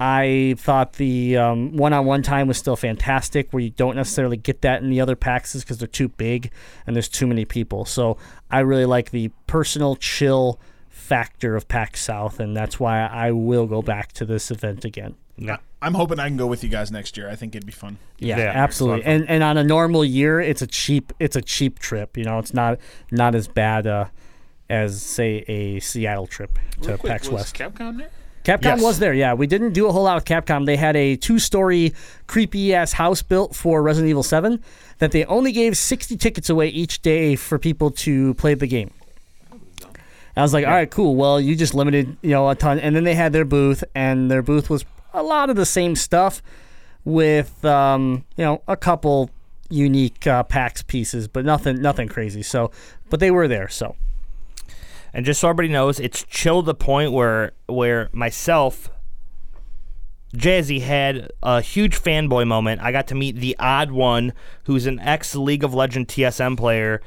I 0.00 0.56
thought 0.58 0.94
the 0.94 1.36
um, 1.36 1.76
one-on-one 1.76 2.24
time 2.24 2.48
was 2.48 2.58
still 2.58 2.74
fantastic, 2.74 3.52
where 3.52 3.62
you 3.62 3.70
don't 3.70 3.94
necessarily 3.94 4.36
get 4.36 4.62
that 4.62 4.82
in 4.82 4.90
the 4.90 5.00
other 5.00 5.14
PAXs 5.14 5.60
because 5.60 5.78
they're 5.78 5.86
too 5.86 6.08
big 6.08 6.50
and 6.88 6.96
there's 6.96 7.08
too 7.08 7.28
many 7.28 7.44
people. 7.44 7.84
So 7.84 8.18
I 8.50 8.60
really 8.60 8.84
like 8.84 9.12
the 9.12 9.30
personal 9.46 9.94
chill 9.94 10.58
factor 11.02 11.56
of 11.56 11.68
PAX 11.68 12.02
South, 12.02 12.38
and 12.40 12.56
that's 12.56 12.78
why 12.80 13.00
I 13.06 13.32
will 13.32 13.66
go 13.66 13.82
back 13.82 14.12
to 14.12 14.24
this 14.24 14.50
event 14.50 14.84
again. 14.84 15.14
Yeah. 15.36 15.56
I'm 15.80 15.94
hoping 15.94 16.20
I 16.20 16.28
can 16.28 16.36
go 16.36 16.46
with 16.46 16.62
you 16.62 16.70
guys 16.70 16.92
next 16.92 17.16
year. 17.16 17.28
I 17.28 17.34
think 17.34 17.54
it'd 17.56 17.66
be 17.66 17.72
fun. 17.72 17.98
Yeah, 18.18 18.38
Yeah, 18.38 18.52
absolutely. 18.54 19.00
it's 19.00 19.06
a 19.06 19.10
lot 19.10 19.16
of 19.16 19.20
And 19.22 19.30
and 19.30 19.42
on 19.42 19.58
a 19.58 19.64
normal 19.64 20.04
year, 20.04 20.40
it's 20.40 20.62
a 20.62 20.66
cheap 20.66 21.12
it's 21.18 21.34
a 21.34 21.42
cheap 21.42 21.80
trip. 21.80 22.16
You 22.16 22.24
know, 22.24 22.38
it's 22.38 22.54
not 22.54 22.78
not 23.10 23.34
as 23.34 23.48
bad 23.48 23.86
uh, 23.86 24.04
as 24.70 25.02
say 25.02 25.44
a 25.48 25.80
Seattle 25.80 26.28
trip 26.28 26.56
to 26.82 26.88
Real 26.90 26.98
quick, 26.98 27.10
PAX 27.10 27.28
was 27.28 27.34
West. 27.40 27.56
Capcom 27.56 27.98
there? 27.98 28.10
Capcom 28.44 28.64
Yes. 28.76 28.82
was 28.82 28.98
there, 29.00 29.14
yeah. 29.14 29.34
We 29.34 29.46
didn't 29.48 29.72
do 29.72 29.86
a 29.88 29.92
whole 29.92 30.04
lot 30.04 30.14
with 30.16 30.24
Capcom. 30.24 30.66
They 30.66 30.76
had 30.76 30.96
a 30.96 31.14
two-story 31.16 31.94
creepy 32.26 32.74
ass 32.74 32.92
house 32.92 33.22
built 33.22 33.54
for 33.54 33.82
Resident 33.82 34.10
Evil 34.10 34.24
7 34.24 34.60
that 34.98 35.12
they 35.12 35.24
only 35.26 35.52
gave 35.52 35.76
60 35.76 36.16
tickets 36.16 36.48
away 36.50 36.66
each 36.68 37.02
day 37.02 37.36
for 37.36 37.58
people 37.58 37.90
to 37.92 38.34
play 38.34 38.54
the 38.54 38.66
game. 38.66 38.90
I 40.36 40.42
was 40.42 40.54
like, 40.54 40.64
all 40.64 40.72
right, 40.72 40.90
cool. 40.90 41.14
Well, 41.14 41.40
you 41.40 41.54
just 41.54 41.74
limited, 41.74 42.16
you 42.22 42.30
know, 42.30 42.48
a 42.48 42.54
ton. 42.54 42.78
And 42.78 42.96
then 42.96 43.04
they 43.04 43.14
had 43.14 43.32
their 43.32 43.44
booth, 43.44 43.84
and 43.94 44.30
their 44.30 44.42
booth 44.42 44.70
was 44.70 44.84
a 45.12 45.22
lot 45.22 45.50
of 45.50 45.56
the 45.56 45.66
same 45.66 45.94
stuff 45.94 46.42
with, 47.04 47.64
um, 47.64 48.24
you 48.36 48.44
know, 48.44 48.62
a 48.66 48.76
couple 48.76 49.30
unique 49.68 50.26
uh, 50.26 50.42
PAX 50.44 50.82
pieces, 50.82 51.28
but 51.28 51.44
nothing, 51.44 51.82
nothing 51.82 52.08
crazy. 52.08 52.42
So, 52.42 52.70
but 53.10 53.20
they 53.20 53.30
were 53.30 53.46
there. 53.48 53.68
So, 53.68 53.96
And 55.12 55.26
just 55.26 55.40
so 55.40 55.48
everybody 55.48 55.68
knows, 55.68 56.00
it's 56.00 56.24
chilled 56.24 56.64
to 56.64 56.66
the 56.66 56.74
point 56.74 57.12
where 57.12 57.52
where 57.66 58.08
myself, 58.12 58.90
Jazzy 60.34 60.80
had 60.80 61.30
a 61.42 61.60
huge 61.60 62.00
fanboy 62.00 62.46
moment. 62.46 62.80
I 62.80 62.90
got 62.90 63.06
to 63.08 63.14
meet 63.14 63.36
TheOddOne, 63.36 64.32
who's 64.64 64.86
an 64.86 64.98
ex 65.00 65.34
League 65.34 65.64
of 65.64 65.74
Legend 65.74 66.08
TSM 66.08 66.56
player. 66.56 67.02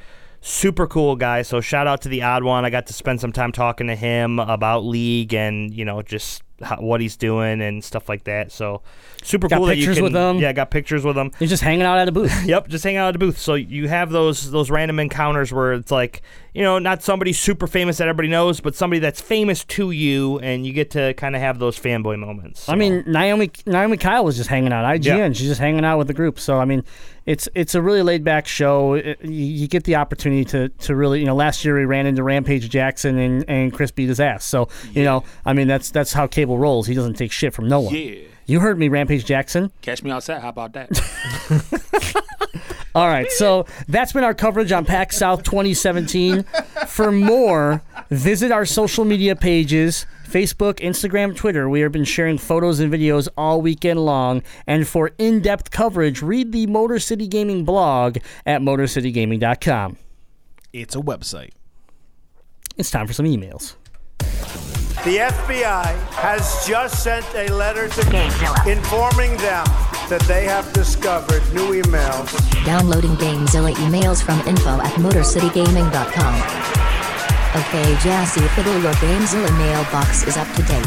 Super 0.48 0.86
cool 0.86 1.16
guy. 1.16 1.42
So 1.42 1.60
shout 1.60 1.88
out 1.88 2.02
to 2.02 2.08
TheOddOne. 2.08 2.62
I 2.62 2.70
got 2.70 2.86
to 2.86 2.92
spend 2.92 3.20
some 3.20 3.32
time 3.32 3.50
talking 3.50 3.88
to 3.88 3.96
him 3.96 4.38
about 4.38 4.84
League 4.84 5.34
and 5.34 5.74
you 5.74 5.84
know 5.84 6.02
just 6.02 6.44
how, 6.62 6.76
what 6.76 7.00
he's 7.00 7.16
doing 7.16 7.60
and 7.60 7.82
stuff 7.84 8.08
like 8.08 8.24
that. 8.24 8.52
So 8.52 8.82
super 9.22 9.48
Got 9.48 9.56
cool 9.58 9.66
that 9.66 9.76
you 9.76 9.82
pictures 9.82 9.96
can. 9.96 10.04
with 10.04 10.14
him? 10.16 10.38
Yeah, 10.38 10.52
got 10.52 10.70
pictures 10.70 11.04
with 11.04 11.16
him. 11.16 11.32
you're 11.40 11.48
just 11.48 11.62
hanging 11.62 11.82
out 11.82 11.98
at 11.98 12.08
a 12.08 12.12
booth. 12.12 12.32
Yep, 12.46 12.68
just 12.68 12.84
hanging 12.84 12.98
out 12.98 13.08
at 13.08 13.16
a 13.16 13.18
booth. 13.18 13.38
So 13.38 13.54
you 13.54 13.88
have 13.88 14.10
those 14.10 14.50
those 14.50 14.70
random 14.70 14.98
encounters 15.00 15.52
where 15.52 15.72
it's 15.72 15.90
like, 15.90 16.22
you 16.54 16.62
know, 16.62 16.78
not 16.78 17.02
somebody 17.02 17.32
super 17.32 17.66
famous 17.66 17.98
that 17.98 18.08
everybody 18.08 18.28
knows, 18.28 18.60
but 18.60 18.74
somebody 18.74 19.00
that's 19.00 19.20
famous 19.20 19.64
to 19.64 19.90
you, 19.90 20.38
and 20.38 20.64
you 20.66 20.72
get 20.72 20.90
to 20.92 21.12
kind 21.14 21.34
of 21.34 21.42
have 21.42 21.58
those 21.58 21.78
fanboy 21.78 22.18
moments. 22.18 22.68
I 22.68 22.76
mean, 22.76 23.02
Naomi 23.06 23.50
Naomi 23.66 23.96
Kyle 23.96 24.24
was 24.24 24.36
just 24.36 24.48
hanging 24.48 24.72
out. 24.72 24.84
IGN, 24.84 25.04
Yeah. 25.04 25.28
she's 25.32 25.48
just 25.48 25.60
hanging 25.60 25.84
out 25.84 25.98
with 25.98 26.06
the 26.06 26.14
group. 26.14 26.38
So 26.38 26.58
I 26.58 26.64
mean, 26.64 26.82
it's 27.26 27.48
it's 27.54 27.74
a 27.74 27.82
really 27.82 28.02
laid 28.02 28.22
back 28.24 28.46
show. 28.46 28.94
It- 28.94 29.18
you, 29.24 29.66
get 29.66 29.82
the 29.84 29.96
opportunity 29.96 30.44
to 30.46 30.68
to 30.68 30.94
really, 30.94 31.18
you 31.20 31.26
know, 31.26 31.34
last 31.34 31.64
year 31.64 31.76
we 31.76 31.84
ran 31.84 32.06
into 32.06 32.22
Rampage 32.22 32.68
Jackson 32.70 33.18
and 33.18 33.44
and 33.48 33.72
Chris 33.72 33.90
beat 33.90 34.08
his 34.08 34.20
ass. 34.20 34.44
So 34.44 34.68
you 34.92 35.02
know, 35.02 35.24
I 35.44 35.52
mean, 35.52 35.66
that's 35.66 35.90
that's 35.90 36.12
how 36.12 36.26
Cable 36.28 36.45
rolls. 36.54 36.86
He 36.86 36.94
doesn't 36.94 37.14
take 37.14 37.32
shit 37.32 37.52
from 37.52 37.68
no 37.68 37.80
one. 37.80 37.94
Yeah. 37.94 38.20
You 38.46 38.60
heard 38.60 38.78
me, 38.78 38.88
Rampage 38.88 39.24
Jackson. 39.24 39.72
Catch 39.82 40.02
me 40.02 40.10
outside. 40.10 40.40
How 40.40 40.50
about 40.50 40.72
that? 40.74 42.22
All 42.94 43.08
right, 43.08 43.30
so 43.32 43.66
that's 43.88 44.12
been 44.12 44.24
our 44.24 44.32
coverage 44.32 44.72
on 44.72 44.86
PAX 44.86 45.18
South 45.18 45.42
2017. 45.42 46.44
For 46.86 47.12
more, 47.12 47.82
Visit 48.10 48.52
our 48.52 48.64
social 48.64 49.04
media 49.04 49.34
pages 49.34 50.06
Facebook, 50.28 50.74
Instagram, 50.74 51.34
Twitter. 51.36 51.68
We 51.68 51.80
have 51.80 51.92
been 51.92 52.04
sharing 52.04 52.38
photos 52.38 52.78
and 52.80 52.92
videos 52.92 53.28
all 53.36 53.60
weekend 53.60 54.04
long. 54.04 54.42
And 54.66 54.86
for 54.86 55.12
in 55.18 55.40
depth 55.40 55.70
coverage, 55.70 56.22
read 56.22 56.52
the 56.52 56.66
Motor 56.66 56.98
City 56.98 57.26
Gaming 57.26 57.64
blog 57.64 58.18
at 58.44 58.60
motorcitygaming.com. 58.60 59.96
It's 60.72 60.94
a 60.94 61.00
website. 61.00 61.50
It's 62.76 62.90
time 62.90 63.06
for 63.06 63.12
some 63.12 63.26
emails. 63.26 63.74
The 65.06 65.18
FBI 65.18 65.86
has 66.14 66.66
just 66.66 67.04
sent 67.04 67.24
a 67.36 67.46
letter 67.54 67.86
to 67.88 68.00
Gamezilla. 68.10 68.66
informing 68.66 69.36
them 69.36 69.64
that 70.10 70.20
they 70.26 70.42
have 70.46 70.72
discovered 70.72 71.44
new 71.54 71.80
emails. 71.80 72.34
Downloading 72.64 73.12
Gamezilla 73.12 73.72
emails 73.74 74.20
from 74.20 74.40
info 74.48 74.80
at 74.80 74.92
motorcitygaming.com. 74.94 76.34
Okay, 77.54 77.94
Jazzy 78.02 78.48
Fiddle, 78.56 78.82
your 78.82 78.92
Gamezilla 78.94 79.56
mailbox 79.56 80.26
is 80.26 80.36
up 80.36 80.48
to 80.56 80.62
date. 80.64 80.84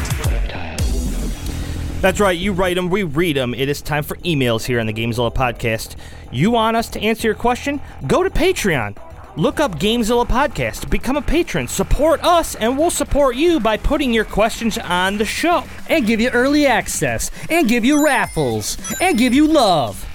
That's 2.02 2.20
right, 2.20 2.38
you 2.38 2.52
write 2.52 2.76
them, 2.76 2.90
we 2.90 3.04
read 3.04 3.38
them. 3.38 3.54
It 3.54 3.70
is 3.70 3.82
time 3.82 4.04
for 4.04 4.18
emails 4.18 4.66
here 4.66 4.82
on 4.82 4.86
the 4.88 4.94
Gamezilla 4.94 5.34
podcast. 5.34 5.96
You 6.30 6.52
want 6.52 6.76
us 6.76 6.90
to 6.90 7.00
answer 7.00 7.26
your 7.26 7.36
question? 7.36 7.80
Go 8.06 8.24
to 8.24 8.30
Patreon. 8.30 8.98
Look 9.40 9.62
up 9.62 9.80
Gamezilla 9.80 10.28
Podcast, 10.28 10.90
become 10.90 11.16
a 11.16 11.22
patron, 11.22 11.70
support 11.70 12.22
us, 12.26 12.56
and 12.56 12.78
we'll 12.78 12.90
support 12.90 13.38
you 13.38 13.62
by 13.62 13.78
putting 13.78 14.12
your 14.12 14.26
questions 14.26 14.78
on 14.78 15.18
the 15.18 15.24
show. 15.24 15.64
And 15.88 16.06
give 16.06 16.20
you 16.20 16.30
early 16.32 16.66
access. 16.66 17.32
And 17.50 17.66
give 17.66 17.86
you 17.86 18.04
raffles. 18.04 18.76
And 19.00 19.18
give 19.18 19.34
you 19.34 19.48
love. 19.48 20.06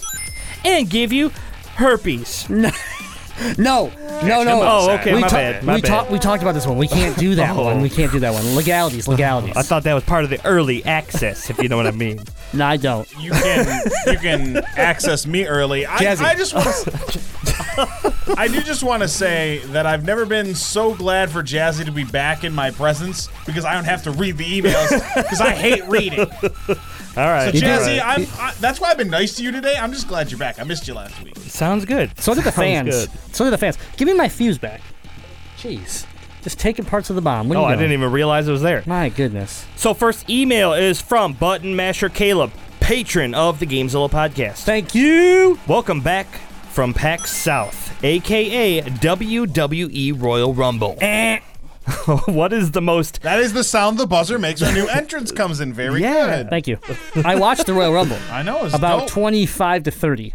And 0.63 0.91
give 0.91 1.11
you 1.11 1.31
herpes. 1.77 2.47
No, 3.59 3.89
no, 4.23 4.45
no. 4.45 4.61
Oh, 4.63 4.91
okay, 5.01 5.15
we 5.15 5.21
my 5.21 5.29
ta- 5.29 5.37
bad, 5.37 5.65
my 5.65 5.75
we, 5.77 5.81
bad. 5.81 5.89
talked- 5.89 6.11
we 6.11 6.19
talked 6.19 6.43
about 6.43 6.55
this 6.55 6.67
one. 6.67 6.79
We 6.79 6.89
can't 6.89 7.17
do 7.19 7.35
that 7.35 7.51
Oh. 7.57 7.65
one. 7.65 7.81
We 7.83 7.91
can't 7.91 8.13
do 8.13 8.21
that 8.21 8.33
one. 8.33 8.55
Legalities, 8.55 9.07
uh-huh. 9.07 9.13
legalities. 9.13 9.57
I 9.57 9.63
thought 9.63 9.83
that 9.85 9.95
was 9.95 10.05
part 10.05 10.25
of 10.25 10.31
the 10.31 10.45
early 10.47 10.85
access, 10.85 11.51
if 11.51 11.61
you 11.63 11.69
know 11.69 11.77
what 11.77 11.87
I 11.87 11.91
mean. 11.93 12.21
no, 12.53 12.65
I 12.67 12.77
don't. 12.77 13.11
You 13.21 13.33
can 13.33 13.83
you 14.07 14.19
can 14.19 14.57
access 14.77 15.27
me 15.27 15.47
early. 15.47 15.85
I, 15.87 15.97
Jazzy. 15.99 16.21
I 16.23 16.35
just 16.35 16.55
want 16.55 16.67
to. 16.67 18.35
I 18.37 18.49
do 18.49 18.61
just 18.63 18.83
want 18.83 19.03
to 19.03 19.09
say 19.09 19.59
that 19.67 19.85
I've 19.87 20.05
never 20.05 20.25
been 20.27 20.55
so 20.55 20.95
glad 20.95 21.31
for 21.31 21.43
Jazzy 21.43 21.85
to 21.85 21.93
be 21.93 22.05
back 22.05 22.45
in 22.45 22.53
my 22.55 22.71
presence 22.71 23.29
because 23.47 23.65
I 23.65 23.75
don't 23.75 23.85
have 23.85 24.05
to 24.05 24.11
read 24.13 24.39
the 24.39 24.45
emails 24.61 24.91
because 25.17 25.41
I 25.41 25.51
hate 25.51 25.85
reading. 25.89 26.27
All 27.17 27.25
right. 27.25 27.49
So 27.49 27.55
You 27.55 27.61
did. 27.61 27.81
Jazzy, 27.81 28.01
I'm, 28.05 28.27
I, 28.41 28.53
that's 28.61 28.81
why 28.81 28.91
I've 28.91 28.99
been 28.99 29.09
nice 29.11 29.37
to 29.37 29.43
you 29.45 29.53
today. 29.53 29.75
I'm 29.81 29.93
just 29.93 30.09
glad 30.09 30.31
you're 30.31 30.39
back. 30.39 30.59
I 30.59 30.65
missed 30.65 30.89
you 30.89 30.95
last 30.95 31.23
week. 31.23 31.37
Sounds 31.37 31.85
good. 31.85 32.19
So 32.21 32.35
did 32.35 32.45
the 32.45 32.51
Sounds 32.53 32.57
fans. 32.91 33.07
good. 33.07 33.35
So 33.35 33.45
did 33.45 33.53
the 33.53 33.59
fans. 33.59 33.79
Give 33.97 34.07
me 34.09 34.15
my 34.15 34.29
fuse 34.29 34.59
back. 34.59 34.81
Jeez. 35.59 36.07
Just 36.43 36.59
taking 36.59 36.85
parts 36.85 37.09
of 37.11 37.17
the 37.17 37.23
bomb. 37.23 37.49
What 37.49 37.57
are 37.57 37.61
Oh, 37.61 37.63
you 37.63 37.67
I 37.69 37.71
doing? 37.77 37.89
didn't 37.91 38.01
even 38.01 38.13
realize 38.13 38.49
it 38.49 38.53
was 38.53 38.63
there. 38.63 38.83
My 38.87 39.09
goodness. 39.09 39.65
So, 39.77 39.95
first 39.95 40.29
email 40.29 40.75
is 40.75 41.01
from 41.01 41.33
Button 41.33 41.75
Masher 41.75 42.11
Caleb, 42.11 42.53
patron 42.81 43.35
of 43.35 43.61
the 43.61 43.67
Gamezilla 43.67 44.11
podcast. 44.11 44.65
Thank 44.65 44.95
you. 44.95 45.59
Welcome 45.67 46.01
back 46.03 46.27
from 46.71 46.93
PAX 46.93 47.31
South, 47.35 48.05
aka 48.05 48.83
WWE 48.83 50.21
Royal 50.21 50.53
Rumble. 50.53 50.99
Eh. 51.01 51.39
what 52.27 52.53
is 52.53 52.71
the 52.71 52.81
most? 52.81 53.21
That 53.23 53.41
is 53.41 53.53
the 53.53 53.65
sound 53.65 53.99
the 53.99 54.07
buzzer 54.07 54.39
makes 54.39 54.61
when 54.61 54.71
a 54.71 54.75
new 54.75 54.89
entrance 54.89 55.31
comes 55.33 55.61
in. 55.61 55.73
Very 55.73 56.01
good. 56.01 56.49
Thank 56.49 56.67
you. 56.67 56.79
I 57.25 57.35
watched 57.37 57.67
the 57.67 57.75
Royal 57.75 57.93
Rumble. 57.93 58.19
I 58.31 58.43
know. 58.43 58.65
It's 58.65 58.75
About 58.75 59.01
dope. 59.01 59.09
25 59.11 59.83
to 59.85 59.91
30. 59.91 60.35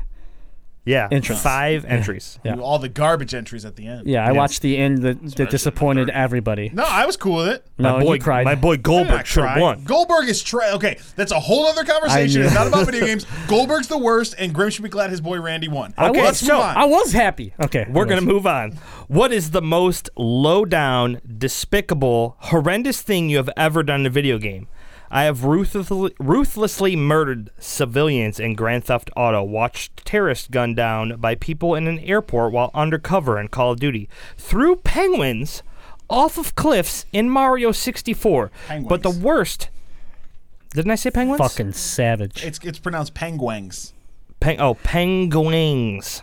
Yeah, 0.89 1.07
Entrance. 1.11 1.41
five 1.41 1.85
entries. 1.85 2.39
Yeah. 2.43 2.55
all 2.55 2.79
the 2.79 2.89
garbage 2.89 3.33
entries 3.35 3.63
at 3.63 3.75
the 3.75 3.85
end. 3.85 4.07
Yeah, 4.07 4.23
I 4.23 4.29
Yes. 4.29 4.35
watched 4.35 4.61
the 4.63 4.75
end 4.77 5.03
that, 5.03 5.35
that 5.35 5.49
disappointed 5.51 6.09
everybody. 6.09 6.71
No, 6.73 6.83
I 6.83 7.05
was 7.05 7.15
cool 7.15 7.37
with 7.37 7.47
it. 7.49 7.65
No, 7.77 7.97
my 7.97 8.03
boy, 8.03 8.13
you 8.15 8.19
cried. 8.19 8.45
my 8.45 8.55
boy 8.55 8.77
Goldberg 8.77 9.25
should 9.27 9.45
have 9.45 9.61
won. 9.61 9.83
Goldberg 9.83 10.27
is 10.27 10.41
tra- 10.41 10.71
okay. 10.75 10.97
That's 11.15 11.31
a 11.31 11.39
whole 11.39 11.67
other 11.67 11.83
conversation. 11.83 12.41
I 12.41 12.45
It's 12.45 12.53
not 12.55 12.67
about 12.67 12.85
video 12.87 13.05
games. 13.05 13.25
Goldberg's 13.47 13.87
the 13.87 13.97
worst, 13.99 14.33
and 14.39 14.53
Grim 14.53 14.69
should 14.71 14.83
be 14.83 14.89
glad 14.89 15.11
his 15.11 15.21
boy 15.21 15.39
Randy 15.39 15.67
won. 15.67 15.93
I 15.97 16.09
Okay, 16.09 16.19
was, 16.21 16.25
let's 16.27 16.39
so 16.39 16.53
move 16.55 16.63
on. 16.63 16.77
I 16.77 16.85
was 16.85 17.11
happy. 17.13 17.53
Okay. 17.63 17.85
We're 17.89 18.05
gonna 18.05 18.21
move 18.21 18.47
on. 18.47 18.71
What 19.07 19.31
is 19.31 19.51
the 19.51 19.61
most 19.61 20.09
low 20.17 20.65
down, 20.65 21.21
despicable, 21.37 22.35
horrendous 22.39 23.01
thing 23.01 23.29
you 23.29 23.37
have 23.37 23.49
ever 23.55 23.83
done 23.83 24.01
in 24.01 24.05
a 24.07 24.09
video 24.09 24.37
game? 24.37 24.67
I 25.11 25.23
have 25.23 25.44
ruthlessly, 25.44 26.14
ruthlessly 26.19 26.95
murdered 26.95 27.49
civilians 27.57 28.40
in 28.40 28.53
Grand 28.53 28.86
Theft 28.86 29.10
Auto, 29.15 29.44
watched 29.44 30.06
terrorists 30.06 30.48
gunned 30.49 30.76
down 30.76 31.18
by 31.18 31.36
people 31.36 31.73
in 31.73 31.88
an 31.88 31.99
airport 31.99 32.52
while 32.52 32.69
undercover 32.73 33.40
in 33.40 33.48
Call 33.48 33.72
of 33.72 33.80
Duty, 33.80 34.07
threw 34.38 34.76
penguins 34.76 35.64
off 36.10 36.38
of 36.38 36.56
cliffs 36.56 37.06
in 37.11 37.30
Mario 37.30 37.72
64. 37.72 38.52
But 38.88 39.03
the 39.03 39.10
worst. 39.10 39.69
Didn't 40.72 40.91
I 40.91 40.95
say 40.95 41.10
penguins? 41.10 41.40
Fucking 41.40 41.73
savage. 41.73 42.44
It's 42.44 42.60
it's 42.60 42.77
pronounced 42.77 43.15
penguins. 43.15 43.94
Peng- 44.40 44.60
oh, 44.60 44.76
penguins. 44.76 46.22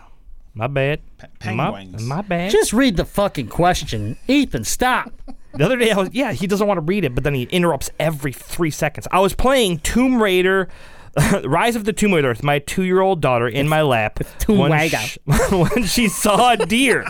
My 0.55 0.69
bad. 0.69 1.01
penguins. 1.41 2.03
My, 2.05 2.17
my 2.17 2.23
bad. 2.23 2.51
Just 2.51 2.73
read 2.73 2.97
the 2.97 3.05
fucking 3.05 3.49
question. 3.49 4.17
Ethan, 4.27 4.65
stop. 4.65 5.13
The 5.57 5.65
other 5.65 5.77
day, 5.77 5.91
I 5.91 5.97
was 5.97 6.11
yeah, 6.13 6.33
he 6.33 6.47
doesn't 6.47 6.67
want 6.67 6.79
to 6.79 6.83
read 6.83 7.05
it, 7.05 7.15
but 7.15 7.25
then 7.25 7.35
he 7.35 7.45
interrupts 7.45 7.91
every 7.99 8.33
three 8.33 8.71
seconds. 8.71 9.07
I 9.11 9.21
was 9.21 9.35
playing 9.35 9.79
Tomb 9.79 10.23
Raider, 10.23 10.69
Rise 11.45 11.77
of 11.77 11.85
the 11.85 11.93
Tomb 11.93 12.13
Raider 12.15 12.29
with 12.29 12.43
my 12.43 12.59
two-year-old 12.59 13.21
daughter 13.21 13.49
in 13.49 13.69
my 13.69 13.83
lap 13.83 14.21
Tomb 14.39 14.59
when, 14.59 14.73
Raider. 14.73 14.99
when 15.51 15.85
she 15.85 16.09
saw 16.09 16.53
a 16.53 16.57
deer. 16.67 17.07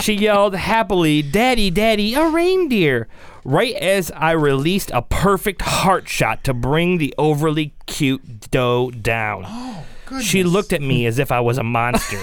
she 0.00 0.14
yelled 0.14 0.54
happily, 0.54 1.22
"Daddy, 1.22 1.70
Daddy, 1.70 2.14
a 2.14 2.28
reindeer!" 2.28 3.08
Right 3.44 3.74
as 3.76 4.10
I 4.10 4.32
released 4.32 4.90
a 4.92 5.02
perfect 5.02 5.62
heart 5.62 6.08
shot 6.08 6.42
to 6.44 6.52
bring 6.54 6.98
the 6.98 7.14
overly 7.16 7.74
cute 7.86 8.50
doe 8.50 8.90
down. 8.90 9.84
She 10.20 10.42
looked 10.42 10.72
at 10.72 10.82
me 10.82 11.06
as 11.06 11.18
if 11.18 11.30
I 11.30 11.40
was 11.40 11.56
a 11.58 11.62
monster. 11.62 12.20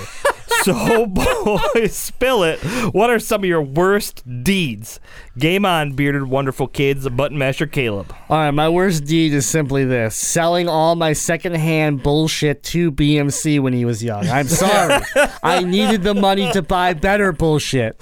So, 0.64 1.06
boys, 1.76 1.95
spill 1.95 2.44
it. 2.44 2.60
What 2.94 3.10
are 3.10 3.19
some 3.19 3.41
of 3.41 3.45
your 3.45 3.61
worst 3.61 4.23
deeds? 4.44 4.99
Game 5.38 5.65
on, 5.65 5.94
bearded, 5.94 6.23
wonderful 6.27 6.68
kids. 6.68 7.07
Button 7.10 7.38
Masher 7.38 7.68
Caleb. 7.68 8.14
All 8.30 8.38
right, 8.38 8.52
my 8.52 8.69
worst 8.69 9.06
deed 9.06 9.34
is 9.34 9.45
simply 9.45 9.84
this 9.84 10.15
selling 10.15 10.68
all 10.68 10.95
my 10.95 11.14
secondhand 11.14 12.03
bullshit 12.03 12.64
to 12.64 12.91
BMC 12.91 13.60
when 13.60 13.73
he 13.73 13.85
was 13.85 14.03
young. 14.03 14.27
I'm 14.27 14.48
sorry. 14.48 15.03
I 15.44 15.64
needed 15.64 16.03
the 16.03 16.14
money 16.14 16.52
to 16.53 16.61
buy 16.61 16.94
better 16.94 17.31
bullshit. 17.31 17.99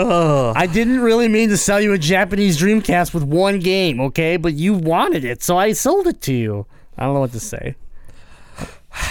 Oh. 0.00 0.52
I 0.54 0.68
didn't 0.68 1.00
really 1.00 1.26
mean 1.26 1.48
to 1.48 1.56
sell 1.56 1.80
you 1.80 1.92
a 1.92 1.98
Japanese 1.98 2.56
Dreamcast 2.56 3.12
with 3.12 3.24
one 3.24 3.58
game, 3.58 4.00
okay? 4.00 4.36
But 4.36 4.54
you 4.54 4.74
wanted 4.74 5.24
it, 5.24 5.42
so 5.42 5.58
I 5.58 5.72
sold 5.72 6.06
it 6.06 6.20
to 6.22 6.32
you. 6.32 6.66
I 6.96 7.04
don't 7.04 7.14
know 7.14 7.20
what 7.20 7.32
to 7.32 7.40
say. 7.40 7.74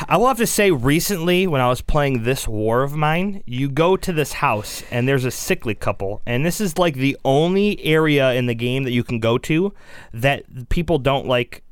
I 0.07 0.17
will 0.17 0.27
have 0.27 0.37
to 0.37 0.47
say, 0.47 0.71
recently, 0.71 1.47
when 1.47 1.61
I 1.61 1.69
was 1.69 1.81
playing 1.81 2.23
this 2.23 2.47
war 2.47 2.83
of 2.83 2.95
mine, 2.95 3.43
you 3.45 3.69
go 3.69 3.97
to 3.97 4.13
this 4.13 4.33
house 4.33 4.83
and 4.91 5.07
there's 5.07 5.25
a 5.25 5.31
sickly 5.31 5.75
couple, 5.75 6.21
and 6.25 6.45
this 6.45 6.61
is 6.61 6.77
like 6.77 6.95
the 6.95 7.17
only 7.25 7.83
area 7.83 8.33
in 8.33 8.45
the 8.45 8.55
game 8.55 8.83
that 8.83 8.91
you 8.91 9.03
can 9.03 9.19
go 9.19 9.37
to 9.39 9.73
that 10.13 10.69
people 10.69 10.97
don't 10.99 11.27
like 11.27 11.63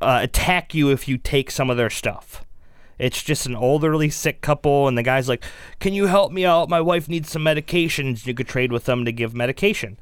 uh, 0.00 0.20
attack 0.22 0.74
you 0.74 0.90
if 0.90 1.08
you 1.08 1.16
take 1.16 1.50
some 1.50 1.70
of 1.70 1.76
their 1.76 1.90
stuff. 1.90 2.44
It's 2.98 3.22
just 3.22 3.46
an 3.46 3.56
elderly 3.56 4.10
sick 4.10 4.40
couple, 4.40 4.86
and 4.86 4.96
the 4.96 5.02
guy's 5.02 5.28
like, 5.28 5.42
Can 5.80 5.92
you 5.92 6.06
help 6.06 6.32
me 6.32 6.44
out? 6.44 6.68
My 6.68 6.80
wife 6.80 7.08
needs 7.08 7.30
some 7.30 7.42
medications. 7.42 8.26
You 8.26 8.34
could 8.34 8.48
trade 8.48 8.72
with 8.72 8.84
them 8.84 9.04
to 9.04 9.12
give 9.12 9.34
medication. 9.34 9.98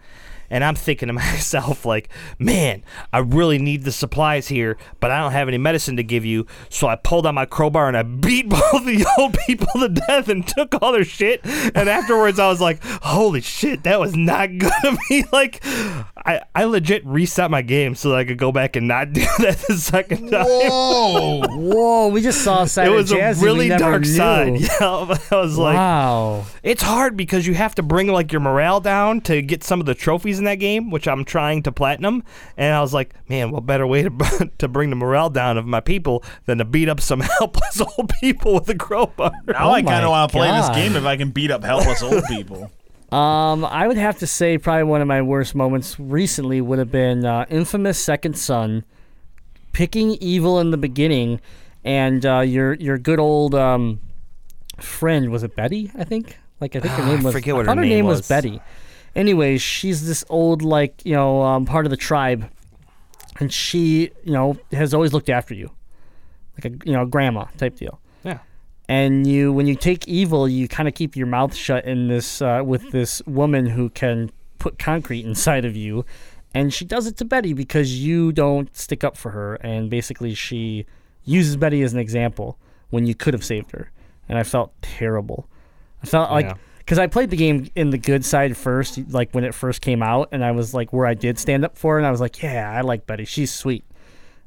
And 0.50 0.64
I'm 0.64 0.74
thinking 0.74 1.06
to 1.06 1.12
myself, 1.14 1.86
like, 1.86 2.08
man, 2.38 2.82
I 3.12 3.18
really 3.18 3.58
need 3.58 3.84
the 3.84 3.92
supplies 3.92 4.48
here, 4.48 4.76
but 4.98 5.10
I 5.10 5.20
don't 5.20 5.32
have 5.32 5.48
any 5.48 5.58
medicine 5.58 5.96
to 5.96 6.02
give 6.02 6.24
you. 6.24 6.46
So 6.68 6.88
I 6.88 6.96
pulled 6.96 7.26
out 7.26 7.34
my 7.34 7.46
crowbar 7.46 7.88
and 7.88 7.96
I 7.96 8.02
beat 8.20 8.48
both 8.48 8.84
the 8.84 9.06
old 9.18 9.36
people 9.46 9.68
to 9.80 9.88
death 9.88 10.28
and 10.28 10.46
took 10.46 10.80
all 10.82 10.92
their 10.92 11.04
shit. 11.04 11.40
And 11.44 11.88
afterwards, 11.88 12.38
I 12.38 12.48
was 12.48 12.60
like, 12.60 12.82
holy 12.84 13.40
shit, 13.40 13.84
that 13.84 14.00
was 14.00 14.16
not 14.16 14.56
good 14.58 14.72
of 14.84 14.98
me. 15.08 15.24
Like, 15.32 15.60
I, 15.64 16.42
I 16.54 16.64
legit 16.64 17.06
reset 17.06 17.50
my 17.50 17.62
game 17.62 17.94
so 17.94 18.10
that 18.10 18.18
I 18.18 18.24
could 18.24 18.38
go 18.38 18.50
back 18.52 18.76
and 18.76 18.88
not 18.88 19.12
do 19.12 19.24
that 19.38 19.64
the 19.68 19.74
second 19.74 20.30
time. 20.30 20.44
Whoa! 20.44 21.42
Whoa, 21.48 22.08
we 22.08 22.20
just 22.20 22.42
saw 22.42 22.62
a 22.62 22.68
side 22.68 22.88
It 22.88 22.90
was 22.90 23.12
a 23.12 23.34
really 23.34 23.68
dark 23.68 24.02
knew. 24.02 24.08
side. 24.08 24.60
Yeah, 24.60 25.16
I 25.30 25.36
was 25.36 25.56
like, 25.56 25.76
wow. 25.76 26.44
it's 26.62 26.82
hard 26.82 27.16
because 27.16 27.46
you 27.46 27.54
have 27.54 27.74
to 27.76 27.82
bring 27.82 28.08
like 28.08 28.32
your 28.32 28.40
morale 28.40 28.80
down 28.80 29.20
to 29.22 29.42
get 29.42 29.62
some 29.62 29.80
of 29.80 29.86
the 29.86 29.94
trophies 29.94 30.39
in 30.40 30.44
that 30.46 30.56
game, 30.56 30.90
which 30.90 31.06
I'm 31.06 31.24
trying 31.24 31.62
to 31.62 31.72
platinum. 31.72 32.24
And 32.56 32.74
I 32.74 32.80
was 32.80 32.92
like, 32.92 33.14
man, 33.28 33.52
what 33.52 33.64
better 33.66 33.86
way 33.86 34.02
to 34.02 34.50
to 34.58 34.66
bring 34.66 34.90
the 34.90 34.96
morale 34.96 35.30
down 35.30 35.56
of 35.56 35.66
my 35.66 35.80
people 35.80 36.24
than 36.46 36.58
to 36.58 36.64
beat 36.64 36.88
up 36.88 37.00
some 37.00 37.20
helpless 37.38 37.80
old 37.80 38.10
people 38.20 38.54
with 38.54 38.68
a 38.68 38.74
crowbar? 38.74 39.30
Now 39.46 39.68
Oh 39.68 39.72
I 39.72 39.82
kind 39.82 40.04
of 40.04 40.10
want 40.10 40.32
to 40.32 40.36
play 40.36 40.50
this 40.50 40.68
game 40.70 40.96
if 40.96 41.04
I 41.04 41.16
can 41.16 41.30
beat 41.30 41.50
up 41.52 41.62
helpless 41.62 42.02
old 42.02 42.24
people. 42.24 42.72
Um, 43.12 43.64
I 43.64 43.88
would 43.88 43.96
have 43.96 44.18
to 44.20 44.26
say 44.26 44.56
probably 44.58 44.84
one 44.84 45.00
of 45.00 45.08
my 45.08 45.20
worst 45.22 45.54
moments 45.54 45.98
recently 45.98 46.60
would 46.60 46.78
have 46.78 46.92
been 46.92 47.24
uh, 47.26 47.44
infamous 47.50 47.98
Second 47.98 48.38
Son, 48.38 48.84
picking 49.72 50.12
evil 50.20 50.60
in 50.60 50.70
the 50.70 50.76
beginning, 50.76 51.40
and 51.84 52.24
uh, 52.24 52.40
your 52.40 52.74
your 52.74 52.98
good 52.98 53.18
old 53.18 53.54
um, 53.56 53.98
friend 54.78 55.30
was 55.30 55.42
it 55.42 55.56
Betty? 55.56 55.90
I 55.98 56.04
think 56.04 56.38
Like 56.60 56.76
I 56.76 56.80
think 56.80 56.94
her 56.94 57.04
name 57.04 57.24
was. 57.24 57.34
forget 57.34 57.56
what 57.56 57.66
I 57.66 57.70
her 57.72 57.76
her 57.76 57.80
name 57.82 57.90
name 57.90 58.06
was 58.06 58.18
was. 58.20 58.28
Betty. 58.28 58.60
Anyways, 59.16 59.60
she's 59.60 60.06
this 60.06 60.24
old 60.28 60.62
like 60.62 61.04
you 61.04 61.12
know 61.12 61.42
um, 61.42 61.66
part 61.66 61.86
of 61.86 61.90
the 61.90 61.96
tribe, 61.96 62.48
and 63.38 63.52
she 63.52 64.10
you 64.24 64.32
know 64.32 64.56
has 64.72 64.94
always 64.94 65.12
looked 65.12 65.28
after 65.28 65.54
you, 65.54 65.70
like 66.56 66.72
a 66.72 66.76
you 66.86 66.92
know 66.92 67.04
grandma 67.06 67.44
type 67.58 67.76
deal. 67.76 68.00
Yeah. 68.24 68.38
and 68.88 69.26
you 69.26 69.52
when 69.52 69.66
you 69.66 69.74
take 69.74 70.06
evil 70.06 70.46
you 70.48 70.68
kind 70.68 70.86
of 70.88 70.94
keep 70.94 71.16
your 71.16 71.26
mouth 71.26 71.54
shut 71.54 71.84
in 71.86 72.08
this 72.08 72.42
uh, 72.42 72.62
with 72.64 72.90
this 72.90 73.22
woman 73.26 73.66
who 73.66 73.88
can 73.90 74.30
put 74.58 74.78
concrete 74.78 75.24
inside 75.24 75.64
of 75.64 75.74
you 75.74 76.04
and 76.52 76.74
she 76.74 76.84
does 76.84 77.06
it 77.06 77.16
to 77.16 77.24
betty 77.24 77.54
because 77.54 77.98
you 77.98 78.30
don't 78.30 78.76
stick 78.76 79.02
up 79.02 79.16
for 79.16 79.30
her 79.30 79.54
and 79.56 79.88
basically 79.88 80.34
she 80.34 80.84
uses 81.24 81.56
betty 81.56 81.80
as 81.82 81.94
an 81.94 81.98
example 81.98 82.58
when 82.90 83.06
you 83.06 83.14
could 83.14 83.32
have 83.32 83.44
saved 83.44 83.70
her 83.70 83.90
and 84.28 84.36
i 84.38 84.42
felt 84.42 84.70
terrible 84.82 85.48
i 86.02 86.06
felt 86.06 86.30
like 86.30 86.44
Yeah. 86.44 86.54
Because 86.90 86.98
i 86.98 87.06
played 87.06 87.30
the 87.30 87.36
game 87.36 87.70
in 87.76 87.90
the 87.90 87.98
good 87.98 88.24
side 88.24 88.56
first 88.56 88.98
like 89.12 89.32
when 89.32 89.44
it 89.44 89.54
first 89.54 89.80
came 89.80 90.02
out 90.02 90.28
and 90.32 90.44
i 90.44 90.50
was 90.50 90.74
like 90.74 90.92
where 90.92 91.06
i 91.06 91.14
did 91.14 91.38
stand 91.38 91.64
up 91.64 91.78
for 91.78 91.94
her 91.94 91.98
and 91.98 92.06
i 92.06 92.10
was 92.10 92.20
like 92.20 92.42
yeah 92.42 92.68
i 92.68 92.80
like 92.80 93.06
betty 93.06 93.24
she's 93.24 93.52
sweet 93.52 93.84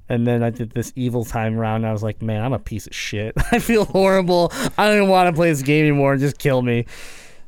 and 0.09 0.27
then 0.27 0.43
I 0.43 0.49
did 0.49 0.71
this 0.71 0.91
evil 0.95 1.23
time 1.23 1.55
round. 1.55 1.83
And 1.83 1.89
I 1.89 1.93
was 1.93 2.03
like, 2.03 2.21
man, 2.21 2.43
I'm 2.43 2.53
a 2.53 2.59
piece 2.59 2.87
of 2.87 2.93
shit. 2.93 3.33
I 3.51 3.59
feel 3.59 3.85
horrible. 3.85 4.51
I 4.77 4.87
don't 4.87 4.97
even 4.97 5.09
want 5.09 5.27
to 5.27 5.33
play 5.33 5.49
this 5.49 5.61
game 5.61 5.85
anymore. 5.85 6.17
Just 6.17 6.37
kill 6.37 6.61
me. 6.61 6.85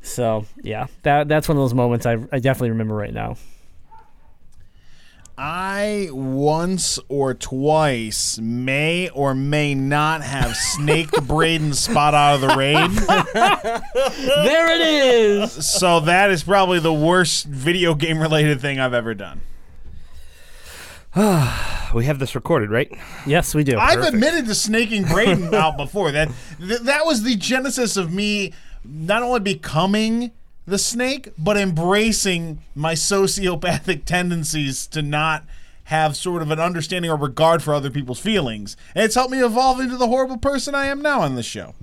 So 0.00 0.46
yeah, 0.62 0.86
that 1.02 1.28
that's 1.28 1.48
one 1.48 1.58
of 1.58 1.62
those 1.62 1.74
moments 1.74 2.06
I, 2.06 2.12
I 2.32 2.38
definitely 2.38 2.70
remember 2.70 2.94
right 2.94 3.12
now. 3.12 3.36
I 5.38 6.08
once 6.12 6.98
or 7.08 7.34
twice 7.34 8.38
may 8.38 9.10
or 9.10 9.34
may 9.34 9.74
not 9.74 10.22
have 10.22 10.56
snaked 10.56 11.26
Braden's 11.26 11.78
spot 11.78 12.14
out 12.14 12.36
of 12.36 12.40
the 12.40 12.56
raid. 12.56 12.90
there 14.44 14.74
it 14.74 14.80
is. 14.80 15.52
So 15.66 16.00
that 16.00 16.30
is 16.30 16.42
probably 16.42 16.78
the 16.80 16.92
worst 16.92 17.44
video 17.46 17.94
game 17.94 18.18
related 18.18 18.62
thing 18.62 18.80
I've 18.80 18.94
ever 18.94 19.14
done. 19.14 19.40
We 21.94 22.04
have 22.06 22.18
this 22.18 22.34
recorded, 22.34 22.68
right? 22.68 22.92
Yes, 23.26 23.54
we 23.54 23.62
do. 23.62 23.78
I've 23.78 24.02
admitted 24.02 24.46
to 24.46 24.54
snaking 24.56 25.04
Braden 25.04 25.54
out 25.54 25.76
before. 25.76 26.10
That 26.10 26.28
th- 26.58 26.80
that 26.80 27.06
was 27.06 27.22
the 27.22 27.36
genesis 27.36 27.96
of 27.96 28.12
me 28.12 28.52
not 28.84 29.22
only 29.22 29.38
becoming 29.40 30.32
the 30.66 30.78
snake, 30.78 31.32
but 31.38 31.56
embracing 31.56 32.62
my 32.74 32.94
sociopathic 32.94 34.04
tendencies 34.06 34.86
to 34.88 35.02
not 35.02 35.44
have 35.84 36.16
sort 36.16 36.42
of 36.42 36.50
an 36.50 36.58
understanding 36.58 37.10
or 37.10 37.16
regard 37.16 37.62
for 37.62 37.72
other 37.72 37.90
people's 37.90 38.18
feelings. 38.18 38.76
And 38.94 39.04
it's 39.04 39.14
helped 39.14 39.30
me 39.30 39.42
evolve 39.42 39.80
into 39.80 39.96
the 39.96 40.08
horrible 40.08 40.36
person 40.36 40.74
I 40.74 40.86
am 40.86 41.00
now 41.00 41.20
on 41.20 41.36
the 41.36 41.42
show. 41.44 41.74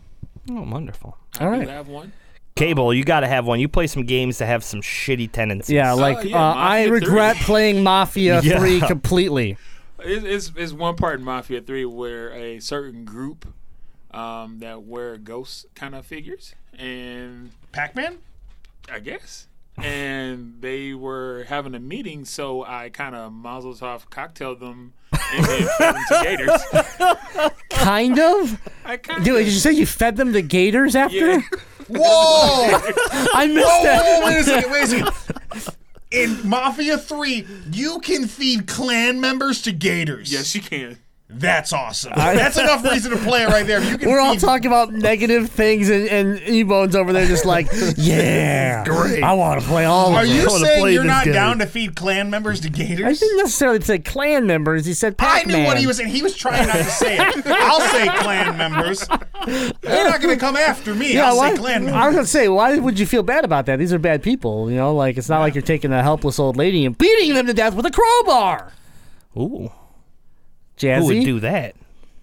Oh, 0.51 0.63
wonderful. 0.63 1.17
All 1.39 1.55
You 1.55 1.67
have 1.67 1.87
one? 1.87 2.11
Cable, 2.55 2.93
you 2.93 3.03
got 3.03 3.21
to 3.21 3.27
have 3.27 3.45
one. 3.45 3.59
You 3.59 3.67
play 3.67 3.87
some 3.87 4.05
games 4.05 4.37
that 4.37 4.45
have 4.45 4.63
some 4.63 4.81
shitty 4.81 5.31
tendencies. 5.31 5.73
Yeah, 5.73 5.93
like 5.93 6.25
yeah, 6.25 6.37
uh, 6.37 6.53
I 6.53 6.85
regret 6.85 7.37
3. 7.37 7.45
playing 7.45 7.83
Mafia 7.83 8.41
Yeah. 8.43 8.59
Three 8.59 8.79
completely. 8.81 9.57
It, 9.99 10.25
it's, 10.25 10.51
it's 10.55 10.73
one 10.73 10.95
part 10.95 11.19
in 11.19 11.25
Mafia 11.25 11.61
3 11.61 11.85
where 11.85 12.31
a 12.33 12.59
certain 12.59 13.05
group 13.05 13.47
um, 14.11 14.59
that 14.59 14.83
wear 14.83 15.17
ghost 15.17 15.65
kind 15.75 15.95
of 15.95 16.05
figures, 16.05 16.53
and 16.77 17.51
Pac 17.71 17.95
Man? 17.95 18.19
I 18.91 18.99
guess. 18.99 19.47
And 19.81 20.57
they 20.61 20.93
were 20.93 21.45
having 21.49 21.73
a 21.73 21.79
meeting, 21.79 22.25
so 22.25 22.63
I 22.63 22.89
kind 22.89 23.15
of 23.15 23.33
Mazel 23.33 23.73
Tov 23.73 24.07
cocktailed 24.09 24.59
them 24.59 24.93
and 25.33 25.45
then 25.45 25.67
fed 25.79 25.95
them 25.95 26.03
to 26.09 26.19
gators. 26.23 27.51
Kind 27.69 28.19
of. 28.19 28.61
I 28.85 28.97
kind 28.97 29.25
Dude, 29.25 29.37
did 29.45 29.51
you 29.51 29.59
say 29.59 29.71
you 29.71 29.85
fed 29.87 30.15
them 30.15 30.31
to 30.33 30.41
gators 30.43 30.95
after? 30.95 31.15
Yeah. 31.33 31.41
Whoa! 31.89 31.99
I 33.33 33.47
missed 33.47 33.67
Whoa, 33.67 33.83
that. 33.83 34.03
whoa, 34.05 34.25
wait 34.25 34.39
a 34.39 34.43
second, 34.43 34.71
wait 34.71 34.83
a 34.83 34.87
second. 34.87 35.75
In 36.11 36.47
Mafia 36.47 36.97
3, 36.97 37.45
you 37.71 37.99
can 37.99 38.27
feed 38.27 38.67
Klan 38.67 39.19
members 39.19 39.61
to 39.63 39.71
gators. 39.73 40.31
Yes, 40.31 40.53
you 40.55 40.61
can. 40.61 40.99
That's 41.35 41.73
awesome. 41.73 42.13
That's 42.15 42.57
enough 42.57 42.83
reason 42.83 43.11
to 43.11 43.17
play 43.17 43.43
it 43.43 43.47
right 43.47 43.65
there. 43.65 43.81
You 43.83 43.97
can 43.97 44.09
We're 44.09 44.19
all 44.19 44.33
feed 44.33 44.41
talking 44.41 44.67
about 44.67 44.93
negative 44.93 45.49
things, 45.49 45.89
and, 45.89 46.07
and 46.07 46.39
E-Bone's 46.47 46.95
over 46.95 47.11
there 47.11 47.25
just 47.25 47.45
like, 47.45 47.67
yeah, 47.97 48.83
great. 48.85 49.23
I 49.23 49.33
want 49.33 49.61
to 49.61 49.67
play 49.67 49.85
all 49.85 50.13
Are 50.13 50.23
of 50.23 50.27
them. 50.27 50.37
Are 50.37 50.41
you 50.43 50.49
saying 50.49 50.81
play 50.81 50.93
you're 50.93 51.03
not 51.03 51.25
game. 51.25 51.33
down 51.33 51.59
to 51.59 51.65
feed 51.65 51.95
Klan 51.95 52.29
members 52.29 52.61
to 52.61 52.69
Gators? 52.69 53.05
I 53.05 53.13
didn't 53.13 53.37
necessarily 53.37 53.81
say 53.81 53.99
Klan 53.99 54.45
members. 54.45 54.85
He 54.85 54.93
said 54.93 55.15
I 55.19 55.39
Pac-Man. 55.39 55.61
knew 55.61 55.65
what 55.65 55.77
he 55.77 55.87
was 55.87 55.97
saying. 55.97 56.09
He 56.09 56.21
was 56.21 56.35
trying 56.35 56.67
not 56.67 56.77
to 56.77 56.83
say 56.85 57.17
it. 57.17 57.43
I'll 57.47 57.81
say 57.81 58.07
Klan 58.19 58.57
members. 58.57 59.07
They're 59.81 60.09
not 60.09 60.21
going 60.21 60.35
to 60.35 60.39
come 60.39 60.55
after 60.55 60.93
me. 60.93 61.13
Yeah, 61.15 61.29
I'll 61.29 61.37
why, 61.37 61.51
say 61.51 61.57
Klan 61.57 61.85
members. 61.85 62.01
I 62.01 62.07
was 62.07 62.15
gonna 62.15 62.27
say, 62.27 62.47
why 62.47 62.77
would 62.77 62.97
you 62.99 63.05
feel 63.05 63.23
bad 63.23 63.43
about 63.43 63.65
that? 63.65 63.79
These 63.79 63.91
are 63.91 63.99
bad 63.99 64.23
people, 64.23 64.69
you 64.69 64.77
know. 64.77 64.93
Like 64.95 65.17
it's 65.17 65.29
not 65.29 65.39
like 65.39 65.55
you're 65.55 65.61
taking 65.61 65.91
a 65.91 66.01
helpless 66.03 66.39
old 66.39 66.57
lady 66.57 66.85
and 66.85 66.97
beating 66.97 67.33
them 67.33 67.47
to 67.47 67.53
death 67.53 67.73
with 67.75 67.85
a 67.85 67.91
crowbar. 67.91 68.71
Ooh, 69.37 69.71
Jazzy. 70.77 70.99
who 70.99 71.05
would 71.05 71.25
do 71.25 71.39
that? 71.41 71.75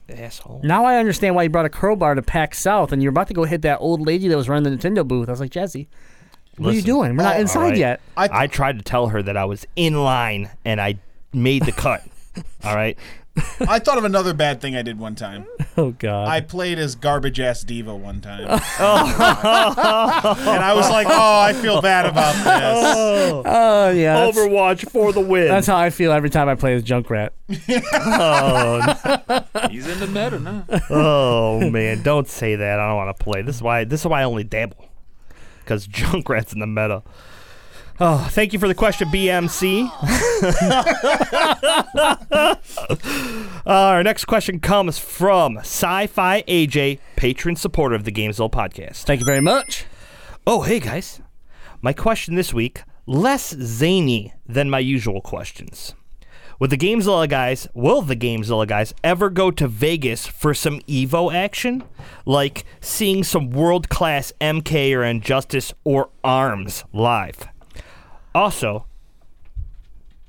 Asshole. 0.08 0.60
now 0.64 0.84
I 0.84 0.96
understand 0.96 1.36
why 1.36 1.44
you 1.44 1.50
brought 1.50 1.66
a 1.66 1.70
crowbar 1.70 2.16
to 2.16 2.22
PAX 2.22 2.58
South, 2.58 2.90
and 2.90 3.00
you're 3.00 3.10
about 3.10 3.28
to 3.28 3.34
go 3.34 3.44
hit 3.44 3.62
that 3.62 3.78
old 3.78 4.00
lady 4.00 4.26
that 4.26 4.36
was 4.36 4.48
running 4.48 4.76
the 4.76 4.76
Nintendo 4.76 5.06
booth. 5.06 5.28
I 5.28 5.32
was 5.32 5.40
like, 5.40 5.52
Jazzy, 5.52 5.86
what 6.56 6.70
are 6.70 6.76
you 6.76 6.82
doing? 6.82 7.16
We're 7.16 7.22
not 7.22 7.40
inside 7.40 7.60
all 7.60 7.68
right. 7.70 7.76
yet. 7.76 8.00
I, 8.16 8.46
tried 8.46 8.78
to 8.78 8.84
tell 8.84 9.08
her 9.08 9.22
that 9.22 9.36
I 9.36 9.44
was 9.44 9.66
in 9.76 9.94
line 9.94 10.50
and 10.64 10.80
I 10.80 10.98
made 11.32 11.64
the 11.64 11.72
cut. 11.72 12.02
all 12.64 12.74
right. 12.74 12.98
I 13.60 13.78
thought 13.78 13.98
of 13.98 14.04
another 14.04 14.32
bad 14.34 14.60
thing 14.60 14.74
I 14.76 14.82
did 14.82 14.98
one 14.98 15.14
time. 15.14 15.46
Oh 15.76 15.92
God. 15.92 16.28
I 16.28 16.40
played 16.40 16.78
as 16.78 16.94
garbage 16.94 17.40
ass 17.40 17.62
D.Va 17.62 17.94
one 17.94 18.20
time. 18.20 18.60
Oh. 18.82 20.36
and 20.40 20.64
I 20.64 20.72
was 20.74 20.88
like, 20.90 21.06
oh, 21.08 21.40
I 21.40 21.52
feel 21.52 21.80
bad 21.82 22.06
about 22.06 22.34
this. 22.34 22.96
Oh. 22.96 23.42
oh 23.44 23.90
yeah. 23.90 24.14
That's, 24.26 24.38
Overwatch 24.38 24.90
for 24.90 25.12
the 25.12 25.20
win. 25.20 25.48
that's 25.48 25.66
how 25.66 25.76
I 25.76 25.90
feel 25.90 26.12
every 26.12 26.30
time 26.30 26.48
I 26.48 26.54
play 26.54 26.74
as 26.74 26.82
Junkrat. 26.82 27.30
oh, 27.94 29.68
He's 29.70 29.86
in 29.86 29.98
the 30.00 30.06
meta 30.06 30.38
now. 30.38 30.64
oh 30.90 31.70
man, 31.70 32.02
don't 32.02 32.28
say 32.28 32.56
that. 32.56 32.80
I 32.80 32.88
don't 32.88 32.96
want 32.96 33.16
to 33.16 33.22
play. 33.24 33.42
This 33.42 33.56
is 33.56 33.62
why. 33.62 33.84
This 33.84 34.00
is 34.00 34.06
why 34.06 34.20
I 34.20 34.24
only 34.24 34.44
dabble. 34.44 34.88
Because 35.60 35.86
Junkrat's 35.86 36.52
in 36.52 36.60
the 36.60 36.66
meta. 36.66 37.02
Oh, 38.02 38.26
thank 38.30 38.54
you 38.54 38.58
for 38.58 38.66
the 38.68 38.74
question, 38.74 39.08
BMC. 39.08 39.90
Uh, 43.66 43.66
our 43.66 44.02
next 44.02 44.24
question 44.24 44.58
comes 44.58 44.98
from 44.98 45.58
Sci-Fi 45.58 46.42
AJ, 46.42 46.98
patron 47.14 47.54
supporter 47.54 47.94
of 47.94 48.04
the 48.04 48.10
Gamezilla 48.10 48.50
podcast. 48.50 49.04
Thank 49.04 49.20
you 49.20 49.26
very 49.26 49.42
much. 49.42 49.84
Oh, 50.46 50.62
hey 50.62 50.80
guys. 50.80 51.20
My 51.82 51.92
question 51.92 52.34
this 52.34 52.54
week, 52.54 52.82
less 53.06 53.50
zany 53.50 54.32
than 54.46 54.70
my 54.70 54.78
usual 54.78 55.20
questions. 55.20 55.94
With 56.58 56.70
the 56.70 56.78
Gamezilla 56.78 57.28
guys, 57.28 57.68
will 57.74 58.00
the 58.02 58.16
Gamezilla 58.16 58.66
guys 58.66 58.94
ever 59.04 59.28
go 59.30 59.50
to 59.50 59.68
Vegas 59.68 60.26
for 60.26 60.54
some 60.54 60.80
Evo 60.82 61.32
action? 61.32 61.84
Like 62.24 62.64
seeing 62.80 63.22
some 63.22 63.50
world 63.50 63.90
class 63.90 64.32
MK 64.40 64.96
or 64.96 65.04
Injustice 65.04 65.72
or 65.84 66.08
ARMS 66.24 66.84
live? 66.92 67.46
Also, 68.34 68.86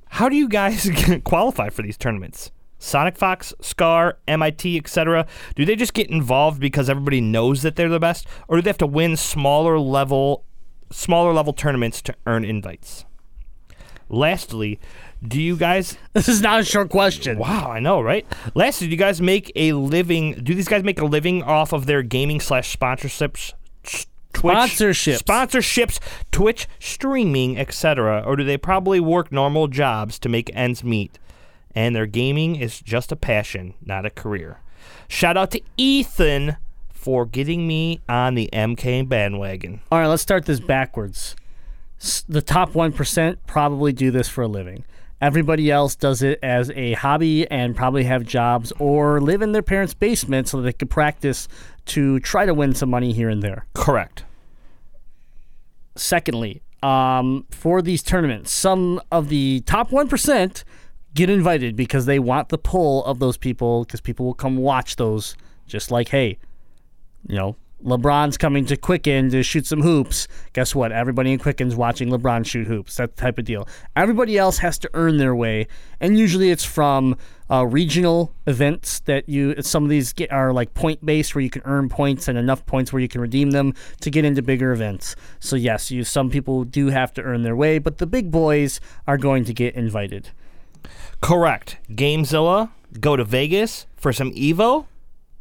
how 0.09 0.27
do 0.27 0.35
you 0.35 0.49
guys 0.49 0.89
qualify 1.23 1.69
for 1.69 1.81
these 1.81 1.97
tournaments? 1.97 2.51
Sonic 2.79 3.15
Fox, 3.15 3.53
Scar, 3.61 4.17
MIT, 4.27 4.77
etc. 4.77 5.27
Do 5.55 5.65
they 5.65 5.75
just 5.75 5.93
get 5.93 6.09
involved 6.09 6.59
because 6.59 6.89
everybody 6.89 7.21
knows 7.21 7.61
that 7.61 7.75
they're 7.75 7.89
the 7.89 7.99
best, 7.99 8.27
or 8.47 8.57
do 8.57 8.63
they 8.63 8.69
have 8.71 8.77
to 8.79 8.87
win 8.87 9.15
smaller 9.15 9.77
level, 9.79 10.45
smaller 10.91 11.31
level 11.31 11.53
tournaments 11.53 12.01
to 12.01 12.15
earn 12.25 12.43
invites? 12.43 13.05
Lastly, 14.09 14.79
do 15.25 15.41
you 15.41 15.55
guys? 15.55 15.95
This 16.13 16.27
is 16.27 16.41
not 16.41 16.59
a 16.59 16.65
short 16.65 16.89
question. 16.89 17.37
Wow, 17.37 17.71
I 17.71 17.79
know, 17.79 18.01
right? 18.01 18.25
Lastly, 18.55 18.87
do 18.87 18.91
you 18.91 18.97
guys 18.97 19.21
make 19.21 19.51
a 19.55 19.73
living? 19.73 20.33
Do 20.43 20.53
these 20.55 20.67
guys 20.67 20.83
make 20.83 20.99
a 20.99 21.05
living 21.05 21.43
off 21.43 21.71
of 21.71 21.85
their 21.85 22.01
gaming 22.01 22.39
slash 22.39 22.75
sponsorships? 22.75 23.53
Twitch, 24.33 24.55
Sponsorships. 24.55 25.23
sponsorships, 25.23 25.99
Twitch 26.31 26.67
streaming, 26.79 27.57
etc., 27.57 28.23
or 28.25 28.35
do 28.35 28.43
they 28.43 28.57
probably 28.57 28.99
work 28.99 29.31
normal 29.31 29.67
jobs 29.67 30.17
to 30.19 30.29
make 30.29 30.49
ends 30.53 30.83
meet? 30.83 31.19
And 31.73 31.95
their 31.95 32.05
gaming 32.05 32.55
is 32.55 32.79
just 32.81 33.11
a 33.11 33.15
passion, 33.15 33.73
not 33.85 34.05
a 34.05 34.09
career. 34.09 34.59
Shout 35.07 35.37
out 35.37 35.51
to 35.51 35.61
Ethan 35.77 36.57
for 36.91 37.25
getting 37.25 37.67
me 37.67 38.01
on 38.09 38.35
the 38.35 38.49
MK 38.53 39.07
bandwagon. 39.07 39.81
All 39.91 39.99
right, 39.99 40.07
let's 40.07 40.21
start 40.21 40.45
this 40.45 40.59
backwards. 40.59 41.35
S- 41.99 42.23
The 42.27 42.41
top 42.41 42.71
1% 42.73 43.37
probably 43.47 43.93
do 43.93 44.11
this 44.11 44.27
for 44.27 44.41
a 44.43 44.47
living. 44.47 44.83
Everybody 45.21 45.69
else 45.69 45.95
does 45.95 46.23
it 46.23 46.39
as 46.41 46.71
a 46.71 46.93
hobby 46.93 47.49
and 47.51 47.75
probably 47.75 48.05
have 48.05 48.25
jobs 48.25 48.73
or 48.79 49.21
live 49.21 49.43
in 49.43 49.51
their 49.51 49.61
parents' 49.61 49.93
basement 49.93 50.47
so 50.47 50.61
they 50.61 50.73
could 50.73 50.89
practice 50.89 51.47
to 51.85 52.19
try 52.21 52.45
to 52.45 52.53
win 52.53 52.73
some 52.73 52.89
money 52.89 53.13
here 53.13 53.29
and 53.29 53.43
there. 53.43 53.67
Correct. 53.75 54.23
Secondly, 55.95 56.63
um, 56.81 57.45
for 57.51 57.81
these 57.83 58.01
tournaments, 58.01 58.51
some 58.51 58.99
of 59.11 59.29
the 59.29 59.61
top 59.67 59.91
1% 59.91 60.63
get 61.13 61.29
invited 61.29 61.75
because 61.75 62.05
they 62.05 62.17
want 62.17 62.49
the 62.49 62.57
pull 62.57 63.03
of 63.05 63.19
those 63.19 63.37
people 63.37 63.83
because 63.83 64.01
people 64.01 64.25
will 64.25 64.33
come 64.33 64.57
watch 64.57 64.95
those 64.95 65.35
just 65.67 65.91
like, 65.91 66.07
hey, 66.07 66.37
you 67.27 67.35
know, 67.35 67.55
LeBron's 67.83 68.37
coming 68.37 68.65
to 68.65 68.77
Quicken 68.77 69.29
to 69.31 69.43
shoot 69.43 69.65
some 69.65 69.81
hoops. 69.81 70.27
Guess 70.53 70.75
what? 70.75 70.91
Everybody 70.91 71.33
in 71.33 71.39
Quicken's 71.39 71.75
watching 71.75 72.09
LeBron 72.09 72.45
shoot 72.45 72.67
hoops. 72.67 72.95
That 72.97 73.15
type 73.15 73.37
of 73.37 73.45
deal. 73.45 73.67
Everybody 73.95 74.37
else 74.37 74.59
has 74.59 74.77
to 74.79 74.89
earn 74.93 75.17
their 75.17 75.35
way, 75.35 75.67
and 75.99 76.17
usually 76.17 76.51
it's 76.51 76.63
from 76.63 77.17
uh, 77.49 77.65
regional 77.65 78.33
events 78.47 78.99
that 79.01 79.27
you. 79.27 79.61
Some 79.61 79.83
of 79.83 79.89
these 79.89 80.13
get, 80.13 80.31
are 80.31 80.53
like 80.53 80.73
point 80.73 81.05
based, 81.05 81.35
where 81.35 81.41
you 81.41 81.49
can 81.49 81.61
earn 81.65 81.89
points 81.89 82.27
and 82.27 82.37
enough 82.37 82.65
points 82.65 82.93
where 82.93 83.01
you 83.01 83.07
can 83.07 83.21
redeem 83.21 83.51
them 83.51 83.73
to 84.01 84.09
get 84.09 84.25
into 84.25 84.41
bigger 84.41 84.71
events. 84.71 85.15
So 85.39 85.55
yes, 85.55 85.91
you 85.91 86.03
some 86.03 86.29
people 86.29 86.63
do 86.63 86.87
have 86.87 87.13
to 87.13 87.21
earn 87.21 87.43
their 87.43 87.55
way, 87.55 87.79
but 87.79 87.97
the 87.97 88.07
big 88.07 88.31
boys 88.31 88.79
are 89.07 89.17
going 89.17 89.45
to 89.45 89.53
get 89.53 89.75
invited. 89.75 90.29
Correct. 91.21 91.77
Gamezilla, 91.91 92.71
go 92.99 93.15
to 93.15 93.23
Vegas 93.23 93.85
for 93.95 94.11
some 94.11 94.31
Evo. 94.31 94.87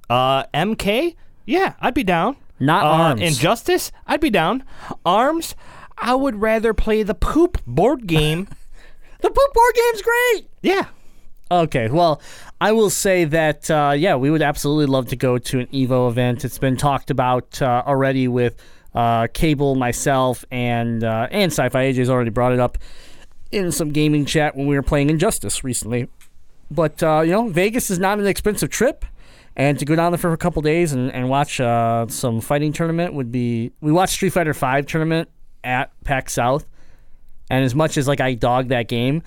Uh, 0.09 0.45
MK, 0.53 1.15
yeah, 1.51 1.75
I'd 1.81 1.95
be 1.95 2.05
down. 2.05 2.37
Not 2.59 2.85
uh, 2.85 2.89
Arms. 2.89 3.21
Injustice, 3.21 3.91
I'd 4.07 4.21
be 4.21 4.31
down. 4.31 4.63
Arms, 5.05 5.55
I 5.99 6.15
would 6.15 6.37
rather 6.41 6.73
play 6.75 7.03
the 7.03 7.15
poop 7.15 7.59
board 7.67 8.07
game. 8.07 8.49
The 9.23 9.29
poop 9.29 9.53
board 9.53 9.75
game's 9.75 10.01
great. 10.03 10.49
yeah. 10.63 10.87
Okay, 11.51 11.89
well, 11.91 12.23
I 12.59 12.73
will 12.73 12.89
say 12.89 13.25
that 13.25 13.71
uh, 13.71 13.93
yeah, 13.95 14.17
we 14.17 14.31
would 14.31 14.41
absolutely 14.41 14.87
love 14.87 15.09
to 15.09 15.17
go 15.17 15.37
to 15.37 15.59
an 15.61 15.67
Evo 15.67 16.09
event. 16.09 16.43
It's 16.43 16.57
been 16.57 16.79
talked 16.79 17.11
about 17.11 17.61
uh, 17.61 17.83
already 17.87 18.29
with 18.29 18.57
uh, 18.95 19.27
Cable, 19.35 19.75
myself, 19.75 20.45
and 20.51 21.05
uh, 21.05 21.29
and 21.31 21.53
Sci-Fi 21.53 21.93
AJ's 21.93 22.09
already 22.09 22.31
brought 22.31 22.53
it 22.53 22.61
up 22.61 22.79
in 23.53 23.73
some 23.73 23.91
gaming 23.91 24.25
chat 24.25 24.57
when 24.57 24.67
we 24.69 24.75
were 24.75 24.83
playing 24.83 25.11
Injustice 25.11 25.63
recently. 25.65 26.09
But 26.71 27.03
uh, 27.03 27.21
you 27.21 27.33
know, 27.33 27.49
Vegas 27.49 27.91
is 27.91 27.99
not 27.99 28.19
an 28.19 28.27
expensive 28.27 28.71
trip, 28.71 29.05
and 29.57 29.79
to 29.79 29.85
go 29.85 29.97
down 29.97 30.13
there 30.13 30.19
for 30.19 30.33
a 30.33 30.37
couple 30.37 30.63
days 30.63 30.93
and, 30.93 31.13
and 31.13 31.29
watch 31.29 31.61
uh, 31.61 32.07
some 32.09 32.41
fighting 32.41 32.73
tournament 32.73 33.15
would 33.15 33.33
be. 33.33 33.73
We 33.81 33.93
watched 33.93 34.15
Street 34.15 34.31
Fighter 34.31 34.55
Five 34.55 34.87
tournament 34.87 35.29
at 35.65 35.91
PAX 36.05 36.33
South, 36.33 36.67
and 37.51 37.65
as 37.65 37.75
much 37.75 37.97
as 37.97 38.09
like 38.09 38.21
I 38.21 38.35
dog 38.35 38.69
that 38.69 38.89
game, 38.89 39.23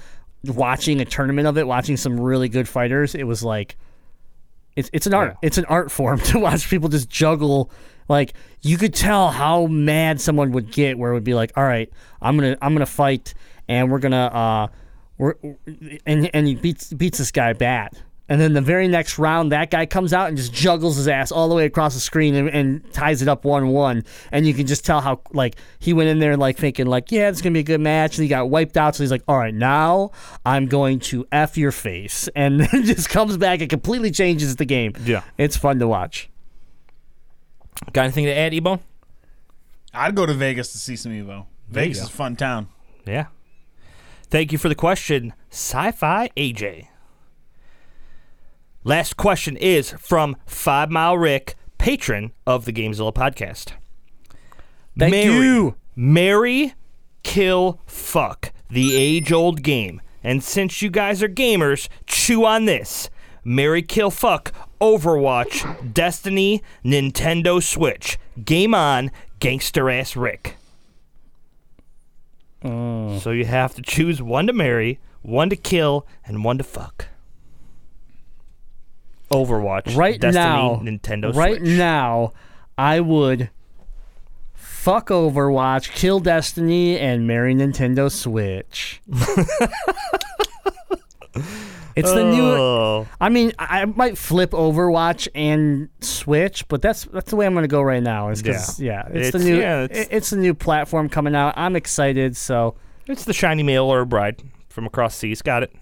watching 0.46 1.02
a 1.02 1.06
tournament 1.06 1.48
of 1.48 1.58
it, 1.58 1.68
watching 1.68 1.98
some 1.98 2.20
really 2.20 2.50
good 2.50 2.68
fighters, 2.68 3.16
it 3.16 3.24
was 3.24 3.44
like 3.44 3.78
it's 4.76 4.90
it's 4.94 5.08
an 5.08 5.14
art. 5.14 5.32
Yeah. 5.32 5.48
It's 5.48 5.58
an 5.58 5.66
art 5.66 5.92
form 5.92 6.20
to 6.32 6.40
watch 6.40 6.70
people 6.70 6.90
just 6.90 7.10
juggle. 7.10 7.72
Like 8.10 8.34
you 8.62 8.78
could 8.78 8.94
tell 8.94 9.30
how 9.32 9.68
mad 9.68 10.20
someone 10.20 10.52
would 10.52 10.72
get, 10.72 10.98
where 10.98 11.12
it 11.12 11.14
would 11.14 11.24
be 11.24 11.34
like, 11.34 11.52
"All 11.56 11.64
right, 11.64 11.90
I'm 12.22 12.38
gonna 12.38 12.58
I'm 12.62 12.74
gonna 12.74 12.86
fight, 12.86 13.34
and 13.68 13.92
we're 13.92 14.00
gonna 14.00 14.26
uh, 14.26 14.68
we're 15.18 15.36
and 16.06 16.30
and 16.34 16.48
he 16.48 16.56
beats 16.56 16.92
beats 16.92 17.18
this 17.18 17.32
guy 17.32 17.54
bad." 17.54 17.98
And 18.30 18.40
then 18.40 18.54
the 18.54 18.62
very 18.62 18.88
next 18.88 19.20
round, 19.20 19.52
that 19.52 19.70
guy 19.70 19.86
comes 19.86 20.14
out 20.14 20.30
and 20.30 20.38
just 20.38 20.54
juggles 20.54 20.96
his 20.96 21.10
ass 21.10 21.32
all 21.32 21.50
the 21.50 21.56
way 21.56 21.66
across 21.66 21.94
the 21.94 22.00
screen 22.00 22.36
and, 22.36 22.50
and 22.50 22.94
ties 22.94 23.22
it 23.22 23.28
up 23.28 23.44
one-one. 23.44 24.06
And 24.32 24.48
you 24.48 24.54
can 24.54 24.66
just 24.66 24.86
tell 24.86 25.02
how 25.02 25.22
like 25.34 25.58
he 25.80 25.92
went 25.92 26.08
in 26.10 26.20
there 26.20 26.38
like 26.38 26.58
thinking 26.58 26.86
like, 26.86 27.12
yeah, 27.12 27.28
it's 27.30 27.42
gonna 27.42 27.54
be 27.54 27.60
a 27.60 27.64
good 27.64 27.82
match, 27.82 28.18
and 28.18 28.24
he 28.24 28.30
got 28.30 28.50
wiped 28.50 28.78
out. 28.78 28.96
So 28.96 29.04
he's 29.04 29.12
like, 29.12 29.24
all 29.28 29.38
right, 29.38 29.54
now 29.54 30.12
I'm 30.46 30.68
going 30.68 31.00
to 31.02 31.28
f 31.34 31.58
your 31.58 31.72
face, 31.74 32.30
and 32.36 32.62
then 32.62 32.84
just 32.86 33.10
comes 33.10 33.36
back 33.38 33.60
and 33.60 33.70
completely 33.70 34.10
changes 34.12 34.56
the 34.56 34.66
game. 34.66 34.94
Yeah. 35.04 35.24
it's 35.38 35.58
fun 35.58 35.80
to 35.80 35.88
watch. 35.88 36.30
Got 37.92 38.04
anything 38.04 38.26
to 38.26 38.34
add, 38.36 38.54
Ebo? 38.54 38.80
I'd 39.94 40.16
go 40.16 40.26
to 40.26 40.34
Vegas 40.34 40.72
to 40.72 40.78
see 40.78 40.96
some 40.96 41.12
Evo. 41.12 41.46
Vegas 41.70 42.00
is 42.00 42.08
a 42.08 42.12
fun 42.12 42.36
town. 42.36 42.68
Yeah. 43.06 43.28
Thank 44.30 44.52
you 44.52 44.58
for 44.58 44.70
the 44.70 44.76
question, 44.76 45.34
Sci 45.52 45.92
Fi 45.92 46.30
AJ. 46.38 46.88
Last 48.86 49.16
question 49.16 49.56
is 49.56 49.92
from 49.92 50.36
Five 50.46 50.92
Mile 50.92 51.18
Rick, 51.18 51.56
patron 51.78 52.34
of 52.46 52.66
the 52.66 52.74
Gamezilla 52.74 53.14
podcast. 53.14 53.72
Thank 54.98 55.12
Marry, 55.12 55.46
you. 55.46 55.76
Marry, 55.96 56.74
kill, 57.24 57.80
fuck. 57.86 58.52
The 58.70 58.96
age 58.96 59.32
old 59.32 59.64
game. 59.64 60.02
And 60.22 60.44
since 60.44 60.82
you 60.82 60.90
guys 60.90 61.24
are 61.24 61.30
gamers, 61.30 61.88
chew 62.08 62.44
on 62.46 62.66
this. 62.66 63.10
Marry, 63.46 63.82
kill, 63.82 64.12
fuck. 64.12 64.52
Overwatch, 64.82 65.94
Destiny, 65.94 66.62
Nintendo 66.84 67.64
Switch. 67.64 68.18
Game 68.44 68.76
on, 68.76 69.12
gangster 69.40 69.90
ass 69.90 70.18
Rick. 70.18 70.58
Mm. 72.64 73.20
So 73.20 73.32
you 73.32 73.46
have 73.46 73.76
to 73.76 73.82
choose 73.82 74.22
one 74.22 74.48
to 74.48 74.54
marry, 74.54 75.00
one 75.22 75.50
to 75.50 75.56
kill, 75.56 76.06
and 76.26 76.44
one 76.44 76.58
to 76.58 76.64
fuck. 76.66 77.08
Overwatch, 79.34 79.96
Right 79.96 80.20
Destiny, 80.20 80.44
now, 80.46 80.82
Nintendo 80.84 81.34
right 81.36 81.58
Switch. 81.58 81.70
now, 81.78 82.34
I 82.78 83.00
would 83.00 83.50
fuck 84.54 85.08
Overwatch, 85.10 85.92
kill 85.94 86.20
Destiny, 86.20 86.98
and 87.00 87.26
marry 87.28 87.54
Nintendo 87.56 88.12
Switch. 88.12 89.02
it's 91.96 92.12
the 92.12 92.24
new. 92.24 92.44
Oh. 92.44 93.08
I 93.22 93.30
mean, 93.30 93.54
I 93.60 93.86
might 93.86 94.18
flip 94.18 94.52
Overwatch 94.52 95.28
and 95.36 95.90
Switch, 96.02 96.68
but 96.68 96.82
that's 96.82 97.06
that's 97.06 97.30
the 97.30 97.36
way 97.36 97.46
I'm 97.46 97.54
going 97.54 97.64
to 97.64 97.68
go 97.68 97.82
right 97.82 98.04
now. 98.04 98.30
Is 98.30 98.42
'cause, 98.42 98.80
yeah. 98.80 99.08
it's, 99.10 99.32
the 99.32 99.40
new 99.40 99.58
yeah, 99.60 99.84
it's- 99.84 100.08
it's 100.12 100.30
the 100.32 100.38
new 100.38 100.54
platform 100.54 101.10
coming 101.10 101.36
out. 101.36 101.54
I'm 101.58 101.76
excited. 101.76 102.36
So 102.38 102.76
It's 103.08 103.26
the 103.26 103.34
shiny 103.34 103.64
male 103.64 103.86
or 103.86 104.06
bride 104.06 104.42
from 104.70 104.86
across 104.86 105.16
seas. 105.16 105.42
Got 105.42 105.64
it. 105.64 105.74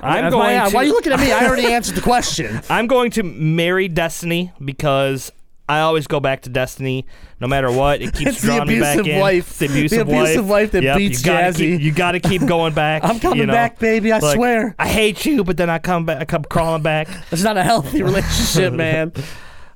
I'm 0.00 0.22
That's 0.24 0.32
going 0.34 0.56
why, 0.58 0.68
to. 0.68 0.74
why 0.74 0.82
are 0.82 0.84
you 0.84 0.92
looking 0.92 1.12
at 1.12 1.20
me? 1.20 1.32
I 1.32 1.46
already 1.46 1.66
answered 1.72 1.94
the 1.94 2.00
question. 2.12 2.60
I'm 2.68 2.86
going 2.86 3.10
to 3.12 3.22
marry 3.22 3.88
Destiny 3.88 4.52
because 4.62 5.32
I 5.68 5.80
always 5.80 6.06
go 6.06 6.20
back 6.20 6.42
to 6.42 6.50
Destiny 6.50 7.06
no 7.40 7.46
matter 7.46 7.70
what. 7.72 8.02
It 8.02 8.12
keeps 8.14 8.32
It's 8.32 8.40
the 8.42 8.48
drawing 8.48 8.68
me 8.68 8.80
back 8.80 8.98
abusive 8.98 9.14
in. 9.14 9.20
wife. 9.20 9.48
It's 9.48 9.58
the 9.58 9.66
abusive, 9.66 10.06
The 10.08 10.20
abusive 10.20 10.48
wife 10.48 10.70
that 10.72 10.82
Yep, 10.82 10.96
beats 10.98 11.20
you 11.20 11.24
gotta 11.26 11.46
Jazzy. 11.46 11.56
Keep, 11.56 11.80
you 11.80 11.92
got 11.92 12.12
to 12.12 12.20
keep 12.20 12.46
going 12.46 12.74
back. 12.74 13.02
I'm 13.04 13.18
coming 13.20 13.38
you 13.38 13.46
know? 13.46 13.52
back, 13.54 13.78
baby, 13.78 14.12
I 14.12 14.18
Like, 14.18 14.36
swear. 14.36 14.74
I 14.78 14.88
hate 14.88 15.24
you, 15.24 15.42
but 15.44 15.56
then 15.56 15.70
I 15.70 15.78
come 15.78 16.04
back. 16.04 16.20
I 16.20 16.24
come 16.26 16.44
crawling 16.44 16.82
back. 16.82 17.08
It's 17.30 17.42
not 17.42 17.56
a 17.56 17.62
healthy 17.62 18.02
relationship, 18.02 18.72
man. 18.74 19.12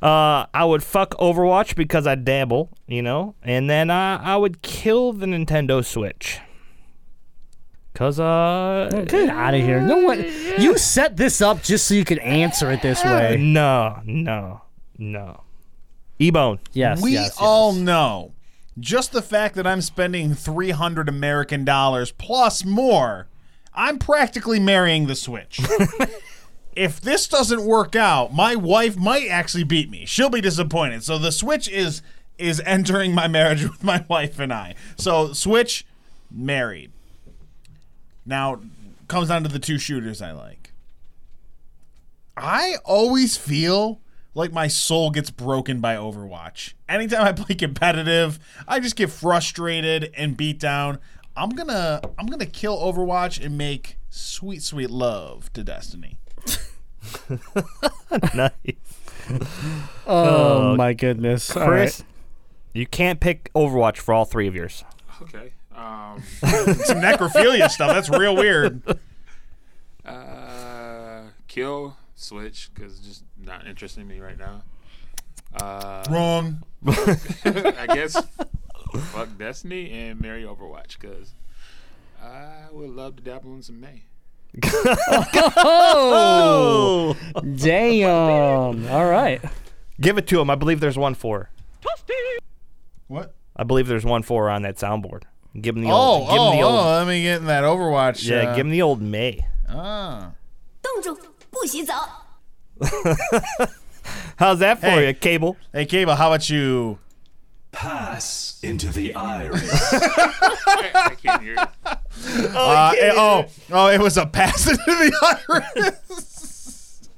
Uh, 0.03 0.47
I 0.55 0.65
would 0.65 0.83
fuck 0.85 1.11
Overwatch 1.17 1.75
because 1.75 2.07
I 2.07 2.15
dabble, 2.15 2.71
you 2.87 3.03
know, 3.03 3.35
and 3.43 3.69
then 3.69 3.91
uh, 3.91 4.21
I 4.23 4.37
would 4.37 4.63
kill 4.63 5.13
the 5.13 5.27
Nintendo 5.27 5.85
Switch. 5.85 6.39
Cause 7.99 8.21
uh, 8.21 9.05
Get 9.09 9.29
out 9.29 9.55
of 9.55 9.61
here. 9.61 9.81
No 9.81 9.97
one. 9.97 10.25
You 10.57 10.79
set 10.79 11.17
this 11.17 11.41
up 11.43 11.65
just 11.65 11.89
so 11.89 11.95
you 11.95 12.05
could 12.05 12.21
answer 12.21 12.71
it 12.71 12.81
this 12.81 13.05
way. 13.05 13.37
no, 13.37 14.01
no, 14.05 14.63
no. 14.97 15.43
E-bone. 16.21 16.61
Yes. 16.73 17.03
we 17.03 17.15
yes, 17.15 17.25
yes. 17.25 17.37
all 17.41 17.73
know 17.73 18.35
just 18.79 19.11
the 19.11 19.21
fact 19.21 19.57
that 19.57 19.67
I'm 19.67 19.81
spending 19.81 20.33
300 20.33 21.09
American 21.09 21.65
dollars 21.65 22.13
plus 22.13 22.65
more, 22.65 23.27
I'm 23.75 23.99
practically 23.99 24.61
marrying 24.61 25.09
the 25.09 25.17
Switch. 25.17 25.61
if 26.77 27.01
this 27.01 27.27
doesn't 27.27 27.65
work 27.65 27.97
out, 27.97 28.33
my 28.33 28.55
wife 28.55 28.97
might 28.97 29.27
actually 29.27 29.65
beat 29.65 29.91
me. 29.91 30.07
She'll 30.07 30.31
be 30.31 30.41
disappointed. 30.41 31.03
So 31.03 31.19
the 31.19 31.33
Switch 31.33 31.69
is 31.69 32.01
is 32.39 32.63
entering 32.65 33.13
my 33.13 33.27
marriage 33.27 33.65
with 33.69 33.83
my 33.83 34.05
wife 34.09 34.39
and 34.39 34.53
I. 34.53 34.77
So 34.97 35.33
Switch 35.33 35.85
married. 36.31 36.93
Now 38.29 38.61
comes 39.09 39.29
down 39.29 39.43
to 39.45 39.49
the 39.49 39.59
two 39.59 39.79
shooters 39.79 40.21
I 40.21 40.33
like. 40.33 40.73
I 42.37 42.77
always 42.85 43.37
feel 43.39 44.01
like 44.35 44.53
my 44.53 44.69
soul 44.69 45.11
gets 45.11 45.31
broken 45.31 45.81
by 45.81 45.97
Overwatch. 45.97 46.75
Anytime 46.89 47.23
I 47.27 47.33
play 47.33 47.55
competitive, 47.55 48.39
I 48.69 48.81
just 48.81 48.97
get 48.97 49.11
frustrated 49.11 50.13
and 50.15 50.37
beat 50.37 50.61
down. 50.61 50.99
I'm 51.37 51.51
gonna 51.51 52.03
I'm 52.19 52.27
gonna 52.27 52.47
kill 52.47 52.79
Overwatch 52.79 53.43
and 53.45 53.57
make 53.57 53.97
sweet 54.11 54.63
sweet 54.63 54.91
love 54.91 55.51
to 55.55 55.65
Destiny. 55.65 56.19
nice. 58.35 58.53
Oh, 60.07 60.73
uh, 60.73 60.77
my 60.77 60.95
goodness. 60.95 61.53
Chris, 61.53 62.01
right. 62.01 62.03
you 62.73 62.87
can't 62.87 63.21
pick 63.21 63.53
Overwatch 63.53 63.99
for 63.99 64.15
all 64.15 64.25
three 64.25 64.49
of 64.49 64.55
yours. 64.55 64.85
Okay. 65.21 65.53
Um, 65.79 66.23
Some 66.23 67.01
necrophilia 67.01 67.71
stuff. 67.71 67.93
That's 67.93 68.11
real 68.11 68.35
weird. 68.35 68.83
uh, 70.05 71.23
kill 71.47 71.97
Switch 72.17 72.71
because 72.75 72.99
just 72.99 73.23
not 73.41 73.67
interesting 73.67 74.09
me 74.09 74.19
right 74.19 74.39
now. 74.39 74.63
Uh, 75.55 76.05
Wrong. 76.11 76.63
I 76.87 77.87
guess 77.95 78.21
fuck 79.13 79.29
Destiny 79.39 79.91
and 79.93 80.21
marry 80.21 80.43
Overwatch 80.43 80.99
because 81.01 81.33
I 82.23 82.67
would 82.73 82.91
love 82.91 83.17
to 83.17 83.23
dabble 83.23 83.55
in 83.55 83.63
some 83.63 83.81
Mei. 83.81 84.03
Oh, 85.57 87.17
damn. 87.57 88.89
All 88.89 89.07
right. 89.09 89.41
Give 90.01 90.19
it 90.19 90.27
to 90.29 90.41
him. 90.41 90.51
I 90.51 90.55
believe 90.55 90.81
there's 90.81 90.99
one 90.99 91.15
for. 91.15 91.51
What? 93.07 93.35
I 93.57 93.65
believe 93.65 93.87
there's 93.87 94.05
one 94.05 94.23
for 94.23 94.49
on 94.51 94.63
that 94.63 94.77
soundboard. 94.77 95.23
Give 95.61 95.77
him 95.77 95.83
the 95.83 95.91
oh, 95.91 95.95
old. 95.95 96.29
Oh, 96.29 96.33
give 96.33 96.41
him 96.41 96.59
the 96.59 96.63
oh, 96.63 96.69
old, 96.69 96.87
oh, 96.87 96.99
let 96.99 97.07
me 97.07 97.23
get 97.23 97.39
in 97.39 97.47
that 97.47 97.65
Overwatch. 97.65 98.29
Yeah, 98.29 98.51
uh, 98.51 98.57
give 98.57 98.67
him 98.67 98.73
the 98.73 98.83
old 98.83 99.01
Mei. 99.01 99.47
Ah. 99.69 100.33
How's 104.37 104.61
that 104.61 104.79
for 104.81 104.87
hey, 104.87 105.09
you, 105.09 105.15
Cable? 105.15 105.57
Hey, 105.73 105.85
Cable, 105.87 106.15
how 106.15 106.29
about 106.29 106.49
you? 106.49 106.99
Pass 107.73 108.61
into 108.63 108.87
the 108.93 109.15
iris. 109.17 109.93
I, 109.93 110.91
I 110.95 111.15
can't 111.15 111.43
hear 111.43 111.55
you. 111.55 111.59
Oh, 112.55 112.71
uh, 112.71 112.93
it, 112.95 113.03
eh, 113.03 113.13
oh, 113.15 113.47
oh, 113.73 113.89
it 113.89 114.01
was 114.01 114.17
a 114.17 114.27
pass 114.27 114.67
into 114.71 114.85
the 114.85 115.13
iris. 115.51 117.09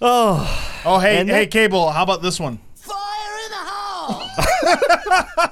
oh. 0.00 0.80
Oh, 0.84 0.98
hey, 1.00 1.24
hey, 1.26 1.46
Cable, 1.46 1.90
how 1.90 2.04
about 2.04 2.22
this 2.22 2.38
one? 2.38 2.60
Fire 2.76 2.96
in 3.44 3.50
the 3.50 3.56
hole! 3.58 5.48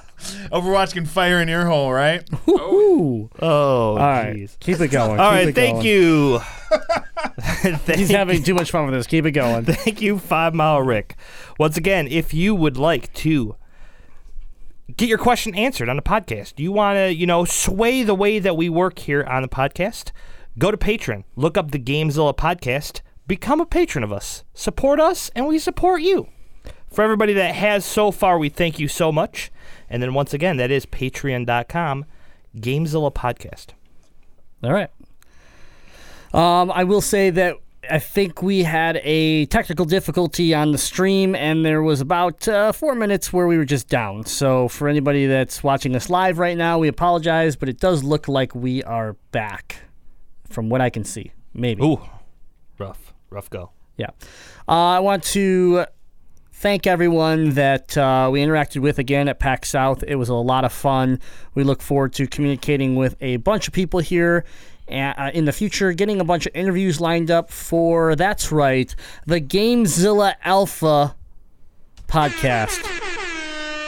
Overwatch 0.51 0.93
can 0.93 1.07
fire 1.07 1.41
in 1.41 1.49
your 1.49 1.67
hole, 1.67 1.93
right? 1.93 2.29
Ooh. 2.49 3.31
oh, 3.41 3.91
All 3.91 3.97
right. 3.97 4.35
jeez. 4.37 4.59
Keep 4.61 4.81
it 4.81 4.89
going. 4.89 5.19
All 5.21 5.31
Keep 5.33 5.47
right, 5.47 5.55
thank 5.55 5.75
going. 5.77 5.87
you. 5.87 6.39
Thank 7.39 7.99
He's 7.99 8.11
having 8.11 8.43
too 8.43 8.55
much 8.55 8.71
fun 8.71 8.85
with 8.87 8.95
this. 8.95 9.07
Keep 9.07 9.27
it 9.27 9.33
going. 9.33 9.65
Thank 9.65 10.01
you, 10.03 10.19
Five 10.19 10.55
Mile 10.55 10.83
Rick. 10.83 11.17
Once 11.59 11.77
again, 11.77 12.07
if 12.09 12.35
you 12.35 12.55
would 12.55 12.77
like 12.77 13.13
to 13.15 13.57
get 14.97 15.09
your 15.09 15.19
question 15.19 15.55
answered 15.55 15.89
on 15.89 15.97
the 15.97 16.03
podcast, 16.03 16.59
you 16.59 16.73
want 16.73 16.97
to, 16.97 17.15
you 17.15 17.27
know, 17.27 17.45
sway 17.45 18.03
the 18.03 18.15
way 18.15 18.39
that 18.39 18.57
we 18.57 18.69
work 18.69 18.99
here 18.99 19.25
on 19.25 19.43
the 19.43 19.49
podcast, 19.49 20.11
go 20.59 20.71
to 20.71 20.77
Patreon, 20.77 21.25
look 21.37 21.57
up 21.57 21.71
the 21.71 21.79
Gamezilla 21.79 22.37
podcast, 22.37 23.01
become 23.27 23.61
a 23.61 23.67
patron 23.67 24.05
of 24.05 24.13
us, 24.13 24.45
support 24.53 25.01
us, 25.01 25.31
and 25.35 25.47
we 25.47 25.59
support 25.59 26.03
you. 26.03 26.29
For 26.93 27.03
everybody 27.03 27.33
that 27.35 27.55
has 27.55 27.85
so 27.85 28.11
far, 28.11 28.39
we 28.39 28.49
thank 28.49 28.79
you 28.79 28.87
so 28.87 29.11
much. 29.11 29.51
And 29.89 30.03
then 30.03 30.15
once 30.15 30.35
again, 30.35 30.57
that 30.57 30.71
is 30.71 30.87
patreon.com, 30.87 32.05
Gamezilla 32.57 33.13
podcast. 33.13 33.69
All 34.63 34.73
right. 34.73 34.91
Um, 36.33 36.71
I 36.73 36.85
will 36.85 37.01
say 37.01 37.31
that 37.31 37.57
I 37.91 37.99
think 37.99 38.43
we 38.43 38.63
had 38.63 39.01
a 39.05 39.47
technical 39.47 39.85
difficulty 39.85 40.55
on 40.55 40.73
the 40.73 40.79
stream, 40.79 41.35
and 41.35 41.65
there 41.65 41.83
was 41.83 42.01
about 42.01 42.49
uh, 42.49 42.73
four 42.73 42.95
minutes 42.95 43.33
where 43.33 43.47
we 43.47 43.57
were 43.57 43.65
just 43.65 43.89
down. 43.89 44.25
So 44.25 44.69
for 44.69 44.89
anybody 44.89 45.27
that's 45.27 45.63
watching 45.63 45.95
us 45.95 46.09
live 46.09 46.39
right 46.39 46.57
now, 46.57 46.79
we 46.79 46.89
apologize, 46.89 47.57
but 47.57 47.69
it 47.69 47.79
does 47.79 48.03
look 48.03 48.27
like 48.27 48.55
we 48.55 48.83
are 48.85 49.15
back, 49.33 49.77
from 50.49 50.71
what 50.71 50.81
I 50.81 50.91
can 50.91 51.05
see. 51.05 51.33
Maybe. 51.53 51.85
Ooh, 51.85 52.01
rough, 52.79 53.13
rough 53.31 53.51
go. 53.51 53.71
Yeah. 53.97 54.11
Uh, 54.69 54.73
I 54.73 55.01
want 55.01 55.23
to 55.25 55.85
thank 56.65 56.87
everyone 56.87 57.51
that 57.51 57.95
uh, 57.99 58.31
we 58.33 58.41
interacted 58.41 58.81
with 58.81 58.99
again 58.99 59.29
at 59.29 59.39
PAX 59.39 59.69
South. 59.69 60.03
It 60.03 60.15
was 60.15 60.31
a 60.31 60.35
lot 60.35 60.65
of 60.65 60.73
fun. 60.73 61.21
We 61.55 61.63
look 61.63 61.83
forward 61.83 62.15
to 62.15 62.27
communicating 62.27 62.97
with 62.97 63.17
a 63.21 63.37
bunch 63.37 63.69
of 63.69 63.75
people 63.75 64.01
here 64.01 64.47
uh, 64.91 65.31
in 65.35 65.45
the 65.45 65.53
future, 65.53 65.93
getting 65.93 66.23
a 66.23 66.25
bunch 66.25 66.47
of 66.47 66.53
interviews 66.57 67.03
lined 67.03 67.31
up 67.31 67.51
for, 67.51 68.17
that's 68.17 68.51
right, 68.51 68.95
the 69.27 69.43
GameZilla 69.43 70.37
Alpha 70.43 71.15
podcast. 72.09 73.14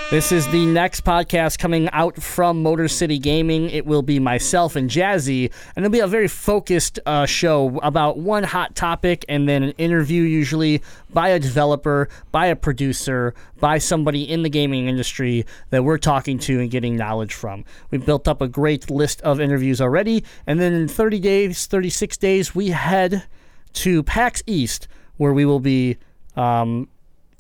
This 0.09 0.31
is 0.31 0.47
the 0.53 0.65
next 0.65 1.03
podcast 1.05 1.59
coming 1.59 1.91
out 1.91 2.23
from 2.23 2.63
Motor 2.63 2.87
City 2.87 3.19
Gaming. 3.19 3.69
It 3.71 3.87
will 3.87 4.03
be 4.03 4.21
myself 4.21 4.77
and 4.77 4.89
Jazzy, 4.89 5.53
and 5.75 5.85
it'll 5.85 5.93
be 5.93 5.99
a 5.99 6.07
very 6.07 6.29
focused 6.29 7.01
uh, 7.07 7.27
show 7.27 7.81
about 7.83 8.17
one 8.17 8.45
hot 8.45 8.77
topic 8.77 9.25
and 9.29 9.49
then 9.49 9.65
an 9.65 9.73
interview, 9.79 10.23
usually 10.23 10.81
by 11.13 11.31
a 11.31 11.41
developer, 11.41 12.09
by 12.31 12.47
a 12.47 12.55
producer, 12.55 13.35
by 13.59 13.79
somebody 13.79 14.23
in 14.23 14.45
the 14.45 14.49
gaming 14.49 14.87
industry 14.87 15.45
that 15.71 15.83
we're 15.83 15.99
talking 15.99 16.39
to 16.39 16.61
and 16.61 16.71
getting 16.71 16.95
knowledge 16.95 17.35
from. 17.35 17.65
We've 17.91 18.07
built 18.07 18.29
up 18.29 18.41
a 18.41 18.47
great 18.47 18.89
list 18.89 19.21
of 19.23 19.41
interviews 19.41 19.81
already, 19.81 20.23
and 20.47 20.61
then 20.61 20.73
in 20.73 20.87
30 20.87 21.19
days, 21.19 21.67
36 21.67 22.17
days, 22.17 22.55
we 22.55 22.69
head 22.69 23.25
to 23.73 24.05
PAX 24.05 24.41
East, 24.47 24.87
where 25.17 25.33
we 25.33 25.45
will 25.45 25.61
be. 25.61 25.97
Um, 26.37 26.89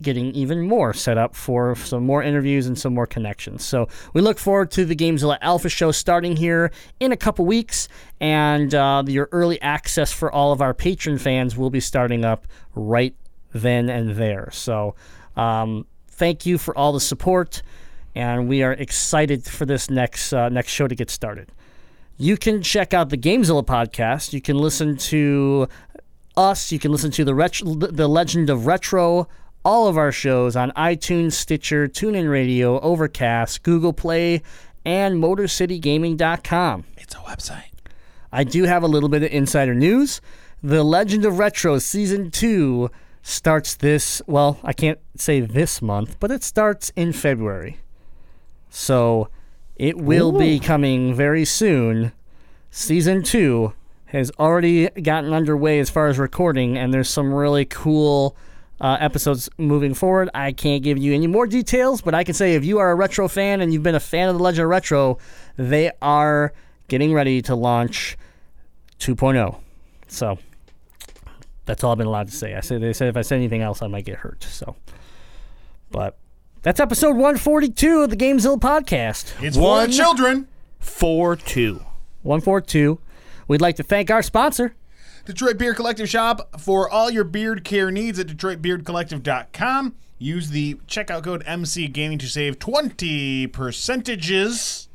getting 0.02 0.34
even 0.34 0.62
more 0.62 0.92
set 0.92 1.16
up 1.16 1.34
for 1.34 1.74
some 1.76 2.04
more 2.04 2.22
interviews 2.22 2.66
and 2.66 2.78
some 2.78 2.92
more 2.92 3.06
connections. 3.06 3.64
So 3.64 3.88
we 4.12 4.20
look 4.20 4.38
forward 4.38 4.70
to 4.72 4.84
the 4.84 4.94
Gamezilla 4.94 5.38
Alpha 5.40 5.68
show 5.68 5.90
starting 5.90 6.36
here 6.36 6.70
in 7.00 7.12
a 7.12 7.16
couple 7.16 7.46
weeks, 7.46 7.88
and 8.20 8.74
uh, 8.74 9.04
your 9.06 9.28
early 9.32 9.60
access 9.62 10.12
for 10.12 10.30
all 10.30 10.52
of 10.52 10.60
our 10.60 10.74
Patreon 10.74 11.20
fans 11.20 11.56
will 11.56 11.70
be 11.70 11.80
starting 11.80 12.24
up 12.24 12.46
right 12.74 13.14
then 13.52 13.88
and 13.88 14.16
there. 14.16 14.50
So 14.52 14.94
um, 15.36 15.86
thank 16.08 16.44
you 16.44 16.58
for 16.58 16.76
all 16.76 16.92
the 16.92 17.00
support, 17.00 17.62
and 18.14 18.48
we 18.48 18.62
are 18.62 18.72
excited 18.72 19.44
for 19.44 19.64
this 19.64 19.88
next 19.88 20.32
uh, 20.32 20.48
next 20.50 20.72
show 20.72 20.88
to 20.88 20.94
get 20.94 21.10
started. 21.10 21.52
You 22.18 22.36
can 22.36 22.62
check 22.62 22.94
out 22.94 23.10
the 23.10 23.18
Gamezilla 23.18 23.64
podcast. 23.64 24.32
You 24.32 24.40
can 24.40 24.56
listen 24.56 24.96
to 24.96 25.68
us. 26.36 26.70
You 26.70 26.78
can 26.78 26.92
listen 26.92 27.10
to 27.12 27.24
the 27.24 27.90
the 27.92 28.08
Legend 28.08 28.50
of 28.50 28.66
Retro 28.66 29.28
all 29.66 29.88
of 29.88 29.98
our 29.98 30.12
shows 30.12 30.54
on 30.54 30.70
iTunes, 30.76 31.32
Stitcher, 31.32 31.88
TuneIn 31.88 32.30
Radio, 32.30 32.78
Overcast, 32.78 33.64
Google 33.64 33.92
Play, 33.92 34.40
and 34.84 35.20
MotorCityGaming.com. 35.20 36.84
It's 36.96 37.16
a 37.16 37.18
website. 37.18 37.72
I 38.30 38.44
do 38.44 38.62
have 38.62 38.84
a 38.84 38.86
little 38.86 39.08
bit 39.08 39.24
of 39.24 39.32
insider 39.32 39.74
news. 39.74 40.20
The 40.62 40.84
Legend 40.84 41.24
of 41.24 41.40
Retro 41.40 41.80
Season 41.80 42.30
2 42.30 42.92
starts 43.22 43.74
this, 43.74 44.22
well, 44.28 44.60
I 44.62 44.72
can't 44.72 45.00
say 45.16 45.40
this 45.40 45.82
month, 45.82 46.20
but 46.20 46.30
it 46.30 46.44
starts 46.44 46.92
in 46.94 47.12
February. 47.12 47.78
So 48.70 49.30
it 49.74 49.98
will 49.98 50.30
be 50.30 50.60
coming 50.60 51.12
very 51.12 51.44
soon. 51.44 52.12
Season 52.70 53.24
2 53.24 53.72
has 54.06 54.30
already 54.38 54.90
gotten 54.90 55.32
underway 55.32 55.80
as 55.80 55.90
far 55.90 56.06
as 56.06 56.20
recording, 56.20 56.78
and 56.78 56.94
there's 56.94 57.10
some 57.10 57.34
really 57.34 57.64
cool 57.64 58.36
uh, 58.80 58.96
episodes 59.00 59.48
moving 59.58 59.94
forward. 59.94 60.28
I 60.34 60.52
can't 60.52 60.82
give 60.82 60.98
you 60.98 61.14
any 61.14 61.26
more 61.26 61.46
details, 61.46 62.02
but 62.02 62.14
I 62.14 62.24
can 62.24 62.34
say 62.34 62.54
if 62.54 62.64
you 62.64 62.78
are 62.78 62.90
a 62.90 62.94
retro 62.94 63.28
fan 63.28 63.60
and 63.60 63.72
you've 63.72 63.82
been 63.82 63.94
a 63.94 64.00
fan 64.00 64.28
of 64.28 64.36
the 64.36 64.42
Legend 64.42 64.64
of 64.64 64.70
Retro, 64.70 65.18
they 65.56 65.90
are 66.02 66.52
getting 66.88 67.12
ready 67.14 67.40
to 67.42 67.54
launch 67.54 68.16
2.0. 69.00 69.58
So 70.08 70.38
that's 71.64 71.82
all 71.82 71.92
I've 71.92 71.98
been 71.98 72.06
allowed 72.06 72.28
to 72.28 72.34
say. 72.34 72.54
I 72.54 72.60
said 72.60 72.80
they 72.80 72.92
said 72.92 73.08
if 73.08 73.16
I 73.16 73.22
said 73.22 73.36
anything 73.36 73.62
else, 73.62 73.82
I 73.82 73.86
might 73.86 74.04
get 74.04 74.18
hurt. 74.18 74.44
So, 74.44 74.76
but 75.90 76.16
that's 76.62 76.80
episode 76.80 77.12
142 77.16 78.02
of 78.02 78.10
the 78.10 78.16
Gamezilla 78.16 78.58
podcast. 78.58 79.42
It's 79.42 79.56
One- 79.56 79.90
the 79.90 79.96
children. 79.96 80.48
4 80.80 81.36
2. 81.36 81.74
142. 82.22 82.98
We'd 83.48 83.60
like 83.60 83.76
to 83.76 83.82
thank 83.82 84.10
our 84.10 84.22
sponsor. 84.22 84.74
Detroit 85.26 85.58
Beard 85.58 85.74
Collective 85.74 86.08
shop 86.08 86.60
for 86.60 86.88
all 86.88 87.10
your 87.10 87.24
beard 87.24 87.64
care 87.64 87.90
needs 87.90 88.18
at 88.20 88.28
DetroitBeardCollective.com. 88.28 89.96
Use 90.18 90.50
the 90.50 90.74
checkout 90.86 91.24
code 91.24 91.42
MC 91.46 91.88
Gaming 91.88 92.18
to 92.18 92.28
save 92.28 92.60
20 92.60 93.48
percentages 93.48 94.88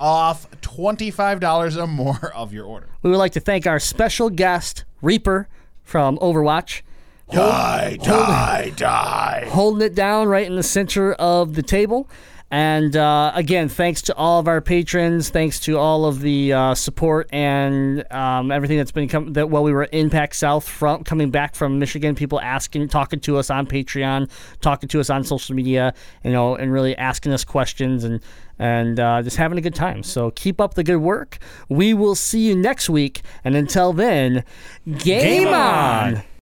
off 0.00 0.50
$25 0.62 1.80
or 1.80 1.86
more 1.86 2.32
of 2.34 2.52
your 2.52 2.66
order. 2.66 2.88
We 3.02 3.10
would 3.10 3.18
like 3.18 3.32
to 3.32 3.40
thank 3.40 3.68
our 3.68 3.78
special 3.78 4.30
guest, 4.30 4.84
Reaper 5.00 5.48
from 5.84 6.18
Overwatch. 6.18 6.82
Die, 7.30 7.98
die, 8.02 8.72
die. 8.74 9.46
holding 9.50 9.82
it 9.86 9.94
down 9.94 10.28
right 10.28 10.46
in 10.46 10.56
the 10.56 10.62
center 10.62 11.12
of 11.14 11.54
the 11.54 11.62
table. 11.62 12.08
And 12.50 12.96
uh, 12.96 13.32
again, 13.34 13.68
thanks 13.68 14.00
to 14.02 14.14
all 14.14 14.40
of 14.40 14.48
our 14.48 14.62
patrons. 14.62 15.28
Thanks 15.28 15.60
to 15.60 15.76
all 15.76 16.06
of 16.06 16.20
the 16.20 16.54
uh, 16.54 16.74
support 16.74 17.28
and 17.30 18.10
um, 18.10 18.50
everything 18.50 18.78
that's 18.78 18.90
been 18.90 19.08
come 19.08 19.34
that 19.34 19.50
while 19.50 19.62
we 19.62 19.72
were 19.72 19.84
in 19.84 20.08
PAX 20.08 20.38
South, 20.38 20.66
from 20.66 21.04
coming 21.04 21.30
back 21.30 21.54
from 21.54 21.78
Michigan, 21.78 22.14
people 22.14 22.40
asking, 22.40 22.88
talking 22.88 23.20
to 23.20 23.36
us 23.36 23.50
on 23.50 23.66
Patreon, 23.66 24.30
talking 24.62 24.88
to 24.88 25.00
us 25.00 25.10
on 25.10 25.24
social 25.24 25.54
media, 25.54 25.92
you 26.24 26.32
know, 26.32 26.54
and 26.54 26.72
really 26.72 26.96
asking 26.96 27.32
us 27.32 27.44
questions 27.44 28.04
and 28.04 28.20
and 28.58 28.98
uh, 28.98 29.22
just 29.22 29.36
having 29.36 29.58
a 29.58 29.60
good 29.60 29.74
time. 29.74 30.02
So 30.02 30.30
keep 30.30 30.60
up 30.60 30.74
the 30.74 30.82
good 30.82 30.96
work. 30.96 31.38
We 31.68 31.94
will 31.94 32.14
see 32.14 32.40
you 32.40 32.56
next 32.56 32.88
week, 32.88 33.20
and 33.44 33.54
until 33.54 33.92
then, 33.92 34.42
game, 34.86 35.44
Game 35.44 35.48
on. 35.48 36.14
on. 36.16 36.22